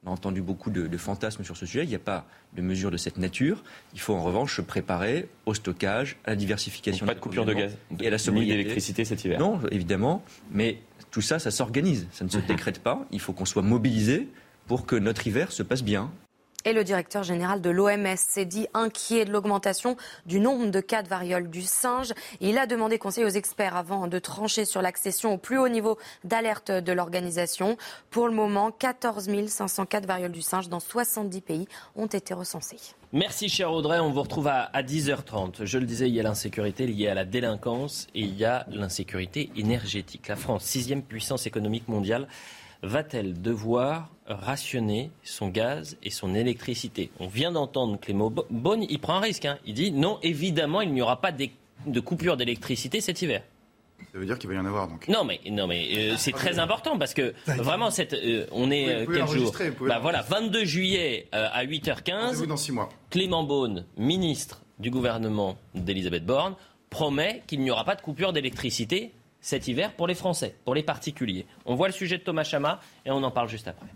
On 0.05 0.11
a 0.11 0.13
entendu 0.13 0.43
beaucoup 0.43 0.71
de, 0.71 0.97
fantasmes 0.97 1.45
sur 1.45 1.57
ce 1.57 1.67
sujet. 1.67 1.85
Il 1.85 1.89
n'y 1.89 1.95
a 1.95 2.01
pas 2.01 2.27
de 2.55 2.63
mesures 2.63 2.91
de 2.91 2.97
cette 2.97 3.17
nature. 3.17 3.65
Il 3.95 4.01
faut 4.01 4.15
en 4.15 4.23
revanche 4.23 4.57
se 4.57 4.63
préparer 4.63 5.29
au 5.47 5.55
stockage, 5.55 6.17
à 6.25 6.31
la 6.31 6.37
diversification. 6.37 7.07
pas 7.07 7.15
de 7.15 7.21
coupure 7.21 7.47
de 7.47 7.55
gaz 7.55 7.77
et 8.01 8.07
à 8.07 8.11
la 8.11 8.19
sobriété. 8.19 8.53
d'électricité 8.53 9.05
cet 9.05 9.25
hiver. 9.25 9.39
Non, 9.39 9.61
évidemment. 9.71 10.23
Mais 10.51 10.79
tout 11.11 11.23
ça, 11.23 11.39
ça 11.39 11.51
s'organise. 11.51 12.07
Ça 12.13 12.25
ne 12.25 12.31
se 12.31 12.39
décrète 12.49 12.81
pas. 12.81 13.07
Il 13.13 13.21
faut 13.21 13.33
qu'on 13.33 13.47
soit 13.47 13.63
mobilisé 13.63 14.29
pour 14.67 14.87
que 14.87 14.97
notre 14.97 15.27
hiver 15.27 15.53
se 15.53 15.63
passe 15.63 15.83
bien. 15.83 16.11
Et 16.65 16.73
le 16.73 16.83
directeur 16.83 17.23
général 17.23 17.61
de 17.61 17.69
l'OMS 17.69 18.17
s'est 18.17 18.47
dit 18.47 18.67
inquiet 18.73 19.27
de 19.27 19.33
l'augmentation 19.33 19.97
du 20.25 20.41
nombre 20.41 20.71
de 20.71 20.81
cas 20.81 21.03
de 21.03 21.09
variole 21.09 21.51
du 21.51 21.61
singe. 21.61 22.13
Il 22.41 22.57
a 22.57 22.67
demandé 22.67 22.99
conseil 22.99 23.25
aux 23.25 23.29
experts 23.29 23.77
avant 23.77 24.07
de 24.07 24.19
trancher 24.19 24.65
sur 24.65 24.81
l'accession 24.81 25.35
au 25.35 25.39
plus 25.39 25.59
haut 25.59 25.69
niveau 25.69 25.99
d'alerte 26.25 26.71
de 26.71 26.93
l'organisation. 26.93 27.77
Pour 28.11 28.29
le 28.29 28.35
moment, 28.35 28.71
14 28.71 29.29
500 29.47 29.87
cas 29.87 30.01
de 30.01 30.07
variole 30.07 30.33
du 30.33 30.43
singe 30.43 30.69
dans 30.69 30.81
70 30.81 31.41
pays 31.43 31.69
ont 31.97 32.07
été 32.07 32.33
recensés. 32.33 32.79
Merci 33.13 33.49
cher 33.49 33.71
Audrey, 33.71 34.01
on 34.01 34.11
vous 34.11 34.23
retrouve 34.23 34.49
à, 34.49 34.71
10h30. 34.83 35.65
Je 35.65 35.79
le 35.79 35.87
disais, 35.87 36.09
il 36.09 36.15
y 36.15 36.21
a 36.21 36.23
l'insécurité 36.23 36.87
liée 36.87 37.09
à 37.09 37.15
la 37.15 37.25
délinquance 37.25 38.09
et 38.15 38.21
il 38.21 38.37
y 38.37 38.45
a 38.45 38.67
l'insécurité 38.71 39.51
énergétique. 39.57 40.29
La 40.29 40.37
France, 40.37 40.65
sixième 40.65 41.03
puissance 41.03 41.47
économique 41.47 41.89
mondiale, 41.89 42.27
va-t-elle 42.85 43.41
devoir 43.41 44.11
rationner 44.27 45.11
son 45.23 45.49
gaz 45.49 45.97
et 46.03 46.11
son 46.11 46.35
électricité? 46.35 47.11
On 47.19 47.27
vient 47.27 47.53
d'entendre 47.53 47.99
Clément 47.99 48.33
Bonne, 48.51 48.85
il 48.89 49.01
prend 49.01 49.15
un 49.15 49.21
risque. 49.21 49.45
Hein. 49.45 49.59
Il 49.67 49.75
dit 49.75 49.93
non, 49.93 50.19
évidemment, 50.23 50.81
il 50.81 50.93
n'y 50.93 51.03
aura 51.03 51.21
pas 51.21 51.33
de 51.33 52.01
coupure 52.01 52.37
d'électricité 52.37 53.01
cet 53.01 53.23
hiver. 53.23 53.43
Ça 54.13 54.19
veut 54.19 54.27
dire 54.27 54.39
qu'il 54.39 54.49
va 54.49 54.55
y 54.55 54.59
en 54.59 54.67
avoir 54.67 54.89
donc. 54.89 55.09
Non 55.09 55.25
mais 55.25 55.41
non 55.51 55.67
mais 55.67 55.89
euh, 55.97 56.15
c'est 56.17 56.33
très 56.33 56.59
important 56.59 56.99
parce 56.99 57.15
que 57.15 57.35
vraiment 57.47 57.91
cette 57.91 58.13
euh, 58.13 58.47
on 58.53 58.71
est 58.71 58.89
euh, 58.89 59.07
quel 59.13 59.27
jour 59.27 59.53
bah, 59.81 59.99
voilà 60.01 60.23
22 60.23 60.65
juillet 60.65 61.27
à 61.33 61.65
8h15. 61.65 62.47
Dans 62.47 62.57
six 62.57 62.73
mois. 62.73 62.89
Clément 63.11 63.43
Beaune, 63.43 63.85
ministre 63.97 64.63
du 64.79 64.91
gouvernement 64.91 65.57
d'Elisabeth 65.75 66.25
Borne, 66.25 66.55
promet 66.91 67.43
qu'il 67.47 67.61
n'y 67.61 67.71
aura 67.71 67.85
pas 67.85 67.97
de 67.97 68.03
coupure 68.03 68.33
d'électricité 68.33 69.13
cet 69.45 69.69
hiver 69.69 69.95
pour 69.95 70.07
les 70.07 70.15
Français, 70.15 70.57
pour 70.65 70.75
les 70.75 70.83
particuliers. 70.83 71.45
On 71.67 71.75
voit 71.75 71.87
le 71.87 71.93
sujet 71.93 72.17
de 72.17 72.23
Thomas 72.23 72.45
Chama 72.45 72.81
et 73.05 73.11
on 73.11 73.23
en 73.23 73.31
parle 73.31 73.51
juste 73.51 73.69
après. 73.69 73.87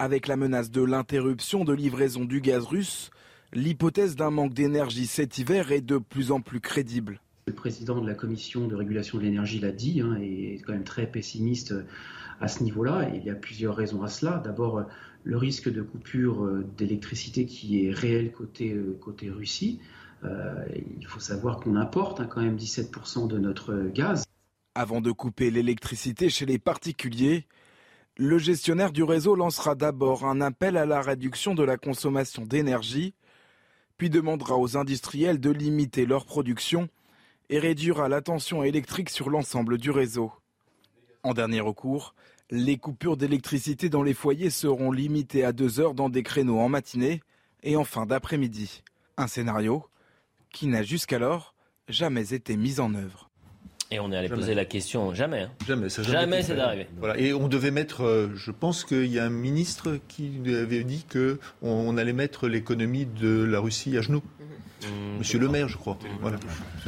Avec 0.00 0.26
la 0.26 0.36
menace 0.36 0.72
de 0.72 0.82
l'interruption 0.82 1.64
de 1.64 1.72
livraison 1.72 2.24
du 2.24 2.40
gaz 2.40 2.64
russe, 2.64 3.12
l'hypothèse 3.52 4.16
d'un 4.16 4.30
manque 4.30 4.54
d'énergie 4.54 5.06
cet 5.06 5.38
hiver 5.38 5.70
est 5.70 5.82
de 5.82 5.98
plus 5.98 6.32
en 6.32 6.40
plus 6.40 6.60
crédible. 6.60 7.20
Le 7.46 7.54
président 7.54 8.00
de 8.00 8.08
la 8.08 8.14
commission 8.14 8.66
de 8.66 8.74
régulation 8.74 9.18
de 9.18 9.22
l'énergie 9.22 9.60
l'a 9.60 9.70
dit 9.70 10.00
hein, 10.00 10.18
et 10.20 10.54
est 10.54 10.58
quand 10.58 10.72
même 10.72 10.82
très 10.82 11.06
pessimiste 11.06 11.72
à 12.40 12.48
ce 12.48 12.64
niveau-là. 12.64 13.08
il 13.14 13.22
y 13.24 13.30
a 13.30 13.36
plusieurs 13.36 13.76
raisons 13.76 14.02
à 14.02 14.08
cela. 14.08 14.42
D'abord, 14.44 14.84
le 15.22 15.36
risque 15.36 15.72
de 15.72 15.82
coupure 15.82 16.44
euh, 16.44 16.66
d'électricité 16.76 17.46
qui 17.46 17.86
est 17.86 17.92
réel 17.92 18.32
côté, 18.32 18.72
euh, 18.72 18.98
côté 19.00 19.30
Russie. 19.30 19.78
Euh, 20.24 20.64
il 20.98 21.06
faut 21.06 21.20
savoir 21.20 21.60
qu'on 21.60 21.76
importe 21.76 22.20
hein, 22.20 22.26
quand 22.26 22.42
même 22.42 22.56
17% 22.56 23.28
de 23.28 23.38
notre 23.38 23.90
gaz. 23.92 24.24
Avant 24.74 25.00
de 25.00 25.10
couper 25.10 25.50
l'électricité 25.50 26.28
chez 26.28 26.46
les 26.46 26.58
particuliers, 26.58 27.46
le 28.16 28.38
gestionnaire 28.38 28.92
du 28.92 29.02
réseau 29.02 29.34
lancera 29.34 29.74
d'abord 29.74 30.24
un 30.24 30.40
appel 30.40 30.76
à 30.76 30.86
la 30.86 31.00
réduction 31.00 31.54
de 31.54 31.62
la 31.62 31.76
consommation 31.76 32.44
d'énergie, 32.44 33.14
puis 33.96 34.10
demandera 34.10 34.56
aux 34.58 34.76
industriels 34.76 35.40
de 35.40 35.50
limiter 35.50 36.06
leur 36.06 36.24
production 36.24 36.88
et 37.48 37.58
réduira 37.58 38.08
la 38.08 38.20
tension 38.20 38.62
électrique 38.62 39.10
sur 39.10 39.28
l'ensemble 39.28 39.78
du 39.78 39.90
réseau. 39.90 40.32
En 41.22 41.34
dernier 41.34 41.60
recours, 41.60 42.14
les 42.50 42.78
coupures 42.78 43.16
d'électricité 43.16 43.88
dans 43.88 44.02
les 44.02 44.14
foyers 44.14 44.50
seront 44.50 44.92
limitées 44.92 45.44
à 45.44 45.52
deux 45.52 45.80
heures 45.80 45.94
dans 45.94 46.08
des 46.08 46.22
créneaux 46.22 46.58
en 46.58 46.68
matinée 46.68 47.20
et 47.62 47.76
en 47.76 47.84
fin 47.84 48.06
d'après-midi. 48.06 48.82
Un 49.16 49.26
scénario 49.26 49.84
qui 50.52 50.66
n'a 50.66 50.82
jusqu'alors 50.82 51.54
jamais 51.88 52.32
été 52.32 52.56
mise 52.56 52.80
en 52.80 52.94
œuvre. 52.94 53.30
Et 53.92 53.98
on 53.98 54.12
est 54.12 54.16
allé 54.16 54.28
poser 54.28 54.54
la 54.54 54.64
question 54.64 55.14
jamais. 55.14 55.40
Hein. 55.40 55.50
Jamais, 55.66 55.88
ça 55.88 56.02
jamais, 56.04 56.42
c'est 56.42 56.58
arrivé. 56.58 56.86
Voilà. 56.98 57.18
Et 57.18 57.32
on 57.34 57.48
devait 57.48 57.72
mettre, 57.72 58.04
euh, 58.04 58.28
je 58.36 58.52
pense 58.52 58.84
qu'il 58.84 59.06
y 59.06 59.18
a 59.18 59.24
un 59.24 59.30
ministre 59.30 59.98
qui 60.06 60.30
avait 60.46 60.84
dit 60.84 61.04
que 61.08 61.40
on, 61.60 61.96
allait 61.96 62.12
mettre 62.12 62.46
l'économie 62.46 63.06
de 63.06 63.42
la 63.42 63.58
Russie 63.58 63.96
à 63.98 64.00
genoux. 64.00 64.22
Mmh. 64.82 65.18
Monsieur 65.18 65.40
Le 65.40 65.48
Maire, 65.48 65.68
je 65.68 65.76
crois. 65.76 65.98
Voilà. 66.20 66.36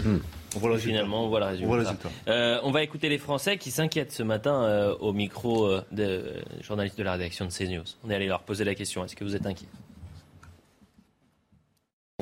Mmh. 0.05 0.19
On 0.55 0.59
voit 0.61 0.71
le 0.71 0.79
Finalement, 0.79 1.25
on 1.25 1.29
voit 1.29 1.41
le 1.41 1.47
résultat. 1.47 2.09
Euh, 2.29 2.61
on 2.63 2.71
va 2.71 2.85
écouter 2.85 3.09
les 3.09 3.19
Français 3.19 3.59
qui 3.59 3.73
s'inquiètent 3.73 4.13
ce 4.13 4.23
matin 4.23 4.63
euh, 4.63 4.95
au 5.01 5.13
micro 5.13 5.69
de 5.91 6.35
journalistes 6.61 6.99
de 6.99 7.03
la 7.03 7.13
rédaction 7.13 7.47
de 7.47 7.51
CNews. 7.51 7.85
On 8.05 8.11
est 8.11 8.15
allé 8.15 8.29
leur 8.29 8.43
poser 8.43 8.65
la 8.65 8.77
question. 8.77 9.05
Est-ce 9.05 9.17
que 9.17 9.25
vous 9.25 9.35
êtes 9.35 9.47
inquiets? 9.47 9.67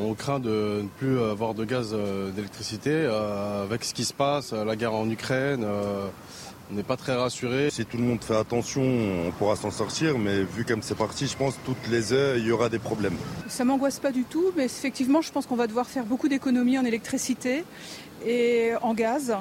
On 0.03 0.15
craint 0.15 0.41
de 0.41 0.83
ne 0.83 0.89
plus 0.89 1.21
avoir 1.21 1.55
de 1.55 1.65
gaz 1.65 1.91
euh, 1.93 2.31
d'électricité. 2.31 2.91
Euh, 2.93 3.65
avec 3.65 3.85
ce 3.85 3.95
qui 3.95 4.05
se 4.05 4.13
passe, 4.13 4.53
la 4.53 4.77
guerre 4.77 4.95
en 4.95 5.09
Ukraine, 5.09 5.63
euh, 5.65 6.07
on 6.71 6.75
n'est 6.75 6.83
pas 6.83 6.97
très 6.97 7.15
rassuré. 7.15 7.69
Si 7.71 7.85
tout 7.85 7.97
le 7.97 8.05
monde 8.05 8.23
fait 8.23 8.37
attention, 8.37 8.83
on 8.83 9.31
pourra 9.33 9.57
s'en 9.57 9.71
sortir, 9.71 10.19
mais 10.19 10.43
vu 10.43 10.65
comme 10.65 10.83
c'est 10.83 10.97
parti, 10.97 11.27
je 11.27 11.37
pense 11.37 11.59
toutes 11.65 11.89
les 11.91 12.13
heures, 12.13 12.37
il 12.37 12.47
y 12.47 12.53
aura 12.53 12.69
des 12.69 12.79
problèmes. 12.79 13.17
Ça 13.49 13.65
m'angoisse 13.65 13.99
pas 13.99 14.13
du 14.13 14.25
tout, 14.25 14.53
mais 14.57 14.65
effectivement, 14.65 15.21
je 15.21 15.33
pense 15.33 15.47
qu'on 15.47 15.57
va 15.57 15.67
devoir 15.67 15.87
faire 15.87 16.05
beaucoup 16.05 16.29
d'économies 16.29 16.79
en 16.79 16.85
électricité 16.85 17.65
et 18.25 18.73
en 18.83 18.95
gaz 18.95 19.35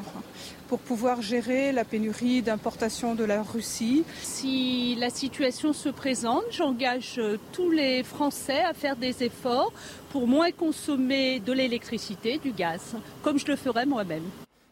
pour 0.69 0.79
pouvoir 0.79 1.23
gérer 1.23 1.71
la 1.71 1.83
pénurie 1.83 2.43
d'importation 2.43 3.15
de 3.15 3.23
la 3.23 3.41
Russie. 3.41 4.03
Si 4.21 4.95
la 4.99 5.09
situation 5.09 5.73
se 5.73 5.89
présente, 5.89 6.43
j'engage 6.51 7.19
tous 7.51 7.71
les 7.71 8.03
Français 8.03 8.61
à 8.63 8.73
faire 8.73 8.95
des 8.95 9.23
efforts 9.23 9.73
pour 10.11 10.27
moins 10.27 10.51
consommer 10.51 11.39
de 11.39 11.53
l'électricité, 11.53 12.37
du 12.37 12.51
gaz, 12.51 12.95
comme 13.23 13.39
je 13.39 13.47
le 13.47 13.55
ferais 13.55 13.87
moi-même. 13.87 14.23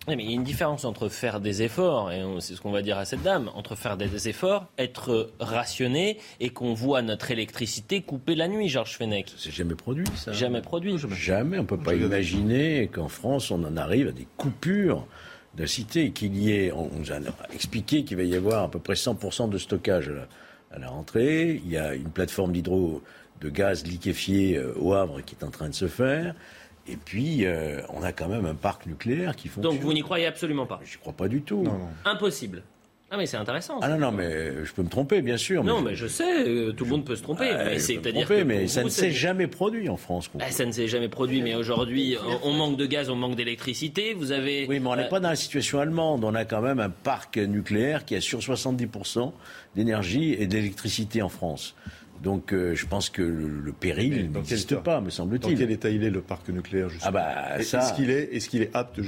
mais 0.08 0.16
il 0.20 0.30
y 0.30 0.34
a 0.34 0.36
une 0.36 0.44
différence 0.44 0.86
entre 0.86 1.10
faire 1.10 1.40
des 1.40 1.64
efforts, 1.64 2.12
et 2.12 2.24
c'est 2.42 2.54
ce 2.54 2.62
qu'on 2.62 2.72
va 2.72 2.84
dire 2.84 3.00
à 3.00 3.06
cette 3.06 3.24
dame, 3.24 3.50
entre 3.56 3.76
faire 3.76 3.98
des 3.98 4.30
efforts, 4.30 4.68
être 4.78 5.32
rationné 5.40 6.20
et 6.40 6.50
qu'on 6.50 6.76
voit 6.76 7.02
notre 7.02 7.32
électricité 7.32 8.02
couper 8.02 8.36
la 8.36 8.48
nuit, 8.48 8.70
Georges 8.70 8.98
Fenech. 8.98 9.34
C'est 9.36 9.52
jamais 9.52 9.76
produit, 9.76 10.06
ça. 10.16 10.32
Jamais 10.32 10.62
produit. 10.62 10.96
Jamais. 11.16 11.58
On 11.58 11.64
ne 11.64 11.68
peut 11.68 11.78
pas 11.78 11.96
imaginer 11.96 12.88
qu'en 12.88 13.08
France, 13.08 13.50
on 13.50 13.64
en 13.64 13.76
arrive 13.78 14.10
à 14.10 14.12
des 14.12 14.28
coupures 14.38 15.08
de 15.58 15.66
cité, 15.66 16.12
qu'il 16.12 16.38
y 16.38 16.54
ait, 16.54 16.72
on 16.72 16.90
nous 16.98 17.12
a 17.12 17.18
expliqué 17.52 18.04
qu'il 18.04 18.18
va 18.18 18.24
y 18.24 18.36
avoir 18.36 18.64
à 18.64 18.72
peu 18.72 18.80
près 18.80 18.94
100% 18.94 19.50
de 19.50 19.58
stockage 19.58 20.12
à 20.72 20.80
la, 20.80 20.88
rentrée. 20.88 21.60
Il 21.66 21.70
y 21.70 21.78
a 21.78 21.96
une 21.96 22.12
plateforme 22.12 22.52
d'hydro 22.52 23.02
de 23.42 23.50
gaz 23.50 23.86
liquéfié 23.86 24.58
euh, 24.58 24.74
au 24.78 24.94
Havre 24.94 25.22
qui 25.22 25.36
est 25.36 25.44
en 25.44 25.50
train 25.50 25.70
de 25.70 25.74
se 25.74 25.88
faire. 25.88 26.36
Et 26.88 26.96
puis, 26.96 27.46
euh, 27.46 27.82
on 27.90 28.04
a 28.04 28.12
quand 28.12 28.30
même 28.30 28.46
un 28.46 28.56
parc 28.56 28.86
nucléaire 28.86 29.36
qui 29.36 29.48
fonctionne. 29.48 29.74
Donc 29.74 29.82
vous 29.82 29.94
n'y 29.94 30.02
croyez 30.02 30.28
absolument 30.28 30.66
pas 30.66 30.80
Je 30.86 30.92
n'y 30.92 31.02
crois 31.02 31.14
pas 31.14 31.28
du 31.28 31.42
tout. 31.42 31.66
Impossible. 32.06 32.64
Ah 33.10 33.16
mais 33.16 33.26
c'est 33.26 33.38
intéressant. 33.38 33.80
Ah 33.82 33.88
non 33.88 33.98
non 33.98 34.12
mais 34.12 34.66
je 34.66 34.74
peux 34.74 34.84
me 34.84 34.90
tromper 34.90 35.22
bien 35.22 35.38
sûr. 35.38 35.64
Non 35.64 35.82
mais, 35.82 35.96
je 35.96 36.08
sais, 36.08 36.46
euh, 36.46 36.74
tout 36.74 36.84
le 36.84 36.90
monde 36.90 37.06
peut 37.06 37.16
se 37.16 37.24
tromper. 37.24 37.52
mais 37.54 37.80
c'est-à-dire 37.80 38.28
mais 38.46 38.68
ça 38.68 38.84
ne 38.84 38.90
s'est 38.90 39.12
jamais 39.12 39.48
produit 39.48 39.88
en 39.88 39.96
France. 39.96 40.30
Ah, 40.40 40.52
ça 40.52 40.66
ne 40.66 40.72
s'est 40.72 40.88
jamais 40.88 41.08
produit, 41.08 41.42
mais 41.42 41.56
aujourd'hui 41.56 42.18
on, 42.44 42.52
manque 42.52 42.76
de 42.76 42.86
gaz, 42.86 43.10
on 43.10 43.16
manque 43.16 43.36
d'électricité. 43.36 44.14
Vous 44.14 44.32
avez. 44.34 44.66
Oui, 44.68 44.80
mais 44.80 44.88
on 44.90 44.96
n'est 44.96 45.04
euh, 45.04 45.10
pas 45.10 45.22
dans 45.22 45.30
la 45.30 45.38
situation 45.38 45.80
allemande. 45.80 46.26
On 46.26 46.36
a 46.36 46.44
quand 46.44 46.62
même 46.62 46.80
un 46.80 46.90
parc 46.90 47.38
nucléaire 47.38 48.04
qui 48.04 48.16
a 48.16 48.22
sur 48.22 48.40
70% 48.40 49.32
d'énergie 49.76 50.34
et 50.34 50.48
d'électricité 50.48 51.22
en 51.22 51.30
France. 51.30 51.76
Donc 52.22 52.52
euh, 52.52 52.76
je 52.76 52.86
pense 52.86 53.10
que 53.10 53.22
le, 53.22 53.72
péril 53.72 54.32
n'existe 54.32 54.76
pas, 54.78 55.02
me 55.02 55.10
semble-t-il. 55.10 55.54
Dans 55.54 55.60
quel 55.60 55.72
état 55.72 55.90
il 55.90 56.04
est 56.04 56.10
le 56.10 56.22
parc 56.22 56.50
nucléaire 56.50 56.90
justement? 56.90 57.18
Ah 57.18 57.56
bah, 57.56 57.60
Est-ce 57.60 57.94
qu'il 57.94 58.10
est, 58.10 58.36
est, 58.36 58.48
qu'il 58.48 58.62
est 58.64 58.76
apte 58.76 59.00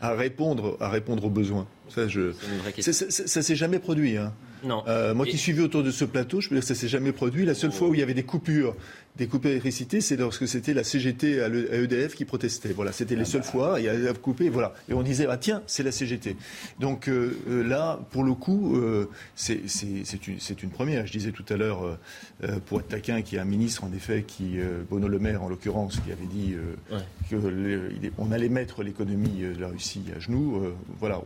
à 0.00 0.14
répondre, 0.14 0.76
à 0.80 0.88
répondre 0.88 1.24
aux 1.24 1.30
besoins 1.30 1.66
Ça, 1.88 2.08
je... 2.08 2.32
ça, 2.80 2.92
ça 2.92 3.42
s'est 3.42 3.56
jamais 3.56 3.78
produit. 3.78 4.16
Hein. 4.16 4.32
Non. 4.64 4.82
Euh, 4.88 5.14
moi 5.14 5.26
qui 5.26 5.38
suis 5.38 5.52
vu 5.52 5.62
autour 5.62 5.82
de 5.82 5.90
ce 5.90 6.04
plateau, 6.04 6.40
je 6.40 6.48
peux 6.48 6.54
dire 6.54 6.62
que 6.62 6.68
ça 6.68 6.74
s'est 6.74 6.88
jamais 6.88 7.12
produit. 7.12 7.44
La 7.44 7.54
seule 7.54 7.72
fois 7.72 7.88
où 7.88 7.94
il 7.94 8.00
y 8.00 8.02
avait 8.02 8.14
des 8.14 8.22
coupures, 8.22 8.74
des 9.16 9.26
coupures 9.26 9.50
d'électricité, 9.50 10.00
c'est 10.00 10.16
lorsque 10.16 10.46
c'était 10.46 10.74
la 10.74 10.84
CGT 10.84 11.42
à 11.42 11.48
EDF 11.48 12.14
qui 12.14 12.24
protestait. 12.24 12.72
Voilà, 12.72 12.92
c'était 12.92 13.16
les 13.16 13.24
seules 13.24 13.42
fois. 13.42 13.80
Il 13.80 13.84
y 13.84 13.88
a 13.88 14.12
coupé, 14.14 14.48
voilà. 14.48 14.72
Et 14.88 14.94
on 14.94 15.02
disait, 15.02 15.26
ah 15.28 15.36
tiens, 15.36 15.62
c'est 15.66 15.82
la 15.82 15.92
CGT. 15.92 16.36
Donc 16.78 17.08
euh, 17.08 17.36
euh, 17.48 17.62
là, 17.62 17.98
pour 18.10 18.24
le 18.24 18.34
coup, 18.34 18.76
euh, 18.76 19.08
c'est 19.34 19.60
une, 19.86 20.04
une, 20.62 20.70
première. 20.70 21.06
Je 21.06 21.12
disais 21.12 21.32
tout 21.32 21.44
à 21.48 21.56
l'heure, 21.56 21.98
euh, 22.44 22.58
pour 22.66 22.80
être 22.80 22.88
taquin, 22.88 23.22
qu'il 23.22 23.36
y 23.36 23.38
a 23.38 23.42
un 23.42 23.46
ministre, 23.46 23.84
en 23.84 23.92
effet, 23.92 24.24
qui, 24.26 24.58
Bono 24.88 25.08
Le 25.08 25.18
Maire, 25.18 25.42
en 25.42 25.48
l'occurrence, 25.48 26.00
qui 26.04 26.12
avait 26.12 26.26
dit 26.26 26.54
qu'on 27.30 28.32
allait 28.32 28.48
mettre 28.48 28.82
l'économie 28.82 29.42
de 29.42 29.60
la 29.60 29.68
Russie 29.68 30.04
à 30.16 30.18
genoux. 30.18 30.62
voilà, 30.98 31.20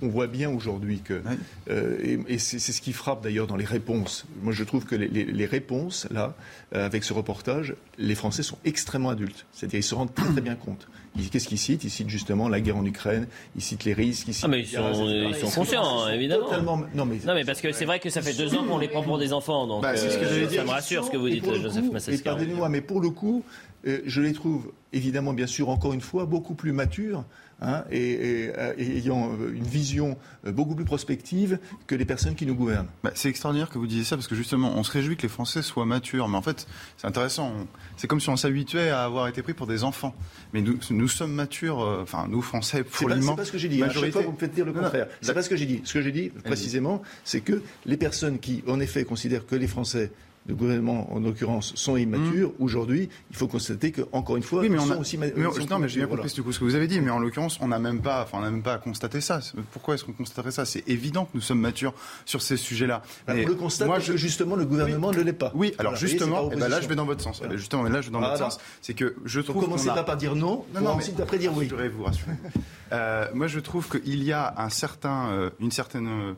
on 0.00 0.08
voit 0.08 0.26
bien 0.26 0.50
aujourd'hui 0.50 1.00
que, 1.00 1.22
et, 1.68 2.18
et 2.28 2.38
c'est 2.38 2.58
ce 2.58 2.80
qui 2.80 2.92
frappe 2.92 3.22
d'ailleurs 3.22 3.46
dans 3.46 3.56
les 3.56 3.64
réponses. 3.64 4.26
Moi, 4.42 4.52
je 4.52 4.64
trouve 4.64 4.84
que 4.84 4.94
les, 4.94 5.46
réponses, 5.46 6.06
là, 6.10 6.34
avec 6.72 7.04
ce 7.04 7.12
reportage, 7.22 7.74
les 7.98 8.14
Français 8.14 8.42
sont 8.42 8.58
extrêmement 8.64 9.10
adultes. 9.10 9.46
C'est-à-dire, 9.52 9.80
ils 9.80 9.84
se 9.84 9.94
rendent 9.94 10.14
très, 10.14 10.30
très 10.30 10.40
bien 10.40 10.54
compte. 10.54 10.88
Qu'est-ce 11.30 11.46
qu'ils 11.46 11.58
citent? 11.58 11.84
Ils 11.84 11.90
citent 11.90 12.08
justement 12.08 12.48
la 12.48 12.60
guerre 12.60 12.78
en 12.78 12.86
Ukraine, 12.86 13.26
ils 13.54 13.62
citent 13.62 13.84
les 13.84 13.92
risques. 13.92 14.28
Ils 14.28 14.34
ah, 14.42 14.48
mais 14.48 14.60
ils 14.60 14.66
sont, 14.66 15.50
conscients, 15.50 16.08
évidemment. 16.08 16.46
Non, 16.94 17.04
mais... 17.04 17.44
parce 17.44 17.60
que 17.60 17.72
c'est 17.72 17.84
vrai 17.84 18.00
que 18.00 18.10
ça 18.10 18.22
fait 18.22 18.32
deux 18.32 18.54
ans 18.54 18.64
qu'on 18.64 18.78
les 18.78 18.88
prend 18.88 19.02
pour 19.02 19.18
des 19.18 19.32
enfants. 19.32 19.66
Donc, 19.66 19.82
bah, 19.82 19.96
ce 19.96 20.06
que 20.06 20.24
euh, 20.24 20.48
ça 20.48 20.64
me 20.64 20.70
rassure 20.70 21.04
ce 21.04 21.10
que 21.10 21.16
vous 21.16 21.28
dites, 21.28 21.44
Joseph 21.44 21.90
Massesca. 21.90 22.30
Pardonnez-moi, 22.30 22.68
mais 22.68 22.80
pour 22.80 23.00
le 23.00 23.10
coup, 23.10 23.44
euh, 23.86 24.00
je 24.06 24.20
les 24.20 24.32
trouve 24.32 24.72
évidemment, 24.92 25.32
bien 25.32 25.46
sûr, 25.46 25.68
encore 25.68 25.92
une 25.92 26.00
fois, 26.00 26.24
beaucoup 26.24 26.54
plus 26.54 26.72
matures 26.72 27.24
Hein, 27.64 27.84
et, 27.92 28.50
euh, 28.58 28.74
ayant 28.76 29.30
euh, 29.32 29.54
une 29.54 29.62
vision 29.62 30.16
euh, 30.46 30.50
beaucoup 30.50 30.74
plus 30.74 30.84
prospective 30.84 31.60
que 31.86 31.94
les 31.94 32.04
personnes 32.04 32.34
qui 32.34 32.44
nous 32.44 32.56
gouvernent. 32.56 32.88
Bah, 33.04 33.12
c'est 33.14 33.28
extraordinaire 33.28 33.70
que 33.70 33.78
vous 33.78 33.86
disiez 33.86 34.02
ça 34.02 34.16
parce 34.16 34.26
que 34.26 34.34
justement, 34.34 34.72
on 34.76 34.82
se 34.82 34.90
réjouit 34.90 35.16
que 35.16 35.22
les 35.22 35.28
Français 35.28 35.62
soient 35.62 35.86
matures, 35.86 36.26
mais 36.28 36.36
en 36.36 36.42
fait, 36.42 36.66
c'est 36.96 37.06
intéressant. 37.06 37.52
C'est 37.96 38.08
comme 38.08 38.20
si 38.20 38.30
on 38.30 38.36
s'habituait 38.36 38.90
à 38.90 39.04
avoir 39.04 39.28
été 39.28 39.42
pris 39.42 39.54
pour 39.54 39.68
des 39.68 39.84
enfants. 39.84 40.12
Mais 40.52 40.60
nous, 40.60 40.76
nous 40.90 41.06
sommes 41.06 41.32
matures, 41.32 41.78
enfin 42.02 42.26
nous 42.28 42.42
Français, 42.42 42.82
pour 42.82 43.08
l'immense. 43.08 43.30
C'est 43.30 43.36
pas 43.36 43.44
ce 43.44 43.52
que 43.52 43.58
j'ai 43.58 43.68
dit. 43.68 43.78
Majorité... 43.78 44.00
À 44.00 44.04
chaque 44.06 44.12
fois, 44.12 44.22
vous 44.22 44.32
me 44.32 44.38
faites 44.38 44.54
dire 44.54 44.66
le 44.66 44.72
contraire. 44.72 45.06
C'est 45.20 45.32
pas 45.32 45.42
ce 45.42 45.48
que 45.48 45.56
j'ai 45.56 45.66
dit. 45.66 45.82
Ce 45.84 45.94
que 45.94 46.02
j'ai 46.02 46.12
dit 46.12 46.30
précisément, 46.30 47.00
c'est 47.22 47.42
que 47.42 47.62
les 47.86 47.96
personnes 47.96 48.40
qui, 48.40 48.64
en 48.66 48.80
effet, 48.80 49.04
considèrent 49.04 49.46
que 49.46 49.54
les 49.54 49.68
Français 49.68 50.10
le 50.46 50.54
gouvernement, 50.54 51.12
en 51.12 51.20
l'occurrence, 51.20 51.72
sont 51.76 51.96
immatures. 51.96 52.50
Mmh. 52.50 52.62
Aujourd'hui, 52.62 53.08
il 53.30 53.36
faut 53.36 53.46
constater 53.46 53.92
qu'encore 53.92 54.36
une 54.36 54.42
fois, 54.42 54.60
oui, 54.60 54.68
mais 54.68 54.76
ils 54.76 54.86
sont 54.86 54.98
aussi 54.98 55.18
matures. 55.18 55.52
Non, 55.70 55.78
mais 55.78 55.88
j'ai 55.88 56.00
bien 56.00 56.08
compris 56.08 56.30
ce 56.30 56.40
que 56.40 56.64
vous 56.64 56.74
avez 56.74 56.88
dit, 56.88 57.00
mais 57.00 57.10
en 57.10 57.18
l'occurrence, 57.18 57.58
on 57.60 57.68
n'a 57.68 57.78
même 57.78 58.00
pas, 58.00 58.22
enfin, 58.22 58.38
on 58.38 58.42
n'a 58.42 58.50
même 58.50 58.62
pas 58.62 58.74
à 58.74 58.78
constater 58.78 59.20
ça. 59.20 59.40
Pourquoi 59.72 59.94
est-ce 59.94 60.04
qu'on 60.04 60.12
constaterait 60.12 60.50
ça? 60.50 60.64
C'est 60.64 60.88
évident 60.88 61.24
que 61.24 61.30
nous 61.34 61.40
sommes 61.40 61.60
matures 61.60 61.94
sur 62.24 62.42
ces 62.42 62.56
sujets-là. 62.56 63.02
Bah, 63.26 63.34
on 63.36 63.46
le 63.46 63.54
constate 63.54 63.86
moi, 63.86 63.98
je... 63.98 64.16
justement, 64.16 64.56
le 64.56 64.64
gouvernement 64.64 65.12
ne 65.12 65.20
l'est 65.20 65.32
pas. 65.32 65.52
Oui, 65.54 65.74
alors 65.78 65.96
justement, 65.96 66.50
eh 66.52 66.56
ben 66.56 66.68
là, 66.68 66.80
je 66.80 66.88
vais 66.88 66.96
dans 66.96 67.06
votre 67.06 67.22
sens. 67.22 67.42
Justement, 67.52 67.82
là, 67.84 68.00
je 68.00 68.08
vais 68.08 68.12
dans 68.12 68.20
votre 68.20 68.38
sens. 68.38 68.58
C'est 68.80 68.94
que 68.94 69.14
je 69.24 69.40
trouve. 69.40 69.62
Faut 69.62 69.68
commencer 69.68 69.88
pas 69.88 70.02
par 70.02 70.16
dire 70.16 70.34
non, 70.34 70.64
non, 70.74 70.80
non, 70.80 70.96
mais 70.96 71.22
après 71.22 71.38
dire 71.38 71.52
oui. 71.56 71.68
Je 71.70 71.88
vous 71.88 72.04
rassurer. 72.04 72.32
Euh, 72.92 73.26
moi, 73.34 73.46
je 73.46 73.58
trouve 73.58 73.88
qu'il 73.88 74.22
y 74.22 74.32
a 74.32 74.54
un 74.58 74.68
certain, 74.68 75.30
euh, 75.30 75.50
une 75.60 75.70
certaine 75.70 76.34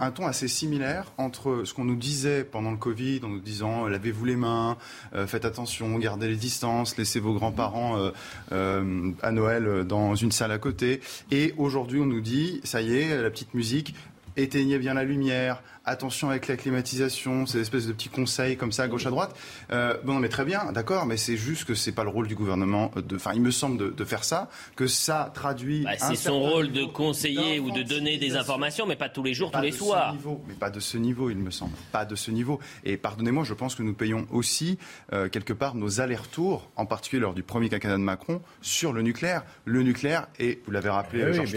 un 0.00 0.10
ton 0.10 0.26
assez 0.26 0.48
similaire 0.48 1.12
entre 1.18 1.62
ce 1.64 1.74
qu'on 1.74 1.84
nous 1.84 1.96
disait 1.96 2.44
pendant 2.44 2.70
le 2.70 2.76
Covid, 2.76 3.20
en 3.24 3.28
nous 3.28 3.40
disant 3.40 3.86
euh, 3.86 3.88
lavez-vous 3.88 4.24
les 4.24 4.36
mains, 4.36 4.76
euh, 5.14 5.26
faites 5.26 5.44
attention, 5.44 5.98
gardez 5.98 6.28
les 6.28 6.36
distances, 6.36 6.96
laissez 6.96 7.20
vos 7.20 7.34
grands-parents 7.34 8.10
euh, 8.52 9.12
à 9.22 9.32
Noël 9.32 9.84
dans 9.84 10.14
une 10.14 10.32
salle 10.32 10.52
à 10.52 10.58
côté. 10.58 11.00
Et 11.30 11.54
aujourd'hui, 11.56 12.00
on 12.00 12.06
nous 12.06 12.20
dit 12.20 12.60
ça 12.64 12.80
y 12.80 12.96
est, 12.96 13.20
la 13.20 13.30
petite 13.30 13.54
musique, 13.54 13.94
éteignez 14.36 14.78
bien 14.78 14.94
la 14.94 15.04
lumière, 15.04 15.62
attention 15.86 16.30
avec 16.30 16.48
la 16.48 16.56
climatisation, 16.56 17.46
ces 17.46 17.60
espèces 17.60 17.86
de 17.86 17.92
petits 17.92 18.08
conseils 18.08 18.56
comme 18.56 18.72
ça 18.72 18.82
à 18.82 18.88
gauche 18.88 19.06
à 19.06 19.10
droite. 19.10 19.34
Euh, 19.70 19.96
bon, 20.04 20.16
mais 20.16 20.28
très 20.28 20.44
bien, 20.44 20.72
d'accord, 20.72 21.06
mais 21.06 21.16
c'est 21.16 21.36
juste 21.36 21.64
que 21.64 21.74
c'est 21.74 21.92
pas 21.92 22.02
le 22.02 22.10
rôle 22.10 22.26
du 22.26 22.34
gouvernement. 22.34 22.90
De, 22.96 23.16
enfin, 23.16 23.30
il 23.34 23.40
me 23.40 23.52
semble 23.52 23.94
de, 23.94 24.04
faire 24.04 24.24
ça, 24.24 24.50
que 24.74 24.86
ça 24.86 25.30
traduit. 25.32 25.84
Bah, 25.84 25.92
c'est 25.96 26.16
son 26.16 26.40
rôle 26.40 26.72
de 26.72 26.84
conseiller 26.84 27.60
ou 27.60 27.70
de 27.70 27.82
donner 27.82 28.18
des 28.18 28.36
informations, 28.36 28.86
mais 28.86 28.96
pas 28.96 29.08
tous 29.08 29.22
les 29.22 29.34
jours, 29.34 29.50
tous 29.50 29.60
les 29.60 29.72
soirs. 29.72 30.14
mais 30.48 30.54
pas 30.54 30.70
de 30.70 30.80
ce 30.80 30.98
niveau, 30.98 31.30
il 31.30 31.38
me 31.38 31.50
semble, 31.50 31.72
pas 31.92 32.04
de 32.04 32.16
ce 32.16 32.30
niveau. 32.30 32.58
Et 32.84 32.96
pardonnez-moi, 32.96 33.44
je 33.44 33.54
pense 33.54 33.74
que 33.74 33.82
nous 33.82 33.94
payons 33.94 34.26
aussi 34.30 34.78
euh, 35.12 35.28
quelque 35.28 35.52
part 35.52 35.74
nos 35.76 36.00
allers-retours, 36.00 36.68
en 36.76 36.86
particulier 36.86 37.20
lors 37.20 37.34
du 37.34 37.42
premier 37.42 37.68
quinquennat 37.68 37.96
de 37.96 38.02
Macron, 38.02 38.42
sur 38.60 38.92
le 38.92 39.02
nucléaire. 39.02 39.44
Le 39.64 39.82
nucléaire 39.82 40.26
et 40.38 40.60
vous 40.66 40.72
l'avez 40.72 40.90
rappelé, 40.90 41.22
ah 41.22 41.32
Georges 41.32 41.54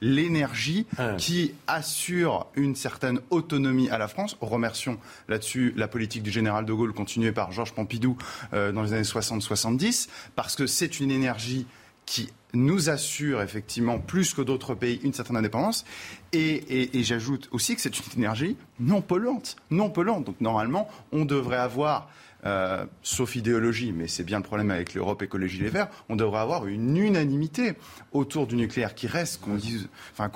l'énergie 0.00 0.86
ah. 0.98 1.14
qui 1.18 1.52
assure 1.66 2.46
une 2.54 2.74
certaine 2.74 3.20
autonomie 3.30 3.65
à 3.90 3.98
la 3.98 4.08
France. 4.08 4.36
Remercions 4.40 4.98
là-dessus 5.28 5.72
la 5.76 5.88
politique 5.88 6.22
du 6.22 6.30
général 6.30 6.64
de 6.64 6.72
Gaulle 6.72 6.92
continuée 6.92 7.32
par 7.32 7.52
Georges 7.52 7.72
Pompidou 7.72 8.16
euh, 8.52 8.72
dans 8.72 8.82
les 8.82 8.92
années 8.92 9.02
60-70, 9.02 10.08
parce 10.34 10.56
que 10.56 10.66
c'est 10.66 11.00
une 11.00 11.10
énergie 11.10 11.66
qui 12.04 12.30
nous 12.54 12.88
assure 12.88 13.42
effectivement 13.42 13.98
plus 13.98 14.32
que 14.32 14.40
d'autres 14.40 14.74
pays 14.74 15.00
une 15.02 15.12
certaine 15.12 15.36
indépendance. 15.36 15.84
Et, 16.32 16.98
et 16.98 17.02
j'ajoute 17.02 17.48
aussi 17.50 17.74
que 17.74 17.80
c'est 17.80 17.96
une 17.98 18.04
énergie 18.18 18.56
non 18.78 19.02
polluante, 19.02 19.56
non 19.70 19.90
polluante. 19.90 20.24
Donc 20.24 20.40
normalement, 20.40 20.88
on 21.12 21.24
devrait 21.24 21.56
avoir 21.56 22.08
euh, 22.46 22.84
sauf 23.02 23.34
idéologie, 23.36 23.92
mais 23.92 24.06
c'est 24.06 24.24
bien 24.24 24.38
le 24.38 24.44
problème 24.44 24.70
avec 24.70 24.94
l'Europe 24.94 25.22
Écologie 25.22 25.60
Les 25.60 25.68
Verts, 25.68 25.88
on 26.08 26.16
devrait 26.16 26.40
avoir 26.40 26.66
une 26.66 26.96
unanimité 26.96 27.72
autour 28.12 28.46
du 28.46 28.56
nucléaire 28.56 28.94
qui 28.94 29.06
reste, 29.06 29.40
qu'on 29.40 29.56
dise, 29.56 29.88
enfin, 30.12 30.30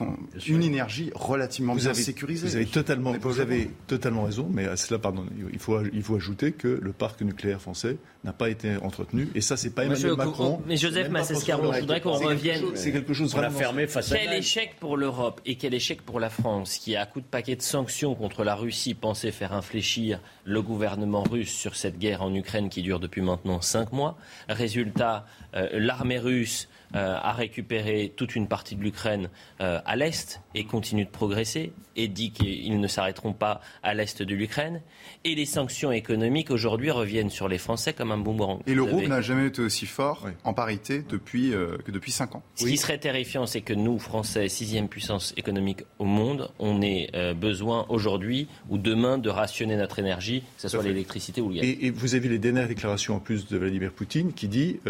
une 0.47 0.63
énergie 0.63 1.11
relativement 1.15 1.75
bien 1.75 1.95
sécurisée. 1.95 2.49
Vous 2.49 2.57
avez 2.57 2.67
totalement, 2.67 3.13
vous 3.21 3.41
avez 3.41 3.71
totalement 3.87 4.25
raison, 4.25 4.49
mais 4.53 4.67
à 4.67 4.77
cela, 4.77 4.99
pardon, 4.99 5.25
il 5.53 5.59
faut, 5.59 5.81
il 5.93 6.03
faut 6.03 6.17
ajouter 6.17 6.53
que 6.53 6.81
le 6.83 6.93
parc 6.93 7.23
nucléaire 7.23 7.61
français 7.61 7.97
n'a 8.25 8.33
pas 8.33 8.51
été 8.51 8.77
entretenu, 8.77 9.29
et 9.35 9.41
ça, 9.41 9.57
c'est 9.57 9.71
pas 9.71 9.85
Emmanuel 9.85 10.15
Macron. 10.17 10.61
Mais 10.67 10.77
Joseph 10.77 11.09
Massescaron, 11.11 11.73
je 11.73 11.81
voudrais 11.81 12.01
qu'on 12.01 12.13
revienne. 12.13 12.63
C'est 12.75 12.93
quelque 12.93 13.15
chose 13.15 13.33
vraiment 13.35 13.57
fermé 13.57 13.87
face 13.87 14.13
à 14.13 14.17
Quel 14.17 14.33
échec 14.33 14.77
pour 14.81 14.97
l'Europe 14.97 15.41
et 15.47 15.57
quel 15.57 15.75
échec 15.75 16.03
pour 16.03 16.21
la 16.21 16.31
France, 16.31 16.79
qui 16.79 16.97
à 16.97 17.07
coup 17.07 17.21
de 17.21 17.27
paquet 17.27 17.57
de 17.57 17.63
sanctions 17.63 18.15
contre 18.15 18.45
la 18.45 18.55
Russie 18.55 18.95
pensait 18.95 19.31
faire 19.31 19.53
infléchir 19.53 20.21
le 20.45 20.63
gouvernement 20.63 21.23
russe 21.23 21.53
sur 21.53 21.77
cette 21.77 21.99
guerre 22.01 22.23
en 22.23 22.35
Ukraine 22.35 22.69
qui 22.69 22.83
dure 22.83 22.99
depuis 22.99 23.21
maintenant 23.21 23.61
cinq 23.61 23.93
mois. 23.93 24.19
Résultat, 24.49 25.27
euh, 25.55 25.69
l'armée 25.75 26.19
russe 26.19 26.69
euh, 26.97 27.17
a 27.23 27.33
récupéré 27.33 28.13
toute 28.17 28.35
une 28.35 28.49
partie 28.49 28.75
de 28.75 28.83
l'Ukraine 28.83 29.31
euh, 29.61 29.81
à 29.85 29.95
l'est 29.95 30.41
et 30.57 30.65
continue 30.65 31.05
de 31.05 31.11
progresser 31.11 31.73
et 31.95 32.09
dit 32.09 32.33
qu'ils 32.33 32.81
ne 32.81 32.89
s'arrêteront 32.89 33.33
pas 33.33 33.61
à 33.85 33.95
l'est 33.95 34.23
de 34.23 34.35
l'Ukraine. 34.35 34.83
Et 35.25 35.37
les 35.37 35.45
sanctions 35.45 35.93
économiques 35.93 36.51
aujourd'hui 36.51 36.91
reviennent 36.91 37.31
sur 37.31 37.47
les 37.47 37.59
Français 37.59 37.93
comme 37.93 38.11
un 38.11 38.19
boomerang. 38.19 38.61
Et 38.67 38.75
l'euro 38.75 39.01
n'a 39.03 39.21
jamais 39.21 39.47
été 39.47 39.63
aussi 39.63 39.87
fort 39.87 40.27
en 40.43 40.53
parité 40.53 41.05
depuis, 41.09 41.51
que 41.51 41.91
depuis 41.91 42.11
cinq 42.11 42.35
ans. 42.35 42.43
Ce 42.55 42.65
qui 42.65 42.77
serait 42.77 42.99
terrifiant, 42.99 43.47
c'est 43.47 43.61
que 43.61 43.75
nous, 43.75 43.99
Français, 43.99 44.49
sixième 44.49 44.89
puissance 44.89 45.35
économique 45.37 45.85
au 45.99 46.05
monde, 46.05 46.51
on 46.59 46.81
ait 46.81 47.11
besoin 47.35 47.87
aujourd'hui 47.89 48.49
ou 48.69 48.79
demain 48.79 49.19
de 49.19 49.29
rationner 49.29 49.77
notre 49.77 49.99
énergie, 49.99 50.41
que 50.41 50.63
ce 50.63 50.69
soit 50.69 50.83
l'électricité 50.83 51.41
ou 51.41 51.51
le 51.51 51.57
gaz. 51.57 51.65
Et, 51.65 51.91
vous 51.91 52.15
avez 52.15 52.29
les 52.29 52.39
dernières 52.39 52.69
déclarations 52.69 53.17
en 53.17 53.21
plus 53.21 53.47
de 53.47 53.59
Vladimir 53.59 53.93
Poutine 53.93 54.33
qui 54.33 54.49
dit 54.49 54.81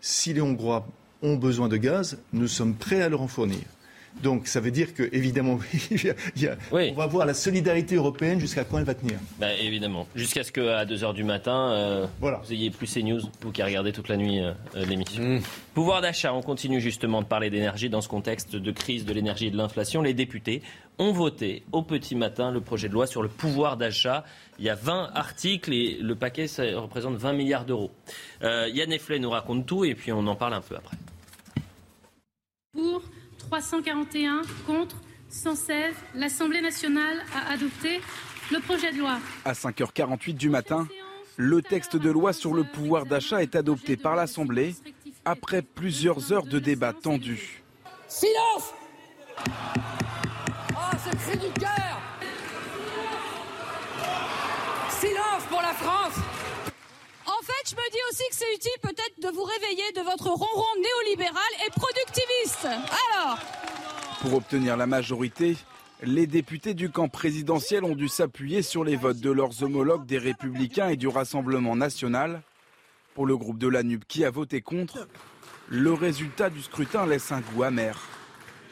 si 0.00 0.32
les 0.32 0.40
Hongrois 0.40 0.86
ont 1.24 1.36
besoin 1.36 1.68
de 1.68 1.76
gaz, 1.76 2.18
nous 2.32 2.46
sommes 2.46 2.74
prêts 2.74 3.02
à 3.02 3.08
leur 3.08 3.22
en 3.22 3.28
fournir. 3.28 3.64
Donc 4.22 4.46
ça 4.46 4.60
veut 4.60 4.70
dire 4.70 4.94
que 4.94 5.02
évidemment, 5.12 5.58
on 6.72 6.92
va 6.92 7.06
voir 7.06 7.26
la 7.26 7.34
solidarité 7.34 7.96
européenne 7.96 8.38
jusqu'à 8.38 8.64
quand 8.64 8.78
elle 8.78 8.84
va 8.84 8.94
tenir. 8.94 9.18
Bah, 9.38 9.52
évidemment, 9.54 10.06
jusqu'à 10.14 10.44
ce 10.44 10.52
qu'à 10.52 10.84
2h 10.84 11.14
du 11.14 11.24
matin, 11.24 11.72
euh, 11.72 12.06
vous 12.20 12.52
ayez 12.52 12.70
plus 12.70 12.86
ces 12.86 13.02
news, 13.02 13.20
vous 13.40 13.52
qui 13.52 13.62
regardez 13.62 13.92
toute 13.92 14.08
la 14.08 14.16
nuit 14.16 14.40
euh, 14.40 14.52
euh, 14.76 14.84
l'émission. 14.84 15.22
Mm. 15.22 15.40
Pouvoir 15.74 16.00
d'achat, 16.00 16.32
on 16.32 16.42
continue 16.42 16.80
justement 16.80 17.22
de 17.22 17.26
parler 17.26 17.50
d'énergie 17.50 17.90
dans 17.90 18.00
ce 18.00 18.08
contexte 18.08 18.54
de 18.54 18.70
crise 18.70 19.04
de 19.04 19.12
l'énergie 19.12 19.46
et 19.46 19.50
de 19.50 19.56
l'inflation. 19.56 20.00
Les 20.00 20.14
députés 20.14 20.62
ont 20.98 21.12
voté 21.12 21.64
au 21.72 21.82
petit 21.82 22.14
matin 22.14 22.52
le 22.52 22.60
projet 22.60 22.88
de 22.88 22.94
loi 22.94 23.06
sur 23.08 23.22
le 23.22 23.28
pouvoir 23.28 23.76
d'achat. 23.76 24.24
Il 24.60 24.64
y 24.64 24.70
a 24.70 24.76
20 24.76 25.10
articles 25.14 25.72
et 25.72 25.98
le 26.00 26.14
paquet 26.14 26.46
ça 26.46 26.62
représente 26.76 27.16
20 27.16 27.32
milliards 27.32 27.64
d'euros. 27.64 27.90
Yann 28.40 28.92
Efflet 28.92 29.18
nous 29.18 29.30
raconte 29.30 29.66
tout 29.66 29.84
et 29.84 29.96
puis 29.96 30.12
on 30.12 30.24
en 30.28 30.36
parle 30.36 30.54
un 30.54 30.60
peu 30.60 30.76
après. 30.76 30.96
Pour 32.74 33.02
341 33.38 34.42
contre 34.66 34.96
116, 35.28 35.94
l'Assemblée 36.16 36.60
nationale 36.60 37.22
a 37.34 37.52
adopté 37.52 38.00
le 38.50 38.58
projet 38.60 38.92
de 38.92 38.98
loi. 38.98 39.18
À 39.44 39.52
5h48 39.52 40.34
du 40.34 40.48
matin, 40.48 40.88
le 41.36 41.62
texte 41.62 41.96
de 41.96 42.10
loi 42.10 42.32
sur 42.32 42.52
le 42.52 42.64
pouvoir 42.64 43.06
d'achat 43.06 43.42
est 43.42 43.54
adopté 43.54 43.96
par 43.96 44.16
l'Assemblée 44.16 44.74
après 45.24 45.62
plusieurs 45.62 46.32
heures 46.32 46.46
de 46.46 46.58
débat 46.58 46.92
tendus. 46.92 47.62
Silence 48.08 48.74
Oh, 50.72 50.96
ce 51.04 51.16
cri 51.16 51.38
du 51.38 51.52
cœur 51.60 52.00
Silence 54.90 55.44
pour 55.48 55.62
la 55.62 55.72
France 55.72 56.14
fait, 57.44 57.70
je 57.70 57.76
me 57.76 57.90
dis 57.90 57.98
aussi 58.10 58.22
que 58.30 58.36
c'est 58.36 58.54
utile 58.54 58.80
peut-être 58.80 59.20
de 59.20 59.28
vous 59.28 59.44
réveiller 59.44 59.92
de 59.94 60.00
votre 60.00 60.28
ronron 60.28 60.64
néolibéral 60.80 61.42
et 61.66 61.70
productiviste. 61.70 62.64
Alors, 62.64 63.38
Pour 64.20 64.34
obtenir 64.34 64.76
la 64.76 64.86
majorité, 64.86 65.56
les 66.02 66.26
députés 66.26 66.74
du 66.74 66.90
camp 66.90 67.08
présidentiel 67.08 67.84
ont 67.84 67.94
dû 67.94 68.08
s'appuyer 68.08 68.62
sur 68.62 68.82
les 68.82 68.96
votes 68.96 69.20
de 69.20 69.30
leurs 69.30 69.62
homologues 69.62 70.06
des 70.06 70.18
Républicains 70.18 70.88
et 70.88 70.96
du 70.96 71.08
Rassemblement 71.08 71.76
national. 71.76 72.42
Pour 73.14 73.26
le 73.26 73.36
groupe 73.36 73.58
de 73.58 73.68
la 73.68 73.82
NUP 73.82 74.04
qui 74.08 74.24
a 74.24 74.30
voté 74.30 74.60
contre, 74.60 75.06
le 75.68 75.92
résultat 75.92 76.50
du 76.50 76.62
scrutin 76.62 77.06
laisse 77.06 77.30
un 77.30 77.40
goût 77.40 77.62
amer. 77.62 78.00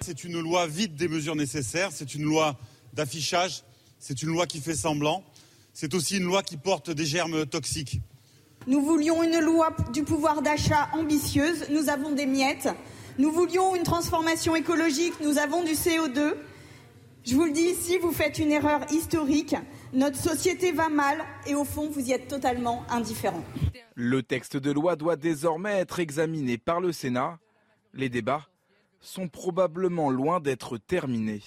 C'est 0.01 0.25
une 0.25 0.41
loi 0.41 0.66
vide 0.66 0.95
des 0.95 1.09
mesures 1.09 1.37
nécessaires, 1.37 1.91
c'est 1.93 2.14
une 2.14 2.25
loi 2.25 2.59
d'affichage, 2.93 3.62
c'est 3.99 4.23
une 4.23 4.31
loi 4.31 4.47
qui 4.47 4.61
fait 4.61 4.75
semblant, 4.75 5.23
c'est 5.73 5.95
aussi 5.95 6.16
une 6.16 6.25
loi 6.25 6.43
qui 6.43 6.57
porte 6.57 6.91
des 6.91 7.07
germes 7.07 7.47
toxiques. 7.47 8.01
Nous 8.68 8.80
voulions 8.80 9.24
une 9.24 9.40
loi 9.40 9.74
du 9.92 10.04
pouvoir 10.04 10.40
d'achat 10.40 10.88
ambitieuse, 10.92 11.68
nous 11.70 11.88
avons 11.88 12.12
des 12.12 12.26
miettes. 12.26 12.68
Nous 13.18 13.32
voulions 13.32 13.74
une 13.74 13.82
transformation 13.82 14.54
écologique, 14.54 15.14
nous 15.20 15.38
avons 15.38 15.64
du 15.64 15.72
CO2. 15.72 16.34
Je 17.24 17.34
vous 17.34 17.44
le 17.44 17.50
dis 17.50 17.62
ici, 17.62 17.98
vous 17.98 18.12
faites 18.12 18.38
une 18.38 18.52
erreur 18.52 18.80
historique. 18.92 19.56
Notre 19.92 20.16
société 20.16 20.70
va 20.70 20.88
mal 20.88 21.24
et 21.46 21.54
au 21.54 21.64
fond, 21.64 21.90
vous 21.90 22.08
y 22.08 22.12
êtes 22.12 22.28
totalement 22.28 22.84
indifférent. 22.88 23.42
Le 23.94 24.22
texte 24.22 24.56
de 24.56 24.70
loi 24.70 24.94
doit 24.96 25.16
désormais 25.16 25.80
être 25.80 25.98
examiné 25.98 26.56
par 26.56 26.80
le 26.80 26.92
Sénat. 26.92 27.38
Les 27.94 28.08
débats 28.08 28.46
sont 29.00 29.28
probablement 29.28 30.10
loin 30.10 30.38
d'être 30.38 30.78
terminés. 30.78 31.42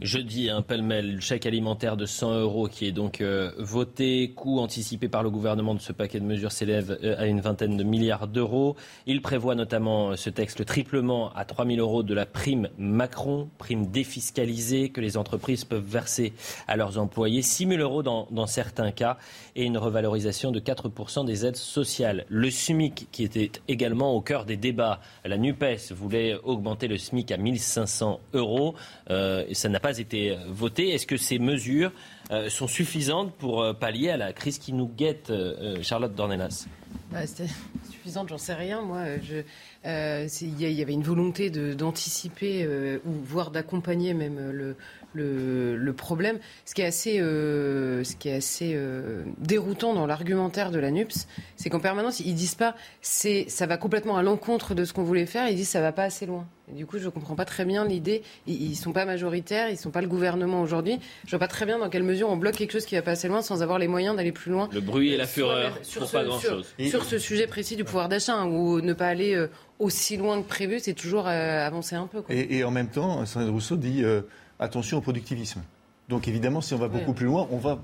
Jeudi, 0.00 0.50
un 0.50 0.60
pêle-mêle, 0.60 1.20
chèque 1.20 1.46
alimentaire 1.46 1.96
de 1.96 2.04
100 2.04 2.40
euros 2.40 2.66
qui 2.66 2.84
est 2.86 2.92
donc 2.92 3.20
euh, 3.20 3.52
voté, 3.58 4.32
coût 4.34 4.58
anticipé 4.58 5.08
par 5.08 5.22
le 5.22 5.30
gouvernement 5.30 5.72
de 5.72 5.80
ce 5.80 5.92
paquet 5.92 6.18
de 6.18 6.24
mesures 6.24 6.50
s'élève 6.50 6.98
euh, 7.04 7.14
à 7.16 7.26
une 7.26 7.40
vingtaine 7.40 7.76
de 7.76 7.84
milliards 7.84 8.26
d'euros. 8.26 8.74
Il 9.06 9.22
prévoit 9.22 9.54
notamment 9.54 10.10
euh, 10.10 10.16
ce 10.16 10.30
texte 10.30 10.58
le 10.58 10.64
triplement 10.64 11.32
à 11.34 11.44
3 11.44 11.64
000 11.64 11.78
euros 11.78 12.02
de 12.02 12.12
la 12.12 12.26
prime 12.26 12.70
Macron, 12.76 13.48
prime 13.56 13.86
défiscalisée 13.86 14.88
que 14.88 15.00
les 15.00 15.16
entreprises 15.16 15.64
peuvent 15.64 15.86
verser 15.86 16.32
à 16.66 16.76
leurs 16.76 16.98
employés, 16.98 17.42
6 17.42 17.68
000 17.68 17.80
euros 17.80 18.02
dans, 18.02 18.46
certains 18.46 18.90
cas 18.90 19.16
et 19.54 19.62
une 19.62 19.78
revalorisation 19.78 20.50
de 20.50 20.58
4% 20.58 21.24
des 21.24 21.46
aides 21.46 21.54
sociales. 21.54 22.24
Le 22.28 22.50
SMIC 22.50 23.06
qui 23.12 23.22
était 23.22 23.52
également 23.68 24.12
au 24.12 24.20
cœur 24.20 24.44
des 24.44 24.56
débats, 24.56 24.98
la 25.24 25.38
NUPES 25.38 25.92
voulait 25.92 26.34
augmenter 26.42 26.88
le 26.88 26.98
SMIC 26.98 27.30
à 27.30 27.36
1500 27.36 28.18
euros 28.32 28.74
euh, 29.10 29.44
et 29.48 29.54
ça 29.54 29.68
n'a 29.68 29.80
pas 29.84 29.98
été 29.98 30.30
euh, 30.30 30.36
voté. 30.48 30.94
Est-ce 30.94 31.06
que 31.06 31.18
ces 31.18 31.38
mesures 31.38 31.92
euh, 32.30 32.48
sont 32.48 32.66
suffisantes 32.66 33.34
pour 33.34 33.62
euh, 33.62 33.74
pallier 33.74 34.08
à 34.08 34.16
la 34.16 34.32
crise 34.32 34.58
qui 34.58 34.72
nous 34.72 34.88
guette, 34.88 35.30
Charlotte 35.82 36.14
Dornelas? 36.14 36.66
Bah, 37.12 37.26
C'était 37.26 37.50
suffisante, 37.90 38.30
j'en 38.30 38.38
sais 38.38 38.54
rien. 38.54 38.80
Moi, 38.80 39.02
il 39.84 40.60
y, 40.62 40.72
y, 40.72 40.82
avait 40.82 40.92
une 40.94 41.02
volonté 41.02 41.50
d'anticiper 41.50 42.66
ou 43.04 43.12
voire 43.24 43.50
d'accompagner 43.50 44.14
même 44.14 44.50
le, 44.50 44.76
le, 45.14 45.76
le, 45.76 45.92
problème. 45.92 46.38
Ce 46.64 46.74
qui 46.74 46.82
est 46.82 46.86
assez, 46.86 47.20
euh, 47.20 48.04
ce 48.04 48.16
qui 48.16 48.28
est 48.28 48.34
assez 48.34 48.72
euh, 48.74 49.22
déroutant 49.38 49.94
dans 49.94 50.06
l'argumentaire 50.06 50.70
de 50.70 50.78
la 50.78 50.90
NUPS, 50.90 51.26
c'est 51.56 51.70
qu'en 51.70 51.80
permanence, 51.80 52.20
ils 52.20 52.34
disent 52.34 52.54
pas 52.54 52.74
c'est 53.00 53.46
ça 53.48 53.66
va 53.66 53.76
complètement 53.76 54.16
à 54.16 54.22
l'encontre 54.22 54.74
de 54.74 54.84
ce 54.84 54.92
qu'on 54.92 55.04
voulait 55.04 55.26
faire, 55.26 55.48
ils 55.48 55.56
disent 55.56 55.68
ça 55.68 55.80
va 55.80 55.92
pas 55.92 56.04
assez 56.04 56.26
loin. 56.26 56.46
Et 56.70 56.74
du 56.74 56.86
coup, 56.86 56.98
je 56.98 57.08
comprends 57.08 57.34
pas 57.34 57.44
très 57.44 57.64
bien 57.64 57.84
l'idée. 57.84 58.22
Ils, 58.46 58.70
ils 58.70 58.74
sont 58.74 58.92
pas 58.92 59.04
majoritaires, 59.04 59.68
ils 59.68 59.76
sont 59.76 59.90
pas 59.90 60.00
le 60.00 60.08
gouvernement 60.08 60.62
aujourd'hui. 60.62 60.98
Je 61.24 61.30
vois 61.30 61.38
pas 61.38 61.48
très 61.48 61.66
bien 61.66 61.78
dans 61.78 61.90
quelle 61.90 62.02
mesure 62.02 62.30
on 62.30 62.36
bloque 62.36 62.56
quelque 62.56 62.72
chose 62.72 62.86
qui 62.86 62.94
va 62.94 63.02
pas 63.02 63.12
assez 63.12 63.28
loin 63.28 63.42
sans 63.42 63.62
avoir 63.62 63.78
les 63.78 63.88
moyens 63.88 64.16
d'aller 64.16 64.32
plus 64.32 64.50
loin. 64.50 64.68
Le 64.72 64.80
bruit 64.80 65.12
et 65.12 65.16
la 65.16 65.26
fureur 65.26 65.78
sur, 65.82 66.00
pour 66.00 66.08
ce, 66.08 66.16
pas 66.16 66.24
grand 66.24 66.38
sur, 66.38 66.50
chose. 66.50 66.74
Sur 66.88 67.04
ce 67.04 67.18
sujet 67.18 67.46
précis 67.46 67.76
du 67.76 67.84
pouvoir 67.84 68.08
d'achat, 68.08 68.34
hein, 68.34 68.46
ou 68.46 68.80
ne 68.80 68.92
pas 68.94 69.08
aller 69.08 69.34
euh, 69.34 69.48
aussi 69.78 70.16
loin 70.16 70.40
que 70.40 70.48
prévu, 70.48 70.80
c'est 70.80 70.94
toujours 70.94 71.26
euh, 71.28 71.66
avancer 71.66 71.96
un 71.96 72.06
peu. 72.06 72.22
Quoi. 72.22 72.34
Et, 72.34 72.58
et, 72.58 72.64
en 72.64 72.70
même 72.70 72.88
temps, 72.88 73.24
Sandrine 73.26 73.52
Rousseau 73.52 73.76
dit 73.76 74.02
euh, 74.02 74.22
attention 74.58 74.98
au 74.98 75.00
productivisme. 75.00 75.62
Donc 76.08 76.28
évidemment, 76.28 76.60
si 76.60 76.74
on 76.74 76.78
va 76.78 76.88
beaucoup 76.88 77.12
plus 77.12 77.26
loin, 77.26 77.48
on 77.50 77.58
va 77.58 77.80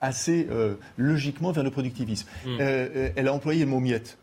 assez 0.00 0.46
euh, 0.50 0.74
logiquement 0.96 1.52
vers 1.52 1.64
le 1.64 1.70
productivisme. 1.70 2.28
Mm. 2.44 2.48
Euh, 2.60 3.10
elle 3.16 3.28
a 3.28 3.32
employé 3.32 3.64
le 3.64 3.70
mot 3.70 3.80
miette. 3.80 4.18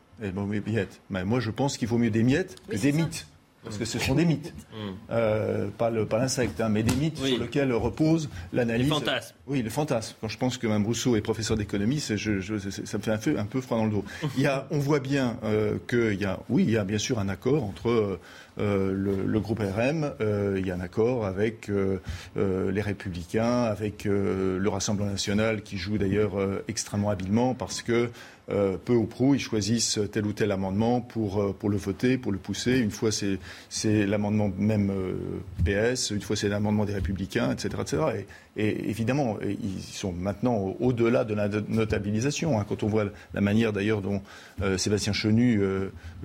Mais 1.10 1.24
moi, 1.26 1.40
je 1.40 1.52
pense 1.52 1.78
qu'il 1.78 1.88
vaut 1.88 1.98
mieux 1.98 2.12
des 2.12 2.24
miettes 2.24 2.56
que 2.68 2.78
des 2.78 2.92
mythes. 2.92 3.28
Parce 3.64 3.78
que 3.78 3.86
ce 3.86 3.98
sont 4.00 4.16
des 4.16 4.26
mythes, 4.26 4.54
Mm. 4.74 4.92
euh, 5.12 5.68
pas 5.78 5.90
l'insecte, 5.92 6.60
hein, 6.60 6.70
mais 6.70 6.84
des 6.84 6.96
mythes 6.96 7.20
oui. 7.22 7.30
sur 7.36 7.40
lesquels 7.44 7.72
repose 7.74 8.30
l'analyse. 8.52 8.88
Les 8.88 8.94
fantasmes. 8.94 9.36
Oui, 9.48 9.62
le 9.62 9.70
fantasme. 9.70 10.16
Quand 10.20 10.28
je 10.28 10.38
pense 10.38 10.58
que 10.58 10.68
Mme 10.68 10.86
Rousseau 10.86 11.16
est 11.16 11.22
professeur 11.22 11.56
d'économie, 11.58 12.04
je, 12.06 12.40
je, 12.40 12.58
ça 12.58 12.98
me 12.98 13.04
fait 13.04 13.12
un 13.12 13.18
peu, 13.18 13.38
un 13.38 13.46
peu 13.46 13.62
froid 13.62 13.78
dans 13.78 13.86
le 13.86 13.92
dos. 13.92 14.06
Il 14.38 14.42
y 14.42 14.48
a, 14.48 14.68
on 14.72 14.80
voit 14.80 15.00
bien 15.00 15.38
euh, 15.44 15.78
qu'il 15.88 16.20
y 16.20 16.26
a, 16.26 16.40
oui, 16.50 16.64
il 16.64 16.72
y 16.72 16.78
a 16.78 16.84
bien 16.84 16.98
sûr 16.98 17.20
un 17.20 17.30
accord 17.30 17.64
entre 17.64 18.20
euh, 18.60 18.92
le, 18.94 19.24
le, 19.26 19.40
groupe 19.40 19.60
RM, 19.60 20.12
euh, 20.22 20.58
il 20.60 20.68
y 20.68 20.72
a 20.72 20.76
un 20.76 20.80
accord 20.80 21.26
avec 21.26 21.70
euh, 21.70 21.98
les 22.36 22.82
Républicains, 22.82 23.64
avec 23.64 24.06
le 24.06 24.68
Rassemblement 24.68 25.10
national 25.10 25.62
qui 25.64 25.78
joue 25.78 25.98
d'ailleurs 25.98 26.34
extrêmement 26.68 27.10
habilement 27.10 27.54
parce 27.56 27.82
que 27.82 28.10
euh, 28.50 28.78
peu 28.84 28.94
ou 28.94 29.06
prou, 29.06 29.36
ils 29.36 29.40
choisissent 29.40 30.00
tel 30.12 30.26
ou 30.26 30.34
tel 30.34 30.52
amendement 30.52 31.00
pour, 31.00 31.42
euh, 31.42 31.56
pour 31.58 31.70
le 31.70 31.78
voter, 31.78 32.18
pour 32.18 32.32
le 32.32 32.38
pousser. 32.38 32.78
Une 32.78 32.92
fois, 32.92 33.10
c'est 33.12 34.06
l'amendement 34.06 34.52
même 34.58 34.92
euh, 34.92 35.94
PS, 35.94 36.12
une 36.12 36.22
fois, 36.22 36.36
c'est 36.36 36.50
l'amendement 36.50 36.84
des 36.84 36.94
Républicains, 36.94 37.52
etc. 37.52 37.70
etc. 37.82 38.04
Et, 38.20 38.26
et 38.56 38.90
évidemment, 38.90 39.38
ils 39.42 39.82
sont 39.82 40.12
maintenant 40.12 40.76
au-delà 40.80 41.24
de 41.24 41.34
la 41.34 41.48
notabilisation. 41.48 42.60
Hein, 42.60 42.66
quand 42.68 42.84
on 42.84 42.88
voit 42.88 43.06
la 43.34 43.42
manière 43.42 43.74
d'ailleurs 43.74 44.02
dont 44.02 44.22
euh, 44.62 44.78
Sébastien 44.78 45.14
Chenu 45.14 45.62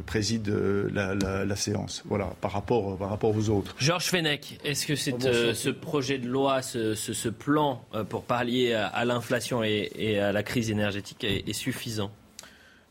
préside 0.07 0.49
la, 0.93 1.15
la, 1.15 1.45
la, 1.45 1.57
séance, 1.57 2.03
voilà, 2.07 2.27
par 2.41 2.53
rapport, 2.53 2.97
par 2.99 3.09
rapport 3.09 3.35
aux 3.35 3.49
autres. 3.49 3.75
Georges 3.79 4.07
Fenech, 4.07 4.59
est-ce 4.65 4.87
que 4.87 4.95
c'est 4.95 5.15
oh, 5.15 5.55
ce 5.55 5.71
projet 5.71 6.19
de 6.19 6.29
loi, 6.29 6.63
ce, 6.63 6.95
ce, 6.95 7.13
ce 7.13 7.29
plan 7.29 7.83
pour 8.09 8.25
pallier 8.25 8.75
à, 8.75 8.87
à 8.89 9.05
l'inflation 9.05 9.65
et, 9.65 9.91
et, 9.97 10.19
à 10.19 10.33
la 10.33 10.43
crise 10.43 10.71
énergétique 10.71 11.25
est, 11.25 11.49
est 11.49 11.53
suffisant? 11.53 12.11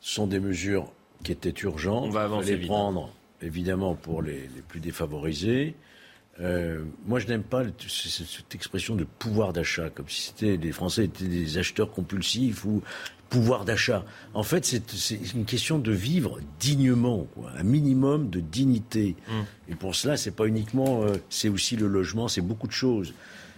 Ce 0.01 0.15
sont 0.15 0.27
des 0.27 0.39
mesures 0.39 0.91
qui 1.23 1.31
étaient 1.31 1.53
urgentes. 1.63 2.05
On 2.05 2.09
va 2.09 2.23
avancer 2.23 2.57
les 2.57 2.65
prendre, 2.65 3.13
évidemment, 3.41 3.95
pour 3.95 4.21
les, 4.21 4.49
les 4.55 4.61
plus 4.67 4.79
défavorisés. 4.79 5.75
Euh, 6.39 6.83
moi, 7.05 7.19
je 7.19 7.27
n'aime 7.27 7.43
pas 7.43 7.63
cette 7.87 8.53
expression 8.53 8.95
de 8.95 9.03
pouvoir 9.03 9.53
d'achat, 9.53 9.89
comme 9.89 10.07
si 10.07 10.27
c'était 10.27 10.57
les 10.57 10.71
Français 10.71 11.05
étaient 11.05 11.25
des 11.25 11.57
acheteurs 11.57 11.91
compulsifs 11.91 12.65
ou 12.65 12.81
pouvoir 13.29 13.65
d'achat. 13.65 14.05
En 14.33 14.43
fait, 14.43 14.65
c'est 14.65 15.33
une 15.33 15.45
question 15.45 15.79
de 15.79 15.91
vivre 15.91 16.39
dignement, 16.59 17.27
quoi, 17.35 17.51
un 17.57 17.63
minimum 17.63 18.29
de 18.29 18.39
dignité. 18.39 19.15
Mmh. 19.27 19.71
Et 19.71 19.75
pour 19.75 19.95
cela, 19.95 20.15
c'est 20.15 20.31
pas 20.31 20.45
uniquement, 20.45 21.03
euh, 21.03 21.15
c'est 21.29 21.49
aussi 21.49 21.75
le 21.75 21.87
logement, 21.87 22.27
c'est 22.27 22.41
beaucoup 22.41 22.67
de 22.67 22.71
choses. 22.71 23.13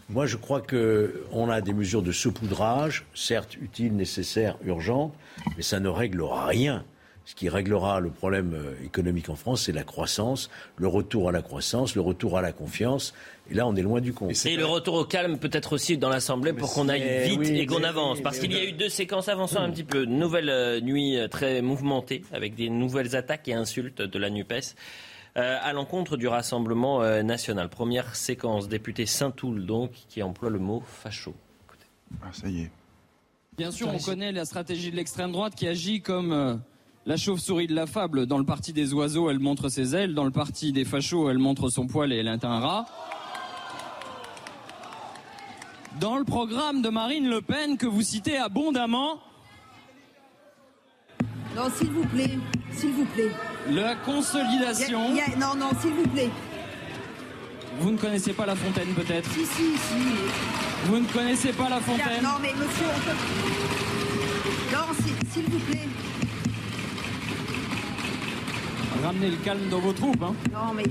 Moi, 0.09 0.25
je 0.25 0.37
crois 0.37 0.61
qu'on 0.61 1.49
a 1.51 1.61
des 1.61 1.73
mesures 1.73 2.01
de 2.01 2.11
saupoudrage, 2.11 3.05
certes 3.13 3.55
utiles, 3.61 3.95
nécessaires, 3.95 4.57
urgentes, 4.65 5.13
mais 5.55 5.61
ça 5.61 5.79
ne 5.79 5.87
règle 5.87 6.23
rien. 6.23 6.83
Ce 7.29 7.35
qui 7.35 7.47
réglera 7.47 7.99
le 7.99 8.09
problème 8.09 8.57
économique 8.83 9.29
en 9.29 9.35
France, 9.35 9.65
c'est 9.65 9.71
la 9.71 9.83
croissance, 9.83 10.49
le 10.77 10.87
retour 10.87 11.29
à 11.29 11.31
la 11.31 11.43
croissance, 11.43 11.93
le 11.93 12.01
retour 12.01 12.39
à 12.39 12.41
la 12.41 12.51
confiance. 12.51 13.13
Et 13.51 13.53
là, 13.53 13.67
on 13.67 13.75
est 13.75 13.83
loin 13.83 14.01
du 14.01 14.13
compte. 14.13 14.31
Et, 14.45 14.53
et 14.53 14.57
le 14.57 14.65
retour 14.65 14.95
au 14.95 15.05
calme, 15.05 15.37
peut-être 15.37 15.73
aussi 15.73 15.99
dans 15.99 16.09
l'Assemblée, 16.09 16.53
pour 16.53 16.73
qu'on 16.73 16.89
aille 16.89 17.29
vite 17.29 17.39
oui, 17.39 17.59
et 17.59 17.67
qu'on 17.67 17.83
avance. 17.83 18.19
Parce 18.21 18.39
qu'il 18.39 18.51
y 18.51 18.57
a 18.57 18.63
eu 18.65 18.71
deux 18.71 18.89
séquences 18.89 19.29
avançant 19.29 19.61
mmh. 19.61 19.63
un 19.65 19.69
petit 19.69 19.83
peu. 19.83 20.05
Nouvelle 20.05 20.49
euh, 20.49 20.81
nuit 20.81 21.19
très 21.29 21.61
mouvementée, 21.61 22.23
avec 22.33 22.55
des 22.55 22.69
nouvelles 22.69 23.15
attaques 23.15 23.47
et 23.47 23.53
insultes 23.53 24.01
de 24.01 24.17
la 24.17 24.31
NUPES. 24.31 24.75
Euh, 25.37 25.57
à 25.61 25.73
l'encontre 25.73 26.17
du 26.17 26.27
Rassemblement 26.27 27.03
euh, 27.03 27.21
national. 27.21 27.69
Première 27.69 28.15
séquence, 28.15 28.67
député 28.67 29.05
Saint-Toul, 29.05 29.65
donc, 29.65 29.91
qui 30.09 30.23
emploie 30.23 30.49
le 30.49 30.57
mot 30.57 30.81
facho. 30.85 31.35
Écoutez. 31.65 31.85
Ah, 32.23 32.29
ça 32.33 32.47
y 32.47 32.63
est. 32.63 32.71
Bien 33.55 33.71
sûr, 33.71 33.89
on 33.93 33.99
connaît 33.99 34.31
la 34.31 34.45
stratégie 34.45 34.89
de 34.89 34.95
l'extrême 34.95 35.31
droite 35.31 35.53
qui 35.53 35.67
agit 35.67 36.01
comme 36.01 36.33
euh, 36.33 36.55
la 37.09 37.17
chauve-souris 37.17 37.65
de 37.65 37.73
la 37.73 37.87
fable. 37.87 38.27
Dans 38.27 38.37
le 38.37 38.45
parti 38.45 38.71
des 38.71 38.93
oiseaux, 38.93 39.31
elle 39.31 39.39
montre 39.39 39.67
ses 39.67 39.95
ailes. 39.95 40.13
Dans 40.13 40.25
le 40.25 40.31
parti 40.31 40.71
des 40.71 40.85
fachos, 40.85 41.27
elle 41.31 41.39
montre 41.39 41.69
son 41.69 41.87
poil 41.87 42.13
et 42.13 42.17
elle 42.17 42.27
est 42.27 42.45
un 42.45 42.59
rat. 42.59 42.85
Dans 45.99 46.19
le 46.19 46.23
programme 46.23 46.83
de 46.83 46.89
Marine 46.89 47.27
Le 47.27 47.41
Pen 47.41 47.77
que 47.77 47.87
vous 47.87 48.03
citez 48.03 48.37
abondamment. 48.37 49.19
Non, 51.55 51.63
s'il 51.75 51.89
vous 51.89 52.05
plaît, 52.05 52.37
s'il 52.73 52.91
vous 52.91 53.05
plaît. 53.05 53.31
La 53.71 53.95
consolidation. 53.95 55.15
Y 55.15 55.19
a, 55.19 55.29
y 55.29 55.33
a, 55.33 55.35
non, 55.35 55.55
non, 55.55 55.71
s'il 55.81 55.93
vous 55.93 56.07
plaît. 56.09 56.29
Vous 57.79 57.89
ne 57.89 57.97
connaissez 57.97 58.33
pas 58.33 58.45
La 58.45 58.55
Fontaine, 58.55 58.93
peut-être? 58.93 59.27
Si, 59.31 59.47
si, 59.47 59.77
si. 59.77 59.95
Vous 60.85 60.99
ne 60.99 61.07
connaissez 61.07 61.53
pas 61.53 61.69
La 61.69 61.79
Fontaine? 61.79 62.21
Non, 62.21 62.37
mais 62.39 62.53
monsieur, 62.53 62.85
on 62.95 62.99
peut... 62.99 63.17
Non, 64.75 64.85
s'il 65.33 65.45
vous 65.45 65.59
plaît. 65.59 65.87
Ramenez 69.03 69.29
le 69.29 69.37
calme 69.37 69.69
dans 69.69 69.79
vos 69.79 69.93
troupes, 69.93 70.21
hein 70.21 70.33
Non, 70.51 70.73
mais... 70.75 70.83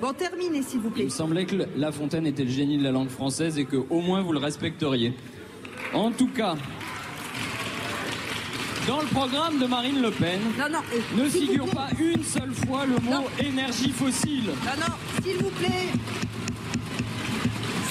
Bon, 0.00 0.12
terminez, 0.12 0.62
s'il 0.62 0.80
vous 0.80 0.90
plaît. 0.90 1.04
Il 1.04 1.06
me 1.06 1.10
semblait 1.10 1.46
que 1.46 1.56
La 1.76 1.90
Fontaine 1.90 2.26
était 2.26 2.44
le 2.44 2.50
génie 2.50 2.78
de 2.78 2.82
la 2.82 2.92
langue 2.92 3.08
française 3.08 3.58
et 3.58 3.64
que 3.64 3.76
au 3.76 4.00
moins 4.00 4.20
vous 4.22 4.32
le 4.32 4.38
respecteriez. 4.38 5.14
En 5.92 6.10
tout 6.10 6.28
cas, 6.28 6.56
Dans 8.86 9.00
le 9.00 9.06
programme 9.06 9.58
de 9.58 9.66
Marine 9.66 10.02
Le 10.02 10.10
Pen 10.10 10.40
ne 11.16 11.24
figure 11.24 11.64
pas 11.70 11.88
une 11.98 12.22
seule 12.22 12.52
fois 12.52 12.84
le 12.84 12.96
mot 12.98 13.24
énergie 13.38 13.90
fossile. 13.90 14.50
Non, 14.62 14.86
non, 14.86 15.22
s'il 15.22 15.36
vous 15.38 15.50
plaît. 15.50 15.88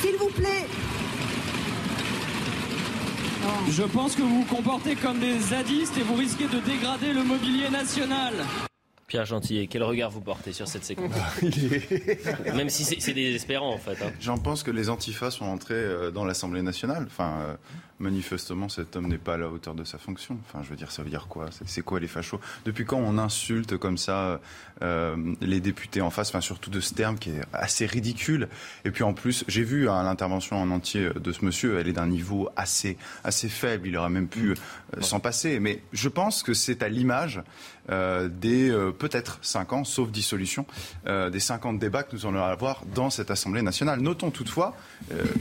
S'il 0.02 0.16
vous 0.18 0.30
plaît. 0.30 0.68
Je 3.70 3.84
pense 3.84 4.16
que 4.16 4.22
vous 4.22 4.44
vous 4.44 4.56
comportez 4.56 4.96
comme 4.96 5.20
des 5.20 5.40
zadistes 5.40 5.98
et 5.98 6.02
vous 6.04 6.16
risquez 6.16 6.48
de 6.48 6.60
dégrader 6.60 7.14
le 7.14 7.24
mobilier 7.24 7.70
national. 7.70 8.34
Pierre 9.08 9.26
Gentillet, 9.26 9.68
quel 9.68 9.84
regard 9.84 10.10
vous 10.10 10.22
portez 10.22 10.54
sur 10.54 10.68
cette 10.68 10.84
séquence 10.86 11.12
Même 12.56 12.70
si 12.70 12.84
c'est 12.84 13.14
désespérant 13.14 13.74
en 13.74 13.78
fait. 13.78 14.02
hein. 14.04 14.12
J'en 14.20 14.38
pense 14.40 14.64
que 14.64 14.72
les 14.72 14.90
antifas 14.90 15.30
sont 15.30 15.46
entrés 15.46 15.76
euh, 15.76 16.10
dans 16.10 16.26
l'Assemblée 16.26 16.62
nationale. 16.64 17.04
Enfin, 17.08 17.34
euh, 17.42 17.56
manifestement, 18.00 18.70
cet 18.70 18.96
homme 18.96 19.08
n'est 19.08 19.20
pas 19.20 19.36
à 19.36 19.38
la 19.38 19.50
hauteur 19.50 19.76
de 19.76 19.84
sa 19.84 20.00
fonction. 20.00 20.38
Enfin, 20.48 20.64
je 20.64 20.70
veux 20.70 20.76
dire, 20.76 20.92
ça 20.92 21.04
veut 21.04 21.10
dire 21.12 21.28
quoi? 21.28 21.48
C'est- 21.52 21.68
C'est 21.68 21.82
quoi 21.84 22.00
les 22.00 22.08
fachos? 22.08 22.40
Depuis 22.66 22.86
quand 22.86 22.98
on 22.98 23.18
insulte 23.20 23.78
comme 23.78 23.98
ça 24.00 24.40
euh, 24.84 25.16
les 25.42 25.60
députés 25.60 26.02
en 26.02 26.10
face 26.10 26.30
Enfin, 26.30 26.42
surtout 26.42 26.70
de 26.70 26.80
ce 26.80 26.94
terme 26.94 27.18
qui 27.18 27.30
est 27.30 27.42
assez 27.54 27.86
ridicule. 27.86 28.48
Et 28.86 28.92
puis 28.92 29.04
en 29.04 29.14
plus, 29.14 29.44
j'ai 29.48 29.64
vu 29.64 29.90
hein, 29.90 30.04
l'intervention 30.04 30.58
en 30.58 30.72
entier 30.72 31.10
de 31.10 31.32
ce 31.32 31.46
monsieur. 31.46 31.80
Elle 31.80 31.88
est 31.88 31.94
d'un 31.94 32.08
niveau 32.08 32.50
assez 32.56 32.98
assez 33.24 33.50
faible. 33.50 33.88
Il 33.88 33.98
aurait 33.98 34.10
même 34.10 34.28
pu 34.28 34.52
euh, 34.52 35.02
s'en 35.02 35.20
passer. 35.20 35.60
Mais 35.60 35.82
je 35.92 36.10
pense 36.10 36.44
que 36.44 36.54
c'est 36.54 36.82
à 36.82 36.90
l'image 36.90 37.42
euh, 37.90 38.30
des 38.30 38.72
peut-être 38.98 39.40
5 39.42 39.74
ans, 39.74 39.84
sauf 39.84 40.10
dissolution, 40.12 40.66
des 41.06 41.40
50 41.40 41.80
débats 41.80 42.04
que 42.04 42.16
nous 42.16 42.26
allons 42.26 42.44
avoir 42.44 42.84
dans 42.96 43.10
cette 43.10 43.32
Assemblée 43.32 43.62
nationale. 43.62 44.00
Notons 44.00 44.32
toutefois, 44.32 44.76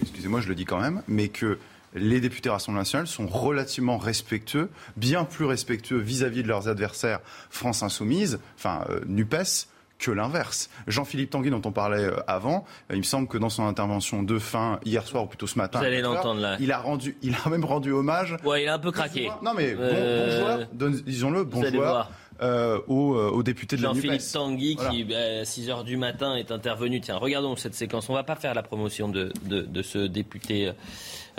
excusez-moi, 0.02 0.40
je 0.40 0.48
le 0.48 0.54
dis 0.54 0.64
quand 0.64 0.80
même, 0.80 1.02
mais 1.08 1.28
que 1.28 1.58
les 1.94 2.20
députés 2.20 2.48
Rassemblement 2.50 2.80
national 2.82 3.06
sont 3.06 3.26
relativement 3.26 3.98
respectueux, 3.98 4.70
bien 4.96 5.24
plus 5.24 5.44
respectueux 5.44 5.98
vis-à-vis 5.98 6.42
de 6.42 6.48
leurs 6.48 6.68
adversaires 6.68 7.20
France 7.50 7.82
Insoumise, 7.82 8.40
enfin 8.56 8.84
euh, 8.90 9.00
NUPES, 9.06 9.68
que 9.98 10.10
l'inverse. 10.10 10.68
Jean-Philippe 10.88 11.30
Tanguy, 11.30 11.50
dont 11.50 11.62
on 11.64 11.70
parlait 11.70 12.04
euh, 12.04 12.16
avant, 12.26 12.64
euh, 12.90 12.94
il 12.94 12.98
me 12.98 13.02
semble 13.04 13.28
que 13.28 13.38
dans 13.38 13.50
son 13.50 13.64
intervention 13.66 14.22
de 14.24 14.38
fin 14.40 14.80
hier 14.84 15.06
soir, 15.06 15.24
ou 15.24 15.26
plutôt 15.26 15.46
ce 15.46 15.56
matin, 15.58 15.78
Vous 15.78 15.84
allez 15.84 16.00
l'entendre, 16.00 16.40
là. 16.40 16.56
il 16.58 16.72
a 16.72 16.78
rendu, 16.78 17.16
il 17.22 17.36
a 17.44 17.48
même 17.48 17.64
rendu 17.64 17.92
hommage. 17.92 18.36
Ouais, 18.44 18.64
il 18.64 18.68
a 18.68 18.74
un 18.74 18.78
peu 18.80 18.90
craqué. 18.90 19.30
Non 19.42 19.52
mais 19.54 19.74
bon, 19.74 19.82
Euh, 19.82 20.64
bon 20.72 20.86
joueur, 20.88 21.02
disons-le, 21.06 21.44
bon 21.44 21.64
joueur 21.64 22.10
euh, 22.40 22.80
aux, 22.88 23.14
euh, 23.14 23.30
aux 23.30 23.44
députés 23.44 23.76
de 23.76 23.82
la 23.82 23.90
Jean-Philippe. 23.90 24.22
Tanguy 24.32 24.74
Voilà. 24.74 24.90
qui, 24.90 25.04
bah, 25.04 25.14
à 25.42 25.44
6 25.44 25.68
h 25.68 25.84
du 25.84 25.96
matin, 25.96 26.34
est 26.34 26.50
intervenu. 26.50 27.00
Tiens, 27.00 27.16
regardons 27.18 27.54
cette 27.54 27.74
séquence. 27.76 28.08
On 28.10 28.14
va 28.14 28.24
pas 28.24 28.34
faire 28.34 28.54
la 28.54 28.64
promotion 28.64 29.08
de, 29.08 29.32
de, 29.44 29.60
de 29.60 29.82
ce 29.82 29.98
député 29.98 30.72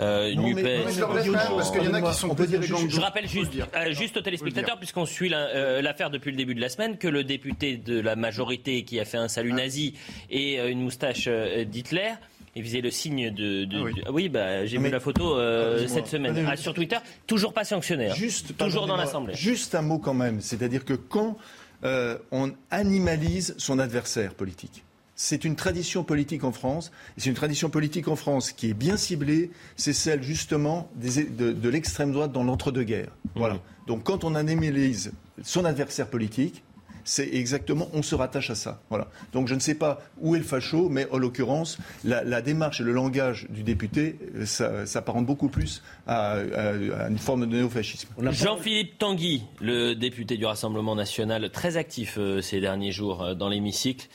euh, 0.00 0.34
Non, 0.34 0.42
mais- 0.42 0.54
NUPES. 0.54 0.62
non, 0.62 0.84
mais 0.86 0.92
je 0.92 1.00
leur 1.00 1.14
laisse 1.14 1.26
quand 1.26 1.32
même, 1.32 1.56
parce 1.56 1.70
qu'il 1.70 1.82
y 1.84 1.88
en 1.88 1.94
a 1.94 2.02
qui 2.02 2.14
sont 2.14 2.30
On 2.30 2.34
peut 2.34 2.46
dire 2.46 2.58
petits 2.60 2.68
juste- 2.68 2.80
gangs 2.82 2.90
Je 2.90 3.00
rappelle 3.00 3.28
juste, 3.28 3.52
euh, 3.76 3.92
juste 3.92 4.16
aux 4.16 4.20
téléspectateurs, 4.22 4.76
puisqu'on 4.78 5.06
suit 5.06 5.30
euh, 5.32 5.80
l'affaire 5.82 6.10
depuis 6.10 6.30
le 6.30 6.36
début 6.36 6.54
de 6.54 6.60
la 6.60 6.68
semaine, 6.68 6.98
que 6.98 7.08
le 7.08 7.22
député 7.24 7.76
de 7.76 8.00
la 8.00 8.16
majorité 8.16 8.82
qui 8.84 8.98
a 9.00 9.04
fait 9.04 9.18
un 9.18 9.28
salut 9.28 9.52
nazi 9.52 9.94
et 10.30 10.58
euh, 10.60 10.68
une 10.70 10.80
moustache 10.82 11.24
euh, 11.28 11.64
d'Hitler. 11.64 12.12
Il 12.56 12.62
faisait 12.62 12.80
le 12.82 12.90
signe 12.92 13.30
de. 13.30 13.66
ah 14.06 14.12
oui, 14.12 14.28
bah, 14.28 14.64
j'ai 14.64 14.78
vu 14.78 14.88
la 14.88 15.00
photo 15.00 15.36
euh, 15.36 15.88
cette 15.88 16.06
semaine. 16.06 16.46
Ah, 16.48 16.56
sur 16.56 16.72
Twitter. 16.72 16.98
Toujours 17.26 17.52
pas 17.52 17.64
sanctionné. 17.64 18.10
hein. 18.10 18.14
Juste, 18.14 18.56
toujours 18.56 18.86
dans 18.86 18.96
l'Assemblée. 18.96 19.34
Juste 19.34 19.74
un 19.74 19.82
mot 19.82 19.98
quand 19.98 20.14
même, 20.14 20.40
c'est-à-dire 20.40 20.84
que 20.84 20.94
quand 20.94 21.36
euh, 21.84 22.16
on 22.30 22.52
animalise 22.70 23.56
son 23.58 23.78
adversaire 23.80 24.34
politique, 24.34 24.84
c'est 25.16 25.44
une 25.44 25.54
tradition 25.56 26.02
politique 26.04 26.44
en 26.44 26.52
France, 26.52 26.90
et 27.16 27.20
c'est 27.20 27.28
une 27.30 27.36
tradition 27.36 27.70
politique 27.70 28.08
en 28.08 28.16
France 28.16 28.50
qui 28.52 28.70
est 28.70 28.74
bien 28.74 28.96
ciblée, 28.96 29.50
c'est 29.76 29.92
celle 29.92 30.22
justement 30.22 30.90
des- 30.96 31.24
de, 31.24 31.52
de 31.52 31.68
l'extrême 31.68 32.12
droite 32.12 32.32
dans 32.32 32.42
l'entre-deux-guerres. 32.44 33.12
Voilà. 33.34 33.58
Donc 33.86 34.02
quand 34.04 34.24
on 34.24 34.34
animalise 34.34 35.12
son 35.42 35.64
adversaire 35.64 36.08
politique, 36.08 36.62
c'est 37.06 37.34
exactement, 37.34 37.90
on 37.92 38.02
se 38.02 38.14
rattache 38.14 38.48
à 38.48 38.54
ça. 38.54 38.80
Voilà. 38.88 39.08
Donc 39.34 39.46
je 39.46 39.54
ne 39.54 39.60
sais 39.60 39.74
pas 39.74 40.00
où 40.22 40.34
est 40.34 40.38
le 40.38 40.44
facho, 40.44 40.88
mais 40.88 41.06
en 41.10 41.18
l'occurrence, 41.18 41.76
la, 42.02 42.24
la 42.24 42.40
démarche 42.40 42.80
et 42.80 42.82
le 42.82 42.92
langage 42.92 43.46
du 43.50 43.62
député, 43.62 44.16
euh, 44.36 44.46
ça 44.46 44.86
s'apparente 44.86 45.26
beaucoup 45.26 45.48
plus 45.48 45.82
à, 46.06 46.30
à- 46.36 47.04
à 47.04 47.08
une 47.10 47.18
forme 47.18 47.42
de 47.46 47.56
néofascisme. 47.56 48.08
Jean-Philippe 48.30 48.96
Tanguy, 48.98 49.42
le 49.60 49.92
député 49.94 50.38
du 50.38 50.46
Rassemblement 50.46 50.94
national, 50.96 51.50
très 51.50 51.76
actif 51.76 52.16
euh, 52.18 52.40
ces 52.40 52.58
derniers 52.60 52.92
jours 52.92 53.22
euh, 53.22 53.34
dans 53.34 53.50
l'hémicycle, 53.50 54.08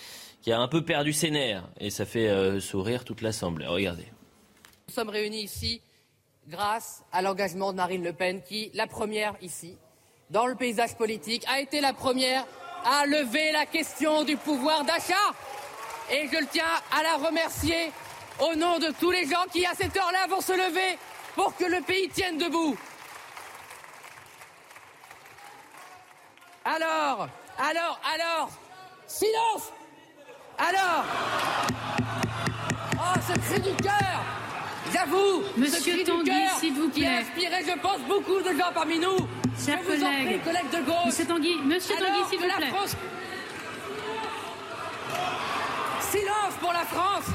qui 0.49 0.53
a 0.53 0.59
un 0.59 0.67
peu 0.67 0.81
perdu 0.81 1.13
ses 1.13 1.29
nerfs 1.29 1.63
et 1.79 1.91
ça 1.91 2.07
fait 2.07 2.27
euh, 2.27 2.59
sourire 2.59 3.03
toute 3.03 3.21
l'Assemblée. 3.21 3.67
Regardez. 3.67 4.07
Nous 4.87 4.93
sommes 4.95 5.09
réunis 5.09 5.43
ici 5.43 5.79
grâce 6.47 7.03
à 7.11 7.21
l'engagement 7.21 7.71
de 7.71 7.77
Marine 7.77 8.03
Le 8.03 8.13
Pen, 8.13 8.41
qui, 8.41 8.71
la 8.73 8.87
première 8.87 9.35
ici, 9.43 9.77
dans 10.31 10.47
le 10.47 10.55
paysage 10.55 10.97
politique, 10.97 11.45
a 11.47 11.59
été 11.59 11.81
la 11.81 11.93
première 11.93 12.47
à 12.83 13.05
lever 13.05 13.51
la 13.51 13.67
question 13.67 14.23
du 14.23 14.37
pouvoir 14.37 14.83
d'achat. 14.85 15.13
Et 16.11 16.27
je 16.33 16.39
le 16.39 16.47
tiens 16.47 16.63
à 16.97 17.03
la 17.03 17.27
remercier 17.27 17.91
au 18.39 18.55
nom 18.55 18.79
de 18.79 18.91
tous 18.99 19.11
les 19.11 19.27
gens 19.27 19.45
qui, 19.53 19.67
à 19.67 19.75
cette 19.75 19.95
heure-là, 19.95 20.25
vont 20.31 20.41
se 20.41 20.53
lever 20.53 20.97
pour 21.35 21.55
que 21.57 21.65
le 21.65 21.83
pays 21.83 22.09
tienne 22.09 22.39
debout. 22.39 22.75
Alors, 26.65 27.29
alors, 27.59 28.01
alors, 28.15 28.49
silence 29.05 29.73
Alors 30.59 31.05
Oh, 32.97 33.19
ce 33.27 33.33
cri 33.39 33.59
du 33.61 33.75
cœur 33.81 34.23
J'avoue, 34.93 35.43
ce 35.55 35.59
Monsieur 35.59 35.93
cri 35.93 36.03
Tanguy, 36.03 36.31
s'il 36.59 36.73
vous 36.73 36.89
qui 36.89 37.01
plaît. 37.01 37.09
a 37.09 37.17
inspiré, 37.19 37.63
je 37.65 37.79
pense, 37.79 37.99
beaucoup 38.07 38.41
de 38.41 38.57
gens 38.57 38.71
parmi 38.73 38.99
nous. 38.99 39.17
Chers 39.63 39.79
je 39.87 39.91
vous 39.95 40.03
en 40.03 40.07
prie, 40.07 40.23
collègues. 40.25 40.43
collègues 40.43 40.71
de 40.71 40.85
gauche. 40.85 41.05
Monsieur 41.05 41.25
Tanguy, 41.25 41.57
Monsieur 41.63 41.95
Tanguy, 41.95 42.29
s'il 42.29 42.39
vous 42.39 42.47
la 42.47 42.55
plaît. 42.55 42.67
France... 42.67 42.95
Silence 46.11 46.53
pour 46.59 46.73
la 46.73 46.79
France 46.85 47.25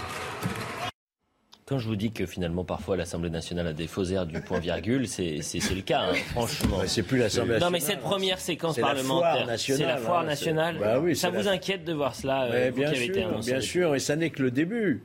Quand 1.66 1.78
je 1.78 1.88
vous 1.88 1.96
dis 1.96 2.12
que 2.12 2.26
finalement 2.26 2.62
parfois 2.62 2.94
l'Assemblée 2.98 3.30
nationale 3.30 3.66
a 3.68 3.72
des 3.72 3.86
faux 3.86 4.04
airs 4.04 4.26
du 4.26 4.38
point 4.40 4.58
virgule, 4.58 5.08
c'est 5.08 5.38
le 5.38 5.80
cas, 5.80 6.02
hein, 6.10 6.14
franchement. 6.32 6.80
C'est 6.86 7.02
plus 7.02 7.16
l'Assemblée 7.18 7.58
Non 7.58 7.70
mais 7.70 7.78
nationale. 7.78 7.82
cette 7.82 8.00
première 8.00 8.38
séquence 8.38 8.78
parlementaire, 8.78 9.46
nationale, 9.46 9.80
c'est 9.80 9.86
la 9.86 9.96
foire 9.96 10.20
hein, 10.20 10.24
nationale. 10.26 10.74
c'est- 10.78 10.84
bah 10.84 11.00
oui, 11.00 11.16
ça 11.16 11.30
vous 11.30 11.42
la- 11.42 11.50
inquiète 11.52 11.84
de 11.84 11.94
voir 11.94 12.14
cela, 12.14 12.44
euh, 12.44 12.70
vous 12.70 12.76
bien 12.80 12.90
qui 12.90 12.96
avez 12.96 13.04
été 13.06 13.20
sûr, 13.20 13.28
annoncé 13.28 13.50
bien 13.50 13.60
sûr, 13.62 13.94
et 13.94 13.98
ça 13.98 14.16
n'est 14.16 14.28
que 14.30 14.42
le 14.42 14.50
début. 14.50 15.02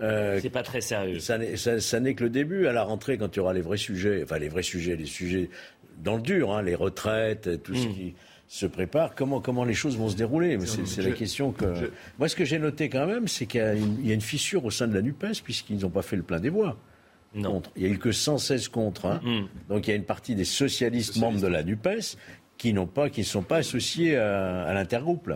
Euh, 0.00 0.38
C'est 0.40 0.48
pas 0.48 0.62
très 0.62 0.80
sérieux. 0.80 1.18
Ça 1.18 1.36
n'est 1.38 2.14
que 2.14 2.24
le 2.24 2.30
début. 2.30 2.68
À 2.68 2.72
la 2.72 2.84
rentrée, 2.84 3.18
quand 3.18 3.34
il 3.34 3.38
y 3.38 3.40
aura 3.40 3.52
les 3.52 3.60
vrais 3.60 3.76
sujets, 3.76 4.22
enfin 4.22 4.38
les 4.38 4.48
vrais 4.48 4.62
sujets, 4.62 4.96
les 4.96 5.06
sujets 5.06 5.50
dans 6.02 6.14
le 6.16 6.22
dur, 6.22 6.52
hein, 6.52 6.62
les 6.62 6.76
retraites, 6.76 7.62
tout 7.64 7.74
ce 7.74 7.86
Mm. 7.88 7.92
qui 7.92 8.14
se 8.48 8.64
prépare, 8.66 9.14
comment, 9.14 9.40
comment 9.40 9.64
les 9.64 9.74
choses 9.74 9.96
vont 9.98 10.08
se 10.08 10.16
dérouler 10.16 10.56
Mais 10.56 10.64
C'est 10.66 11.02
la 11.02 11.10
question 11.12 11.52
que... 11.52 11.74
je- 11.74 11.86
Moi, 12.18 12.28
ce 12.28 12.34
que 12.34 12.44
j'ai 12.46 12.58
noté 12.58 12.88
quand 12.88 13.06
même, 13.06 13.28
c'est 13.28 13.44
qu'il 13.46 13.60
y, 13.60 13.64
a 13.64 13.74
une- 13.74 13.98
il 14.00 14.06
y 14.08 14.10
a 14.10 14.14
une 14.14 14.20
fissure 14.22 14.64
au 14.64 14.70
sein 14.70 14.88
de 14.88 14.94
la 14.94 15.02
NUPES, 15.02 15.42
puisqu'ils 15.44 15.78
n'ont 15.80 15.90
pas 15.90 16.00
fait 16.02 16.16
le 16.16 16.22
plein 16.22 16.40
des 16.40 16.48
voix. 16.48 16.76
Contre. 17.42 17.70
Il 17.76 17.82
n'y 17.84 17.88
a 17.90 17.92
eu 17.92 17.98
que 17.98 18.10
116 18.10 18.68
contre. 18.68 19.04
hein. 19.04 19.20
Mm. 19.22 19.40
Donc 19.68 19.86
il 19.86 19.90
y 19.90 19.92
a 19.92 19.96
une 19.96 20.04
partie 20.04 20.34
des 20.34 20.46
socialistes, 20.46 21.18
membres 21.18 21.38
de 21.40 21.46
la 21.46 21.62
NUPES 21.62 22.16
qui 22.56 22.72
n'ont 22.72 22.86
pas, 22.86 23.10
qui 23.10 23.20
ne 23.20 23.26
sont 23.26 23.42
pas 23.42 23.58
associés 23.58 24.16
à, 24.16 24.62
à 24.64 24.72
l'intergroupe. 24.72 25.30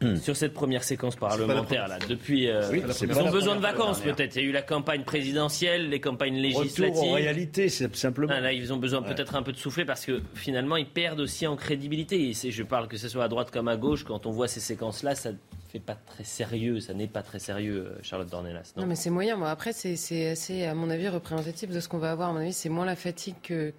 Là. 0.00 0.16
Sur 0.16 0.36
cette 0.36 0.52
première 0.54 0.82
séquence 0.84 1.16
parlementaire, 1.16 1.88
là, 1.88 1.98
depuis, 2.08 2.48
euh, 2.48 2.62
Oui, 2.70 2.82
ils 3.02 3.18
ont 3.20 3.30
besoin 3.30 3.56
de 3.56 3.60
vacances 3.60 4.00
peut-être. 4.00 4.36
Il 4.36 4.42
y 4.42 4.46
a 4.46 4.48
eu 4.48 4.52
la 4.52 4.62
campagne 4.62 5.02
présidentielle, 5.02 5.88
les 5.90 6.00
campagnes 6.00 6.36
Retour 6.44 6.62
législatives. 6.62 7.10
en 7.10 7.12
réalité, 7.14 7.68
c'est 7.68 7.94
simplement. 7.96 8.32
Ah, 8.34 8.40
là, 8.40 8.52
ils 8.52 8.72
ont 8.72 8.76
besoin 8.78 9.02
Ouais. 9.02 9.14
peut-être 9.14 9.34
un 9.34 9.42
peu 9.42 9.52
de 9.52 9.56
souffler 9.58 9.84
parce 9.84 10.04
que 10.06 10.20
finalement, 10.34 10.76
ils 10.76 10.86
perdent 10.86 11.20
aussi 11.20 11.46
en 11.46 11.56
crédibilité. 11.56 12.30
Et 12.30 12.50
je 12.50 12.62
parle 12.62 12.88
que 12.88 12.96
ce 12.96 13.08
soit 13.08 13.24
à 13.24 13.28
droite 13.28 13.50
comme 13.50 13.68
à 13.68 13.76
gauche, 13.76 14.04
quand 14.04 14.26
on 14.26 14.30
voit 14.30 14.48
ces 14.48 14.60
séquences-là, 14.60 15.14
ça 15.14 15.30
fait. 15.70 16.80
Ça 16.80 16.94
n'est 16.94 17.06
pas 17.06 17.22
très 17.22 17.38
sérieux, 17.38 17.86
euh, 17.86 17.98
Charlotte 18.02 18.28
Dornelas. 18.28 18.72
Non, 18.76 18.86
mais 18.86 18.96
c'est 18.96 19.10
moyen. 19.10 19.36
Bon, 19.36 19.44
après, 19.44 19.72
c'est 19.72 20.28
assez, 20.28 20.64
à 20.64 20.74
mon 20.74 20.90
avis, 20.90 21.08
représentatif 21.08 21.70
de 21.70 21.80
ce 21.80 21.88
qu'on 21.88 21.98
va 21.98 22.10
avoir. 22.10 22.30
À 22.30 22.32
mon 22.32 22.40
avis, 22.40 22.52
c'est 22.52 22.68
moins 22.68 22.86
la 22.86 22.96
fatigue 22.96 23.36
que, 23.42 23.72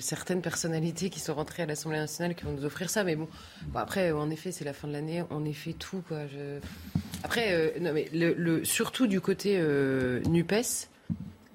certaines 0.00 0.42
personnalités 0.42 1.10
qui 1.10 1.20
sont 1.20 1.34
rentrées 1.34 1.62
à 1.62 1.66
l'Assemblée 1.66 1.98
nationale 1.98 2.34
qui 2.34 2.44
vont 2.44 2.52
nous 2.52 2.64
offrir 2.64 2.90
ça. 2.90 3.04
Mais 3.04 3.16
bon, 3.16 3.28
bon 3.66 3.78
après, 3.78 4.12
en 4.12 4.30
effet, 4.30 4.52
c'est 4.52 4.64
la 4.64 4.72
fin 4.72 4.88
de 4.88 4.92
l'année. 4.92 5.24
On 5.30 5.44
est 5.44 5.52
fait 5.52 5.72
tout, 5.72 6.02
quoi. 6.06 6.18
Après, 7.24 7.52
euh, 7.52 7.70
non, 7.80 7.92
mais 7.92 8.08
surtout 8.64 9.06
du 9.06 9.20
côté 9.20 9.56
euh, 9.56 10.20
NUPES, 10.28 10.88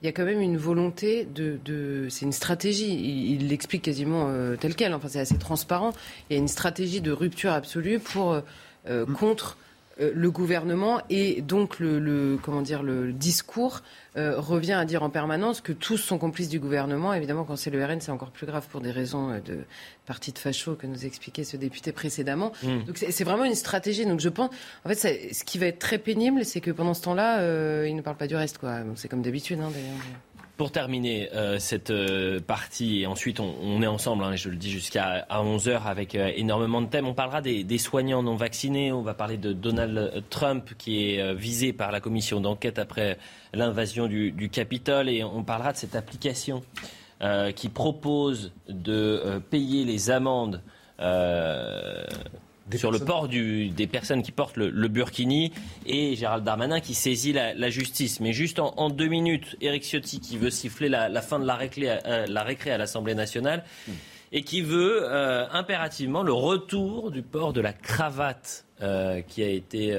il 0.02 0.06
y 0.06 0.07
a 0.07 0.11
quand 0.11 0.26
même 0.26 0.41
une 0.41 0.57
volonté 0.57 1.26
de. 1.26 2.07
c'est 2.10 2.26
une 2.26 2.31
stratégie. 2.31 2.94
Il 2.94 3.41
il 3.41 3.48
l'explique 3.49 3.81
quasiment 3.81 4.27
euh, 4.30 4.56
tel 4.56 4.76
quel. 4.76 4.94
Enfin, 4.94 5.07
c'est 5.10 5.19
assez 5.19 5.38
transparent. 5.38 5.91
Il 6.30 6.34
y 6.34 6.35
a 6.38 6.39
une 6.39 6.48
stratégie 6.48 7.02
de 7.02 7.11
rupture 7.11 7.52
absolue 7.52 7.99
pour 7.99 8.39
euh, 8.89 9.03
euh, 9.03 9.05
contre 9.05 9.57
euh, 9.99 10.11
le 10.14 10.30
gouvernement 10.31 11.01
et 11.09 11.41
donc 11.41 11.80
le, 11.80 11.97
le- 11.99 12.38
comment 12.41 12.61
dire 12.61 12.84
le 12.84 13.11
discours 13.11 13.81
euh, 14.15 14.39
revient 14.39 14.73
à 14.73 14.85
dire 14.85 15.01
en 15.03 15.09
permanence 15.09 15.59
que 15.61 15.72
tous 15.73 15.97
sont 15.97 16.18
complices 16.19 16.49
du 16.49 16.59
gouvernement. 16.59 17.14
Évidemment, 17.14 17.43
quand 17.43 17.55
c'est 17.55 17.69
le 17.72 17.84
RN, 17.84 17.99
c'est 18.01 18.11
encore 18.11 18.30
plus 18.31 18.45
grave 18.47 18.65
pour 18.72 18.81
des 18.81 18.91
raisons 18.91 19.31
euh, 19.31 19.39
de 19.39 19.59
parti 20.05 20.31
de 20.31 20.38
facho 20.39 20.76
que 20.76 20.85
nous 20.88 21.05
expliquait 21.05 21.43
ce 21.43 21.57
député 21.57 21.91
précédemment. 21.91 22.51
Mm. 22.64 22.84
Donc 22.85 22.97
c'est 22.97 23.23
vraiment 23.23 23.43
une 23.45 23.55
stratégie. 23.55 24.05
Donc 24.05 24.19
je 24.19 24.30
pense, 24.30 24.49
en 24.85 24.89
fait, 24.89 24.95
ça- 24.95 25.09
ce 25.34 25.43
qui 25.43 25.57
va 25.57 25.65
être 25.68 25.80
très 25.80 25.97
pénible, 25.97 26.45
c'est 26.45 26.61
que 26.61 26.72
pendant 26.72 26.93
ce 26.93 27.01
temps-là, 27.03 27.85
il 27.88 27.95
ne 27.95 28.01
parle 28.01 28.18
pas 28.18 28.27
du 28.27 28.35
reste, 28.35 28.57
quoi. 28.59 28.80
Bon, 28.81 28.93
C'est 28.95 29.07
comme 29.09 29.22
d'habitude, 29.23 29.59
hein, 29.59 29.69
d'ailleurs. 29.73 29.95
Pour 30.57 30.71
terminer 30.71 31.29
euh, 31.35 31.59
cette 31.59 31.91
euh, 31.91 32.39
partie, 32.39 33.01
et 33.01 33.05
ensuite 33.05 33.39
on, 33.39 33.79
est 33.84 33.88
ensemble, 33.88 34.23
hein, 34.23 34.35
je 34.35 34.49
le 34.49 34.55
dis 34.55 34.71
jusqu'à 34.71 35.27
11h 35.29 35.84
avec 35.84 36.15
euh, 36.15 36.31
énormément 36.35 36.81
de 36.81 36.88
thèmes. 36.88 37.05
On 37.05 37.13
parlera 37.13 37.43
des, 37.43 37.77
soignants 37.77 38.23
non 38.23 38.35
vaccinés, 38.35 38.91
on 38.91 39.03
va 39.03 39.13
parler 39.13 39.38
de 39.38 39.53
Donald 39.53 40.23
Trump 40.31 40.71
qui 40.79 41.11
est 41.11 41.35
visé 41.35 41.73
par 41.73 41.91
la 41.91 41.99
commission 41.99 42.41
d'enquête 42.41 42.79
après 42.79 43.19
l'invasion 43.53 44.07
du, 44.07 44.31
du, 44.31 44.49
Capitole 44.49 45.09
et 45.09 45.23
on 45.23 45.43
parlera 45.43 45.73
de 45.73 45.77
cette 45.77 45.95
application 45.95 46.63
qui 47.55 47.69
propose 47.69 48.51
de 48.67 49.39
payer 49.51 49.85
les 49.85 50.09
amendes 50.09 50.63
sur 52.76 52.91
le 52.91 52.99
port 52.99 53.27
des 53.27 53.88
personnes 53.89 54.22
qui 54.22 54.31
portent 54.31 54.57
le, 54.57 54.88
burkini 54.88 55.52
et 55.85 56.15
Gérald 56.15 56.44
Darmanin 56.44 56.80
qui 56.80 56.94
saisit 56.94 57.34
la, 57.34 57.69
justice. 57.69 58.19
Mais 58.19 58.34
juste 58.34 58.60
en, 58.60 58.89
deux 58.89 59.07
minutes, 59.07 59.56
Éric 59.61 59.84
Ciotti 59.84 60.19
qui 60.19 60.38
veut 60.38 60.49
siffler 60.49 60.89
la, 60.89 61.22
fin 61.22 61.39
de 61.39 61.45
la 61.45 61.56
récré, 61.56 61.89
euh, 61.89 62.26
la 62.27 62.44
récré 62.44 62.72
à 62.72 62.77
l'Assemblée 62.77 63.15
nationale 63.15 63.64
et 64.31 64.44
qui 64.44 64.61
veut 64.61 64.99
euh, 65.03 65.48
impérativement 65.52 66.23
le 66.23 66.34
retour 66.34 67.11
du 67.11 67.22
port 67.22 67.53
de 67.53 67.61
la 67.61 67.73
cravate 67.73 68.65
euh, 68.81 69.22
qui 69.22 69.44
a 69.44 69.49
été 69.49 69.98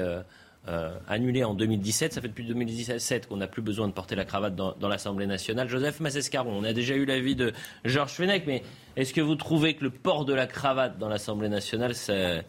annulé 1.07 1.43
en 1.43 1.53
2017. 1.53 2.13
Ça 2.13 2.21
fait 2.21 2.27
depuis 2.27 2.45
2017 2.45 3.27
qu'on 3.27 3.37
n'a 3.37 3.47
plus 3.47 3.61
besoin 3.61 3.87
de 3.87 3.93
porter 3.93 4.15
la 4.15 4.25
cravate 4.25 4.55
dans, 4.55 4.87
l'Assemblée 4.87 5.27
nationale. 5.27 5.67
Joseph 5.67 5.99
Massescaron, 5.99 6.51
on 6.51 6.63
a 6.63 6.73
déjà 6.73 6.95
eu 6.95 7.05
l'avis 7.05 7.35
de 7.35 7.53
Georges 7.85 8.13
Fenech, 8.13 8.43
mais 8.47 8.63
est-ce 8.95 9.13
que 9.13 9.21
vous 9.21 9.35
trouvez 9.35 9.75
que 9.75 9.83
le 9.83 9.89
port 9.89 10.25
de 10.25 10.33
la 10.33 10.47
cravate 10.47 10.97
dans 10.97 11.09
l'Assemblée 11.09 11.49
nationale, 11.49 11.95
c'est 11.95 12.45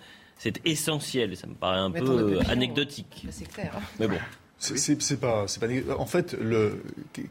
essentiel? 0.65 1.37
Ça 1.37 1.47
me 1.47 1.55
paraît 1.55 1.79
un 1.79 1.91
peu 1.91 2.39
anecdotique. 2.49 3.27
C'est 3.31 3.49
clair. 3.49 3.73
Mais 3.99 4.07
bon. 4.07 4.19
C'est 4.61 5.19
pas, 5.19 5.47
pas. 5.47 5.97
En 5.99 6.07
fait, 6.07 6.37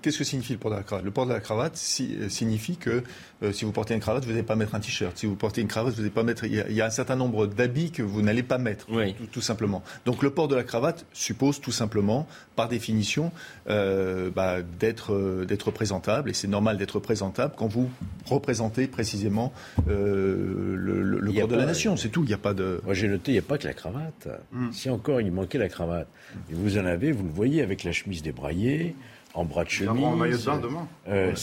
qu'est-ce 0.02 0.18
que 0.18 0.24
signifie 0.24 0.54
le 0.54 0.60
port 0.60 0.72
de 0.72 0.78
la 0.78 0.84
cravate? 0.84 1.06
Le 1.06 1.12
port 1.12 1.28
de 1.28 1.34
la 1.34 1.40
cravate 1.40 1.76
signifie 1.78 2.76
que 2.76 3.04
euh, 3.44 3.52
si 3.52 3.66
vous 3.66 3.72
portez 3.72 3.94
une 3.94 4.00
cravate, 4.00 4.26
vous 4.26 4.32
n'allez 4.32 4.44
pas 4.44 4.56
mettre 4.56 4.74
un 4.74 4.80
t-shirt. 4.80 5.16
Si 5.16 5.28
vous 5.28 5.36
portez 5.36 5.62
une 5.62 5.68
cravate, 5.68 5.94
vous 5.94 6.02
n'allez 6.02 6.10
pas 6.10 6.24
mettre. 6.24 6.46
Il 6.46 6.54
y, 6.54 6.82
a, 6.82 6.86
un 6.86 6.90
certain 6.90 7.16
nombre 7.16 7.46
d'habits 7.46 7.92
que 7.92 8.02
vous 8.02 8.24
n'allez 8.24 8.42
pas 8.42 8.58
mettre, 8.58 8.88
tout, 9.32 9.42
simplement. 9.42 9.84
Donc 10.06 10.24
le 10.24 10.32
port 10.32 10.48
de 10.48 10.56
la 10.56 10.64
cravate 10.64 11.06
suppose 11.14 11.62
tout 11.62 11.72
simplement, 11.72 12.28
par 12.56 12.68
définition, 12.68 13.32
euh, 13.70 14.32
bah, 14.32 14.58
euh, 14.58 15.46
d'être 15.46 15.72
présentable. 15.72 16.32
Et 16.32 16.34
c'est 16.34 16.48
normal 16.48 16.78
d'être 16.78 17.00
présentable 17.00 17.54
quand 17.56 17.68
vous 17.68 17.92
représentez 18.26 18.88
précisément 18.88 19.54
le, 19.88 21.32
port 21.40 21.48
de 21.48 21.56
la 21.56 21.66
nation. 21.68 21.96
C'est 21.96 22.10
tout. 22.10 22.24
Il 22.24 22.28
n'y 22.28 22.34
a 22.34 22.40
pas 22.40 22.56
de. 22.56 22.82
Moi 22.84 22.96
j'ai 22.96 23.08
noté, 23.08 23.32
il 23.32 23.36
n'y 23.36 23.40
a 23.40 23.44
pas 23.44 23.60
que 23.60 23.68
la 23.68 23.74
cravate. 23.74 24.28
Hmm. 24.52 24.72
Si 24.72 24.90
encore 24.90 25.22
il 25.22 25.32
manquait 25.32 25.60
la 25.60 25.70
cravate, 25.70 26.08
et 26.50 26.54
vous 26.54 26.78
en 26.78 26.86
avez, 26.86 27.12
vous 27.20 27.28
le 27.28 27.34
voyez 27.34 27.62
avec 27.62 27.84
la 27.84 27.92
chemise 27.92 28.22
débraillée 28.22 28.96
en 29.34 29.46
bras 29.46 29.64
de 29.64 29.70
chemise. 29.70 30.04
en 30.04 30.16
maillot 30.16 30.38
de 30.38 30.44
bain 30.44 30.58
demain. 30.58 30.88
Euh, 31.08 31.36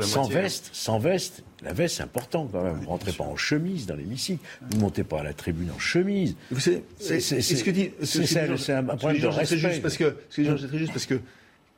sans 0.00 0.24
veste, 0.24 0.70
sans 0.72 0.98
veste. 0.98 1.44
La 1.62 1.72
veste, 1.72 1.96
c'est 1.96 2.02
important 2.02 2.48
quand 2.50 2.62
même. 2.62 2.74
Vous 2.74 2.82
ne 2.82 2.88
rentrez 2.88 3.12
pas 3.12 3.24
en 3.24 3.36
chemise 3.36 3.86
dans 3.86 3.94
l'hémicycle. 3.94 4.44
Vous 4.62 4.76
ne 4.76 4.80
montez 4.80 5.04
pas 5.04 5.20
à 5.20 5.22
la 5.22 5.32
tribune 5.32 5.70
en 5.70 5.78
chemise. 5.78 6.36
C'est 6.56 6.82
ce 7.20 7.64
que 7.64 7.70
dit. 7.70 7.90
C'est 8.02 8.72
un 8.72 8.84
problème 8.84 9.20
de 9.20 9.26
respect. 9.26 9.58
Juste 9.58 9.82
parce 9.82 9.96
que, 9.96 10.16
c'est 10.30 10.44
juste 10.44 10.92
parce 10.92 11.06
que 11.06 11.20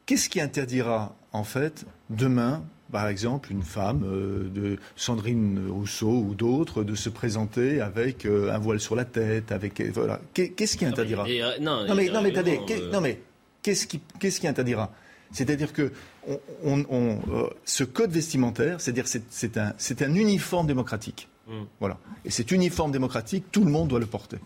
qu'est-ce 0.06 0.28
qui 0.28 0.40
interdira 0.40 1.15
en 1.32 1.44
fait 1.44 1.85
demain 2.11 2.65
par 2.93 3.09
exemple, 3.09 3.51
une 3.51 3.62
femme 3.62 4.02
euh, 4.05 4.48
de 4.48 4.78
Sandrine 4.97 5.69
Rousseau 5.69 6.24
ou 6.28 6.35
d'autres 6.35 6.85
de 6.85 6.94
se 6.94 7.09
présenter 7.09 7.81
avec 7.81 8.24
euh, 8.24 8.52
un 8.52 8.59
voile 8.59 8.81
sur 8.81 8.94
la 8.94 9.05
tête, 9.05 9.52
avec 9.52 9.81
voilà. 9.93 10.20
Qu'est-ce 10.32 10.77
qui 10.77 10.85
interdira 10.85 11.27
non, 11.61 11.85
mais 11.94 12.09
non 12.09 12.23
mais 12.23 12.31
attendez, 12.31 12.61
non 12.93 13.01
mais 13.01 13.20
qu'est-ce 13.62 13.86
qui 13.86 14.01
qu'est-ce 14.19 14.40
qui 14.40 14.47
interdira? 14.47 14.93
C'est-à-dire 15.32 15.73
que 15.73 15.90
euh, 16.28 17.51
ce 17.65 17.85
code 17.85 18.12
vestimentaire, 18.12 18.81
c'est-à-dire 18.81 19.06
c'est 19.06 19.56
un, 19.59 19.74
un, 20.01 20.15
uniforme 20.15 20.66
démocratique. 20.66 21.28
Mm. 21.48 21.62
Voilà. 21.81 21.98
Et 22.24 22.31
cet 22.31 22.52
uniforme 22.52 22.93
démocratique, 22.93 23.47
tout 23.51 23.65
le 23.65 23.70
monde 23.70 23.89
doit 23.89 23.98
le 23.98 24.06
porter. 24.06 24.39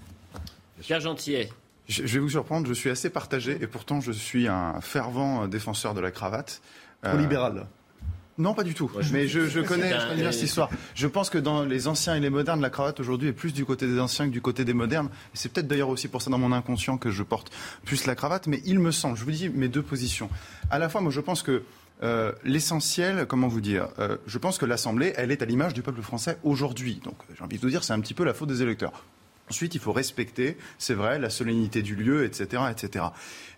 Pierre 0.80 1.00
Gentillet. 1.00 1.50
Je, 1.88 2.02
vais 2.02 2.18
vous 2.18 2.30
surprendre, 2.30 2.66
je 2.66 2.74
suis 2.74 2.90
assez 2.90 3.10
partagé 3.10 3.58
et 3.60 3.66
pourtant 3.66 4.00
je 4.00 4.12
suis 4.12 4.46
un 4.46 4.80
fervent 4.80 5.48
défenseur 5.48 5.94
de 5.94 6.00
la 6.00 6.10
cravate. 6.10 6.62
Au 7.04 7.16
libéral. 7.16 7.66
Non, 8.38 8.54
pas 8.54 8.62
du 8.62 8.72
tout. 8.72 8.90
mais 9.12 9.26
je, 9.26 9.60
connais, 9.60 9.92
bien 10.14 10.32
cette 10.32 10.44
histoire. 10.44 10.70
Je 10.94 11.06
pense 11.08 11.28
que 11.28 11.38
dans 11.38 11.64
les 11.64 11.88
anciens 11.88 12.14
et 12.14 12.20
les 12.20 12.30
modernes, 12.30 12.60
la 12.60 12.70
cravate 12.70 13.00
aujourd'hui 13.00 13.28
est 13.28 13.32
plus 13.32 13.52
du 13.52 13.64
côté 13.64 13.86
des 13.88 13.98
anciens 13.98 14.26
que 14.26 14.32
du 14.32 14.40
côté 14.40 14.64
des 14.64 14.74
modernes. 14.74 15.10
C'est 15.34 15.52
peut-être 15.52 15.66
d'ailleurs 15.66 15.88
aussi 15.88 16.06
pour 16.06 16.22
ça 16.22 16.30
dans 16.30 16.38
mon 16.38 16.52
inconscient 16.52 16.98
que 16.98 17.10
je 17.10 17.24
porte 17.24 17.50
plus 17.84 18.06
la 18.06 18.14
cravate. 18.14 18.46
Mais 18.46 18.62
il 18.64 18.78
me 18.78 18.92
semble, 18.92 19.16
je 19.16 19.24
vous 19.24 19.32
dis 19.32 19.48
mes 19.48 19.68
deux 19.68 19.82
positions. 19.82 20.30
À 20.70 20.78
la 20.78 20.88
fois, 20.88 21.00
moi, 21.00 21.10
je 21.10 21.20
pense 21.20 21.42
que 21.42 21.64
euh, 22.04 22.32
l'essentiel, 22.44 23.26
comment 23.26 23.48
vous 23.48 23.60
dire 23.60 23.88
euh, 23.98 24.18
Je 24.26 24.38
pense 24.38 24.56
que 24.56 24.66
l'Assemblée, 24.66 25.12
elle 25.16 25.32
est 25.32 25.42
à 25.42 25.44
l'image 25.44 25.74
du 25.74 25.82
peuple 25.82 26.02
français 26.02 26.38
aujourd'hui. 26.44 27.00
Donc, 27.02 27.16
j'ai 27.36 27.42
envie 27.42 27.56
de 27.56 27.62
vous 27.62 27.70
dire, 27.70 27.82
c'est 27.82 27.92
un 27.92 28.00
petit 28.00 28.14
peu 28.14 28.24
la 28.24 28.34
faute 28.34 28.48
des 28.48 28.62
électeurs. 28.62 29.04
Ensuite, 29.50 29.74
il 29.74 29.80
faut 29.80 29.92
respecter, 29.92 30.56
c'est 30.78 30.94
vrai, 30.94 31.18
la 31.18 31.30
solennité 31.30 31.82
du 31.82 31.94
lieu, 31.94 32.24
etc., 32.24 32.62
etc. 32.70 33.06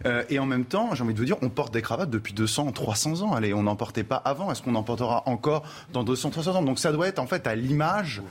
Euh, 0.07 0.25
et 0.31 0.39
en 0.39 0.47
même 0.47 0.65
temps, 0.65 0.95
j'ai 0.95 1.03
envie 1.03 1.15
de 1.15 1.19
vous 1.19 1.25
dire, 1.25 1.37
on 1.43 1.49
porte 1.49 1.73
des 1.73 1.83
cravates 1.83 2.11
depuis 2.11 2.33
200, 2.33 2.73
300 2.73 3.23
ans. 3.23 3.33
Allez, 3.33 3.53
on 3.55 3.62
n'en 3.62 3.77
portait 3.77 4.05
pas 4.05 4.17
avant. 4.17 4.51
Est-ce 4.51 4.62
qu'on 4.62 4.75
en 4.75 4.83
portera 4.83 5.23
encore 5.27 5.65
dans 5.93 6.05
200, 6.05 6.31
300 6.31 6.57
ans? 6.57 6.62
Donc 6.62 6.79
ça 6.79 6.93
doit 6.93 7.09
être 7.09 7.19
en 7.19 7.27
fait 7.27 7.47
à 7.47 7.55
l'image 7.55 8.23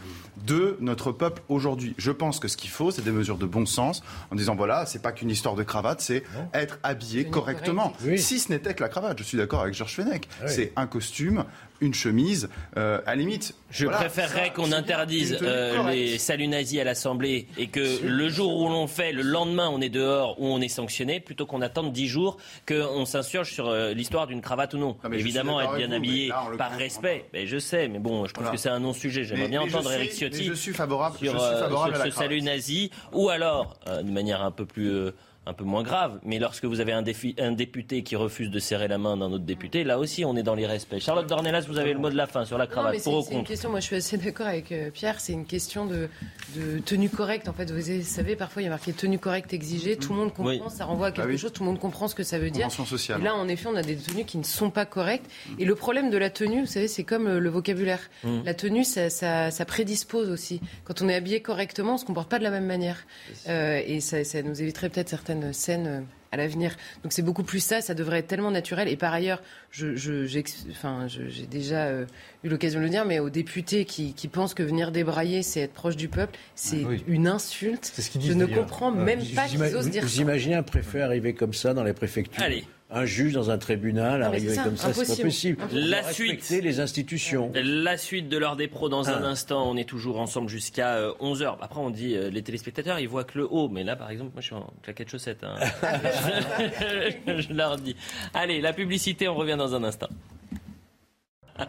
de 0.46 0.78
notre 0.80 1.12
peuple 1.12 1.42
aujourd'hui. 1.50 1.96
Je 1.98 2.12
pense 2.12 2.40
que 2.40 2.48
ce 2.48 2.58
qu'il 2.58 2.70
faut, 2.70 2.92
c'est 2.92 3.04
des 3.04 3.12
mesures 3.12 3.38
de 3.38 3.46
bon 3.46 3.66
sens, 3.66 4.02
en 4.32 4.36
disant 4.36 4.56
voilà, 4.56 4.86
c'est 4.86 5.02
pas 5.02 5.12
qu'une 5.12 5.30
histoire 5.30 5.56
de 5.56 5.64
cravate, 5.64 6.02
c'est 6.02 6.24
être 6.54 6.80
habillé 6.84 7.26
correctement. 7.30 7.94
Si 8.18 8.40
ce 8.40 8.52
n'était 8.52 8.74
que 8.74 8.82
la 8.82 8.90
cravate, 8.90 9.18
je 9.20 9.24
suis 9.24 9.38
d'accord 9.38 9.62
avec 9.62 9.74
Georges 9.74 9.96
Fenech. 9.96 10.28
C'est 10.48 10.72
un 10.76 10.88
costume, 10.88 11.46
une 11.82 11.94
chemise, 11.94 12.50
euh, 12.78 13.02
à 13.06 13.16
limite. 13.16 13.56
Je 13.72 13.86
préférerais 13.86 14.52
qu'on 14.52 14.72
interdise 14.72 15.38
euh, 15.42 15.90
les 15.92 16.18
saluts 16.18 16.48
nazis 16.48 16.80
à 16.80 16.84
l'Assemblée 16.84 17.48
et 17.58 17.68
que 17.68 18.04
le 18.04 18.30
jour 18.30 18.58
où 18.60 18.68
l'on 18.68 18.88
fait, 18.88 19.12
le 19.12 19.22
lendemain, 19.22 19.70
on 19.72 19.80
est 19.80 19.90
dehors 19.90 20.40
ou 20.42 20.48
on 20.48 20.60
est 20.60 20.70
sanctionné, 20.70 21.20
plutôt 21.20 21.46
qu'on 21.46 21.62
attende 21.62 21.94
dix 21.94 22.08
jours 22.08 22.38
qu'on 22.68 23.06
s'insurge 23.06 23.52
sur 23.52 23.68
euh, 23.68 23.94
l'histoire 23.94 24.28
d'une 24.28 24.42
cravate 24.42 24.74
ou 24.74 24.78
non. 24.78 24.98
Évidemment, 25.12 25.62
être 25.62 25.76
bien 25.76 25.92
habillé 25.92 26.32
par 26.58 26.72
respect, 26.72 27.26
mais 27.34 27.48
je 27.48 27.60
sais, 27.60 27.88
mais 27.88 28.00
bon, 28.00 28.26
je 28.26 28.34
trouve 28.34 28.50
que 28.50 28.58
c'est 28.58 28.70
un 28.70 28.80
non-sujet. 28.80 29.24
J'aimerais 29.24 29.50
bien 29.50 29.62
entendre 29.62 29.92
Eric 29.92 30.12
Ciotti 30.12 30.46
je 30.46 30.54
suis 30.54 30.74
favorable, 30.74 31.18
sur, 31.18 31.40
ce 31.40 32.10
salut 32.10 32.42
nazi, 32.42 32.90
ou 33.14 33.30
alors, 33.30 33.78
de 33.88 34.10
manière 34.12 34.42
un 34.42 34.52
peu 34.52 34.66
plus 34.66 35.12
un 35.50 35.54
peu 35.54 35.64
moins 35.64 35.84
grave. 35.84 36.20
Mais 36.24 36.40
lorsque 36.40 36.66
vous 36.66 36.80
avez 36.80 36.94
un, 36.94 37.04
un, 37.40 37.52
député 37.52 38.04
qui 38.04 38.16
refuse 38.16 38.50
de 38.52 38.60
serrer 38.60 38.88
la 38.88 38.98
main 38.98 39.18
d'un 39.18 39.32
autre 39.32 39.46
député, 39.46 39.84
là 39.84 39.98
aussi, 40.00 40.24
on 40.24 40.36
est 40.36 40.44
dans 40.44 40.56
l'irrespect. 40.56 41.00
Charlotte 41.00 41.28
Dornelas, 41.28 41.66
vous 41.68 41.80
avez 41.80 41.94
le 41.94 42.00
mot 42.00 42.10
de 42.10 42.16
la 42.16 42.28
fin 42.28 42.46
sur 42.46 42.58
la 42.58 42.68
cravate. 42.68 43.04
pour 43.04 43.14
ou 43.14 43.24
contre 43.24 43.32
une 43.32 43.44
question, 43.44 43.70
moi 43.70 43.80
je 43.80 43.86
suis 43.86 43.96
assez 43.96 44.18
d'accord 44.18 44.48
avec 44.48 44.72
euh, 44.72 44.92
Pierre, 44.92 45.20
c'est 45.20 45.34
une 45.34 45.46
question 45.46 45.86
de, 45.86 46.08
tenue 46.86 47.10
correcte. 47.10 47.50
En 47.50 47.54
fait, 47.54 47.72
vous 47.72 48.04
savez, 48.04 48.36
parfois 48.36 48.62
il 48.62 48.66
y 48.66 48.68
a 48.68 48.72
marqué 48.72 48.94
tenue 48.94 49.20
correcte 49.20 49.54
exigée, 49.54 49.98
tout 49.98 50.14
le 50.14 50.20
monde 50.20 50.34
comprend, 50.34 50.70
ça 50.70 50.86
renvoie 50.86 51.08
à 51.08 51.12
quelque 51.12 51.32
bah 51.32 51.38
chose, 51.38 51.52
tout 51.52 51.64
le 51.64 51.70
monde 51.70 51.80
comprend 51.80 52.08
ce 52.08 52.16
que 52.16 52.24
ça 52.24 52.38
veut 52.38 52.52
dire. 52.52 52.68
Et 52.68 53.24
là, 53.24 53.36
en 53.36 53.48
effet, 53.48 53.68
on 53.68 53.76
a 53.76 53.82
des 53.82 53.98
tenues 53.98 54.26
qui 54.26 54.38
ne 54.38 54.44
sont 54.44 54.70
pas 54.70 54.86
correctes. 54.86 55.30
Et 55.58 55.66
le 55.66 55.76
problème 55.76 56.10
de 56.10 56.18
la 56.18 56.30
tenue, 56.30 56.62
vous 56.62 56.68
savez, 56.68 56.88
c'est 56.88 57.04
comme 57.04 57.28
euh, 57.28 57.40
le, 57.40 57.50
vocabulaire. 57.50 58.00
Mmh. 58.24 58.40
La 58.46 58.54
tenue, 58.54 58.84
ça, 58.84 59.10
ça, 59.10 59.66
prédispose 59.66 60.30
aussi. 60.30 60.62
Quand 60.84 61.02
on 61.02 61.10
est 61.10 61.16
habillé 61.16 61.42
correctement, 61.42 61.92
on 61.92 61.96
ne 61.96 62.00
se 62.00 62.06
comporte 62.06 62.30
pas 62.30 62.40
de 62.40 62.44
la 62.44 62.52
même 62.52 62.66
manière. 62.66 62.98
Euh, 63.48 63.82
et 63.86 64.00
ça, 64.00 64.24
ça 64.24 64.42
nous 64.42 64.62
éviterait 64.62 64.90
peut-être 64.90 65.10
certaines 65.10 65.39
scènes 65.52 65.88
euh, 65.88 66.02
à 66.32 66.38
l'avenir. 66.38 66.76
Donc 67.04 67.12
c'est 67.12 67.22
beaucoup 67.22 67.44
plus 67.44 67.60
ça, 67.60 67.82
ça 67.82 67.94
devrait 67.94 68.20
être 68.20 68.28
tellement 68.28 68.52
naturel. 68.52 68.88
Et 68.88 68.96
par 68.96 69.14
ailleurs, 69.14 69.42
je, 69.72 69.96
j'ai 69.96 71.48
déjà 71.50 71.86
euh, 71.86 72.06
eu 72.44 72.50
l'occasion 72.50 72.80
de 72.80 72.86
le 72.86 72.90
dire, 72.90 73.06
mais 73.06 73.20
aux 73.20 73.30
députés 73.30 73.86
qui, 73.86 74.14
pensent 74.32 74.54
que 74.54 74.64
venir 74.64 74.92
débrailler, 74.92 75.42
c'est 75.42 75.62
être 75.62 75.74
proche 75.74 75.96
du 75.96 76.08
peuple, 76.08 76.38
c'est 76.56 76.86
ah 76.88 76.94
une 77.08 77.28
insulte. 77.28 77.86
Ce 77.86 78.20
je 78.20 78.34
ne 78.34 78.46
comprends 78.46 78.92
même 78.92 79.22
pas 79.36 79.48
qu'ils 79.48 79.62
osent 79.76 79.90
dire 79.90 80.04
ça. 80.04 80.08
Vous 80.08 80.22
imaginez 80.22 80.56
un 80.56 80.64
préfet 80.64 81.02
arriver 81.02 81.34
comme 81.34 81.54
ça 81.54 81.74
dans 81.74 81.84
les 81.84 81.94
préfectures 81.94 82.44
Allez 82.44 82.66
un 82.92 83.06
juge 83.06 83.34
dans 83.34 83.52
un 83.52 83.58
tribunal 83.58 84.24
arriver 84.24 84.56
comme 84.56 84.76
ça, 84.76 84.94
c'est 84.94 85.16
pas 85.18 85.24
possible. 85.24 85.64
La 85.72 86.12
suite, 86.12 86.50
les 86.50 86.80
institutions. 86.80 87.52
La 87.54 87.98
suite 87.98 88.30
de 88.30 88.38
l'heure 88.38 88.56
des 88.56 88.68
pros 88.68 88.90
dans 88.90 89.10
un 89.10 89.24
ah. 89.24 89.28
instant. 89.28 89.70
On 89.70 89.78
est 89.78 89.88
toujours 89.88 90.20
ensemble 90.20 90.50
jusqu'à 90.50 91.12
11 91.20 91.42
euh, 91.42 91.50
Après, 91.62 91.80
on 91.80 91.92
dit 91.92 92.16
euh, 92.16 92.30
les 92.30 92.42
téléspectateurs, 92.42 93.00
ils 93.00 93.08
voient 93.08 93.24
que 93.24 93.38
le 93.38 93.48
haut, 93.50 93.70
mais 93.70 93.84
là, 93.84 93.96
par 93.96 94.10
exemple, 94.10 94.32
moi, 94.34 94.42
je 94.42 94.48
suis 94.48 94.56
en 94.56 94.74
claquette 94.82 95.10
chaussette. 95.10 95.44
Hein. 95.44 95.56
je 97.28 97.54
leur 97.54 97.78
dis. 97.78 97.96
Allez, 98.34 98.60
la 98.60 98.74
publicité, 98.74 99.28
on 99.28 99.36
revient 99.36 99.58
dans 99.58 99.76
un 99.76 99.84
instant. 99.84 100.10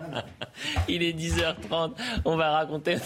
Il 0.89 1.03
est 1.03 1.13
10h30. 1.13 1.93
On 2.25 2.37
va 2.37 2.53
raconter 2.53 2.97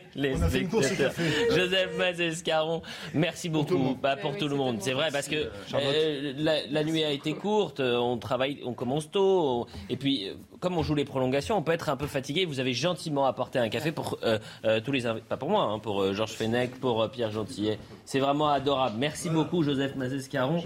les 0.14 0.34
On 0.36 0.42
a 0.42 0.48
fait 0.48 0.60
une 0.60 0.68
course 0.68 0.90
café. 0.92 1.22
Joseph 1.50 1.96
Mazescaron, 1.98 2.82
merci 3.14 3.48
beaucoup. 3.48 3.96
Bah, 4.02 4.16
pour 4.16 4.36
tout 4.36 4.48
le 4.48 4.56
monde. 4.56 4.76
C'est 4.80 4.92
vrai 4.92 5.08
parce 5.12 5.28
que 5.28 5.50
euh, 5.74 6.32
la, 6.36 6.66
la 6.70 6.84
nuit 6.84 7.04
a 7.04 7.10
été 7.10 7.34
courte, 7.34 7.80
euh, 7.80 7.96
on 7.96 8.18
travaille, 8.18 8.58
on 8.64 8.72
commence 8.74 9.10
tôt, 9.10 9.62
on- 9.62 9.66
et 9.88 9.96
puis 9.96 10.28
euh, 10.28 10.34
comme 10.60 10.78
on 10.78 10.82
joue 10.82 10.94
les 10.94 11.04
prolongations, 11.04 11.56
on 11.56 11.62
peut 11.62 11.72
être 11.72 11.88
un 11.88 11.96
peu 11.96 12.06
fatigué. 12.06 12.44
Vous 12.44 12.60
avez 12.60 12.72
gentiment 12.72 13.26
apporté 13.26 13.58
un 13.58 13.68
café 13.68 13.90
pour 13.92 14.18
euh, 14.22 14.38
euh, 14.64 14.80
tous 14.80 14.92
les 14.92 15.06
invités, 15.06 15.26
pas 15.28 15.36
pour 15.36 15.50
moi, 15.50 15.62
hein, 15.64 15.78
pour 15.78 16.02
euh, 16.02 16.12
Georges 16.14 16.32
Fenech, 16.32 16.72
pour 16.80 17.02
euh, 17.02 17.08
Pierre 17.08 17.30
Gentillet. 17.32 17.78
C'est 18.04 18.20
vraiment 18.20 18.48
adorable. 18.48 18.96
Merci 18.98 19.28
beaucoup, 19.30 19.62
Joseph 19.62 19.96
Mazescaron. 19.96 20.62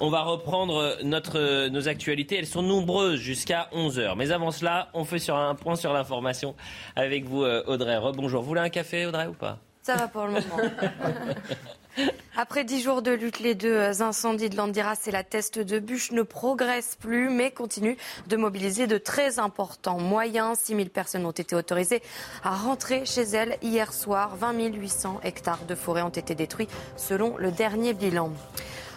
On 0.00 0.10
va 0.10 0.22
reprendre 0.22 0.96
notre, 1.04 1.68
nos 1.68 1.88
actualités. 1.88 2.36
Elles 2.38 2.46
sont 2.46 2.62
nombreuses 2.62 3.20
jusqu'à 3.20 3.68
11h. 3.74 4.14
Mais 4.16 4.30
avant 4.32 4.50
cela, 4.50 4.88
on 4.94 5.04
fait 5.04 5.18
sur 5.18 5.36
un 5.36 5.54
point 5.54 5.76
sur 5.76 5.92
l'information 5.92 6.54
avec 6.96 7.24
vous, 7.24 7.42
Audrey. 7.44 7.96
Rebonjour. 7.96 8.42
Vous 8.42 8.51
voulez 8.52 8.60
un 8.60 8.70
café, 8.70 9.06
Audrey, 9.06 9.26
ou 9.26 9.32
pas 9.32 9.58
Ça 9.82 9.96
va 9.96 10.08
pour 10.08 10.26
le 10.26 10.32
moment. 10.32 10.56
Après 12.36 12.64
dix 12.64 12.82
jours 12.82 13.02
de 13.02 13.10
lutte, 13.10 13.40
les 13.40 13.54
deux 13.54 14.00
incendies 14.00 14.48
de 14.48 14.56
Landiras 14.56 14.98
et 15.06 15.10
la 15.10 15.24
teste 15.24 15.58
de 15.58 15.78
bûche 15.78 16.12
ne 16.12 16.22
progressent 16.22 16.96
plus, 16.96 17.28
mais 17.28 17.50
continuent 17.50 17.96
de 18.28 18.36
mobiliser 18.36 18.86
de 18.86 18.96
très 18.96 19.38
importants 19.38 19.98
moyens. 19.98 20.58
6 20.58 20.76
000 20.76 20.88
personnes 20.88 21.26
ont 21.26 21.30
été 21.30 21.54
autorisées 21.54 22.02
à 22.42 22.54
rentrer 22.54 23.04
chez 23.04 23.22
elles 23.22 23.58
hier 23.62 23.92
soir. 23.92 24.36
20 24.36 24.72
800 24.72 25.20
hectares 25.24 25.64
de 25.66 25.74
forêt 25.74 26.02
ont 26.02 26.08
été 26.08 26.34
détruits 26.34 26.68
selon 26.96 27.36
le 27.36 27.50
dernier 27.50 27.92
bilan. 27.92 28.32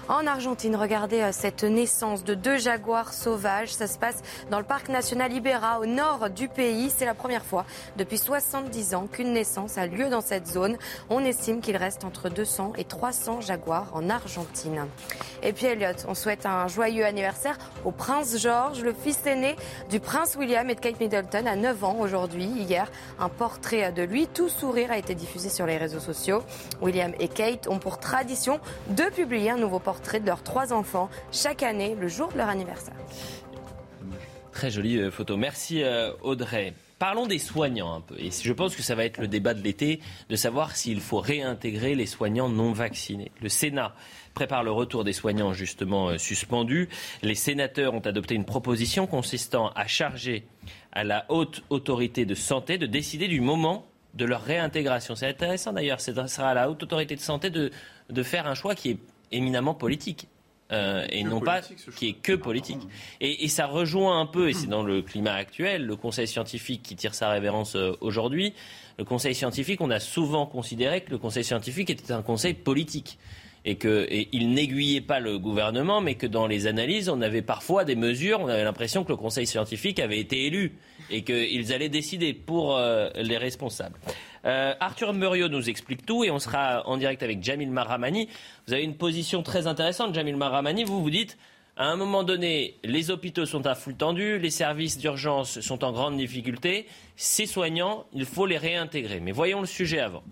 En 0.07 0.27
Argentine, 0.27 0.75
regardez 0.75 1.21
euh, 1.21 1.31
cette 1.31 1.63
naissance 1.63 2.23
de 2.23 2.35
deux 2.35 2.57
jaguars 2.57 3.11
sauvages. 3.11 3.73
Ça 3.73 3.87
se 3.87 3.97
passe 3.97 4.21
dans 4.51 4.59
le 4.59 4.63
parc 4.63 4.89
national 4.89 5.33
Ibera, 5.33 5.79
au 5.79 5.87
nord 5.87 6.29
du 6.29 6.47
pays. 6.47 6.91
C'est 6.95 7.05
la 7.05 7.15
première 7.15 7.43
fois 7.43 7.65
depuis 7.97 8.19
70 8.19 8.93
ans 8.93 9.07
qu'une 9.11 9.33
naissance 9.33 9.79
a 9.79 9.87
lieu 9.87 10.09
dans 10.09 10.21
cette 10.21 10.45
zone. 10.45 10.77
On 11.09 11.25
estime 11.25 11.59
qu'il 11.59 11.75
reste 11.75 12.03
entre 12.03 12.29
200 12.29 12.73
et 12.77 12.83
300 12.83 13.41
jaguars 13.41 13.89
en 13.93 14.11
Argentine. 14.11 14.85
Et 15.41 15.53
puis 15.53 15.65
Elliot, 15.65 16.05
on 16.07 16.13
souhaite 16.13 16.45
un 16.45 16.67
joyeux 16.67 17.05
anniversaire 17.05 17.57
au 17.83 17.89
prince 17.89 18.37
George, 18.37 18.81
le 18.83 18.93
fils 18.93 19.25
aîné 19.25 19.55
du 19.89 19.99
prince 19.99 20.35
William 20.35 20.69
et 20.69 20.75
de 20.75 20.79
Kate 20.79 20.99
Middleton, 20.99 21.47
à 21.47 21.55
9 21.55 21.83
ans 21.83 21.97
aujourd'hui. 21.99 22.45
Hier, 22.45 22.91
un 23.19 23.29
portrait 23.29 23.91
de 23.91 24.03
lui, 24.03 24.27
tout 24.27 24.49
sourire, 24.49 24.91
a 24.91 24.99
été 24.99 25.15
diffusé 25.15 25.49
sur 25.49 25.65
les 25.65 25.77
réseaux 25.77 25.99
sociaux. 25.99 26.43
William 26.79 27.11
et 27.19 27.27
Kate 27.27 27.67
ont 27.67 27.79
pour 27.79 27.97
tradition 27.97 28.59
de 28.89 29.03
publier 29.05 29.49
un 29.49 29.57
nouveau 29.57 29.79
portrait 29.79 29.94
de 30.19 30.25
leurs 30.25 30.43
trois 30.43 30.73
enfants 30.73 31.09
chaque 31.31 31.63
année, 31.63 31.95
le 31.99 32.07
jour 32.07 32.31
de 32.31 32.37
leur 32.37 32.49
anniversaire. 32.49 32.95
Très 34.51 34.69
jolie 34.69 34.97
euh, 34.97 35.11
photo. 35.11 35.35
Merci 35.35 35.83
euh, 35.83 36.11
Audrey. 36.21 36.73
Parlons 36.97 37.27
des 37.27 37.39
soignants 37.39 37.93
un 37.93 38.01
peu. 38.01 38.15
Et 38.17 38.29
je 38.31 38.53
pense 38.53 38.73
que 38.73 38.81
ça 38.81 38.95
va 38.95 39.03
être 39.03 39.17
le 39.17 39.27
débat 39.27 39.53
de 39.53 39.61
l'été, 39.61 39.99
de 40.29 40.35
savoir 40.37 40.77
s'il 40.77 41.01
faut 41.01 41.19
réintégrer 41.19 41.93
les 41.93 42.05
soignants 42.05 42.47
non 42.47 42.71
vaccinés. 42.71 43.31
Le 43.41 43.49
Sénat 43.49 43.93
prépare 44.33 44.63
le 44.63 44.71
retour 44.71 45.03
des 45.03 45.11
soignants 45.11 45.51
justement 45.51 46.09
euh, 46.09 46.17
suspendus. 46.17 46.87
Les 47.21 47.35
sénateurs 47.35 47.93
ont 47.93 47.99
adopté 47.99 48.35
une 48.35 48.45
proposition 48.45 49.07
consistant 49.07 49.71
à 49.75 49.87
charger 49.87 50.47
à 50.93 51.03
la 51.03 51.25
haute 51.27 51.63
autorité 51.69 52.25
de 52.25 52.35
santé 52.35 52.77
de 52.77 52.85
décider 52.85 53.27
du 53.27 53.41
moment 53.41 53.85
de 54.13 54.23
leur 54.23 54.41
réintégration. 54.41 55.15
C'est 55.15 55.27
intéressant 55.27 55.73
d'ailleurs, 55.73 55.99
ce 55.99 56.13
sera 56.13 56.49
à 56.49 56.53
la 56.53 56.69
haute 56.69 56.81
autorité 56.81 57.17
de 57.17 57.21
santé 57.21 57.49
de 57.49 58.23
faire 58.23 58.47
un 58.47 58.55
choix 58.55 58.73
qui 58.73 58.91
est 58.91 58.97
éminemment 59.31 59.73
politique. 59.73 60.27
euh, 60.71 61.05
et 61.09 61.23
non 61.23 61.41
pas 61.41 61.61
qui 61.95 62.09
est 62.09 62.13
que 62.13 62.33
politique. 62.33 62.81
Et, 63.21 63.43
et 63.45 63.47
ça 63.47 63.67
rejoint 63.67 64.19
un 64.19 64.25
peu, 64.25 64.49
et 64.49 64.53
c'est 64.53 64.67
dans 64.67 64.83
le 64.83 65.01
climat 65.01 65.33
actuel, 65.33 65.85
le 65.85 65.95
Conseil 65.95 66.27
scientifique 66.27 66.81
qui 66.81 66.95
tire 66.95 67.13
sa 67.13 67.29
révérence 67.29 67.75
euh, 67.75 67.91
aujourd'hui. 68.01 68.53
Le 68.97 69.05
Conseil 69.05 69.35
scientifique, 69.35 69.79
on 69.81 69.91
a 69.91 69.99
souvent 69.99 70.45
considéré 70.47 71.01
que 71.01 71.11
le 71.11 71.17
Conseil 71.19 71.43
scientifique 71.43 71.89
était 71.89 72.11
un 72.11 72.21
conseil 72.23 72.53
politique. 72.53 73.19
Et 73.67 73.77
qu'il 73.77 74.53
n'aiguillait 74.53 75.01
pas 75.01 75.19
le 75.19 75.39
gouvernement, 75.39 75.99
mais 75.99 76.13
que 76.13 76.27
dans 76.27 76.45
les 76.45 76.67
analyses, 76.67 77.09
on 77.09 77.19
avait 77.21 77.41
parfois 77.41 77.83
des 77.83 77.95
mesures, 77.95 78.39
on 78.39 78.47
avait 78.47 78.63
l'impression 78.63 79.03
que 79.03 79.09
le 79.09 79.15
Conseil 79.15 79.47
scientifique 79.47 79.99
avait 79.99 80.19
été 80.19 80.45
élu 80.45 80.73
et 81.09 81.23
qu'ils 81.23 81.73
allaient 81.73 81.89
décider 81.89 82.33
pour 82.33 82.77
euh, 82.77 83.09
les 83.15 83.39
responsables. 83.39 83.97
Euh, 84.45 84.73
Arthur 84.79 85.13
Muriot 85.13 85.49
nous 85.49 85.69
explique 85.69 86.05
tout 86.05 86.23
et 86.23 86.31
on 86.31 86.39
sera 86.39 86.87
en 86.87 86.97
direct 86.97 87.23
avec 87.23 87.43
Jamil 87.43 87.71
Maramani. 87.71 88.29
Vous 88.67 88.73
avez 88.73 88.83
une 88.83 88.95
position 88.95 89.41
très 89.41 89.67
intéressante, 89.67 90.13
Jamil 90.13 90.35
Maramani. 90.35 90.83
Vous 90.83 91.01
vous 91.01 91.09
dites, 91.09 91.37
à 91.77 91.87
un 91.87 91.95
moment 91.95 92.23
donné, 92.23 92.77
les 92.83 93.11
hôpitaux 93.11 93.45
sont 93.45 93.65
à 93.65 93.75
full 93.75 93.95
tendu, 93.95 94.37
les 94.39 94.51
services 94.51 94.97
d'urgence 94.97 95.59
sont 95.59 95.83
en 95.83 95.91
grande 95.91 96.17
difficulté. 96.17 96.85
Ces 97.15 97.47
soignants, 97.47 98.05
il 98.13 98.25
faut 98.25 98.45
les 98.45 98.57
réintégrer. 98.57 99.19
Mais 99.19 99.31
voyons 99.31 99.61
le 99.61 99.67
sujet 99.67 99.99
avant. 99.99 100.23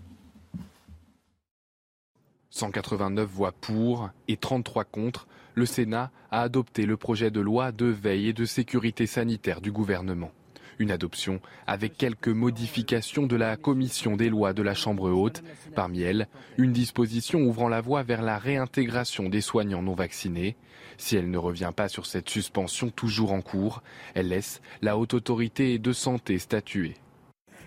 189 2.50 3.28
voix 3.28 3.52
pour 3.52 4.10
et 4.28 4.36
33 4.36 4.84
contre, 4.84 5.26
le 5.54 5.66
Sénat 5.66 6.12
a 6.30 6.42
adopté 6.42 6.86
le 6.86 6.96
projet 6.96 7.32
de 7.32 7.40
loi 7.40 7.72
de 7.72 7.86
veille 7.86 8.28
et 8.28 8.32
de 8.32 8.44
sécurité 8.44 9.06
sanitaire 9.06 9.60
du 9.60 9.72
gouvernement. 9.72 10.30
Une 10.78 10.90
adoption 10.90 11.40
avec 11.66 11.96
quelques 11.96 12.28
modifications 12.28 13.26
de 13.26 13.36
la 13.36 13.56
commission 13.56 14.16
des 14.16 14.28
lois 14.28 14.52
de 14.52 14.62
la 14.62 14.74
Chambre 14.74 15.10
haute. 15.10 15.42
Parmi 15.74 16.02
elles, 16.02 16.28
une 16.58 16.72
disposition 16.72 17.40
ouvrant 17.40 17.68
la 17.68 17.80
voie 17.80 18.02
vers 18.02 18.22
la 18.22 18.38
réintégration 18.38 19.28
des 19.28 19.40
soignants 19.40 19.82
non 19.82 19.94
vaccinés. 19.94 20.56
Si 20.96 21.16
elle 21.16 21.30
ne 21.30 21.38
revient 21.38 21.72
pas 21.74 21.88
sur 21.88 22.06
cette 22.06 22.28
suspension 22.28 22.90
toujours 22.90 23.32
en 23.32 23.40
cours, 23.40 23.82
elle 24.14 24.28
laisse 24.28 24.60
la 24.82 24.98
haute 24.98 25.14
autorité 25.14 25.78
de 25.78 25.92
santé 25.92 26.38
statuer. 26.38 26.94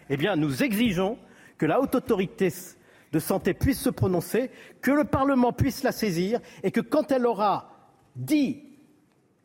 Eh 0.10 0.18
bien, 0.18 0.36
nous 0.36 0.64
exigeons 0.64 1.18
que 1.58 1.66
la 1.66 1.82
haute 1.82 1.96
autorité 1.96 2.54
de 3.12 3.20
santé 3.20 3.54
puisse 3.54 3.82
se 3.82 3.90
prononcer, 3.90 4.52
que 4.82 4.92
le 4.92 5.04
Parlement 5.04 5.54
puisse 5.54 5.84
la 5.84 5.92
saisir 5.92 6.40
et 6.64 6.72
que 6.72 6.82
quand 6.82 7.12
elle 7.12 7.26
aura 7.26 7.72
dit 8.16 8.67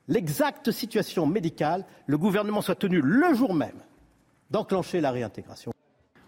l'exacte 0.09 0.71
situation 0.71 1.27
médicale, 1.27 1.85
le 2.07 2.19
gouvernement 2.19 2.63
soit 2.63 2.75
tenu 2.75 3.01
le 3.01 3.35
jour 3.35 3.55
même 3.55 3.81
d'enclencher 4.51 5.01
la 5.01 5.11
réintégration. 5.11 5.73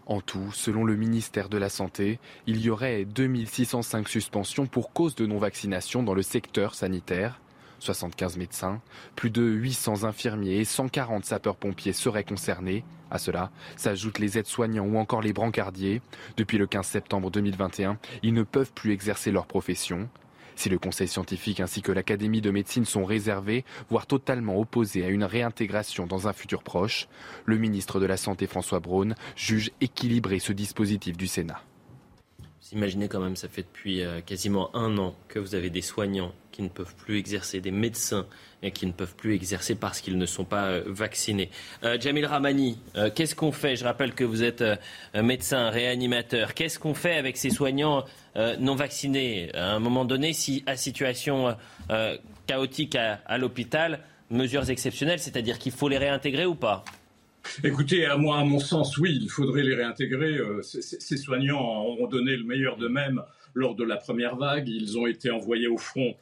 En 0.07 0.21
tout, 0.21 0.51
selon 0.51 0.83
le 0.83 0.95
ministère 0.95 1.49
de 1.49 1.57
la 1.57 1.69
Santé, 1.69 2.19
il 2.45 2.61
y 2.61 2.69
aurait 2.69 3.05
2605 3.05 4.07
suspensions 4.07 4.67
pour 4.67 4.93
cause 4.93 5.15
de 5.15 5.25
non-vaccination 5.25 6.03
dans 6.03 6.13
le 6.13 6.21
secteur 6.21 6.75
sanitaire. 6.75 7.39
75 7.79 8.37
médecins, 8.37 8.81
plus 9.15 9.29
de 9.29 9.43
800 9.43 10.05
infirmiers 10.05 10.57
et 10.57 10.65
140 10.65 11.25
sapeurs-pompiers 11.25 11.93
seraient 11.93 12.23
concernés. 12.23 12.83
À 13.11 13.17
cela 13.17 13.51
s'ajoutent 13.75 14.19
les 14.19 14.37
aides-soignants 14.37 14.85
ou 14.85 14.97
encore 14.97 15.21
les 15.21 15.33
brancardiers. 15.33 16.01
Depuis 16.37 16.57
le 16.57 16.67
15 16.67 16.85
septembre 16.85 17.29
2021, 17.31 17.97
ils 18.23 18.33
ne 18.33 18.43
peuvent 18.43 18.73
plus 18.73 18.91
exercer 18.91 19.31
leur 19.31 19.45
profession. 19.45 20.09
Si 20.55 20.69
le 20.69 20.79
Conseil 20.79 21.07
scientifique 21.07 21.59
ainsi 21.59 21.81
que 21.81 21.91
l'Académie 21.91 22.41
de 22.41 22.51
médecine 22.51 22.85
sont 22.85 23.05
réservés, 23.05 23.65
voire 23.89 24.07
totalement 24.07 24.59
opposés 24.59 25.03
à 25.03 25.09
une 25.09 25.23
réintégration 25.23 26.07
dans 26.07 26.27
un 26.27 26.33
futur 26.33 26.63
proche, 26.63 27.07
le 27.45 27.57
ministre 27.57 27.99
de 27.99 28.05
la 28.05 28.17
Santé 28.17 28.47
François 28.47 28.79
Braun 28.79 29.15
juge 29.35 29.71
équilibré 29.81 30.39
ce 30.39 30.53
dispositif 30.53 31.17
du 31.17 31.27
Sénat. 31.27 31.61
Vous 32.65 32.77
imaginez 32.77 33.07
quand 33.07 33.19
même, 33.19 33.35
ça 33.35 33.47
fait 33.47 33.61
depuis 33.61 34.01
euh, 34.01 34.21
quasiment 34.21 34.75
un 34.75 34.97
an 34.97 35.13
que 35.27 35.37
vous 35.37 35.53
avez 35.53 35.69
des 35.69 35.83
soignants 35.83 36.33
qui 36.51 36.63
ne 36.63 36.69
peuvent 36.69 36.95
plus 36.95 37.19
exercer, 37.19 37.61
des 37.61 37.69
médecins 37.69 38.25
qui 38.73 38.87
ne 38.87 38.91
peuvent 38.91 39.15
plus 39.15 39.35
exercer 39.35 39.75
parce 39.75 40.01
qu'ils 40.01 40.17
ne 40.17 40.25
sont 40.25 40.45
pas 40.45 40.69
euh, 40.69 40.83
vaccinés. 40.87 41.51
Euh, 41.83 41.99
Jamil 41.99 42.25
Ramani, 42.25 42.79
qu'est-ce 43.13 43.35
qu'on 43.35 43.51
fait? 43.51 43.75
Je 43.75 43.83
rappelle 43.83 44.15
que 44.15 44.23
vous 44.23 44.41
êtes 44.41 44.63
médecin, 45.13 45.69
réanimateur. 45.69 46.55
Qu'est-ce 46.55 46.79
qu'on 46.79 46.95
fait 46.95 47.17
avec 47.17 47.37
ces 47.37 47.51
soignants 47.51 48.03
non 48.35 48.73
vaccinés? 48.73 49.53
À 49.53 49.75
un 49.75 49.79
moment 49.79 50.03
donné, 50.03 50.33
si 50.33 50.63
à 50.65 50.75
situation 50.75 51.55
chaotique 52.47 52.95
à, 52.95 53.19
à 53.27 53.37
l'hôpital, 53.37 53.99
mesures 54.31 54.67
exceptionnelles, 54.71 55.19
c'est-à-dire 55.19 55.59
qu'il 55.59 55.71
faut 55.71 55.89
les 55.89 55.99
réintégrer 55.99 56.47
ou 56.47 56.55
pas? 56.55 56.83
Écoutez, 57.63 58.05
à 58.05 58.17
moi, 58.17 58.39
à 58.39 58.43
mon 58.43 58.59
sens, 58.59 58.97
oui, 58.97 59.19
il 59.21 59.29
faudrait 59.29 59.63
les 59.63 59.75
réintégrer. 59.75 60.37
Euh, 60.37 60.61
Ces, 60.61 61.17
soignants 61.17 61.85
ont 61.85 62.07
donné 62.07 62.35
le 62.35 62.43
meilleur 62.43 62.77
d'eux-mêmes 62.77 63.21
lors 63.53 63.75
de 63.75 63.83
la 63.83 63.97
première 63.97 64.35
vague. 64.35 64.67
Ils 64.67 64.97
ont 64.97 65.07
été 65.07 65.31
envoyés 65.31 65.67
au 65.67 65.77
front 65.77 66.15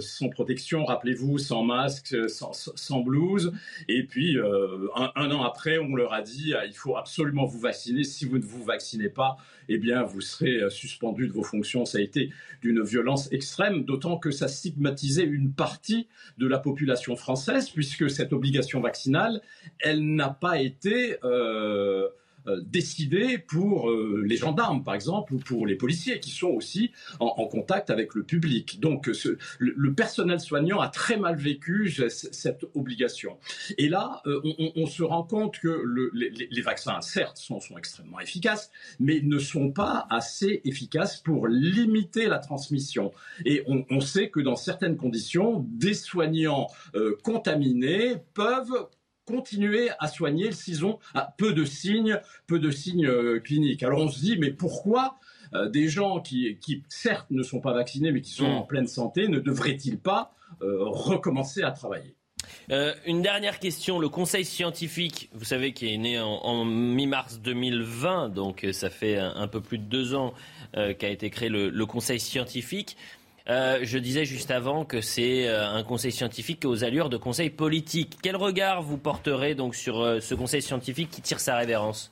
sans 0.00 0.28
protection, 0.28 0.84
rappelez-vous, 0.84 1.38
sans 1.38 1.62
masque, 1.62 2.14
euh, 2.14 2.28
sans, 2.28 2.52
sans 2.52 3.00
blouse. 3.00 3.52
Et 3.88 4.04
puis, 4.04 4.38
euh, 4.38 4.88
un, 4.96 5.12
un 5.16 5.30
an 5.30 5.42
après, 5.42 5.78
on 5.78 5.94
leur 5.94 6.12
a 6.12 6.22
dit, 6.22 6.54
ah, 6.54 6.64
il 6.66 6.74
faut 6.74 6.96
absolument 6.96 7.44
vous 7.44 7.58
vacciner. 7.58 8.04
Si 8.04 8.24
vous 8.24 8.38
ne 8.38 8.44
vous 8.44 8.64
vaccinez 8.64 9.08
pas, 9.08 9.36
eh 9.68 9.78
bien, 9.78 10.02
vous 10.02 10.20
serez 10.20 10.56
euh, 10.62 10.70
suspendu 10.70 11.26
de 11.28 11.32
vos 11.32 11.42
fonctions. 11.42 11.84
Ça 11.84 11.98
a 11.98 12.00
été 12.00 12.30
d'une 12.62 12.82
violence 12.82 13.30
extrême, 13.32 13.84
d'autant 13.84 14.18
que 14.18 14.30
ça 14.30 14.48
stigmatisait 14.48 15.24
une 15.24 15.52
partie 15.52 16.08
de 16.38 16.46
la 16.46 16.58
population 16.58 17.16
française, 17.16 17.70
puisque 17.70 18.10
cette 18.10 18.32
obligation 18.32 18.80
vaccinale, 18.80 19.40
elle 19.80 20.14
n'a 20.14 20.30
pas 20.30 20.60
été 20.60 21.16
euh, 21.24 22.08
euh, 22.46 22.60
décidé 22.64 23.38
pour 23.38 23.90
euh, 23.90 24.22
les 24.26 24.36
gendarmes, 24.36 24.84
par 24.84 24.94
exemple, 24.94 25.34
ou 25.34 25.38
pour 25.38 25.66
les 25.66 25.76
policiers, 25.76 26.20
qui 26.20 26.30
sont 26.30 26.48
aussi 26.48 26.92
en, 27.20 27.46
contact 27.46 27.90
avec 27.90 28.14
le 28.14 28.22
public. 28.22 28.80
Donc, 28.80 29.10
le, 29.58 29.94
personnel 29.94 30.40
soignant 30.40 30.80
a 30.80 30.88
très 30.88 31.16
mal 31.16 31.36
vécu 31.36 31.92
cette 32.08 32.64
obligation. 32.74 33.38
Et 33.78 33.88
là, 33.88 34.22
on, 34.24 34.86
se 34.86 35.02
rend 35.02 35.22
compte 35.22 35.58
que 35.58 35.82
les, 36.14 36.62
vaccins, 36.62 37.00
certes, 37.00 37.36
sont, 37.36 37.60
extrêmement 37.76 38.20
efficaces, 38.20 38.70
mais 38.98 39.20
ne 39.20 39.38
sont 39.38 39.70
pas 39.70 40.06
assez 40.10 40.62
efficaces 40.64 41.18
pour 41.18 41.46
limiter 41.46 42.26
la 42.26 42.38
transmission. 42.38 43.12
Et 43.44 43.62
on, 43.66 44.00
sait 44.00 44.30
que 44.30 44.40
dans 44.40 44.56
certaines 44.56 44.96
conditions, 44.96 45.64
des 45.68 45.94
soignants 45.94 46.68
contaminés 47.22 48.16
peuvent 48.32 48.88
continuer 49.24 49.90
à 49.98 50.08
soigner 50.08 50.52
s'ils 50.52 50.84
ont 50.84 50.98
ah, 51.14 51.34
peu 51.36 51.52
de 51.52 51.64
signes, 51.64 52.20
peu 52.46 52.58
de 52.58 52.70
signes 52.70 53.06
euh, 53.06 53.40
cliniques. 53.40 53.82
Alors 53.82 54.00
on 54.00 54.08
se 54.08 54.20
dit, 54.20 54.36
mais 54.38 54.50
pourquoi 54.50 55.18
euh, 55.54 55.68
des 55.68 55.88
gens 55.88 56.20
qui, 56.20 56.58
certes 56.88 57.30
ne 57.30 57.42
sont 57.42 57.60
pas 57.60 57.72
vaccinés, 57.72 58.12
mais 58.12 58.20
qui 58.20 58.32
sont 58.32 58.48
mm. 58.48 58.56
en 58.56 58.62
pleine 58.62 58.86
santé, 58.86 59.28
ne 59.28 59.38
devraient-ils 59.38 59.98
pas 59.98 60.34
euh, 60.62 60.78
recommencer 60.80 61.62
à 61.62 61.70
travailler? 61.70 62.14
Une 63.06 63.22
dernière 63.22 63.58
question. 63.58 63.98
Le 63.98 64.10
Conseil 64.10 64.44
scientifique, 64.44 65.30
vous 65.32 65.44
savez, 65.44 65.72
qui 65.72 65.92
est 65.92 65.96
né 65.96 66.20
en, 66.20 66.64
mi-mars 66.66 67.40
2020, 67.40 68.28
donc 68.28 68.66
ça 68.72 68.90
fait 68.90 69.16
un, 69.16 69.48
peu 69.48 69.62
plus 69.62 69.78
de 69.78 69.84
deux 69.84 70.14
ans 70.14 70.34
qu'a 70.74 71.08
été 71.08 71.30
créé 71.30 71.48
le 71.48 71.86
Conseil 71.86 72.20
scientifique. 72.20 72.98
Euh, 73.50 73.80
je 73.82 73.98
disais 73.98 74.24
juste 74.24 74.50
avant 74.50 74.86
que 74.86 75.02
c'est 75.02 75.46
euh, 75.48 75.68
un 75.68 75.82
conseil 75.82 76.12
scientifique 76.12 76.64
aux 76.64 76.82
allures 76.82 77.10
de 77.10 77.18
conseil 77.18 77.50
politique. 77.50 78.16
Quel 78.22 78.36
regard 78.36 78.82
vous 78.82 78.96
porterez 78.96 79.54
donc 79.54 79.74
sur 79.74 80.00
euh, 80.00 80.20
ce 80.20 80.34
conseil 80.34 80.62
scientifique 80.62 81.10
qui 81.10 81.20
tire 81.20 81.40
sa 81.40 81.56
révérence? 81.56 82.10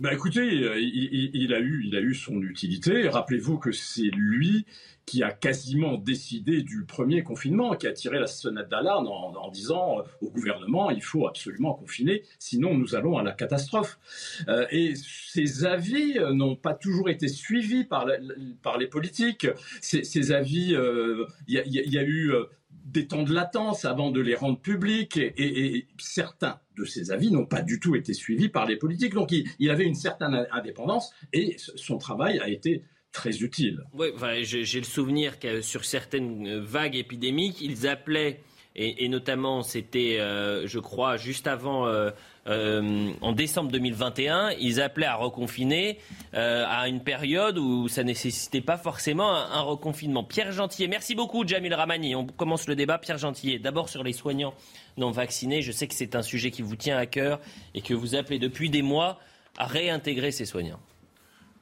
Bah 0.00 0.12
écoutez, 0.12 0.46
il, 0.46 1.54
a 1.54 1.60
eu, 1.60 1.84
il 1.86 1.96
a 1.96 2.00
eu 2.00 2.14
son 2.14 2.42
utilité. 2.42 3.08
Rappelez-vous 3.08 3.58
que 3.58 3.72
c'est 3.72 4.10
lui 4.12 4.66
qui 5.06 5.22
a 5.22 5.30
quasiment 5.30 5.96
décidé 5.96 6.62
du 6.62 6.84
premier 6.84 7.22
confinement, 7.22 7.74
qui 7.76 7.86
a 7.86 7.92
tiré 7.92 8.18
la 8.18 8.26
sonnette 8.26 8.68
d'alarme 8.68 9.06
en, 9.06 9.50
disant 9.50 9.98
euh, 9.98 10.02
au 10.22 10.30
gouvernement 10.30 10.90
il 10.90 11.02
faut 11.02 11.26
absolument 11.26 11.74
confiner, 11.74 12.22
sinon 12.38 12.76
nous 12.76 12.94
allons 12.94 13.18
à 13.18 13.22
la 13.22 13.32
catastrophe. 13.32 13.98
Euh, 14.48 14.66
et 14.70 14.94
ces 14.96 15.66
avis 15.66 16.18
euh, 16.18 16.32
n'ont 16.32 16.56
pas 16.56 16.74
toujours 16.74 17.08
été 17.08 17.28
suivis 17.28 17.84
par, 17.84 18.06
par 18.62 18.78
les 18.78 18.86
politiques. 18.86 19.46
Ces, 19.80 20.32
avis, 20.32 20.74
il 21.46 21.56
y, 21.56 21.98
a 21.98 22.04
eu 22.04 22.32
des 22.84 23.06
temps 23.06 23.22
de 23.22 23.32
latence 23.32 23.84
avant 23.84 24.10
de 24.10 24.20
les 24.20 24.34
rendre 24.34 24.58
publics 24.58 25.16
et, 25.16 25.86
certains 25.98 26.60
de 26.76 26.84
ces 26.84 27.10
avis 27.10 27.30
n'ont 27.30 27.46
pas 27.46 27.62
du 27.62 27.80
tout 27.80 27.94
été 27.94 28.14
suivis 28.14 28.48
par 28.48 28.66
les 28.66 28.76
politiques. 28.76 29.14
Donc 29.14 29.32
il, 29.32 29.70
avait 29.70 29.84
une 29.84 29.94
certaine 29.94 30.46
indépendance 30.50 31.12
et 31.32 31.56
son 31.58 31.98
travail 31.98 32.38
a 32.40 32.48
été 32.48 32.82
très 33.12 33.42
utile. 33.42 33.84
Oui, 33.94 34.08
j'ai 34.42 34.78
le 34.78 34.84
souvenir 34.84 35.38
que 35.38 35.60
sur 35.60 35.84
certaines 35.84 36.46
euh, 36.46 36.60
vagues 36.60 36.96
épidémiques, 36.96 37.60
ils 37.60 37.86
appelaient, 37.86 38.40
et, 38.76 39.08
notamment 39.08 39.62
c'était, 39.62 40.18
euh, 40.18 40.66
je 40.66 40.80
crois, 40.80 41.16
juste 41.16 41.46
avant, 41.46 41.86
euh, 41.86 42.10
en 42.46 43.32
décembre 43.32 43.70
2021, 43.70 44.50
ils 44.60 44.80
appelaient 44.80 45.06
à 45.06 45.14
reconfiner 45.14 45.98
à 46.32 46.88
une 46.88 47.00
période 47.00 47.58
où 47.58 47.88
ça 47.88 48.04
nécessitait 48.04 48.60
pas 48.60 48.76
forcément 48.76 49.34
un, 49.34 49.60
reconfinement. 49.62 50.24
Pierre 50.24 50.52
Gentillet, 50.52 50.88
merci 50.88 51.14
beaucoup, 51.14 51.46
Jamil 51.46 51.72
Ramani. 51.72 52.14
On 52.14 52.26
commence 52.26 52.68
le 52.68 52.76
débat. 52.76 52.98
Pierre 52.98 53.18
Gentillet, 53.18 53.58
d'abord 53.58 53.88
sur 53.88 54.02
les 54.02 54.12
soignants 54.12 54.54
non 54.96 55.10
vaccinés. 55.10 55.62
Je 55.62 55.72
sais 55.72 55.86
que 55.86 55.94
c'est 55.94 56.14
un 56.14 56.22
sujet 56.22 56.50
qui 56.50 56.62
vous 56.62 56.76
tient 56.76 56.98
à 56.98 57.06
cœur 57.06 57.40
et 57.74 57.80
que 57.80 57.94
vous 57.94 58.14
appelez 58.14 58.38
depuis 58.38 58.70
des 58.70 58.82
mois 58.82 59.18
à 59.56 59.66
réintégrer 59.66 60.32
ces 60.32 60.44
soignants. 60.44 60.80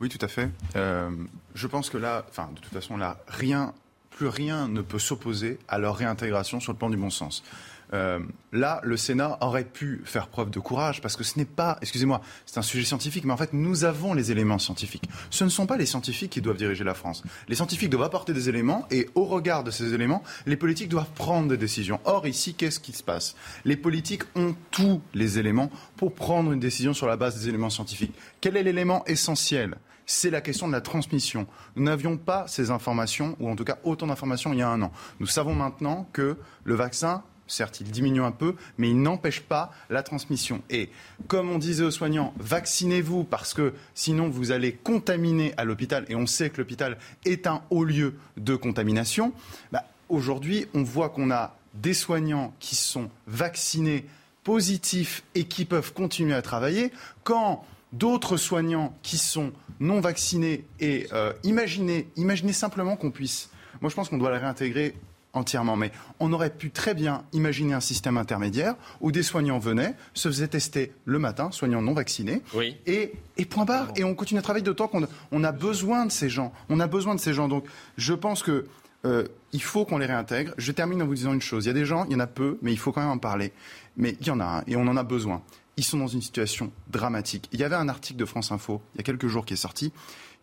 Oui, 0.01 0.09
tout 0.09 0.19
à 0.21 0.29
fait. 0.29 0.49
Euh, 0.77 1.11
je 1.55 1.67
pense 1.67 1.91
que 1.91 1.99
là, 1.99 2.27
enfin, 2.29 2.51
de 2.55 2.61
toute 2.61 2.73
façon, 2.73 2.97
là, 2.97 3.19
rien, 3.29 3.73
plus 4.11 4.27
rien 4.27 4.69
ne 4.69 4.81
peut 4.83 4.99
s'opposer 4.99 5.59
à 5.69 5.79
leur 5.79 5.97
réintégration 5.97 6.61
sur 6.61 6.73
le 6.73 6.79
plan 6.79 6.91
du 6.91 6.97
bon 6.97 7.11
sens. 7.11 7.45
Euh, 7.93 8.21
là, 8.53 8.81
le 8.85 8.97
Sénat 8.97 9.39
aurait 9.41 9.65
pu 9.65 10.01
faire 10.05 10.29
preuve 10.29 10.51
de 10.51 10.59
courage 10.61 11.01
parce 11.01 11.17
que 11.17 11.25
ce 11.25 11.39
n'est 11.39 11.45
pas, 11.45 11.79
excusez-moi, 11.83 12.23
c'est 12.47 12.59
un 12.59 12.63
sujet 12.63 12.85
scientifique, 12.85 13.25
mais 13.25 13.33
en 13.33 13.37
fait, 13.37 13.53
nous 13.53 13.85
avons 13.85 14.15
les 14.15 14.31
éléments 14.31 14.59
scientifiques. 14.59 15.09
Ce 15.31 15.45
ne 15.45 15.51
sont 15.51 15.67
pas 15.67 15.77
les 15.77 15.87
scientifiques 15.87 16.33
qui 16.33 16.41
doivent 16.41 16.57
diriger 16.57 16.85
la 16.85 16.95
France. 16.95 17.23
Les 17.49 17.55
scientifiques 17.55 17.91
doivent 17.91 18.07
apporter 18.07 18.33
des 18.33 18.49
éléments 18.49 18.87
et 18.91 19.09
au 19.15 19.25
regard 19.25 19.65
de 19.65 19.71
ces 19.71 19.93
éléments, 19.95 20.23
les 20.47 20.57
politiques 20.57 20.89
doivent 20.89 21.13
prendre 21.15 21.49
des 21.49 21.57
décisions. 21.57 22.01
Or, 22.05 22.27
ici, 22.27 22.55
qu'est-ce 22.55 22.81
qui 22.81 22.93
se 22.93 23.03
passe? 23.03 23.37
Les 23.65 23.77
politiques 23.77 24.23
ont 24.35 24.55
tous 24.71 25.03
les 25.15 25.39
éléments 25.39 25.71
pour 25.97 26.15
prendre 26.15 26.53
une 26.53 26.61
décision 26.61 26.95
sur 26.95 27.07
la 27.07 27.17
base 27.17 27.39
des 27.39 27.49
éléments 27.49 27.71
scientifiques. 27.71 28.15
Quel 28.41 28.57
est 28.57 28.63
l'élément 28.63 29.05
essentiel? 29.07 29.77
C'est 30.05 30.31
la 30.31 30.41
question 30.41 30.67
de 30.67 30.73
la 30.73 30.81
transmission. 30.81 31.47
Nous 31.77 31.85
n'avions 31.85 32.17
pas 32.17 32.47
ces 32.49 32.71
informations, 32.71 33.37
ou 33.39 33.49
en 33.49 33.57
tout 33.57 33.65
cas 33.65 33.79
autant 33.85 34.09
d'informations 34.09 34.53
il 34.53 34.59
y 34.59 34.63
a 34.63 34.69
un 34.69 34.83
an. 34.83 34.93
Nous 35.21 35.27
savons 35.27 35.55
maintenant 35.55 36.09
que 36.13 36.37
le 36.65 36.75
vaccin 36.75 37.23
Certes, 37.47 37.81
il 37.81 37.91
diminue 37.91 38.23
un 38.23 38.31
peu, 38.31 38.55
mais 38.79 38.91
il 38.91 39.03
n'empêche 39.03 39.41
pas 39.41 39.73
la 39.91 40.03
transmission. 40.03 40.63
Et 40.71 40.91
comme 41.27 41.51
on 41.51 41.59
disait 41.59 41.85
aux 41.85 41.91
soignants, 41.91 42.33
vaccinez-vous 42.39 43.25
parce 43.25 43.53
que 43.53 43.75
sinon 43.95 44.29
vous 44.29 44.53
allez 44.53 44.73
contaminer 44.73 45.53
à 45.57 45.65
l'hôpital. 45.65 46.05
Et 46.09 46.15
on 46.15 46.27
sait 46.27 46.51
que 46.51 46.59
l'hôpital 46.59 46.99
est 47.25 47.47
un 47.47 47.63
haut 47.71 47.85
lieu 47.85 48.15
de 48.37 48.55
contamination. 48.55 49.33
Bah, 49.71 49.85
aujourd'hui, 50.09 50.67
on 50.75 50.83
voit 50.83 51.11
qu'on 51.11 51.31
a 51.31 51.57
des 51.75 51.95
soignants 51.95 52.55
qui 52.61 52.75
sont 52.75 53.11
vaccinés 53.27 54.07
positifs 54.45 55.23
et 55.35 55.45
qui 55.45 55.65
peuvent 55.65 55.93
continuer 55.93 56.35
à 56.35 56.43
travailler. 56.43 56.93
Quand 57.25 57.65
d'autres 57.93 58.37
soignants 58.37 58.97
qui 59.03 59.19
sont 59.19 59.53
non 59.81 60.01
vaccinés 60.01 60.65
et 60.81 61.09
euh, 61.13 61.33
imaginez, 61.45 62.09
imaginez 62.17 62.53
simplement 62.53 62.97
qu'on 62.97 63.11
puisse. 63.11 63.51
Moi, 63.81 63.91
je 63.91 63.95
pense 63.95 64.09
qu'on 64.09 64.19
doit 64.19 64.31
les 64.31 64.39
réintégrer 64.39 64.95
entièrement. 65.33 65.77
Mais 65.77 65.93
on 66.21 66.33
aurait 66.33 66.51
pu 66.51 66.71
très 66.71 66.95
bien 66.95 67.25
imaginer 67.33 67.75
un 67.75 67.81
système 67.81 68.17
intermédiaire 68.17 68.75
où 69.01 69.13
des 69.13 69.23
soignants 69.23 69.59
venaient, 69.59 69.95
se 70.15 70.29
faisaient 70.29 70.49
tester 70.49 70.93
le 71.05 71.19
matin, 71.19 71.51
soignants 71.51 71.83
non 71.83 71.95
vaccinés, 71.95 72.43
et, 72.87 73.13
point 73.49 73.65
barre. 73.65 73.93
Et 73.97 74.05
on 74.05 74.15
continue 74.15 74.39
à 74.39 74.43
travailler 74.43 74.65
d'autant 74.65 74.89
qu'on 74.89 75.07
on 75.31 75.45
a 75.45 75.53
besoin 75.53 76.07
de 76.07 76.13
ces 76.13 76.29
gens. 76.29 76.53
On 76.69 76.81
a 76.81 76.87
besoin 76.87 77.15
de 77.15 77.21
ces 77.21 77.35
gens. 77.35 77.49
Donc 77.49 77.65
je 77.97 78.15
pense 78.15 78.43
que 78.43 78.67
euh, 79.05 79.27
il 79.53 79.63
faut 79.63 79.85
qu'on 79.85 79.99
les 79.99 80.07
réintègre. 80.07 80.55
Je 80.59 80.71
termine 80.73 81.03
en 81.03 81.07
vous 81.07 81.15
disant 81.15 81.33
une 81.33 81.43
chose. 81.43 81.65
Il 81.65 81.69
y 81.69 81.71
a 81.71 81.75
des 81.75 81.85
gens, 81.85 82.05
il 82.07 82.13
y 82.13 82.17
en 82.17 82.21
a 82.21 82.27
peu, 82.27 82.59
mais 82.63 82.73
il 82.73 82.79
faut 82.79 82.93
quand 82.93 83.01
même 83.01 83.11
en 83.11 83.19
parler. 83.19 83.53
Mais 83.97 84.17
il 84.21 84.27
y 84.27 84.31
en 84.31 84.41
a 84.41 84.45
un, 84.45 84.63
et 84.67 84.77
on 84.77 84.87
en 84.87 84.97
a 84.97 85.03
besoin 85.03 85.43
ils 85.77 85.85
sont 85.85 85.99
dans 85.99 86.07
une 86.07 86.23
situation 86.23 86.73
dramatique. 86.89 87.49
Il 87.53 87.61
y 87.61 87.65
avait 87.65 87.77
un 87.77 87.89
article 87.89 88.19
de 88.19 88.25
France 88.25 88.53
Info, 88.53 88.83
il 88.95 88.99
y 88.99 89.01
a 89.01 89.03
quelques 89.03 89.27
jours, 89.27 89.45
qui 89.45 89.55
est 89.55 89.57
sorti, 89.57 89.93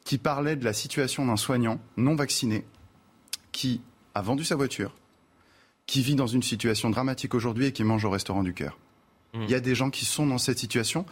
qui 0.04 0.18
parlait 0.18 0.56
de 0.56 0.66
la 0.66 0.74
situation 0.74 1.26
d'un 1.26 1.38
soignant 1.38 1.80
non 1.98 2.16
vacciné 2.16 2.66
qui 3.52 3.82
a 4.16 4.22
vendu 4.22 4.44
sa 4.44 4.56
voiture, 4.56 4.94
qui 5.86 6.02
vit 6.02 6.16
dans 6.16 6.28
une 6.28 6.44
situation 6.44 6.90
dramatique 6.90 7.34
aujourd'hui 7.34 7.66
et 7.66 7.72
qui 7.72 7.84
mange 7.84 8.06
au 8.06 8.10
restaurant 8.10 8.44
du 8.44 8.54
cœur. 8.54 8.78
Mmh. 9.34 9.44
Il 9.44 9.50
y 9.50 9.56
a 9.56 9.60
des 9.60 9.76
gens 9.76 9.90
qui 9.90 10.06
sont 10.06 10.26
dans 10.26 10.38
cette 10.38 10.60
situation 10.60 11.06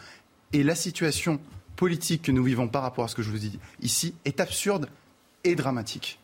et 0.53 0.63
la 0.63 0.75
situation 0.75 1.39
politique 1.75 2.23
que 2.23 2.31
nous 2.31 2.43
vivons 2.43 2.67
par 2.67 2.81
rapport 2.81 3.05
à 3.05 3.07
ce 3.07 3.15
que 3.15 3.21
je 3.21 3.29
vous 3.29 3.37
dis 3.37 3.59
ici 3.81 4.15
est 4.25 4.39
absurde 4.39 4.89
et 5.43 5.55
dramatique. 5.55 6.19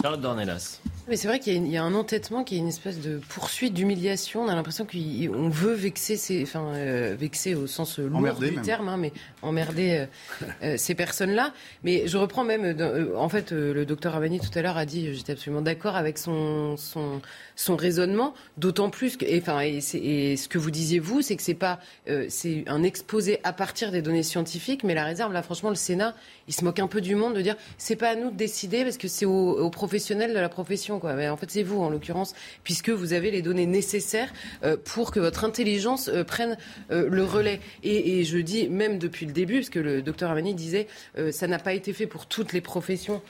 Charlotte 0.00 0.20
Dornelas. 0.20 0.80
Mais 1.08 1.16
c'est 1.16 1.26
vrai 1.26 1.38
qu'il 1.38 1.66
y, 1.66 1.76
a 1.78 1.82
un 1.82 1.94
entêtement 1.94 2.44
qui 2.44 2.56
est 2.56 2.58
une 2.58 2.68
espèce 2.68 3.00
de 3.00 3.18
poursuite 3.30 3.72
d'humiliation. 3.72 4.42
On 4.42 4.48
a 4.48 4.54
l'impression 4.54 4.84
qu'on 4.86 5.48
veut 5.48 5.72
vexer, 5.72 6.16
ces, 6.16 6.42
enfin, 6.42 6.74
euh, 6.74 7.16
vexer 7.18 7.54
au 7.54 7.66
sens 7.66 7.98
lourd 7.98 8.34
du 8.34 8.56
terme, 8.60 8.88
hein, 8.90 8.98
mais 8.98 9.14
emmerder 9.40 10.06
euh, 10.42 10.44
euh, 10.62 10.74
ces 10.76 10.94
personnes-là. 10.94 11.54
Mais 11.82 12.06
je 12.08 12.18
reprends 12.18 12.44
même, 12.44 12.76
en 13.16 13.28
fait, 13.30 13.52
le 13.52 13.86
docteur 13.86 14.16
Avani 14.16 14.38
tout 14.38 14.50
à 14.54 14.60
l'heure 14.60 14.76
a 14.76 14.84
dit, 14.84 15.14
j'étais 15.14 15.32
absolument 15.32 15.62
d'accord 15.62 15.96
avec 15.96 16.18
son, 16.18 16.76
son, 16.76 17.22
son 17.56 17.74
raisonnement, 17.74 18.34
d'autant 18.58 18.90
plus 18.90 19.16
que, 19.16 19.24
et, 19.24 19.40
enfin, 19.40 19.62
et, 19.62 19.78
et, 19.94 20.36
ce 20.36 20.46
que 20.46 20.58
vous 20.58 20.70
disiez 20.70 20.98
vous, 20.98 21.22
c'est 21.22 21.36
que 21.36 21.42
c'est 21.42 21.54
pas, 21.54 21.80
c'est 22.28 22.64
un 22.66 22.82
exposé 22.82 23.40
à 23.44 23.54
partir 23.54 23.92
des 23.92 24.02
données 24.02 24.22
scientifiques, 24.22 24.84
mais 24.84 24.94
la 24.94 25.04
réserve, 25.04 25.32
là, 25.32 25.42
franchement, 25.42 25.70
le 25.70 25.74
Sénat, 25.74 26.14
il 26.48 26.54
se 26.54 26.64
moque 26.66 26.80
un 26.80 26.86
peu 26.86 27.00
du 27.00 27.14
monde 27.14 27.34
de 27.34 27.40
dire, 27.40 27.56
c'est 27.78 27.96
pas 27.96 28.10
à 28.10 28.14
nous 28.14 28.30
de 28.30 28.36
décider 28.36 28.84
parce 28.84 28.98
que 28.98 29.08
c'est 29.08 29.24
aux, 29.24 29.58
aux 29.58 29.70
professionnels 29.88 30.34
de 30.34 30.38
la 30.38 30.50
profession. 30.50 30.98
Quoi. 30.98 31.14
En 31.30 31.36
fait, 31.38 31.50
c'est 31.50 31.62
vous, 31.62 31.80
en 31.80 31.88
l'occurrence, 31.88 32.34
puisque 32.62 32.90
vous 32.90 33.14
avez 33.14 33.30
les 33.30 33.40
données 33.40 33.64
nécessaires 33.64 34.30
euh, 34.62 34.76
pour 34.76 35.12
que 35.12 35.18
votre 35.18 35.44
intelligence 35.44 36.08
euh, 36.08 36.24
prenne 36.24 36.58
euh, 36.90 37.08
le 37.08 37.24
relais. 37.24 37.60
Et, 37.82 38.22
je 38.24 38.36
dis, 38.36 38.68
même 38.68 38.98
depuis 38.98 39.24
le 39.24 39.32
début, 39.32 39.60
parce 39.60 39.70
que 39.70 39.78
le 39.78 40.02
docteur 40.02 40.30
Amani 40.30 40.52
disait, 40.54 40.88
ça 41.30 41.46
n'a 41.46 41.58
pas 41.58 41.72
été 41.72 41.92
fait 41.92 42.06
pour 42.06 42.26
toutes 42.26 42.52
les 42.52 42.60
professions 42.60 43.22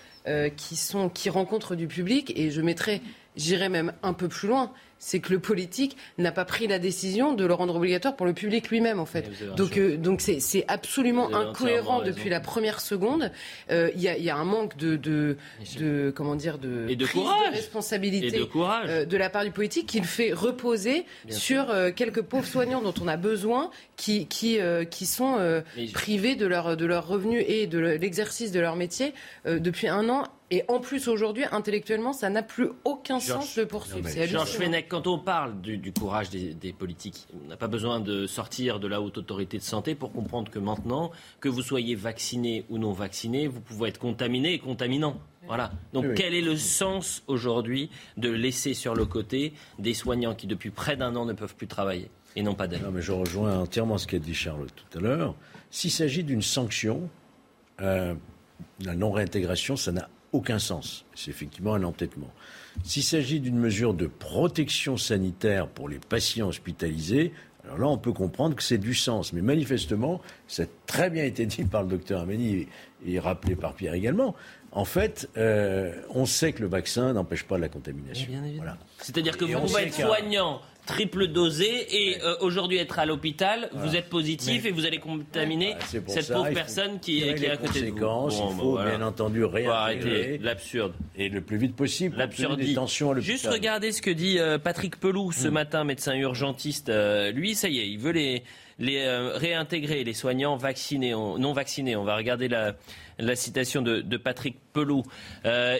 qui, 0.57 0.77
sont, 0.77 1.09
qui 1.09 1.31
rencontrent 1.31 1.77
du 1.77 1.87
public. 1.87 2.33
Et 2.37 2.51
je 2.51 2.61
mettrai, 2.61 3.01
j'irai 3.39 3.71
même 3.71 3.95
un 4.03 4.13
peu 4.13 4.29
plus 4.29 4.49
loin 4.49 4.73
c'est 4.99 5.21
que 5.21 5.33
le 5.33 5.39
politique 5.39 5.97
n'a 6.19 6.33
pas 6.33 6.45
pris 6.45 6.67
la 6.67 6.79
décision 6.79 7.33
de 7.35 7.45
le 7.45 7.55
rendre 7.55 7.75
obligatoire 7.77 8.17
pour 8.17 8.27
le 8.27 8.33
public 8.33 8.69
lui-même, 8.71 8.99
en 8.99 9.07
fait. 9.07 9.31
Donc, 9.57 9.79
euh, 9.79 9.97
donc 9.97 10.21
c'est 10.21 10.65
absolument 10.69 11.35
incohérent 11.35 12.03
depuis 12.03 12.29
la 12.29 12.41
première 12.41 12.81
seconde. 12.81 13.31
Euh, 13.71 13.91
il 13.95 14.03
y, 14.03 14.09
a, 14.09 14.19
y, 14.19 14.31
a, 14.31 14.37
un 14.37 14.45
manque 14.45 14.77
de, 14.77 14.97
de, 14.97 15.37
de 15.79 16.13
comment 16.15 16.35
dire, 16.35 16.59
de, 16.59 16.87
et 16.89 16.97
de 16.97 17.05
prise 17.05 17.23
courage. 17.23 17.51
de 17.51 17.57
responsabilité 17.57 18.37
et 18.37 18.41
de, 18.41 18.45
courage. 18.45 18.87
Euh, 18.89 19.05
de 19.05 19.17
la 19.17 19.31
part 19.31 19.45
du 19.45 19.51
politique 19.51 19.87
qu'il 19.87 20.05
fait 20.05 20.33
reposer 20.33 21.05
sur 21.29 21.67
quelques 21.95 22.23
pauvres 22.23 22.47
soignants 22.47 22.83
dont 22.83 22.95
on 23.01 23.09
a 23.09 23.17
besoin, 23.17 23.71
qui, 23.97 24.27
qui, 24.27 24.59
qui 24.91 25.07
sont 25.07 25.63
privés 25.93 26.35
de 26.35 26.47
leur, 26.47 26.77
de 26.77 26.87
leur 26.87 27.07
revenu 27.07 27.41
et 27.41 27.67
de 27.67 27.79
l'exercice 27.79 28.53
de 28.53 28.61
leur 28.61 28.77
métier 28.77 29.13
depuis 29.47 29.89
un 29.89 30.09
an 30.09 30.25
et 30.51 30.65
en 30.69 30.81
plus, 30.81 31.09
aujourd'hui, 31.09 31.45
intellectuellement, 31.53 32.15
ça 32.15 32.31
n'a 32.31 32.43
plus 32.43 32.71
aucun 32.85 33.21
sens 33.21 33.55
de 33.57 33.65
poursuivre. 33.65 34.09
Georges 34.09 34.53
Fenech, 34.53 34.89
quand 34.89 35.07
on 35.07 35.19
parle 35.19 35.61
du, 35.61 35.93
courage 35.93 36.31
des, 36.31 36.73
politiques, 36.73 37.27
on 37.35 37.49
n'a 37.49 37.57
pas 37.57 37.67
besoin 37.67 38.01
de 38.01 38.27
sortir 38.27 38.81
de 38.81 38.89
la 38.89 39.03
haute 39.03 39.19
autorité 39.19 39.59
de 39.59 39.63
santé 39.63 39.95
pour 39.95 40.11
comprendre 40.11 40.51
que 40.51 40.59
maintenant, 40.59 41.11
que 41.41 41.51
vous 41.51 41.61
soyez 41.61 41.95
vacciné 41.95 42.65
ou 42.71 42.79
non 42.79 42.93
vacciné, 42.93 43.47
vous 43.47 43.61
pouvez 43.61 43.91
être 43.91 43.99
contaminé 43.99 44.55
et 44.55 44.59
contaminant. 44.59 45.21
Voilà. 45.47 45.71
Donc 45.93 46.15
quel 46.15 46.35
est 46.35 46.43
le 46.43 46.57
sens 46.57 47.23
aujourd'hui 47.27 47.91
de 48.17 48.31
laisser 48.31 48.75
sur 48.75 48.95
le 48.95 49.07
côté 49.07 49.53
des 49.79 49.95
soignants 49.95 50.35
qui 50.35 50.47
depuis 50.47 50.71
près 50.71 50.97
d'un 50.97 51.17
an 51.17 51.25
ne 51.25 51.33
peuvent 51.33 51.55
plus 51.55 51.67
travailler 51.67 52.11
et 52.37 52.43
non 52.43 52.55
pas 52.55 52.69
d'aide 52.69 52.83
Non 52.83 52.91
mais 52.91 53.01
je 53.01 53.13
rejoins 53.13 53.59
entièrement 53.59 53.97
ce 53.97 54.07
qu'a 54.07 54.19
dit 54.19 54.35
Charles 54.35 54.67
tout 54.77 54.99
à 54.99 55.01
l'heure. 55.01 55.35
S'il 55.71 55.91
s'agit 55.91 56.23
d'une 56.23 56.43
sanction, 56.43 57.09
euh, 57.81 58.15
la 58.81 58.95
non-réintégration, 58.95 59.77
ça 59.77 59.93
n'a 59.93 60.09
aucun 60.33 60.59
sens. 60.59 61.05
C'est 61.15 61.31
effectivement 61.31 61.75
un 61.75 61.83
entêtement. 61.83 62.31
S'il 62.85 63.03
s'agit 63.03 63.41
d'une 63.41 63.59
mesure 63.59 63.95
de 63.95 64.07
protection 64.07 64.97
sanitaire 64.97 65.69
pour 65.69 65.89
les 65.89 65.99
patients 65.99 66.49
hospitalisés, 66.49 67.33
alors 67.65 67.79
là, 67.79 67.89
on 67.89 67.99
peut 67.99 68.13
comprendre 68.13 68.57
que 68.57 68.63
c'est 68.63 68.79
du 68.79 68.95
sens. 68.95 69.33
Mais 69.33 69.43
manifestement, 69.43 70.21
ça 70.47 70.63
a 70.63 70.67
très 70.87 71.11
bien 71.11 71.25
été 71.25 71.45
dit 71.45 71.65
par 71.65 71.83
le 71.83 71.89
docteur 71.89 72.23
Amélie 72.23 72.67
et, 73.07 73.19
rappelé 73.19 73.57
par 73.57 73.75
Pierre 73.75 73.95
également. 73.95 74.35
En 74.73 74.85
fait, 74.85 75.29
euh, 75.37 75.93
on 76.11 76.25
sait 76.25 76.53
que 76.53 76.63
le 76.63 76.69
vaccin 76.69 77.13
n'empêche 77.13 77.45
pas 77.45 77.59
la 77.59 77.69
contamination. 77.69 78.31
Voilà. 78.57 78.79
C'est-à-dire 78.99 79.37
que 79.37 79.45
vous 79.45 79.61
pouvez 79.61 79.83
être 79.83 79.95
soignant 79.95 80.61
triple 80.89 81.27
dosé 81.27 81.87
et 81.91 82.23
euh, 82.23 82.35
aujourd'hui 82.41 82.79
être 82.79 82.99
à 82.99 83.05
l'hôpital, 83.05 83.69
vous 83.75 83.95
êtes 83.95 84.09
positif 84.09 84.65
et 84.65 84.71
vous 84.71 84.87
allez 84.87 84.99
contaminer 84.99 85.77
cette 85.85 86.33
pauvre 86.33 86.51
personne 86.53 86.99
qui, 86.99 87.21
est 87.21 87.51
à 87.51 87.57
côté 87.59 87.83
de 87.83 87.91
vous. 87.91 88.29
il 88.31 88.57
faut 88.59 88.79
bien 88.79 89.03
entendu 89.03 89.45
réintégrer 89.45 90.39
l'absurde 90.39 90.95
et 91.15 91.29
le 91.29 91.43
plus 91.43 91.59
vite 91.59 91.77
possible. 91.77 92.17
L'absurdité. 92.17 92.75
Juste 93.21 93.47
regarder 93.47 93.93
ce 93.93 94.01
que 94.01 94.11
dit 94.11 94.39
euh, 94.39 94.59
Patrick 94.59 94.99
Pelou 94.99 95.31
ce 95.31 95.49
hmm. 95.49 95.53
matin, 95.53 95.85
médecin 95.85 96.15
urgentiste. 96.15 96.89
Euh, 96.89 97.33
lui, 97.33 97.55
ça 97.55 97.69
y 97.69 97.79
est, 97.81 97.89
il 97.89 97.99
veut 97.99 98.13
les 98.13 98.43
les 98.81 99.05
réintégrer 99.35 100.05
les 100.05 100.15
soignants 100.15 100.57
vaccinés, 100.57 101.11
non 101.11 101.53
vaccinés. 101.53 101.97
On 101.97 102.05
va 102.05 102.15
regarder 102.15 102.47
la, 102.47 102.77
la 103.19 103.35
citation 103.35 103.83
de, 103.83 104.03
de 104.03 104.17
Patrick 104.17 104.57
Pelou. 104.73 105.03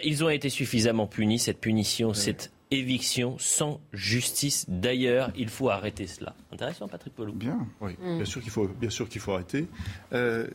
ils 0.03 0.23
ont 0.25 0.29
été 0.29 0.49
suffisamment 0.49 1.07
punis. 1.07 1.39
Cette 1.39 1.61
punition, 1.61 2.13
c'est 2.13 2.51
éviction 2.71 3.37
sans 3.39 3.81
justice. 3.93 4.65
D'ailleurs, 4.67 5.31
il 5.35 5.49
faut 5.49 5.69
arrêter 5.69 6.07
cela. 6.07 6.35
Intéressant, 6.53 6.87
Patrick 6.87 7.15
Pelou. 7.15 7.33
Bien, 7.33 7.67
oui. 7.81 7.93
Mm. 7.99 8.17
Bien 8.17 8.25
sûr 8.25 8.41
qu'il 8.41 8.51
faut, 8.51 8.67
bien 8.67 8.89
sûr 8.89 9.09
qu'il 9.09 9.21
faut 9.21 9.33
arrêter. 9.33 9.67
Euh, 10.13 10.47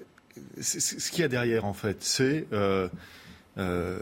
ce 0.61 1.11
qu'il 1.11 1.21
y 1.21 1.25
a 1.25 1.29
derrière, 1.29 1.65
en 1.65 1.75
fait, 1.75 2.03
c'est 2.03 2.47
euh, 2.53 2.89
euh, 3.57 4.01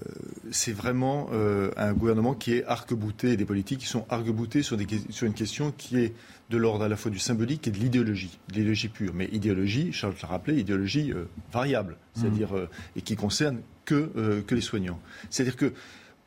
c'est 0.50 0.72
vraiment 0.72 1.30
un 1.76 1.92
gouvernement 1.92 2.34
qui 2.34 2.54
est 2.54 2.64
arc-bouté, 2.64 3.36
des 3.36 3.44
politiques 3.44 3.80
qui 3.80 3.86
sont 3.86 4.06
arc-boutés 4.08 4.62
sur, 4.62 4.78
sur 5.10 5.26
une 5.26 5.34
question 5.34 5.72
qui 5.76 5.98
est 5.98 6.14
de 6.48 6.56
l'ordre 6.56 6.84
à 6.84 6.88
la 6.88 6.96
fois 6.96 7.10
du 7.10 7.18
symbolique 7.18 7.66
et 7.68 7.70
de 7.70 7.78
l'idéologie, 7.78 8.38
de 8.48 8.54
l'idéologie 8.54 8.88
pure. 8.88 9.12
Mais 9.14 9.26
idéologie, 9.26 9.92
Charles 9.92 10.14
l'a 10.22 10.28
rappelé, 10.28 10.58
idéologie 10.58 11.12
variable, 11.52 11.96
c'est-à-dire 12.14 12.52
mm. 12.52 12.68
et 12.96 13.02
qui 13.02 13.16
concerne 13.16 13.60
que, 13.84 14.42
que 14.46 14.54
les 14.54 14.60
soignants. 14.60 15.00
C'est-à-dire 15.28 15.56
que 15.56 15.72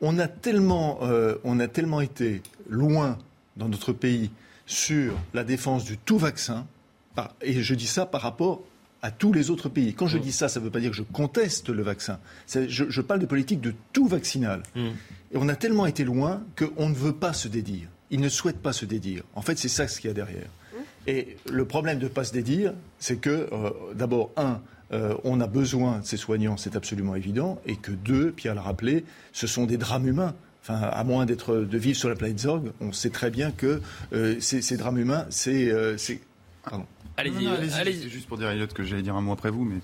on 0.00 0.18
a 0.18 0.28
tellement, 0.28 0.98
euh, 1.02 1.36
on 1.44 1.58
a 1.60 1.68
tellement 1.68 2.00
été 2.00 2.42
loin 2.68 3.18
dans 3.56 3.68
notre 3.68 3.92
pays 3.92 4.30
sur 4.66 5.14
la 5.32 5.44
défense 5.44 5.84
du 5.84 5.96
tout 5.96 6.18
vaccin, 6.18 6.66
et 7.40 7.62
je 7.62 7.74
dis 7.74 7.86
ça 7.86 8.04
par 8.04 8.20
rapport 8.20 8.62
à 9.02 9.10
tous 9.10 9.32
les 9.32 9.50
autres 9.50 9.68
pays. 9.68 9.94
Quand 9.94 10.06
je 10.08 10.18
mm. 10.18 10.22
dis 10.22 10.32
ça, 10.32 10.48
ça 10.48 10.60
ne 10.60 10.64
veut 10.64 10.70
pas 10.70 10.80
dire 10.80 10.90
que 10.90 10.96
je 10.96 11.02
conteste 11.02 11.68
le 11.68 11.82
vaccin. 11.82 12.18
Je, 12.48 13.00
parle 13.00 13.20
de 13.20 13.26
politique 13.26 13.60
de 13.60 13.72
tout 13.92 14.08
vaccinal. 14.08 14.62
Mm. 14.74 14.80
Et 15.32 15.36
on 15.36 15.48
a 15.48 15.56
tellement 15.56 15.86
été 15.86 16.04
loin 16.04 16.42
qu'on 16.58 16.88
ne 16.88 16.94
veut 16.94 17.12
pas 17.14 17.32
se 17.32 17.48
dédire. 17.48 17.88
Ils 18.10 18.20
ne 18.20 18.28
souhaitent 18.28 18.62
pas 18.62 18.72
se 18.72 18.84
dédire. 18.84 19.22
En 19.34 19.42
fait, 19.42 19.58
c'est 19.58 19.68
ça 19.68 19.88
ce 19.88 20.00
qu'il 20.00 20.08
y 20.08 20.10
a 20.10 20.14
derrière. 20.14 20.48
Mm. 20.72 20.76
Et 21.06 21.36
le 21.50 21.64
problème 21.64 21.98
de 21.98 22.04
ne 22.04 22.08
pas 22.08 22.24
se 22.24 22.32
dédire, 22.32 22.74
c'est 22.98 23.16
que, 23.16 23.48
euh, 23.52 23.70
d'abord, 23.94 24.30
un, 24.36 24.60
euh, 24.92 25.14
on 25.24 25.40
a 25.40 25.46
besoin 25.46 25.98
de 26.00 26.04
ces 26.04 26.16
soignants, 26.16 26.56
c'est 26.56 26.76
absolument 26.76 27.14
évident, 27.14 27.60
et 27.66 27.76
que 27.76 27.90
deux, 27.92 28.32
Pierre 28.32 28.54
l'a 28.54 28.62
rappelé, 28.62 29.04
ce 29.32 29.46
sont 29.46 29.66
des 29.66 29.76
drames 29.76 30.06
humains. 30.06 30.34
Enfin, 30.62 30.80
à 30.80 31.04
moins 31.04 31.26
d'être 31.26 31.56
de 31.56 31.78
vivre 31.78 31.96
sur 31.96 32.08
la 32.08 32.16
planète 32.16 32.40
Zorg, 32.40 32.72
on 32.80 32.92
sait 32.92 33.10
très 33.10 33.30
bien 33.30 33.52
que 33.52 33.80
euh, 34.12 34.36
ces, 34.40 34.76
drames 34.76 34.98
humains, 34.98 35.26
c'est, 35.30 35.70
euh, 35.70 35.96
pardon. 36.64 36.86
Allez-y, 37.18 37.46
allez 37.78 38.08
juste 38.10 38.28
pour 38.28 38.36
dire 38.36 38.48
à 38.48 38.52
Elliot 38.52 38.66
que 38.66 38.82
j'allais 38.84 39.02
dire 39.02 39.14
un 39.14 39.22
mot 39.22 39.32
après 39.32 39.50
vous, 39.50 39.64
mais. 39.64 39.80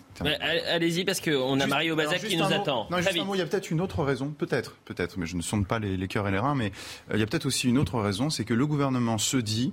allez-y 0.68 1.04
parce 1.04 1.20
qu'on 1.20 1.60
a 1.60 1.66
Mario 1.66 1.96
Bazac 1.96 2.20
qui 2.22 2.36
nous 2.36 2.44
attend. 2.44 2.88
Non, 2.90 2.98
juste 2.98 3.16
un 3.16 3.24
mot, 3.24 3.34
il 3.34 3.38
y 3.38 3.42
a 3.42 3.46
peut-être 3.46 3.70
une 3.70 3.80
autre 3.80 4.02
raison, 4.02 4.34
peut-être, 4.36 4.76
peut-être, 4.84 5.18
mais 5.18 5.26
je 5.26 5.36
ne 5.36 5.42
sonde 5.42 5.66
pas 5.66 5.78
les, 5.78 5.96
les 5.96 6.08
cœurs 6.08 6.28
et 6.28 6.32
les 6.32 6.38
reins, 6.38 6.56
mais 6.56 6.72
il 7.12 7.20
y 7.20 7.22
a 7.22 7.26
peut-être 7.26 7.46
aussi 7.46 7.68
une 7.68 7.78
autre 7.78 8.00
raison, 8.00 8.28
c'est 8.28 8.44
que 8.44 8.54
le 8.54 8.66
gouvernement 8.66 9.18
se 9.18 9.36
dit 9.36 9.72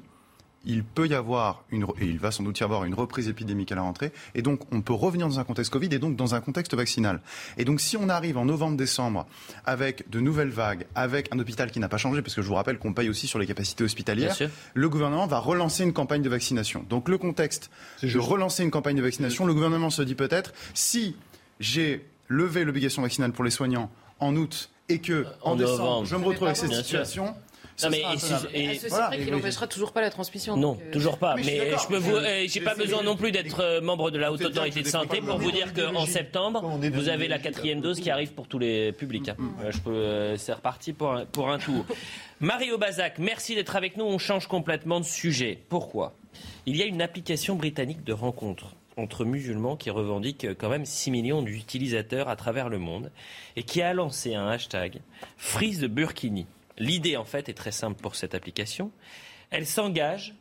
il 0.65 0.84
peut 0.84 1.07
y 1.07 1.14
avoir 1.14 1.64
une, 1.72 1.86
et 1.99 2.06
il 2.06 2.19
va 2.19 2.31
sans 2.31 2.44
doute 2.44 2.60
y 2.60 2.64
avoir 2.64 2.84
une 2.84 2.94
reprise 2.94 3.27
épidémique 3.27 3.72
à 3.72 3.76
la 3.76 3.81
rentrée, 3.81 4.11
et 4.36 4.41
donc 4.41 4.61
on 4.72 4.81
peut 4.81 4.94
revenir 4.94 5.27
dans 5.27 5.40
un 5.40 5.44
contexte 5.44 5.72
Covid 5.72 5.90
et 5.91 5.99
donc 5.99 6.15
dans 6.15 6.36
un 6.36 6.41
contexte 6.41 6.73
vaccinal. 6.73 7.22
Et 7.57 7.65
donc 7.65 7.80
si 7.81 7.98
on 7.98 8.10
arrive 8.10 8.38
en 8.38 8.45
novembre-décembre 8.45 9.26
avec 9.65 10.10
de 10.10 10.19
nouvelles 10.19 10.49
vagues, 10.49 10.86
avec 10.95 11.34
un 11.34 11.40
hôpital 11.40 11.72
qui 11.72 11.80
n'a 11.80 11.90
pas 11.90 11.98
changé, 11.98 12.22
parce 12.22 12.36
que 12.36 12.41
je 12.41 12.48
vous 12.48 12.56
rappelle 12.56 12.77
qu'on 12.77 12.94
paye 12.94 13.10
aussi 13.10 13.27
sur 13.27 13.40
les 13.40 13.48
capacités 13.48 13.84
hospitalières, 13.84 14.36
le 14.73 14.90
gouvernement 14.90 15.27
va 15.27 15.40
relancer 15.40 15.84
une 15.84 15.94
campagne 15.94 16.22
de 16.22 16.30
vaccination. 16.30 16.86
Donc 16.90 17.10
le 17.10 17.18
contexte 17.18 17.69
de 18.03 18.19
relancer 18.19 18.64
une 18.64 18.72
campagne 18.72 18.98
de 18.98 19.02
vaccination, 19.02 19.45
le 19.45 19.53
gouvernement 19.53 19.90
se 19.90 20.02
dit 20.02 20.15
peut-être, 20.15 20.53
si 20.73 21.15
j'ai 21.60 22.06
levé 22.27 22.64
l'obligation 22.64 23.02
vaccinale 23.02 23.31
pour 23.31 23.44
les 23.44 23.52
soignants 23.52 23.90
en 24.19 24.36
août 24.36 24.69
et 24.90 24.99
que 24.99 25.26
en, 25.41 25.56
décembre, 25.56 26.06
je 26.06 26.15
me 26.15 26.26
retrouve 26.26 26.48
avec 26.48 26.57
cette 26.57 26.73
situation, 26.73 27.36
non, 27.84 27.89
mais 27.89 28.03
c'est 28.18 28.89
vrai 28.89 29.18
qu'il 29.18 29.31
n'empêchera 29.31 29.68
toujours 29.68 29.91
pas 29.91 30.01
la 30.01 30.10
transmission. 30.10 30.57
Non, 30.57 30.77
euh, 30.81 30.91
toujours 30.91 31.18
pas. 31.18 31.35
Mais, 31.35 31.72
je 31.72 31.88
peux 31.88 31.97
vous, 31.97 32.15
euh, 32.15 32.45
j'ai 32.47 32.61
pas 32.61 32.76
besoin 32.76 33.03
non 33.03 33.15
plus 33.15 33.31
d'être 33.31 33.61
euh, 33.61 33.81
membre 33.81 34.11
de 34.11 34.18
la 34.18 34.31
haute 34.31 34.43
autorité 34.43 34.81
de 34.81 34.88
santé 34.88 35.22
pour 35.22 35.38
vous 35.38 35.51
dire 35.51 35.73
qu'en 35.73 36.06
septembre, 36.06 36.80
vous 36.93 37.10
avez 37.10 37.27
la 37.27 37.39
quatrième 37.39 37.81
dose 37.81 37.99
qui 37.99 38.10
arrive 38.10 38.34
pour 38.34 38.47
tous 38.47 38.60
les 38.60 38.91
publics. 38.91 39.30
Hein. 39.30 39.35
Mm. 39.38 39.72
Je 39.72 39.80
peux, 39.80 40.38
c'est 40.38 40.53
reparti 40.53 40.93
pour 40.93 41.14
un, 41.14 41.26
pour 41.26 41.49
un 41.49 41.60
tour. 41.60 41.85
Mario 42.39 42.77
Bazac, 42.77 43.19
merci 43.19 43.56
d'être 43.56 43.76
avec 43.76 43.97
nous. 43.97 44.06
On 44.06 44.18
change 44.18 44.47
complètement 44.47 44.99
de 44.99 45.06
sujet. 45.06 45.60
Pourquoi? 45.69 46.15
Il 46.65 46.77
y 46.77 46.81
a 46.81 46.85
une 46.85 47.01
application 47.01 47.56
britannique 47.56 48.03
de 48.03 48.14
rencontre 48.14 48.76
entre 48.97 49.23
musulmans 49.23 49.77
qui 49.77 49.89
revendique 49.89 50.45
quand 50.57 50.69
même 50.69 50.85
6 50.85 51.11
millions 51.11 51.41
d'utilisateurs 51.41 52.27
à 52.27 52.35
travers 52.35 52.69
le 52.69 52.80
monde 52.80 53.11
et 53.56 53.64
qui 53.64 53.81
a 53.81 53.93
lancé 53.93 54.35
un 54.35 54.47
hashtag 54.47 54.99
Freeze 55.38 55.80
de 55.80 55.88
Burkini. 55.88 56.45
L'idée, 56.80 57.18
en 57.18 57.26
fait, 57.26 57.49
est 57.49 57.53
très 57.53 57.72
simple 57.72 58.01
pour 58.01 58.15
cette 58.15 58.34
application. 58.34 58.91
Elle 59.51 59.65
s'engage 59.65 60.35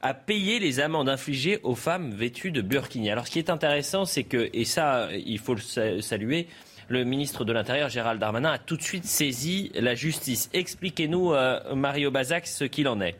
à 0.00 0.14
payer 0.14 0.58
les 0.58 0.80
amendes 0.80 1.08
infligées 1.08 1.60
aux 1.62 1.74
femmes 1.74 2.12
vêtues 2.12 2.50
de 2.50 2.60
burkini. 2.60 3.10
Alors, 3.10 3.26
ce 3.26 3.32
qui 3.32 3.38
est 3.38 3.50
intéressant, 3.50 4.04
c'est 4.04 4.24
que, 4.24 4.50
et 4.52 4.64
ça, 4.64 5.08
il 5.12 5.38
faut 5.38 5.54
le 5.54 6.00
saluer, 6.00 6.48
le 6.88 7.04
ministre 7.04 7.44
de 7.44 7.52
l'Intérieur, 7.52 7.88
Gérald 7.88 8.20
Darmanin, 8.20 8.52
a 8.52 8.58
tout 8.58 8.76
de 8.76 8.82
suite 8.82 9.04
saisi 9.04 9.70
la 9.74 9.94
justice. 9.94 10.50
Expliquez-nous, 10.52 11.32
euh, 11.32 11.74
Mario 11.74 12.10
Bazac, 12.10 12.46
ce 12.46 12.64
qu'il 12.64 12.88
en 12.88 13.00
est. 13.00 13.16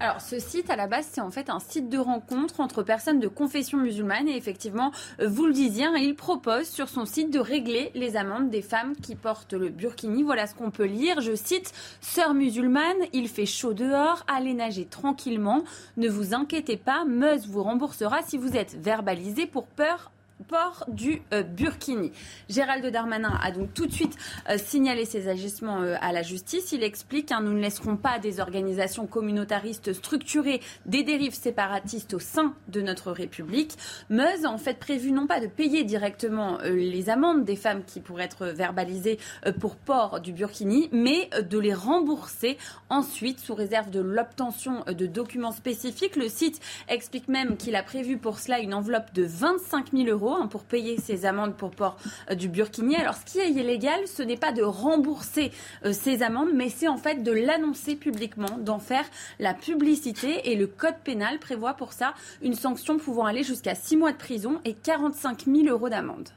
Alors, 0.00 0.20
ce 0.20 0.40
site, 0.40 0.70
à 0.70 0.76
la 0.76 0.88
base, 0.88 1.06
c'est 1.08 1.20
en 1.20 1.30
fait 1.30 1.48
un 1.48 1.60
site 1.60 1.88
de 1.88 1.98
rencontre 1.98 2.58
entre 2.58 2.82
personnes 2.82 3.20
de 3.20 3.28
confession 3.28 3.78
musulmane. 3.78 4.28
Et 4.28 4.36
effectivement, 4.36 4.90
euh, 5.20 5.28
vous 5.28 5.46
le 5.46 5.52
disiez, 5.52 5.84
hein, 5.84 5.94
il 5.96 6.16
propose 6.16 6.68
sur 6.68 6.88
son 6.88 7.06
site 7.06 7.32
de 7.32 7.38
régler 7.38 7.92
les 7.94 8.16
amendes 8.16 8.50
des 8.50 8.62
femmes 8.62 8.96
qui 8.96 9.14
portent 9.14 9.52
le 9.52 9.68
burkini. 9.68 10.24
Voilà 10.24 10.48
ce 10.48 10.54
qu'on 10.56 10.72
peut 10.72 10.84
lire. 10.84 11.20
Je 11.20 11.36
cite 11.36 11.72
Sœur 12.00 12.34
musulmane, 12.34 12.96
il 13.12 13.28
fait 13.28 13.46
chaud 13.46 13.72
dehors, 13.72 14.24
allez 14.26 14.54
nager 14.54 14.84
tranquillement. 14.84 15.62
Ne 15.96 16.08
vous 16.08 16.34
inquiétez 16.34 16.76
pas, 16.76 17.04
Meuse 17.04 17.46
vous 17.46 17.62
remboursera 17.62 18.22
si 18.22 18.36
vous 18.36 18.56
êtes 18.56 18.74
verbalisé 18.74 19.46
pour 19.46 19.66
peur 19.66 20.10
port 20.48 20.84
du 20.88 21.22
euh, 21.32 21.42
burkini. 21.42 22.12
Gérald 22.48 22.84
Darmanin 22.86 23.38
a 23.40 23.50
donc 23.52 23.72
tout 23.72 23.86
de 23.86 23.92
suite 23.92 24.16
euh, 24.50 24.58
signalé 24.58 25.04
ses 25.04 25.28
agissements 25.28 25.80
euh, 25.80 25.96
à 26.00 26.12
la 26.12 26.22
justice. 26.22 26.72
Il 26.72 26.82
explique 26.82 27.30
hein, 27.32 27.40
nous 27.40 27.52
ne 27.52 27.60
laisserons 27.60 27.96
pas 27.96 28.18
des 28.18 28.40
organisations 28.40 29.06
communautaristes 29.06 29.92
structurées 29.92 30.60
des 30.86 31.02
dérives 31.02 31.34
séparatistes 31.34 32.14
au 32.14 32.18
sein 32.18 32.54
de 32.68 32.80
notre 32.80 33.12
République. 33.12 33.76
Meuse 34.10 34.44
a 34.44 34.50
en 34.50 34.58
fait 34.58 34.78
prévu 34.78 35.12
non 35.12 35.26
pas 35.26 35.40
de 35.40 35.46
payer 35.46 35.84
directement 35.84 36.58
les 36.64 37.10
amendes 37.10 37.44
des 37.44 37.56
femmes 37.56 37.84
qui 37.84 38.00
pourraient 38.00 38.24
être 38.24 38.46
verbalisées 38.46 39.18
pour 39.60 39.76
port 39.76 40.20
du 40.20 40.32
burkini, 40.32 40.88
mais 40.92 41.30
de 41.40 41.58
les 41.58 41.74
rembourser 41.74 42.58
ensuite 42.90 43.40
sous 43.40 43.54
réserve 43.54 43.90
de 43.90 44.00
l'obtention 44.00 44.84
de 44.86 45.06
documents 45.06 45.52
spécifiques. 45.52 46.16
Le 46.16 46.28
site 46.28 46.60
explique 46.88 47.28
même 47.28 47.56
qu'il 47.56 47.76
a 47.76 47.82
prévu 47.82 48.18
pour 48.18 48.38
cela 48.38 48.60
une 48.60 48.74
enveloppe 48.74 49.12
de 49.14 49.24
25 49.24 49.92
000 49.92 50.08
euros 50.08 50.23
Hein, 50.32 50.46
pour 50.46 50.64
payer 50.64 50.98
ces 50.98 51.26
amendes 51.26 51.56
pour 51.56 51.70
port 51.70 51.96
euh, 52.30 52.34
du 52.34 52.48
burkini. 52.48 52.96
Alors 52.96 53.14
ce 53.14 53.24
qui 53.24 53.38
est 53.38 53.50
illégal, 53.50 54.06
ce 54.06 54.22
n'est 54.22 54.36
pas 54.36 54.52
de 54.52 54.62
rembourser 54.62 55.50
euh, 55.84 55.92
ces 55.92 56.22
amendes, 56.22 56.50
mais 56.54 56.68
c'est 56.68 56.88
en 56.88 56.96
fait 56.96 57.22
de 57.22 57.32
l'annoncer 57.32 57.96
publiquement, 57.96 58.58
d'en 58.58 58.78
faire 58.78 59.04
la 59.38 59.54
publicité. 59.54 60.50
Et 60.50 60.56
le 60.56 60.66
code 60.66 60.98
pénal 61.04 61.38
prévoit 61.38 61.74
pour 61.74 61.92
ça 61.92 62.14
une 62.42 62.54
sanction 62.54 62.98
pouvant 62.98 63.26
aller 63.26 63.42
jusqu'à 63.42 63.74
6 63.74 63.96
mois 63.96 64.12
de 64.12 64.16
prison 64.16 64.60
et 64.64 64.74
45 64.74 65.44
000 65.46 65.66
euros 65.68 65.88
d'amende. 65.88 66.28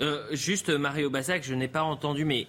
Euh, 0.00 0.26
juste, 0.32 0.70
Mario 0.70 1.08
Bazac, 1.08 1.44
je 1.44 1.54
n'ai 1.54 1.68
pas 1.68 1.82
entendu, 1.82 2.24
mais 2.24 2.46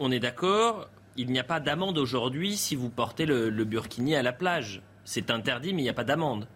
on 0.00 0.10
est 0.10 0.20
d'accord, 0.20 0.88
il 1.16 1.30
n'y 1.30 1.38
a 1.38 1.44
pas 1.44 1.60
d'amende 1.60 1.98
aujourd'hui 1.98 2.56
si 2.56 2.74
vous 2.74 2.88
portez 2.88 3.26
le 3.26 3.64
burkini 3.64 4.16
à 4.16 4.22
la 4.22 4.32
plage. 4.32 4.82
C'est 5.04 5.30
interdit, 5.30 5.72
mais 5.72 5.80
il 5.80 5.84
n'y 5.84 5.90
a 5.90 5.94
pas 5.94 6.04
d'amende. 6.04 6.46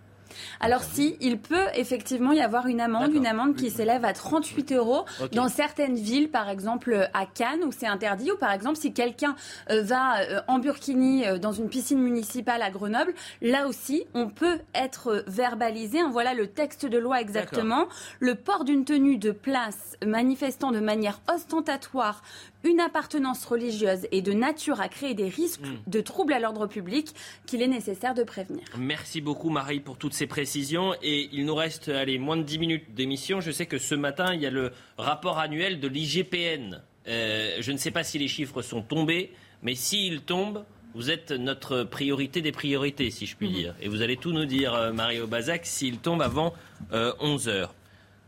Alors 0.60 0.82
si, 0.82 1.16
il 1.20 1.38
peut 1.38 1.66
effectivement 1.74 2.32
y 2.32 2.40
avoir 2.40 2.66
une 2.66 2.80
amende, 2.80 3.14
une 3.14 3.26
amende 3.26 3.56
qui 3.56 3.70
s'élève 3.70 4.04
à 4.04 4.12
38 4.12 4.72
euros 4.72 5.04
dans 5.32 5.48
certaines 5.48 5.96
villes, 5.96 6.30
par 6.30 6.48
exemple 6.48 7.08
à 7.14 7.26
Cannes 7.26 7.62
où 7.64 7.72
c'est 7.72 7.86
interdit, 7.86 8.30
ou 8.30 8.36
par 8.36 8.52
exemple 8.52 8.76
si 8.76 8.92
quelqu'un 8.92 9.34
euh, 9.70 9.82
va 9.82 10.20
euh, 10.20 10.40
en 10.48 10.58
burkini 10.58 11.26
euh, 11.26 11.38
dans 11.38 11.52
une 11.52 11.68
piscine 11.68 12.00
municipale 12.00 12.62
à 12.62 12.70
Grenoble, 12.70 13.14
là 13.40 13.66
aussi 13.66 14.04
on 14.14 14.28
peut 14.28 14.60
être 14.74 15.24
verbalisé. 15.26 15.98
Voilà 16.10 16.34
le 16.34 16.48
texte 16.48 16.86
de 16.86 16.98
loi 16.98 17.20
exactement. 17.20 17.86
Le 18.20 18.34
port 18.34 18.64
d'une 18.64 18.84
tenue 18.84 19.16
de 19.16 19.30
place 19.30 19.96
manifestant 20.04 20.72
de 20.72 20.80
manière 20.80 21.20
ostentatoire 21.32 22.22
une 22.64 22.80
appartenance 22.80 23.44
religieuse 23.44 24.06
et 24.12 24.22
de 24.22 24.32
nature 24.32 24.80
à 24.80 24.88
créer 24.88 25.14
des 25.14 25.28
risques 25.28 25.60
hmm. 25.62 25.90
de 25.90 26.00
troubles 26.00 26.32
à 26.32 26.38
l'ordre 26.38 26.66
public 26.66 27.14
qu'il 27.46 27.62
est 27.62 27.68
nécessaire 27.68 28.14
de 28.14 28.22
prévenir. 28.22 28.62
Merci 28.78 29.20
beaucoup 29.20 29.50
Marie 29.50 29.80
pour 29.80 29.96
toutes 29.96 30.14
ces 30.14 30.26
précisions 30.26 30.94
et 31.02 31.28
il 31.32 31.46
nous 31.46 31.54
reste 31.54 31.88
allez, 31.88 32.18
moins 32.18 32.36
de 32.36 32.42
10 32.42 32.58
minutes 32.58 32.94
d'émission. 32.94 33.40
Je 33.40 33.50
sais 33.50 33.66
que 33.66 33.78
ce 33.78 33.94
matin 33.94 34.34
il 34.34 34.40
y 34.40 34.46
a 34.46 34.50
le 34.50 34.72
rapport 34.98 35.38
annuel 35.38 35.80
de 35.80 35.88
l'IGPN. 35.88 36.82
Euh, 37.08 37.56
je 37.60 37.72
ne 37.72 37.76
sais 37.76 37.90
pas 37.90 38.04
si 38.04 38.18
les 38.18 38.28
chiffres 38.28 38.62
sont 38.62 38.82
tombés, 38.82 39.32
mais 39.62 39.74
s'ils 39.74 40.20
tombent, 40.22 40.64
vous 40.94 41.10
êtes 41.10 41.32
notre 41.32 41.84
priorité 41.84 42.42
des 42.42 42.52
priorités, 42.52 43.10
si 43.10 43.26
je 43.26 43.36
puis 43.36 43.48
hmm. 43.48 43.54
dire. 43.54 43.74
Et 43.80 43.88
vous 43.88 44.02
allez 44.02 44.16
tout 44.16 44.32
nous 44.32 44.44
dire, 44.44 44.74
euh, 44.74 44.92
Marie 44.92 45.20
Bazac, 45.26 45.66
s'ils 45.66 45.98
tombent 45.98 46.22
avant 46.22 46.54
11 46.92 47.48
euh, 47.48 47.50
heures. 47.50 47.74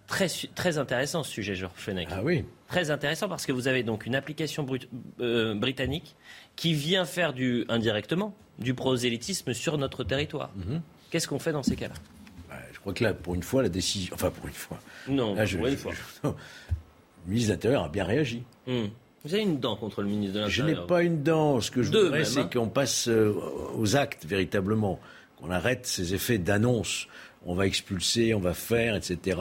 Très, 0.06 0.28
très 0.54 0.78
intéressant 0.78 1.22
ce 1.22 1.30
sujet, 1.30 1.54
Georges 1.54 1.72
Fenech. 1.76 2.08
Ah 2.10 2.20
oui. 2.22 2.44
Très 2.74 2.90
intéressant 2.90 3.28
parce 3.28 3.46
que 3.46 3.52
vous 3.52 3.68
avez 3.68 3.84
donc 3.84 4.04
une 4.04 4.16
application 4.16 4.66
euh, 5.20 5.54
britannique 5.54 6.16
qui 6.56 6.74
vient 6.74 7.04
faire 7.04 7.32
du, 7.32 7.64
indirectement 7.68 8.34
du 8.58 8.74
prosélytisme 8.74 9.54
sur 9.54 9.78
notre 9.78 10.02
territoire. 10.02 10.50
Mhm. 10.56 10.80
Qu'est-ce 11.08 11.28
qu'on 11.28 11.38
fait 11.38 11.52
dans 11.52 11.62
ces 11.62 11.76
cas-là? 11.76 11.94
Bah, 12.50 12.56
Je 12.72 12.80
crois 12.80 12.92
que 12.92 13.04
là, 13.04 13.14
pour 13.14 13.36
une 13.36 13.44
fois, 13.44 13.62
la 13.62 13.68
décision. 13.68 14.12
Enfin, 14.16 14.30
pour 14.30 14.48
une 14.48 14.54
fois. 14.54 14.80
Non, 15.06 15.36
pour 15.36 15.66
une 15.68 15.76
fois. 15.76 15.92
le 16.24 16.32
ministre 17.28 17.50
de 17.50 17.54
l'Intérieur 17.54 17.84
a 17.84 17.88
bien 17.88 18.02
réagi. 18.02 18.42
Hmm. 18.66 18.86
Vous 19.24 19.32
avez 19.32 19.44
une 19.44 19.60
dent 19.60 19.76
contre 19.76 20.02
le 20.02 20.08
ministre 20.08 20.34
de 20.34 20.40
l'Intérieur 20.40 20.68
Je 20.68 20.80
n'ai 20.80 20.86
pas 20.88 21.04
une 21.04 21.22
dent. 21.22 21.60
Ce 21.60 21.70
que 21.70 21.80
je 21.80 21.92
voudrais, 21.92 22.24
c'est 22.24 22.40
hein. 22.40 22.50
qu'on 22.52 22.68
passe 22.68 23.06
euh, 23.06 23.32
aux 23.76 23.94
actes 23.94 24.24
véritablement, 24.26 24.98
qu'on 25.36 25.52
arrête 25.52 25.86
ces 25.86 26.12
effets 26.12 26.38
d'annonce 26.38 27.06
on 27.46 27.54
va 27.54 27.66
expulser, 27.66 28.34
on 28.34 28.40
va 28.40 28.54
faire, 28.54 28.94
etc. 28.96 29.38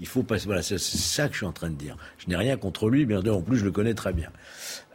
Il 0.00 0.06
faut 0.06 0.22
passer. 0.22 0.46
Voilà, 0.46 0.62
c'est 0.62 0.78
ça 0.78 1.26
que 1.28 1.32
je 1.32 1.38
suis 1.38 1.46
en 1.46 1.52
train 1.52 1.70
de 1.70 1.74
dire. 1.74 1.96
Je 2.18 2.28
n'ai 2.28 2.36
rien 2.36 2.56
contre 2.56 2.88
lui, 2.88 3.06
bien 3.06 3.20
sûr. 3.22 3.36
En 3.36 3.42
plus, 3.42 3.58
je 3.58 3.64
le 3.64 3.72
connais 3.72 3.94
très 3.94 4.12
bien. 4.12 4.30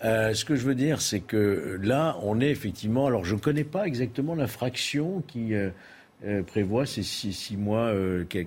Euh, 0.05 0.33
ce 0.33 0.45
que 0.45 0.55
je 0.55 0.65
veux 0.65 0.75
dire, 0.75 1.01
c'est 1.01 1.19
que 1.19 1.79
là, 1.81 2.17
on 2.21 2.39
est 2.39 2.49
effectivement. 2.49 3.07
Alors, 3.07 3.25
je 3.25 3.35
ne 3.35 3.39
connais 3.39 3.63
pas 3.63 3.85
exactement 3.85 4.35
l'infraction 4.35 5.23
qui. 5.27 5.53
Euh, 5.53 5.69
euh, 6.25 6.41
prévoit 6.41 6.87
ces 6.87 7.03
six, 7.03 7.55
mois 7.55 7.89
euh, 7.89 8.23
qu'a 8.23 8.39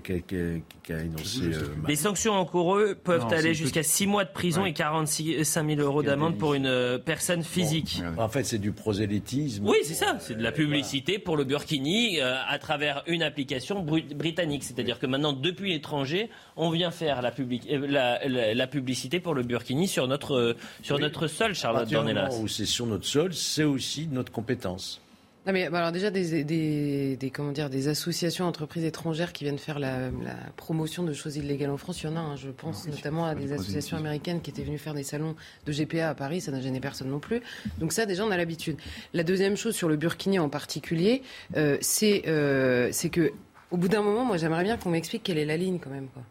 énoncé. 0.99 1.39
Euh, 1.43 1.69
les 1.87 1.95
sanctions 1.95 2.33
encoureuses 2.33 2.97
peuvent 3.01 3.27
aller 3.31 3.53
jusqu'à 3.53 3.81
six 3.81 4.07
mois 4.07 4.25
de 4.25 4.29
prison 4.29 4.65
et 4.65 4.73
45 4.73 5.45
000 5.65 5.79
euros 5.79 6.03
d'amende 6.03 6.37
pour 6.37 6.53
une 6.53 6.99
personne 7.05 7.43
physique. 7.43 8.01
En 8.17 8.27
fait, 8.27 8.43
c'est 8.43 8.57
du 8.57 8.73
prosélytisme. 8.73 9.69
Oui, 9.69 9.77
c'est 9.85 9.93
ça. 9.93 10.17
C'est 10.19 10.35
de 10.37 10.43
la 10.43 10.51
publicité 10.51 11.17
pour 11.17 11.37
le 11.37 11.45
Burkini 11.45 12.19
à 12.19 12.59
travers 12.59 13.03
une 13.07 13.23
application 13.23 13.81
britannique. 13.83 14.65
C'est-à-dire 14.65 14.99
que 14.99 15.05
maintenant, 15.05 15.31
depuis 15.31 15.71
l'étranger, 15.71 16.29
on 16.57 16.71
vient 16.71 16.91
faire 16.91 17.21
la, 17.21 18.53
la, 18.53 18.67
publicité 18.67 19.21
pour 19.21 19.33
le 19.33 19.43
Burkini 19.43 19.87
sur 19.87 20.09
notre, 20.09 20.57
sur 20.83 20.99
notre 20.99 21.27
sol, 21.27 21.55
Charlotte 21.55 21.89
Dornelas. 21.89 22.37
Où 22.37 22.49
c'est 22.49 22.65
sur 22.65 22.85
notre 22.85 23.05
sol, 23.05 23.33
c'est 23.33 23.63
aussi 23.63 24.09
notre 24.11 24.33
compétence. 24.33 25.01
Non 25.47 25.53
mais 25.53 25.69
bah, 25.69 25.79
alors 25.79 25.91
déjà 25.91 26.11
des, 26.11 26.43
des, 26.43 27.15
des, 27.17 27.29
comment 27.31 27.51
dire 27.51 27.71
des 27.71 27.87
associations 27.87 28.45
entreprises 28.45 28.85
étrangères 28.85 29.33
qui 29.33 29.43
viennent 29.43 29.57
faire 29.57 29.79
la, 29.79 30.11
la, 30.11 30.35
promotion 30.55 31.01
de 31.01 31.13
choses 31.13 31.35
illégales 31.35 31.71
en 31.71 31.77
France, 31.77 32.03
il 32.03 32.05
y 32.05 32.09
en 32.09 32.15
a. 32.15 32.19
Hein. 32.19 32.35
je 32.35 32.49
pense 32.49 32.87
notamment 32.87 33.25
à 33.25 33.33
des 33.33 33.51
associations 33.51 33.97
américaines 33.97 34.41
qui 34.41 34.51
étaient 34.51 34.61
venues 34.61 34.77
faire 34.77 34.93
des 34.93 35.03
salons 35.03 35.35
de 35.65 35.71
GPA 35.71 36.09
à 36.09 36.13
Paris, 36.13 36.41
ça 36.41 36.51
n'a 36.51 36.61
gêné 36.61 36.79
personne 36.79 37.09
non 37.09 37.19
plus. 37.19 37.41
Donc 37.79 37.91
ça 37.91 38.05
déjà 38.05 38.23
on 38.23 38.29
a 38.29 38.37
l'habitude. 38.37 38.77
La 39.13 39.23
deuxième 39.23 39.57
chose 39.57 39.75
sur 39.75 39.89
le 39.89 39.95
burkini 39.95 40.37
en 40.37 40.49
particulier, 40.49 41.23
euh, 41.57 41.77
c'est 41.81 42.23
euh, 42.27 42.89
c'est 42.91 43.09
que 43.09 43.31
au 43.71 43.77
bout 43.77 43.87
d'un 43.87 44.03
moment, 44.03 44.23
moi 44.23 44.37
j'aimerais 44.37 44.63
bien 44.63 44.77
qu'on 44.77 44.91
m'explique 44.91 45.23
quelle 45.23 45.39
est 45.39 45.45
la 45.45 45.57
ligne 45.57 45.79
quand 45.79 45.89
même. 45.89 46.07
Quoi. 46.13 46.21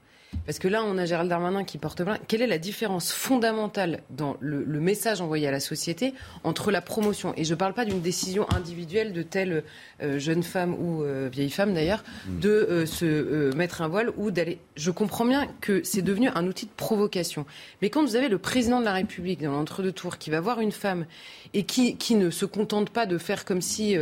Parce 0.47 0.59
que 0.59 0.69
là, 0.69 0.83
on 0.85 0.99
a 0.99 1.05
Gérald 1.05 1.29
Darmanin 1.29 1.65
qui 1.65 1.79
porte 1.79 2.03
plainte. 2.03 2.21
Quelle 2.29 2.43
est 2.43 2.47
la 2.47 2.59
différence 2.59 3.13
fondamentale 3.13 4.03
dans 4.11 4.37
le, 4.41 4.65
message 4.81 5.21
envoyé 5.21 5.47
à 5.47 5.51
la 5.51 5.61
société 5.61 6.15
entre 6.43 6.71
la 6.71 6.81
promotion 6.81 7.35
Et 7.37 7.45
je 7.45 7.53
ne 7.53 7.59
parle 7.59 7.75
pas 7.75 7.85
d'une 7.85 8.01
décision 8.01 8.51
individuelle 8.51 9.13
de 9.13 9.23
telle 9.23 9.63
euh, 10.03 10.19
jeune 10.19 10.43
femme 10.43 10.75
ou 10.75 11.03
euh, 11.03 11.29
vieille 11.31 11.51
femme 11.51 11.75
d'ailleurs, 11.75 12.03
mm. 12.27 12.41
de 12.41 12.49
euh, 12.49 12.87
se 12.87 13.55
mettre 13.55 13.83
un 13.83 13.89
voile 13.89 14.11
ou 14.17 14.31
d'aller. 14.31 14.59
Je 14.77 14.91
comprends 14.91 15.25
bien 15.25 15.49
que 15.61 15.83
c'est 15.85 16.03
devenu 16.03 16.29
un 16.35 16.47
outil 16.47 16.67
de 16.67 16.73
provocation. 16.77 17.45
Mais 17.83 17.91
quand 17.91 18.03
vous 18.03 18.17
avez 18.17 18.29
le 18.29 18.39
président 18.39 18.81
de 18.81 18.85
la 18.85 18.93
République 18.93 19.43
dans 19.43 19.53
l'entre-deux 19.53 19.93
tours 19.93 20.19
qui 20.19 20.31
va 20.31 20.41
voir 20.41 20.61
une 20.61 20.73
femme 20.73 21.07
et 21.55 21.65
qui, 21.65 21.97
qui 21.97 22.15
ne 22.15 22.31
se 22.31 22.45
contente 22.45 22.91
pas 22.91 23.07
de 23.07 23.19
faire 23.19 23.45
comme 23.45 23.61
si 23.63 23.97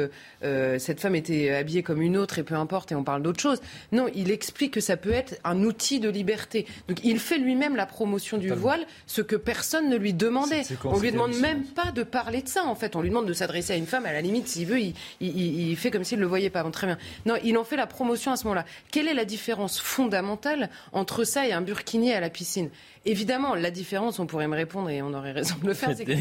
cette 0.78 1.00
femme 1.00 1.14
était 1.14 1.54
habillée 1.54 1.82
comme 1.82 2.02
une 2.02 2.16
autre 2.16 2.38
et 2.38 2.42
peu 2.42 2.54
importe 2.54 2.92
et 2.92 2.94
on 2.94 3.04
parle 3.04 3.22
d'autre 3.22 3.40
chose, 3.40 3.60
non, 3.92 4.06
il 4.14 4.30
explique 4.30 4.74
que 4.74 4.80
ça 4.80 4.96
peut 4.96 5.10
être 5.10 5.36
un 5.44 5.62
outil 5.62 6.00
de 6.00 6.08
liberté. 6.08 6.66
Donc 6.88 6.98
il 7.04 7.18
fait 7.18 7.38
lui-même 7.38 7.76
la 7.76 7.86
promotion 7.86 8.38
du 8.38 8.50
voile, 8.50 8.84
ce 9.06 9.22
que 9.22 9.36
personne 9.36 9.88
ne 9.88 9.96
lui 9.96 10.12
demandait. 10.12 10.62
On 10.84 10.98
lui 10.98 11.12
demande 11.12 11.36
même 11.36 11.64
pas 11.64 11.90
de 11.92 12.02
parler 12.02 12.42
de 12.42 12.48
ça, 12.48 12.64
en 12.64 12.74
fait. 12.74 12.96
On 12.96 13.00
lui 13.00 13.08
demande 13.08 13.26
de 13.26 13.32
s'adresser 13.32 13.72
à 13.72 13.76
une 13.76 13.86
femme, 13.86 14.06
à 14.06 14.12
la 14.12 14.20
limite, 14.20 14.48
s'il 14.48 14.66
veut, 14.66 14.80
il, 15.20 15.76
fait 15.76 15.90
comme 15.90 16.04
s'il 16.04 16.18
ne 16.18 16.22
le 16.22 16.28
voyait 16.28 16.50
pas. 16.50 16.68
très 16.70 16.86
bien. 16.86 16.98
Non, 17.26 17.34
il 17.44 17.56
en 17.56 17.64
fait 17.64 17.76
la 17.76 17.86
promotion 17.86 18.32
à 18.32 18.36
ce 18.36 18.44
moment-là. 18.44 18.64
Quelle 18.90 19.08
est 19.08 19.14
la 19.14 19.24
différence 19.24 19.80
fondamentale 19.80 20.70
entre 20.92 21.24
ça 21.24 21.46
et 21.46 21.52
un 21.52 21.60
burkini 21.60 22.12
à 22.12 22.20
la 22.20 22.30
piscine? 22.30 22.70
Évidemment, 23.09 23.55
la 23.55 23.70
différence, 23.70 24.18
on 24.18 24.26
pourrait 24.26 24.48
me 24.48 24.55
répondre 24.55 24.90
et 24.90 25.01
on 25.01 25.14
aurait 25.14 25.32
raison 25.32 25.55
de 25.62 25.66
le 25.66 25.72
faire. 25.72 25.97
C'est 25.97 26.05
que... 26.05 26.12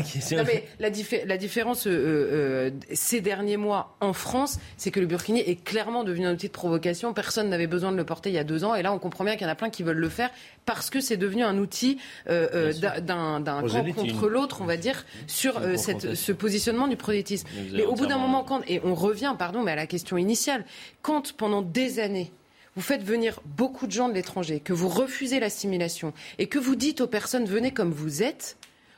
la, 1.27 1.37
différence 1.37 1.85
euh, 1.85 1.91
euh, 1.91 2.71
ces 2.93 3.19
derniers 3.19 3.57
mois 3.57 3.97
en 3.99 4.13
France, 4.13 4.57
c'est 4.77 4.89
que 4.89 5.01
le 5.01 5.05
burkini 5.05 5.41
est 5.41 5.61
clairement 5.61 6.05
devenu 6.05 6.27
un 6.27 6.33
outil 6.33 6.47
de 6.47 6.53
provocation. 6.53 7.13
Personne 7.13 7.49
n'avait 7.49 7.67
besoin 7.67 7.91
de 7.91 7.97
le 7.97 8.05
porter 8.05 8.29
il 8.29 8.35
y 8.35 8.39
a 8.39 8.45
deux 8.45 8.63
ans. 8.63 8.73
Et 8.73 8.83
là, 8.83 8.93
on 8.93 8.99
comprend 8.99 9.25
bien 9.25 9.33
qu'il 9.33 9.45
y 9.45 9.49
en 9.49 9.51
a 9.51 9.55
plein 9.55 9.69
qui 9.69 9.83
veulent 9.83 9.97
le 9.97 10.07
faire 10.07 10.29
parce 10.65 10.89
que 10.89 11.01
c'est 11.01 11.17
devenu 11.17 11.43
un 11.43 11.57
outil 11.57 11.97
euh, 12.29 12.71
d'un 13.01 13.41
camp 13.43 13.93
contre 13.93 14.29
l'autre, 14.29 14.61
on 14.61 14.65
va 14.65 14.77
dire, 14.77 15.05
sur 15.27 15.59
cette, 15.75 16.15
ce 16.15 16.31
positionnement 16.31 16.87
du 16.87 16.95
prosélytisme. 16.95 17.49
Mais 17.73 17.83
au 17.83 17.95
bout 17.95 18.05
d'un 18.05 18.17
moment, 18.17 18.45
quand, 18.45 18.61
et 18.65 18.79
on 18.85 18.95
revient, 18.95 19.35
pardon, 19.37 19.61
mais 19.61 19.73
à 19.73 19.75
la 19.75 19.87
question 19.87 20.15
initiale, 20.15 20.63
quand 21.01 21.33
pendant 21.33 21.61
des 21.61 21.99
années, 21.99 22.31
vous 22.77 22.83
faites 22.83 23.03
venir 23.03 23.41
beaucoup 23.43 23.87
de 23.87 23.91
gens 23.91 24.07
de 24.07 24.13
l'étranger, 24.13 24.59
que 24.59 24.71
vous 24.71 24.87
refusez 24.87 25.39
l'assimilation 25.39 26.13
et 26.37 26.45
que 26.45 26.59
vous 26.59 26.75
dites 26.75 27.01
aux 27.01 27.07
personnes 27.07 27.45
venez 27.45 27.71
comme 27.71 27.91
vous 27.91 28.21
êtes, 28.21 28.55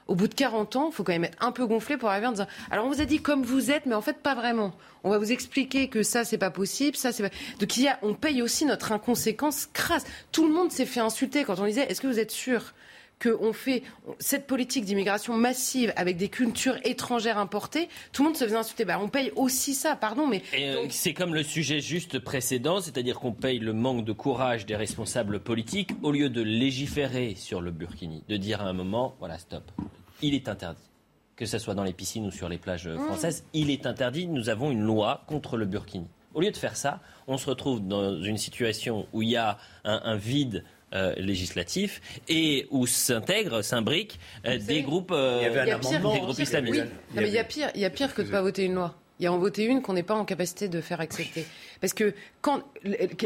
au 0.07 0.15
bout 0.15 0.27
de 0.27 0.33
40 0.33 0.75
ans, 0.75 0.89
il 0.91 0.93
faut 0.93 1.05
quand 1.05 1.13
même 1.13 1.23
être 1.23 1.37
un 1.39 1.53
peu 1.53 1.65
gonflé 1.65 1.95
pour 1.95 2.09
arriver 2.09 2.27
en 2.27 2.31
disant 2.31 2.47
alors 2.71 2.85
on 2.85 2.89
vous 2.89 2.99
a 2.99 3.05
dit 3.05 3.21
comme 3.21 3.41
vous 3.41 3.71
êtes, 3.71 3.85
mais 3.85 3.95
en 3.95 4.01
fait 4.01 4.17
pas 4.17 4.35
vraiment. 4.35 4.73
On 5.05 5.09
va 5.09 5.17
vous 5.17 5.31
expliquer 5.31 5.87
que 5.87 6.03
ça 6.03 6.25
c'est 6.25 6.37
pas 6.37 6.51
possible, 6.51 6.97
ça 6.97 7.13
c'est 7.13 7.23
pas... 7.23 7.33
donc 7.57 7.77
y 7.77 7.87
a, 7.87 7.97
on 8.01 8.15
paye 8.15 8.41
aussi 8.41 8.65
notre 8.65 8.91
inconséquence 8.91 9.69
crasse. 9.71 10.03
Tout 10.33 10.45
le 10.45 10.53
monde 10.53 10.73
s'est 10.73 10.85
fait 10.85 10.99
insulter 10.99 11.45
quand 11.45 11.57
on 11.59 11.65
disait 11.65 11.85
est-ce 11.89 12.01
que 12.01 12.07
vous 12.07 12.19
êtes 12.19 12.31
sûr? 12.31 12.73
Qu'on 13.21 13.53
fait 13.53 13.83
cette 14.19 14.47
politique 14.47 14.85
d'immigration 14.85 15.35
massive 15.35 15.93
avec 15.95 16.17
des 16.17 16.29
cultures 16.29 16.77
étrangères 16.83 17.37
importées, 17.37 17.89
tout 18.11 18.23
le 18.23 18.29
monde 18.29 18.37
se 18.37 18.45
faisait 18.45 18.55
insulter. 18.55 18.85
Bah, 18.85 18.99
on 19.01 19.09
paye 19.09 19.31
aussi 19.35 19.73
ça, 19.73 19.95
pardon, 19.95 20.27
mais. 20.27 20.41
Euh, 20.57 20.85
c'est 20.89 21.13
comme 21.13 21.33
le 21.33 21.43
sujet 21.43 21.81
juste 21.81 22.19
précédent, 22.19 22.81
c'est-à-dire 22.81 23.19
qu'on 23.19 23.33
paye 23.33 23.59
le 23.59 23.73
manque 23.73 24.05
de 24.05 24.13
courage 24.13 24.65
des 24.65 24.75
responsables 24.75 25.39
politiques 25.39 25.91
au 26.01 26.11
lieu 26.11 26.29
de 26.29 26.41
légiférer 26.41 27.35
sur 27.35 27.61
le 27.61 27.71
Burkini, 27.71 28.23
de 28.27 28.37
dire 28.37 28.61
à 28.61 28.65
un 28.65 28.73
moment, 28.73 29.15
voilà, 29.19 29.37
stop, 29.37 29.71
il 30.21 30.33
est 30.33 30.47
interdit 30.47 30.83
que 31.35 31.45
ce 31.45 31.57
soit 31.57 31.73
dans 31.73 31.85
les 31.85 31.93
piscines 31.93 32.25
ou 32.25 32.31
sur 32.31 32.49
les 32.49 32.57
plages 32.57 32.89
mmh. 32.89 32.97
françaises, 32.97 33.45
il 33.53 33.69
est 33.69 33.85
interdit. 33.85 34.27
Nous 34.27 34.49
avons 34.49 34.71
une 34.71 34.81
loi 34.81 35.23
contre 35.25 35.55
le 35.55 35.65
burkini. 35.65 36.09
Au 36.33 36.41
lieu 36.41 36.51
de 36.51 36.57
faire 36.57 36.75
ça, 36.75 36.99
on 37.27 37.37
se 37.37 37.49
retrouve 37.49 37.87
dans 37.87 38.21
une 38.21 38.37
situation 38.37 39.07
où 39.13 39.21
il 39.21 39.29
y 39.29 39.37
a 39.37 39.57
un, 39.83 40.15
vide 40.15 40.65
euh, 40.93 41.13
législatif 41.17 42.01
et 42.27 42.67
où 42.71 42.87
s'intègrent, 42.87 43.63
s'imbriquent 43.63 44.19
euh, 44.45 44.57
des 44.57 44.81
groupes, 44.81 45.11
euh, 45.11 45.63
des 45.63 46.19
groupes 46.19 46.39
islamistes. 46.39 46.85
il 47.15 47.27
y 47.27 47.37
a 47.37 47.43
pire, 47.43 47.69
il 47.75 47.81
y 47.81 47.85
a 47.85 47.89
pire 47.89 48.13
que 48.13 48.21
de 48.21 48.27
ne 48.27 48.31
pas 48.31 48.41
voter 48.41 48.65
une 48.65 48.73
loi. 48.73 48.98
Il 49.19 49.23
y 49.23 49.27
a 49.27 49.33
en 49.33 49.37
voté 49.37 49.65
une 49.65 49.81
qu'on 49.81 49.91
n'est 49.91 50.03
pas 50.03 50.15
en 50.15 50.23
capacité 50.23 50.69
de 50.69 50.79
faire 50.79 51.01
accepter. 51.01 51.45
Parce 51.81 51.93
que 51.93 52.13
quand. 52.41 52.63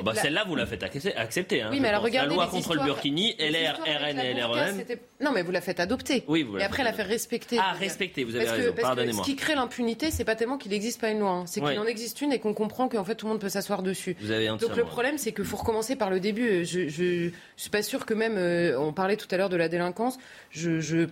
Bah, 0.04 0.16
Celle-là, 0.16 0.44
vous 0.48 0.56
la 0.56 0.66
faites 0.66 0.82
accepter. 0.82 1.62
Hein, 1.62 1.70
oui, 1.72 1.80
mais 1.80 1.90
alors 1.90 2.02
regardez. 2.02 2.30
La 2.30 2.36
loi 2.36 2.48
contre 2.48 2.74
le 2.74 2.82
Burkini, 2.82 3.36
LR, 3.38 3.80
RN 3.80 4.20
et 4.20 4.34
LREM. 4.34 4.84
Non, 5.22 5.32
mais 5.32 5.44
vous 5.44 5.52
la 5.52 5.62
faites 5.62 5.80
adopter. 5.80 6.24
Oui, 6.28 6.42
vous 6.42 6.58
Et 6.58 6.64
après, 6.64 6.84
la 6.84 6.94
faire 6.94 7.08
respecter. 7.08 7.58
Ah, 7.60 7.74
respecter, 7.74 8.24
vous 8.24 8.36
avez 8.36 8.50
raison. 8.50 8.74
Pardonnez-moi. 8.74 9.24
Ce 9.24 9.30
qui 9.30 9.36
crée 9.36 9.54
l'impunité, 9.54 10.10
c'est 10.10 10.26
pas 10.26 10.36
tellement 10.36 10.58
qu'il 10.58 10.72
n'existe 10.72 11.00
pas 11.00 11.10
une 11.10 11.20
loi. 11.20 11.32
Hein. 11.32 11.46
C'est 11.46 11.62
qu'il 11.62 11.78
en 11.78 11.86
existe 11.86 12.22
une 12.22 12.32
et 12.32 12.40
qu'on 12.40 12.56
comprend 12.56 12.90
qu'en 12.90 13.04
fait, 13.04 13.16
tout 13.16 13.28
le 13.28 13.34
monde 13.34 13.42
peut 13.42 13.50
s'asseoir 13.50 13.84
dessus. 13.84 14.16
Vous 14.20 14.32
avez 14.32 14.48
Donc 14.48 14.76
le 14.76 14.86
problème, 14.86 15.20
c'est 15.20 15.32
qu'il 15.32 15.46
faut 15.46 15.58
recommencer 15.58 15.96
par 15.96 16.10
le 16.10 16.20
début. 16.20 16.66
Je, 16.66 16.88
je, 16.88 17.30
suis 17.56 17.70
pas 17.70 17.84
sûr 17.84 18.08
que 18.08 18.16
même. 18.16 18.38
Euh, 18.38 18.80
on 18.80 18.94
parlait 18.94 19.18
tout 19.18 19.28
à 19.30 19.38
l'heure 19.38 19.50
de 19.50 19.58
la 19.58 19.70
délinquance. 19.70 20.18
je, 20.50 20.80
je 20.80 21.08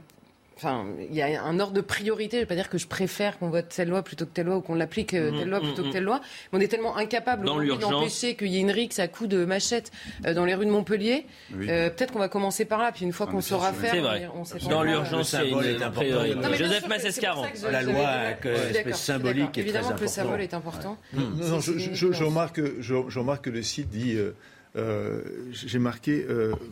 Enfin, 0.64 0.86
il 1.10 1.16
y 1.16 1.24
a 1.24 1.44
un 1.44 1.60
ordre 1.60 1.74
de 1.74 1.82
priorité. 1.82 2.38
Je 2.38 2.42
ne 2.42 2.44
vais 2.44 2.50
pas 2.50 2.56
dire 2.56 2.70
que 2.70 2.78
je 2.78 2.86
préfère 2.86 3.40
qu'on 3.40 3.50
vote 3.50 3.70
telle 3.70 3.90
loi 3.90 4.04
plutôt 4.04 4.28
que 4.28 4.32
telle 4.32 4.46
loi 4.46 4.58
ou 4.58 4.62
qu'on 4.62 4.76
l'applique 4.76 5.16
euh, 5.16 5.32
telle 5.32 5.50
loi 5.50 5.60
mmh, 5.60 5.64
plutôt 5.64 5.82
que 5.82 5.88
mmh, 5.88 5.92
telle 5.92 6.04
loi. 6.04 6.22
Mais 6.54 6.60
on 6.60 6.62
est 6.62 6.68
tellement 6.68 6.98
incapable 6.98 7.48
d'empêcher 7.80 8.36
qu'il 8.36 8.50
y 8.50 8.58
ait 8.58 8.60
une 8.60 8.70
rixe 8.70 9.00
à 9.00 9.08
coups 9.08 9.28
de 9.28 9.44
machette 9.44 9.92
euh, 10.28 10.36
dans 10.36 10.46
les 10.46 10.54
rues 10.54 10.68
de 10.68 10.72
Montpellier. 10.72 11.26
Euh, 11.52 11.90
peut-être 11.90 12.14
qu'on 12.14 12.20
va 12.20 12.30
commencer 12.30 12.66
par 12.66 12.80
là. 12.80 12.92
Puis 12.92 13.06
une 13.06 13.12
fois 13.12 13.26
qu'on 13.26 13.42
saura 13.42 13.74
faire, 13.74 14.32
on 14.36 14.46
sait 14.46 14.60
Dans 14.70 14.84
l'urgence, 14.84 15.30
c'est 15.30 15.50
une 15.50 15.92
priorité. 15.92 16.58
Joseph 16.58 16.88
Massescaron. 16.88 17.46
La 17.72 17.82
loi 17.82 18.10
espèce 18.70 19.02
symbolique 19.02 19.58
est 19.58 19.62
Évidemment 19.62 19.94
que 19.94 20.02
le 20.02 20.08
symbole 20.08 20.42
est 20.42 20.54
important. 20.54 20.96
Je 21.12 22.24
remarque 23.18 23.46
que 23.46 23.50
le 23.50 23.64
site 23.64 23.90
dit 23.90 24.16
j'ai 25.52 25.80
marqué 25.80 26.24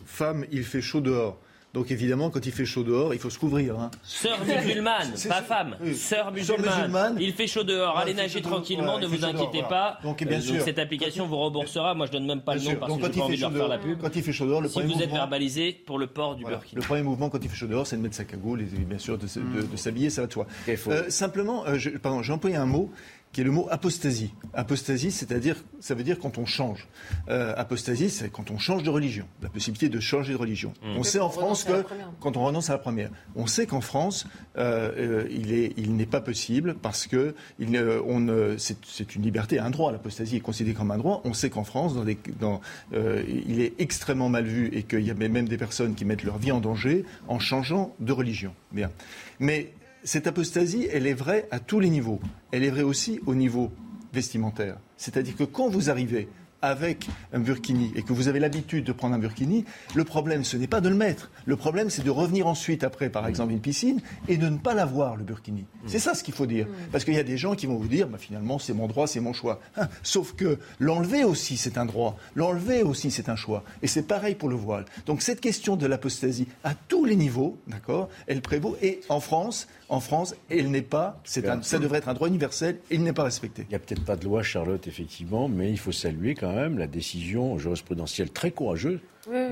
femme, 0.06 0.44
il 0.52 0.62
fait 0.62 0.80
chaud 0.80 1.00
dehors. 1.00 1.40
Donc 1.72 1.92
évidemment, 1.92 2.30
quand 2.30 2.44
il 2.46 2.52
fait 2.52 2.64
chaud 2.64 2.82
dehors, 2.82 3.14
il 3.14 3.20
faut 3.20 3.30
se 3.30 3.38
couvrir. 3.38 3.78
Hein. 3.78 3.90
Sœur 4.02 4.38
musulmane, 4.44 5.12
pas 5.28 5.42
femme. 5.42 5.76
Sœur 5.94 6.32
musulmane. 6.32 7.16
Il 7.20 7.32
fait 7.32 7.46
chaud 7.46 7.62
dehors. 7.62 7.96
Allez 7.96 8.14
nager 8.14 8.42
tranquillement, 8.42 8.98
ne 8.98 9.06
vous 9.06 9.24
inquiétez 9.24 9.62
pas. 9.62 9.98
Donc, 10.02 10.22
bien 10.24 10.40
sûr. 10.40 10.62
cette 10.64 10.78
application 10.78 11.26
vous 11.26 11.36
remboursera. 11.36 11.94
Moi, 11.94 12.06
je 12.06 12.12
donne 12.12 12.26
même 12.26 12.40
pas 12.40 12.54
le 12.56 12.60
nom 12.62 12.76
parce 12.76 12.96
que 12.96 13.02
j'ai 13.02 13.18
pas 13.18 13.24
envie 13.24 13.36
de 13.36 13.40
leur 13.40 13.52
faire 13.52 13.68
la 13.68 13.78
pub. 13.78 14.00
Quand 14.00 14.16
il 14.16 14.22
fait 14.22 14.32
chaud 14.32 14.46
dehors, 14.46 14.60
le 14.60 14.68
si 14.68 14.82
vous 14.82 15.02
êtes 15.02 15.10
verbalisé 15.10 15.72
pour 15.72 15.98
le 15.98 16.06
port 16.06 16.34
du 16.34 16.44
burkini. 16.44 16.80
Le 16.80 16.86
premier 16.86 17.02
mouvement, 17.02 17.28
quand 17.28 17.42
il 17.42 17.48
fait 17.48 17.56
chaud 17.56 17.66
dehors, 17.66 17.86
c'est 17.86 17.96
de 17.96 18.02
mettre 18.02 18.16
sa 18.16 18.24
cagoule 18.24 18.62
et 18.62 18.64
bien 18.64 18.98
sûr 18.98 19.16
de, 19.16 19.26
de, 19.26 19.76
s'habiller, 19.76 20.10
ça 20.10 20.22
va 20.22 20.26
de 20.26 20.32
soi. 20.32 20.46
Euh, 20.68 21.08
simplement, 21.08 21.66
euh, 21.66 21.78
pardon, 22.02 22.22
j'ai 22.22 22.32
employé 22.32 22.56
un 22.56 22.66
mot 22.66 22.90
qui 23.32 23.40
est 23.40 23.44
le 23.44 23.52
mot 23.52 23.68
apostasie. 23.70 24.32
Apostasie, 24.54 25.12
c'est-à-dire, 25.12 25.56
ça 25.78 25.94
veut 25.94 26.02
dire 26.02 26.18
quand 26.18 26.38
on 26.38 26.46
change. 26.46 26.88
Euh, 27.28 27.54
apostasie, 27.56 28.10
c'est 28.10 28.30
quand 28.30 28.50
on 28.50 28.58
change 28.58 28.82
de 28.82 28.90
religion, 28.90 29.26
la 29.42 29.48
possibilité 29.48 29.88
de 29.88 30.00
changer 30.00 30.32
de 30.32 30.38
religion. 30.38 30.72
Mmh. 30.82 30.96
On 30.96 31.02
sait 31.04 31.20
en 31.20 31.30
France 31.30 31.62
que 31.62 31.84
quand 32.18 32.36
on 32.36 32.44
renonce 32.44 32.70
à 32.70 32.72
la 32.72 32.78
première, 32.78 33.10
on 33.36 33.46
sait 33.46 33.66
qu'en 33.66 33.80
France, 33.80 34.26
euh, 34.56 34.90
euh, 34.96 35.28
il 35.30 35.52
est, 35.52 35.74
il 35.76 35.94
n'est 35.94 36.06
pas 36.06 36.20
possible 36.20 36.74
parce 36.74 37.06
que 37.06 37.34
il, 37.60 37.78
on, 38.06 38.56
c'est, 38.58 39.14
une 39.14 39.22
liberté, 39.22 39.60
un 39.60 39.70
droit. 39.70 39.92
L'apostasie 39.92 40.36
est 40.36 40.40
considérée 40.40 40.74
comme 40.74 40.90
un 40.90 40.98
droit. 40.98 41.20
On 41.24 41.32
sait 41.32 41.50
qu'en 41.50 41.64
France, 41.64 41.94
dans 41.94 42.04
dans, 42.40 42.60
il 42.92 43.60
est 43.60 43.74
extrêmement 43.78 44.28
mal 44.28 44.44
vu 44.44 44.70
et 44.72 44.82
qu'il 44.82 45.06
y 45.06 45.10
a 45.10 45.14
même 45.14 45.48
des 45.48 45.58
personnes 45.58 45.94
qui 45.94 46.04
mettent 46.04 46.24
leur 46.24 46.38
vie 46.38 46.50
en 46.50 46.60
danger 46.60 47.04
en 47.28 47.38
changeant 47.38 47.94
de 48.00 48.12
religion. 48.12 48.52
Bien, 48.72 48.90
mais 49.38 49.72
cette 50.04 50.26
apostasie, 50.26 50.88
elle 50.92 51.06
est 51.06 51.14
vraie 51.14 51.46
à 51.50 51.58
tous 51.58 51.80
les 51.80 51.90
niveaux. 51.90 52.20
Elle 52.52 52.64
est 52.64 52.70
vraie 52.70 52.82
aussi 52.82 53.20
au 53.26 53.34
niveau 53.34 53.70
vestimentaire. 54.12 54.76
C'est-à-dire 54.96 55.36
que 55.36 55.44
quand 55.44 55.68
vous 55.68 55.90
arrivez 55.90 56.28
avec 56.62 57.08
un 57.32 57.38
burkini 57.38 57.92
et 57.94 58.02
que 58.02 58.12
vous 58.12 58.28
avez 58.28 58.38
l'habitude 58.38 58.84
de 58.84 58.92
prendre 58.92 59.14
un 59.14 59.18
burkini, 59.18 59.64
le 59.94 60.04
problème, 60.04 60.44
ce 60.44 60.56
n'est 60.56 60.66
pas 60.66 60.80
de 60.80 60.88
le 60.88 60.94
mettre. 60.94 61.30
Le 61.46 61.56
problème, 61.56 61.90
c'est 61.90 62.02
de 62.02 62.10
revenir 62.10 62.46
ensuite, 62.46 62.84
après, 62.84 63.08
par 63.08 63.26
exemple, 63.26 63.52
une 63.52 63.60
piscine 63.60 64.00
et 64.28 64.36
de 64.36 64.48
ne 64.48 64.58
pas 64.58 64.74
l'avoir, 64.74 65.16
le 65.16 65.24
burkini. 65.24 65.64
C'est 65.86 65.98
ça 65.98 66.14
ce 66.14 66.22
qu'il 66.22 66.34
faut 66.34 66.46
dire. 66.46 66.66
Parce 66.92 67.04
qu'il 67.04 67.14
y 67.14 67.18
a 67.18 67.22
des 67.22 67.38
gens 67.38 67.54
qui 67.54 67.66
vont 67.66 67.76
vous 67.76 67.88
dire, 67.88 68.08
bah, 68.08 68.18
finalement, 68.18 68.58
c'est 68.58 68.74
mon 68.74 68.86
droit, 68.88 69.06
c'est 69.06 69.20
mon 69.20 69.32
choix. 69.32 69.60
Hein, 69.76 69.88
sauf 70.02 70.34
que 70.34 70.58
l'enlever 70.78 71.24
aussi, 71.24 71.56
c'est 71.56 71.78
un 71.78 71.86
droit. 71.86 72.16
L'enlever 72.34 72.82
aussi, 72.82 73.10
c'est 73.10 73.28
un 73.28 73.36
choix. 73.36 73.64
Et 73.82 73.86
c'est 73.86 74.02
pareil 74.02 74.34
pour 74.34 74.48
le 74.48 74.56
voile. 74.56 74.84
Donc 75.06 75.22
cette 75.22 75.40
question 75.40 75.76
de 75.76 75.86
l'apostasie, 75.86 76.46
à 76.64 76.74
tous 76.74 77.04
les 77.04 77.16
niveaux, 77.16 77.58
d'accord, 77.66 78.08
elle 78.26 78.42
prévaut. 78.42 78.76
Et 78.82 79.00
en 79.08 79.20
France, 79.20 79.66
en 79.90 79.98
France, 79.98 80.36
elle 80.48 80.70
n'est 80.70 80.82
pas, 80.82 81.20
ça 81.24 81.40
devrait 81.80 81.98
être 81.98 82.08
un 82.08 82.14
droit 82.14 82.28
universel, 82.28 82.78
et 82.90 82.94
il 82.94 83.02
n'est 83.02 83.12
pas 83.12 83.24
respecté. 83.24 83.62
Il 83.62 83.70
n'y 83.70 83.74
a 83.74 83.80
peut-être 83.80 84.04
pas 84.04 84.14
de 84.14 84.24
loi, 84.24 84.40
Charlotte, 84.44 84.86
effectivement, 84.86 85.48
mais 85.48 85.68
il 85.70 85.78
faut 85.78 85.90
saluer 85.90 86.36
quand 86.36 86.52
même 86.52 86.78
la 86.78 86.86
décision 86.86 87.58
jurisprudentielle 87.58 88.30
très 88.30 88.52
courageuse 88.52 89.00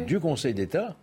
du 0.07 0.21
Conseil 0.21 0.55
d'État, 0.55 0.97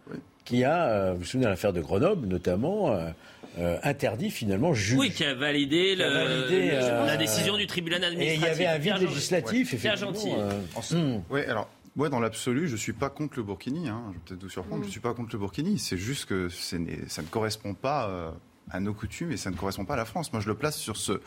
qui 0.46 0.64
a, 0.64 0.86
euh, 0.86 1.12
vous 1.14 1.20
vous 1.20 1.26
souvenez 1.26 1.46
de 1.46 1.50
l'affaire 1.50 1.74
de 1.74 1.82
Grenoble 1.82 2.28
notamment, 2.28 2.92
euh, 2.92 3.10
euh, 3.58 3.78
interdit 3.84 4.32
finalement 4.32 4.74
juge. 4.74 4.98
Oui, 4.98 5.12
qui 5.12 5.26
a 5.26 5.34
validé, 5.34 5.96
la 5.98 7.18
décision 7.18 7.58
du 7.58 7.68
tribunal 7.68 8.06
administratif. 8.06 8.60
Et 8.60 8.62
il 8.62 8.64
y 8.64 8.68
avait 8.68 8.68
un 8.68 8.78
vide 8.78 9.10
législatif, 9.10 9.74
effectivement. 9.74 10.14
gentil. 10.14 10.96
Hmm. 10.96 11.22
Oui, 11.30 11.42
alors 11.42 11.70
moi, 11.98 12.08
dans 12.08 12.22
l'absolu, 12.22 12.68
je 12.68 12.74
ne 12.74 12.78
suis 12.78 12.94
pas 12.94 13.10
contre 13.10 13.38
le 13.38 13.44
Burkini. 13.44 13.90
Hein. 13.90 14.02
Je 14.08 14.14
vais 14.14 14.20
peut-être 14.26 14.44
vous 14.44 14.50
surprendre. 14.50 14.84
Je 14.84 14.88
ne 14.88 14.92
suis 14.92 15.02
pas 15.02 15.14
contre 15.14 15.30
le 15.34 15.40
Burkini. 15.40 15.78
C'est 15.78 15.98
juste 15.98 16.26
que 16.26 16.48
ça 16.48 16.78
ne 16.78 17.28
correspond 17.28 17.74
pas 17.74 18.34
à 18.72 18.80
nos 18.80 18.94
coutumes 18.94 19.32
et 19.32 19.38
ça 19.38 19.52
ne 19.52 19.56
correspond 19.56 19.86
pas 19.86 19.94
à 19.94 19.98
la 19.98 20.06
France. 20.06 20.34
Moi, 20.34 20.42
je 20.42 20.48
le 20.48 20.56
place 20.56 20.78
sur 20.78 20.98
ce, 20.98 21.22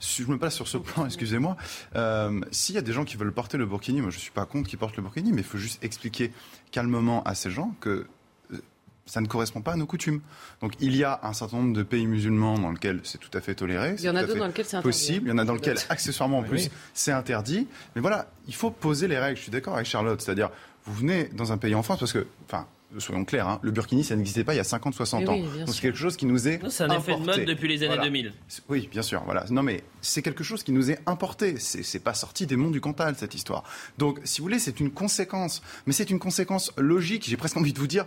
je 0.00 0.24
me 0.26 0.38
place 0.38 0.54
sur 0.54 0.68
ce 0.68 0.78
plan, 0.78 1.06
excusez-moi. 1.06 1.56
Euh, 1.96 2.40
S'il 2.50 2.74
y 2.74 2.78
a 2.78 2.82
des 2.82 2.92
gens 2.92 3.04
qui 3.04 3.16
veulent 3.16 3.32
porter 3.32 3.56
le 3.56 3.66
burkini, 3.66 4.00
moi 4.00 4.10
je 4.10 4.16
ne 4.16 4.20
suis 4.20 4.30
pas 4.30 4.44
contre 4.46 4.68
qu'ils 4.68 4.78
portent 4.78 4.96
le 4.96 5.02
burkini, 5.02 5.32
mais 5.32 5.42
il 5.42 5.46
faut 5.46 5.58
juste 5.58 5.82
expliquer 5.82 6.32
calmement 6.70 7.22
à 7.24 7.34
ces 7.34 7.50
gens 7.50 7.74
que 7.80 8.06
euh, 8.52 8.62
ça 9.06 9.20
ne 9.20 9.26
correspond 9.26 9.60
pas 9.60 9.72
à 9.72 9.76
nos 9.76 9.86
coutumes. 9.86 10.20
Donc 10.60 10.72
il 10.80 10.96
y 10.96 11.04
a 11.04 11.20
un 11.22 11.32
certain 11.32 11.58
nombre 11.58 11.74
de 11.74 11.82
pays 11.82 12.06
musulmans 12.06 12.58
dans 12.58 12.70
lesquels 12.72 13.00
c'est 13.04 13.18
tout 13.18 13.36
à 13.36 13.40
fait 13.40 13.54
toléré. 13.54 13.96
Il 13.98 14.04
y 14.04 14.10
en 14.10 14.16
a 14.16 14.24
d'autres 14.24 14.38
dans 14.38 14.46
lesquels 14.46 14.64
c'est 14.64 14.80
possible. 14.80 15.28
Il 15.28 15.30
y 15.30 15.32
en 15.32 15.38
a 15.38 15.44
dans 15.44 15.54
lesquels 15.54 15.78
accessoirement 15.88 16.38
en 16.38 16.42
plus 16.42 16.70
c'est 16.92 17.12
interdit. 17.12 17.66
Mais 17.94 18.00
voilà, 18.00 18.28
il 18.46 18.54
faut 18.54 18.70
poser 18.70 19.08
les 19.08 19.18
règles. 19.18 19.36
Je 19.36 19.42
suis 19.42 19.52
d'accord 19.52 19.74
avec 19.74 19.86
Charlotte, 19.86 20.20
c'est-à-dire 20.20 20.50
vous 20.86 20.94
venez 20.94 21.24
dans 21.32 21.52
un 21.52 21.56
pays 21.58 21.74
en 21.74 21.82
France 21.82 21.98
parce 21.98 22.12
que, 22.12 22.26
enfin, 22.46 22.66
soyons 22.98 23.24
clairs, 23.24 23.48
hein, 23.48 23.58
le 23.62 23.70
burkini, 23.70 24.04
ça 24.04 24.16
n'existait 24.16 24.44
pas 24.44 24.54
il 24.54 24.58
y 24.58 24.60
a 24.60 24.64
50-60 24.64 25.28
ans. 25.28 25.36
Donc 25.36 25.74
c'est 25.74 25.80
quelque 25.80 25.98
chose 25.98 26.16
qui 26.16 26.26
nous 26.26 26.48
est. 26.48 26.60
C'est 26.70 26.84
un 26.84 26.96
effet 26.96 27.16
de 27.16 27.24
mode 27.24 27.44
depuis 27.44 27.68
les 27.68 27.82
années 27.82 28.02
2000. 28.02 28.32
Oui, 28.68 28.88
bien 28.90 29.02
sûr. 29.02 29.22
Voilà. 29.24 29.44
Non, 29.50 29.62
mais 29.62 29.82
c'est 30.00 30.22
quelque 30.22 30.44
chose 30.44 30.62
qui 30.62 30.72
nous 30.72 30.90
est 30.90 30.98
importé. 31.06 31.58
C'est 31.58 32.02
pas 32.02 32.14
sorti 32.14 32.46
des 32.46 32.56
monts 32.56 32.70
du 32.70 32.80
Cantal, 32.80 33.14
cette 33.16 33.34
histoire. 33.34 33.64
Donc, 33.98 34.20
si 34.24 34.40
vous 34.40 34.44
voulez, 34.44 34.58
c'est 34.58 34.80
une 34.80 34.90
conséquence. 34.90 35.62
Mais 35.86 35.92
c'est 35.92 36.10
une 36.10 36.18
conséquence 36.18 36.72
logique, 36.76 37.24
j'ai 37.28 37.36
presque 37.36 37.56
envie 37.56 37.72
de 37.72 37.78
vous 37.78 37.86
dire, 37.86 38.06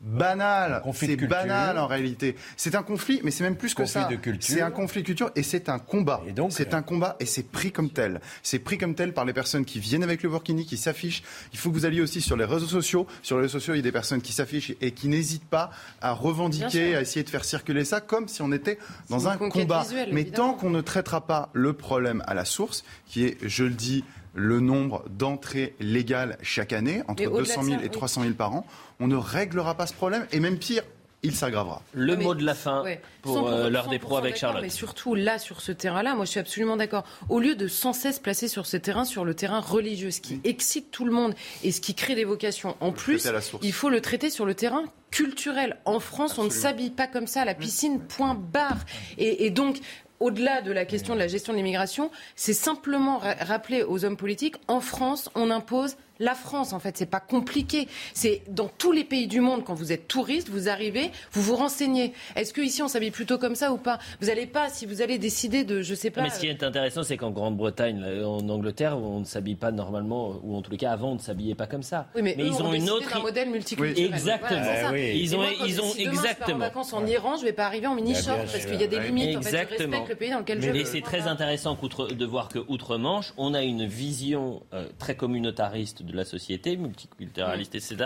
banal. 0.00 0.82
C'est 0.94 1.16
banal 1.16 1.78
en 1.78 1.86
réalité. 1.86 2.36
C'est 2.56 2.74
un 2.74 2.82
conflit, 2.82 3.20
mais 3.24 3.30
c'est 3.30 3.42
même 3.44 3.56
plus 3.56 3.74
que 3.74 3.84
ça. 3.84 4.08
C'est 4.40 4.60
un 4.60 4.70
conflit 4.70 5.02
de 5.02 5.06
culture 5.06 5.30
et 5.34 5.42
c'est 5.42 5.68
un 5.68 5.78
combat. 5.78 6.22
C'est 6.50 6.74
un 6.74 6.82
combat 6.82 7.16
et 7.20 7.26
c'est 7.26 7.42
pris 7.42 7.72
comme 7.72 7.90
tel. 7.90 8.20
C'est 8.42 8.58
pris 8.58 8.78
comme 8.78 8.94
tel 8.94 9.12
par 9.12 9.24
les 9.24 9.32
personnes 9.32 9.64
qui 9.64 9.80
viennent 9.80 10.02
avec 10.02 10.22
le 10.22 10.28
burkini, 10.28 10.66
qui 10.66 10.76
s'affichent. 10.76 11.22
Il 11.52 11.58
faut 11.58 11.70
que 11.70 11.74
vous 11.74 11.86
alliez 11.86 12.00
aussi 12.00 12.20
sur 12.20 12.36
les 12.36 12.44
réseaux 12.44 12.66
sociaux. 12.66 13.06
Sur 13.22 13.36
les 13.36 13.42
réseaux 13.42 13.58
sociaux, 13.58 13.74
il 13.74 13.78
y 13.78 13.80
a 13.80 13.82
des 13.82 13.92
personnes 13.92 14.22
qui 14.22 14.32
s'affichent 14.32 14.72
et 14.80 14.92
qui 14.92 15.08
n'hésitent 15.08 15.48
pas 15.48 15.70
à 16.00 16.12
revendiquer, 16.12 16.94
à 16.94 17.00
essayer 17.00 17.24
de 17.24 17.30
faire 17.30 17.44
circuler 17.44 17.84
ça 17.84 18.00
comme 18.00 18.28
si 18.28 18.42
on 18.42 18.52
était 18.52 18.78
dans 19.08 19.28
un 19.28 19.36
combat. 19.36 19.84
mais 20.12 20.24
tant 20.24 20.54
qu'on 20.54 20.70
ne 20.70 20.80
traitera 20.80 21.26
pas 21.26 21.50
le 21.52 21.72
problème 21.72 22.22
à 22.26 22.34
la 22.34 22.44
source, 22.44 22.84
qui 23.06 23.24
est, 23.24 23.38
je 23.42 23.64
le 23.64 23.70
dis, 23.70 24.04
le 24.34 24.60
nombre 24.60 25.04
d'entrées 25.10 25.74
légales 25.80 26.38
chaque 26.42 26.72
année, 26.72 27.02
entre 27.08 27.24
200 27.24 27.62
000 27.62 27.82
et 27.82 27.88
300 27.88 28.22
000 28.22 28.34
par 28.34 28.54
an, 28.54 28.66
on 29.00 29.08
ne 29.08 29.16
réglera 29.16 29.74
pas 29.74 29.86
ce 29.86 29.94
problème. 29.94 30.26
Et 30.32 30.40
même 30.40 30.58
pire, 30.58 30.82
il 31.22 31.34
s'aggravera. 31.34 31.82
Le 31.92 32.16
mot 32.16 32.34
de 32.34 32.44
la 32.44 32.54
fin 32.54 32.84
pour 33.22 33.48
euh, 33.48 33.68
l'heure 33.68 33.88
des 33.88 33.98
pros 33.98 34.16
avec 34.16 34.36
Charlotte. 34.36 34.62
Mais 34.62 34.68
surtout 34.68 35.14
là, 35.14 35.38
sur 35.38 35.60
ce 35.60 35.72
terrain-là, 35.72 36.14
moi 36.14 36.24
je 36.24 36.30
suis 36.30 36.40
absolument 36.40 36.76
d'accord. 36.76 37.04
Au 37.28 37.40
lieu 37.40 37.56
de 37.56 37.66
sans 37.66 37.92
cesse 37.92 38.20
placer 38.20 38.46
sur 38.46 38.66
ce 38.66 38.76
terrain, 38.76 39.04
sur 39.04 39.24
le 39.24 39.34
terrain 39.34 39.60
religieux, 39.60 40.10
ce 40.10 40.20
qui 40.20 40.40
excite 40.44 40.90
tout 40.90 41.04
le 41.04 41.12
monde 41.12 41.34
et 41.64 41.72
ce 41.72 41.80
qui 41.80 41.94
crée 41.94 42.14
des 42.14 42.24
vocations, 42.24 42.76
en 42.80 42.92
plus, 42.92 43.28
il 43.62 43.72
faut 43.72 43.90
le 43.90 44.00
traiter 44.00 44.30
sur 44.30 44.46
le 44.46 44.54
terrain 44.54 44.84
culturel. 45.10 45.78
En 45.86 46.00
France, 46.00 46.38
on 46.38 46.44
ne 46.44 46.50
s'habille 46.50 46.90
pas 46.90 47.06
comme 47.06 47.26
ça 47.26 47.42
à 47.42 47.44
la 47.44 47.54
piscine, 47.54 48.00
point 48.00 48.34
barre. 48.34 48.84
et 49.16 49.50
donc, 49.50 49.80
au-delà 50.20 50.62
de 50.62 50.72
la 50.72 50.84
question 50.84 51.14
de 51.14 51.18
la 51.18 51.28
gestion 51.28 51.52
de 51.52 51.58
l'immigration, 51.58 52.10
c'est 52.36 52.52
simplement 52.52 53.18
rappeler 53.18 53.82
aux 53.82 54.04
hommes 54.04 54.16
politiques, 54.16 54.56
en 54.66 54.80
France, 54.80 55.30
on 55.34 55.50
impose 55.50 55.96
la 56.20 56.34
France, 56.34 56.72
en 56.72 56.78
fait, 56.78 56.96
c'est 56.96 57.06
pas 57.06 57.20
compliqué. 57.20 57.88
C'est 58.14 58.42
dans 58.48 58.68
tous 58.68 58.92
les 58.92 59.04
pays 59.04 59.26
du 59.26 59.40
monde, 59.40 59.64
quand 59.64 59.74
vous 59.74 59.92
êtes 59.92 60.08
touriste, 60.08 60.48
vous 60.48 60.68
arrivez, 60.68 61.10
vous 61.32 61.42
vous 61.42 61.56
renseignez. 61.56 62.12
Est-ce 62.36 62.52
que 62.52 62.60
ici 62.60 62.82
on 62.82 62.88
s'habille 62.88 63.10
plutôt 63.10 63.38
comme 63.38 63.54
ça 63.54 63.72
ou 63.72 63.76
pas? 63.76 63.98
Vous 64.20 64.28
n'allez 64.28 64.46
pas, 64.46 64.68
si 64.68 64.86
vous 64.86 65.02
allez 65.02 65.18
décider 65.18 65.64
de, 65.64 65.82
je 65.82 65.94
sais 65.94 66.10
pas. 66.10 66.22
Mais 66.22 66.30
ce 66.30 66.40
qui 66.40 66.48
est 66.48 66.62
intéressant, 66.62 67.02
c'est 67.02 67.16
qu'en 67.16 67.30
Grande-Bretagne, 67.30 68.04
en 68.24 68.48
Angleterre, 68.48 68.98
on 68.98 69.20
ne 69.20 69.24
s'habille 69.24 69.54
pas 69.56 69.70
normalement, 69.70 70.40
ou 70.42 70.56
en 70.56 70.62
tous 70.62 70.70
les 70.70 70.76
cas 70.76 70.92
avant, 70.92 71.12
on 71.12 71.14
ne 71.14 71.20
s'habillait 71.20 71.54
pas 71.54 71.66
comme 71.66 71.82
ça. 71.82 72.08
Oui, 72.14 72.22
mais, 72.22 72.36
eux 72.38 72.46
ils 72.46 72.62
ont, 72.62 72.72
une 72.72 72.90
autre 72.90 73.16
un 73.16 73.20
modèle 73.20 73.50
multiculturel. 73.50 74.12
Exactement. 74.12 74.60
Voilà, 74.60 74.92
oui. 74.92 75.18
Ils 75.20 75.34
ont, 75.34 75.38
moi, 75.38 75.50
ils 75.66 75.80
ont 75.80 75.88
si 75.88 76.04
demain, 76.04 76.12
exactement. 76.12 76.46
Je 76.46 76.46
pars 76.46 76.54
en 76.54 76.58
vacances 76.58 76.92
en 76.92 77.06
Iran, 77.06 77.36
je 77.36 77.44
vais 77.44 77.52
pas 77.52 77.66
arriver 77.66 77.86
en 77.86 77.94
mini 77.94 78.14
short 78.14 78.40
parce 78.40 78.66
qu'il 78.66 78.80
y 78.80 78.84
a 78.84 78.86
des 78.86 79.00
limites. 79.00 79.36
En 79.36 79.42
fait, 79.42 79.50
je 79.50 79.56
respecte 79.56 80.08
le 80.08 80.14
pays 80.14 80.30
dans 80.30 80.38
lequel 80.38 80.60
je 80.60 80.70
Mais 80.70 80.80
vis. 80.80 80.86
c'est 80.86 81.00
très 81.00 81.26
intéressant 81.26 81.78
de 81.78 82.26
voir 82.26 82.48
que 82.48 82.58
outre-Manche, 82.68 83.32
on 83.36 83.54
a 83.54 83.62
une 83.62 83.86
vision 83.86 84.62
euh, 84.72 84.86
très 84.98 85.14
communautariste 85.16 86.02
de 86.08 86.16
la 86.16 86.24
société, 86.24 86.76
multiculturaliste, 86.76 87.74
etc. 87.74 87.96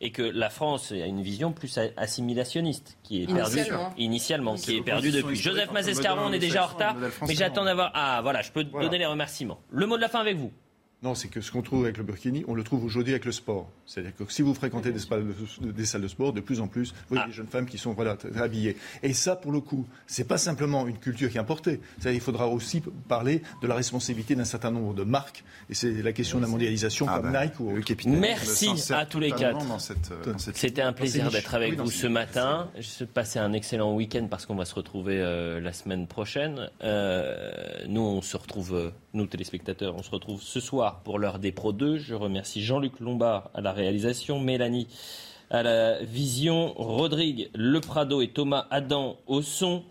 Et 0.00 0.12
que 0.12 0.22
la 0.22 0.50
France 0.50 0.92
a 0.92 1.06
une 1.06 1.22
vision 1.22 1.52
plus 1.52 1.78
assimilationniste, 1.96 2.98
qui 3.02 3.22
est 3.22 3.26
perdue 3.26 3.56
Initialement. 3.58 3.94
initialement, 3.96 4.54
qui 4.54 4.76
est 4.76 4.82
perdue 4.82 5.10
depuis. 5.10 5.36
Joseph 5.36 5.72
Mazescaron, 5.72 6.22
on 6.26 6.32
est 6.32 6.38
déjà 6.38 6.64
en 6.64 6.68
retard, 6.68 6.96
mais 7.26 7.34
j'attends 7.34 7.64
d'avoir. 7.64 7.90
Ah, 7.94 8.20
voilà, 8.22 8.42
je 8.42 8.50
peux 8.52 8.64
donner 8.64 8.98
les 8.98 9.06
remerciements. 9.06 9.58
Le 9.70 9.86
mot 9.86 9.96
de 9.96 10.02
la 10.02 10.08
fin 10.08 10.20
avec 10.20 10.36
vous. 10.36 10.52
Non, 11.02 11.14
c'est 11.14 11.28
que 11.28 11.42
ce 11.42 11.52
qu'on 11.52 11.60
trouve 11.62 11.84
avec 11.84 11.98
le 11.98 12.04
burkini, 12.04 12.42
on 12.48 12.54
le 12.54 12.64
trouve 12.64 12.82
aujourd'hui 12.84 13.12
avec 13.12 13.26
le 13.26 13.32
sport. 13.32 13.68
C'est-à-dire 13.84 14.16
que 14.16 14.24
si 14.32 14.40
vous 14.40 14.54
fréquentez 14.54 14.92
des, 14.92 14.98
salles 14.98 15.26
de, 15.60 15.70
des 15.70 15.84
salles 15.84 16.00
de 16.00 16.08
sport, 16.08 16.32
de 16.32 16.40
plus 16.40 16.58
en 16.60 16.68
plus, 16.68 16.92
vous 16.92 16.96
voyez 17.10 17.22
Ah. 17.24 17.28
des 17.28 17.34
jeunes 17.34 17.46
femmes 17.48 17.66
qui 17.66 17.76
sont 17.76 17.92
voilà, 17.92 18.16
très 18.16 18.36
habillées. 18.40 18.76
Et 19.02 19.12
ça, 19.12 19.36
pour 19.36 19.52
le 19.52 19.60
coup, 19.60 19.86
c'est 20.06 20.26
pas 20.26 20.38
simplement 20.38 20.86
une 20.88 20.96
culture 20.96 21.30
qui 21.30 21.36
est 21.36 21.40
importée. 21.40 21.80
C'est-à-dire 21.98 22.12
qu'il 22.18 22.24
faudra 22.24 22.48
aussi 22.48 22.82
parler 23.08 23.42
de 23.62 23.66
la 23.66 23.74
responsabilité 23.74 24.34
d'un 24.34 24.46
certain 24.46 24.70
nombre 24.70 24.94
de 24.94 25.04
marques. 25.04 25.44
Et 25.68 25.74
c'est 25.74 25.92
la 26.02 26.12
question 26.12 26.38
de 26.38 26.44
la 26.44 26.48
mondialisation 26.48 27.06
Ah 27.08 27.20
comme 27.20 27.30
bah, 27.32 27.44
Nike 27.44 27.60
ou 27.60 27.70
autre. 27.76 27.92
Merci 28.06 28.70
à 28.92 29.04
tous 29.04 29.20
les 29.20 29.32
quatre. 29.32 29.66
Euh, 29.90 30.32
C'était 30.38 30.82
un 30.82 30.92
plaisir 30.94 31.30
d'être 31.30 31.54
avec 31.54 31.72
Oui, 31.72 31.76
vous 31.76 31.90
ce 31.90 32.06
matin. 32.06 32.68
Je 32.76 32.82
souhaite 32.82 33.12
passer 33.12 33.38
un 33.38 33.52
excellent 33.52 33.94
week-end 33.94 34.26
parce 34.30 34.46
qu'on 34.46 34.54
va 34.56 34.64
se 34.64 34.74
retrouver 34.74 35.20
euh, 35.20 35.60
la 35.60 35.72
semaine 35.74 36.06
prochaine. 36.06 36.70
Euh, 36.82 37.50
nous, 37.88 38.00
on 38.00 38.22
se 38.22 38.36
retrouve, 38.36 38.74
euh, 38.74 38.90
nous 39.16 39.26
téléspectateurs, 39.26 39.94
on 39.96 40.02
se 40.02 40.10
retrouve 40.10 40.42
ce 40.42 40.60
soir 40.60 41.00
pour 41.00 41.18
l'heure 41.18 41.38
des 41.38 41.50
Pro 41.50 41.72
2. 41.72 41.98
Je 41.98 42.14
remercie 42.14 42.62
Jean-Luc 42.62 43.00
Lombard 43.00 43.50
à 43.54 43.60
la 43.60 43.72
réalisation, 43.72 44.38
Mélanie 44.38 44.88
à 45.50 45.62
la 45.62 46.02
vision, 46.02 46.72
Rodrigue 46.74 47.48
Le 47.54 47.80
Prado 47.80 48.20
et 48.20 48.28
Thomas 48.28 48.66
Adam 48.70 49.16
au 49.26 49.42
son. 49.42 49.82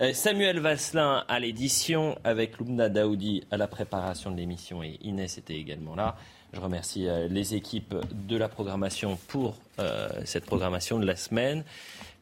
Euh, 0.00 0.12
Samuel 0.14 0.58
Vasselin 0.58 1.24
à 1.28 1.38
l'édition, 1.38 2.18
avec 2.24 2.58
Lumna 2.58 2.88
Daoudi 2.88 3.44
à 3.50 3.56
la 3.56 3.68
préparation 3.68 4.30
de 4.30 4.36
l'émission 4.36 4.82
et 4.82 4.98
Inès 5.02 5.38
était 5.38 5.56
également 5.56 5.94
là. 5.94 6.16
Je 6.52 6.60
remercie 6.60 7.06
euh, 7.06 7.28
les 7.28 7.54
équipes 7.54 7.94
de 8.12 8.36
la 8.36 8.48
programmation 8.48 9.18
pour 9.28 9.56
euh, 9.78 10.08
cette 10.24 10.46
programmation 10.46 10.98
de 10.98 11.06
la 11.06 11.16
semaine. 11.16 11.64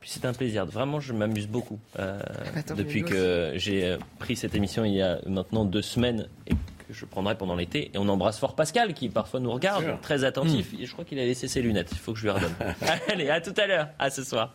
Puis 0.01 0.11
c'est 0.11 0.25
un 0.25 0.33
plaisir. 0.33 0.65
Vraiment, 0.65 0.99
je 0.99 1.13
m'amuse 1.13 1.47
beaucoup 1.47 1.79
euh, 1.99 2.19
bah, 2.55 2.63
tant 2.63 2.75
depuis 2.75 3.03
que 3.03 3.53
j'ai 3.57 3.85
euh, 3.85 3.99
pris 4.19 4.35
cette 4.35 4.55
émission 4.55 4.85
il 4.85 4.95
y 4.95 5.03
a 5.03 5.19
maintenant 5.27 5.65
deux 5.65 5.83
semaines 5.83 6.27
et 6.47 6.53
que 6.53 6.95
je 6.95 7.05
prendrai 7.05 7.37
pendant 7.37 7.55
l'été. 7.55 7.91
Et 7.93 7.99
on 7.99 8.09
embrasse 8.09 8.39
fort 8.39 8.55
Pascal 8.55 8.95
qui 8.95 9.09
parfois 9.11 9.41
nous 9.41 9.51
regarde, 9.53 10.01
très 10.01 10.25
attentif. 10.25 10.73
Et 10.79 10.87
je 10.87 10.93
crois 10.93 11.05
qu'il 11.05 11.19
a 11.19 11.25
laissé 11.25 11.49
ses 11.49 11.61
lunettes. 11.61 11.91
Il 11.93 11.99
faut 11.99 12.13
que 12.13 12.19
je 12.19 12.25
lui 12.25 12.31
redonne. 12.31 12.55
Allez, 13.09 13.29
à 13.29 13.41
tout 13.41 13.55
à 13.59 13.67
l'heure. 13.67 13.89
À 13.99 14.11
ce 14.11 14.25
soir. 14.25 14.55